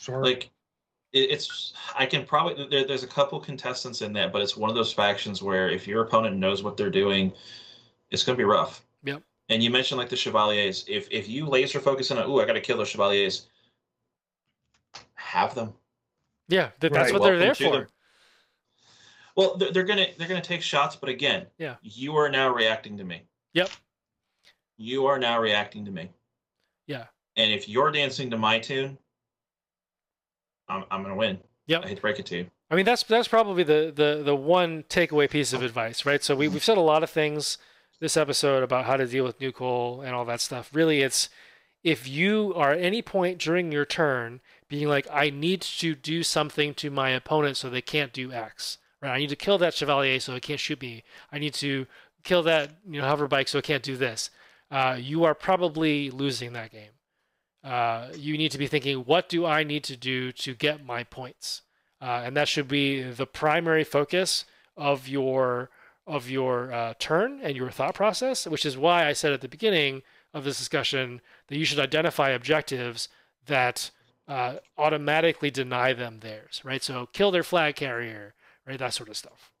[0.00, 0.22] Sure.
[0.24, 0.50] Like,
[1.12, 1.72] it, it's.
[1.96, 2.66] I can probably.
[2.68, 5.86] There, there's a couple contestants in that, but it's one of those factions where if
[5.86, 7.32] your opponent knows what they're doing,
[8.10, 8.84] it's going to be rough.
[9.04, 9.22] Yep.
[9.48, 10.84] And you mentioned like the chevaliers.
[10.88, 13.46] If if you laser focus on, oh, I got to kill those chevaliers.
[15.14, 15.72] Have them.
[16.48, 17.20] Yeah, that, that's Right.
[17.20, 17.70] what they're there for.
[17.72, 17.86] them.
[19.36, 21.76] Well, they're, they're gonna they're gonna take shots, but again, Yeah.
[21.82, 23.22] you are now reacting to me.
[23.52, 23.70] Yep.
[24.80, 26.08] You are now reacting to me.
[26.86, 27.04] Yeah.
[27.36, 28.96] And if you're dancing to my tune,
[30.70, 31.38] I'm I'm gonna win.
[31.66, 31.84] Yep.
[31.84, 32.46] I hate to break it to you.
[32.70, 36.24] I mean, that's that's probably the the the one takeaway piece of advice, right?
[36.24, 37.58] So we we've said a lot of things
[38.00, 40.70] this episode about how to deal with NuCoal and all that stuff.
[40.72, 41.28] Really, it's
[41.84, 46.22] if you are at any point during your turn being like, I need to do
[46.22, 49.12] something to my opponent so they can't do X, right?
[49.12, 51.04] I need to kill that chevalier so it can't shoot me.
[51.30, 51.86] I need to
[52.24, 54.30] kill that you know hover bike so it can't do this.
[54.70, 56.92] Uh, you are probably losing that game.
[57.64, 61.04] Uh, you need to be thinking, what do I need to do to get my
[61.04, 61.62] points?
[62.02, 65.68] uh, and that should be the primary focus of your
[66.06, 68.46] of your uh, turn and your thought process.
[68.46, 70.00] Which is why I said at the beginning
[70.32, 73.08] of this discussion that you should identify objectives
[73.44, 73.90] that
[74.26, 76.82] uh, automatically deny them theirs, right?
[76.82, 78.32] So kill their flag carrier,
[78.66, 78.78] right?
[78.78, 79.52] That sort of stuff.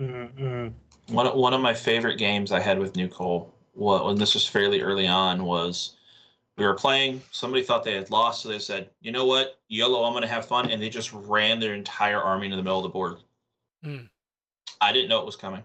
[0.00, 0.72] Mm-mm.
[1.08, 4.46] One of- one of my favorite games I had with NuCoal, well, when this was
[4.46, 5.96] fairly early on, was
[6.56, 7.22] we were playing.
[7.30, 10.28] Somebody thought they had lost, so they said, "You know what, YOLO, I'm going to
[10.28, 13.16] have fun," and they just ran their entire army into the middle of the board.
[13.82, 14.04] Hmm.
[14.80, 15.64] I didn't know it was coming.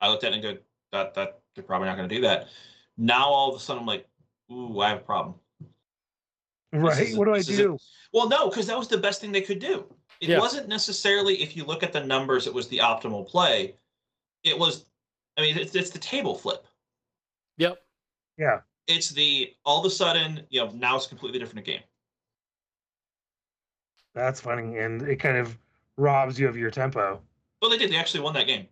[0.00, 0.56] I looked at it and go,
[0.92, 2.48] "That that they're probably not going to do that."
[2.96, 4.08] Now all of a sudden, I'm like,
[4.50, 5.34] "Ooh, I have a problem."
[6.72, 7.14] Right.
[7.16, 7.78] what do I do?
[8.12, 9.86] Well, no, because that was the best thing they could do.
[10.20, 10.38] It Yeah.
[10.38, 13.76] wasn't necessarily, if you look at the numbers, it was the optimal play.
[14.42, 14.86] It was,
[15.36, 16.66] I mean, it's, it's the table flip.
[17.58, 17.78] Yep.
[18.38, 18.60] Yeah.
[18.86, 21.80] It's the all of a sudden, you know, now it's a completely different game.
[24.14, 24.78] That's funny.
[24.78, 25.58] And it kind of
[25.96, 27.20] robs you of your tempo.
[27.60, 27.90] Well, they did.
[27.90, 28.66] They actually won that game.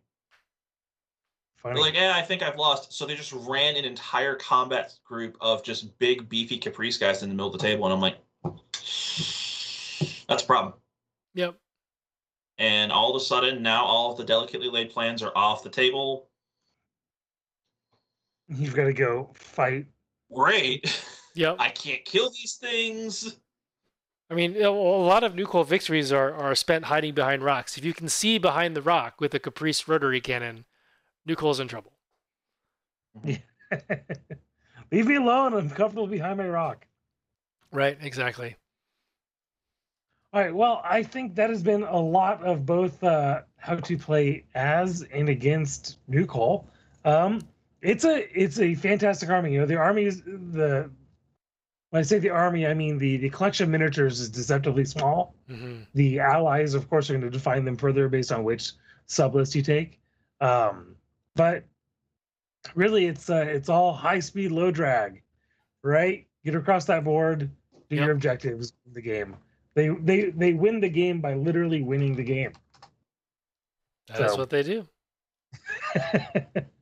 [1.56, 1.74] Funny.
[1.74, 2.92] They're like, yeah, I think I've lost.
[2.92, 7.30] So they just ran an entire combat group of just big, beefy Caprice guys in
[7.30, 8.18] the middle of the table, and I'm like,
[10.28, 10.74] that's a problem.
[11.34, 11.56] Yep.
[12.58, 15.70] And all of a sudden, now all of the delicately laid plans are off the
[15.70, 16.28] table.
[18.48, 19.86] You've got to go fight.
[20.32, 21.02] Great.
[21.34, 21.56] Yep.
[21.58, 23.36] I can't kill these things.
[24.30, 27.76] I mean, a lot of NuCoal victories are, are spent hiding behind rocks.
[27.76, 30.64] If you can see behind the rock with a Caprice rotary cannon,
[31.28, 31.92] NuCoal's in trouble.
[33.22, 33.38] Yeah.
[34.92, 35.54] Leave me alone.
[35.54, 36.86] I'm comfortable behind my rock.
[37.72, 38.56] Right, exactly.
[40.32, 40.54] All right.
[40.54, 45.02] Well, I think that has been a lot of both uh, how to play as
[45.12, 46.64] and against NuCoal.
[47.04, 47.40] Um,
[47.84, 49.52] it's a it's a fantastic army.
[49.52, 50.90] You know, the army is the
[51.90, 55.34] when I say the army, I mean the the collection of miniatures is deceptively small.
[55.48, 58.72] hmm The allies, of course, are going to define them further based on which
[59.06, 60.00] sublist you take.
[60.40, 60.96] Um,
[61.36, 61.64] but
[62.74, 65.22] really, it's uh, it's all high speed, low drag,
[65.82, 66.26] right?
[66.44, 67.50] Get across that board,
[67.90, 68.04] do Yep.
[68.04, 69.36] your objectives, in the game.
[69.74, 72.52] They they they win the game by literally winning the game.
[74.08, 74.86] That's So- what they do.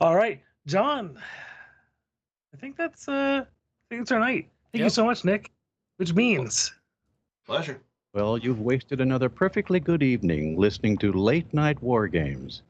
[0.00, 1.18] all right, John.
[2.54, 4.48] I think that's uh, I think it's our night.
[4.72, 5.50] Thank you so much, Nick.
[5.98, 6.72] Which means
[7.46, 7.80] Pleasure.
[8.12, 12.62] Well, you've wasted another perfectly good evening listening to Late Night War Games.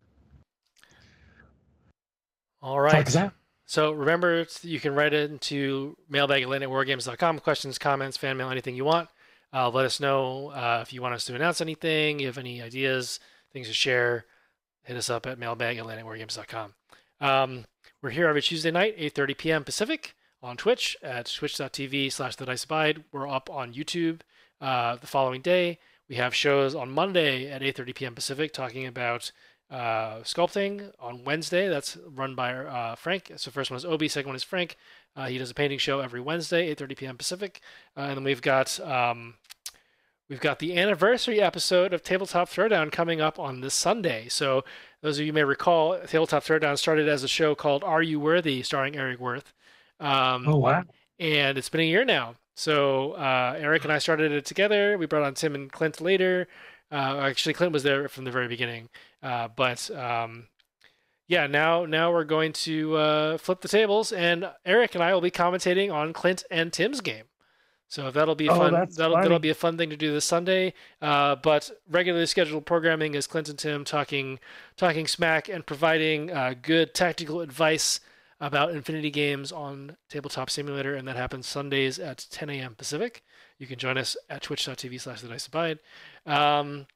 [2.60, 2.90] All right.
[2.90, 3.06] talk right.
[3.06, 3.32] us out.
[3.64, 7.38] So remember, you can write it into mailbag at latenightwargames.com.
[7.40, 9.08] Questions, comments, fan mail, anything you want.
[9.52, 12.60] Uh, let us know uh, if you want us to announce anything, you have any
[12.60, 13.18] ideas,
[13.52, 14.26] things to share.
[14.86, 16.74] Hit us up at mailbag at.
[17.20, 17.64] Um,
[18.00, 19.64] we're here every Tuesday night, 8.30 p.m.
[19.64, 23.02] Pacific on Twitch at twitch.tv slash the.
[23.10, 24.20] We're up on YouTube
[24.60, 25.80] uh, the following day.
[26.08, 28.14] We have shows on Monday at 8.30 p.m.
[28.14, 29.32] Pacific talking about
[29.72, 31.68] uh, sculpting on Wednesday.
[31.68, 33.32] That's run by uh, Frank.
[33.38, 34.76] So first one is Obi, second one is Frank.
[35.16, 37.16] Uh, he does a painting show every Wednesday, 8:30 p.m.
[37.16, 37.60] Pacific.
[37.96, 39.34] Uh, and then we've got um,
[40.28, 44.28] we've got the anniversary episode of Tabletop Throwdown coming up on this Sunday.
[44.28, 44.64] So
[45.02, 48.62] those of you may recall, Tabletop Throwdown started as a show called Are You Worthy,
[48.62, 49.52] starring Eric Worth.
[50.00, 50.84] Um, Oh wow.
[51.18, 52.34] and it's been a year now.
[52.54, 54.96] So uh, Eric and I started it together.
[54.98, 56.48] We brought on Tim and Clint later.
[56.90, 58.88] Uh, actually, Clint was there from the very beginning.
[59.22, 60.46] Uh, but um,
[61.28, 65.20] yeah, now now we're going to uh, flip the tables, and Eric and I will
[65.20, 67.24] be commentating on Clint and Tim's game.
[67.88, 68.72] So that'll be Oh, fun.
[68.72, 69.22] That'll funny.
[69.24, 70.74] that'll be a fun thing to do this Sunday.
[71.00, 74.38] Uh, but regularly scheduled programming is Clint and Tim talking
[74.76, 78.00] talking smack and providing uh, good tactical advice
[78.40, 82.74] about Infinity Games on Tabletop Simulator, and that happens Sundays at 10 a.m.
[82.74, 83.22] Pacific.
[83.58, 85.78] You can join us at twitch.tv slash the dice abide.
[86.26, 86.86] Um,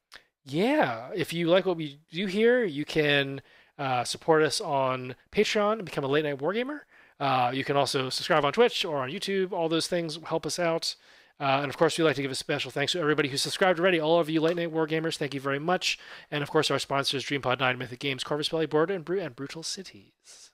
[0.45, 3.41] yeah, if you like what we do here, you can
[3.79, 6.81] uh, support us on Patreon and become a late night wargamer.
[7.21, 9.51] Uh, you can also subscribe on Twitch or on YouTube.
[9.51, 10.95] All those things help us out.
[11.39, 13.79] Uh, and of course, we'd like to give a special thanks to everybody who subscribed
[13.79, 13.99] already.
[13.99, 15.99] All of you late night wargamers, thank you very much.
[16.31, 19.35] And of course, our sponsors DreamPod 9, Mythic Games, Corvus Belli Board, and, Bru- and
[19.35, 20.51] Brutal Cities.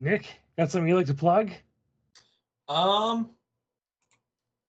[0.00, 0.26] Nick,
[0.58, 1.52] got something you'd like to plug?
[2.68, 3.30] Um,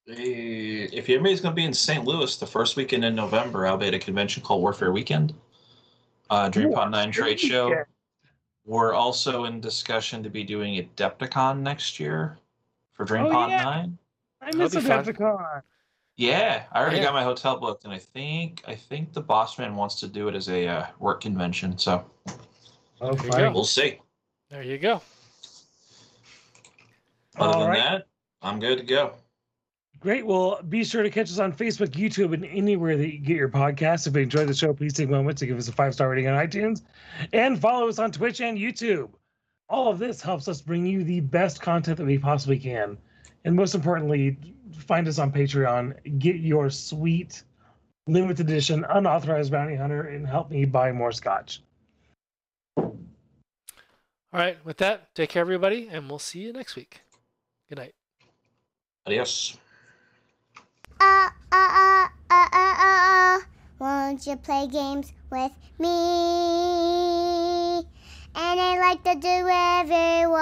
[0.06, 2.06] if anybody's going to be in St.
[2.06, 5.34] Louis the first weekend in November, I'll be at a convention called Warfare Weekend.
[6.30, 7.86] Uh, DreamCon 9 trade show.
[8.66, 8.72] Yeah.
[8.74, 12.38] We're also in discussion to be doing Adepticon next year
[12.94, 13.64] for DreamCon Oh, yeah.
[13.64, 13.98] 9.
[14.42, 15.04] I miss be fun.
[15.06, 15.62] Adepticon.
[16.16, 17.04] Yeah, I already Yeah.
[17.04, 20.28] got my hotel booked, and I think I think the boss man wants to do
[20.28, 21.78] it as a uh, work convention.
[21.78, 22.06] So
[23.02, 23.40] Oh, There you fine.
[23.42, 23.52] go.
[23.52, 24.00] we'll see.
[24.50, 25.02] There you go.
[27.38, 27.78] Other All than right.
[27.80, 28.08] that,
[28.44, 29.16] I'm good to go.
[30.04, 30.26] Great.
[30.26, 33.48] Well, be sure to catch us on Facebook, YouTube, and anywhere that you get your
[33.48, 34.06] podcasts.
[34.06, 36.10] If you enjoyed the show, please take a moment to give us a five star
[36.10, 36.82] rating on iTunes
[37.32, 39.10] and follow us on Twitch and YouTube.
[39.70, 42.98] all of this helps us bring you the best content that we possibly can.
[43.46, 44.38] And most importantly,
[44.78, 47.44] find us on Patreon, get your sweet
[48.06, 51.62] limited edition unauthorized bounty hunter, and help me buy more scotch.
[52.78, 52.94] All
[54.34, 57.02] right, with that, take care, everybody, and we'll see you next week.
[57.70, 57.96] Good night.
[59.06, 59.58] Adios.
[61.04, 63.44] Uh, uh, uh, uh, uh, uh, uh.
[63.78, 65.90] Won't you play games with me?
[68.34, 70.40] And I like to do everyone.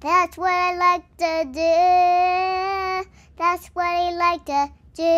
[0.00, 3.08] That's what I like to do.
[3.38, 4.68] That's what I like to
[5.00, 5.12] do.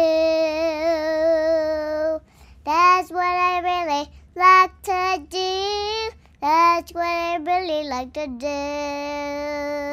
[2.65, 6.11] That's what I really like to do.
[6.41, 9.85] That's what I really like to do.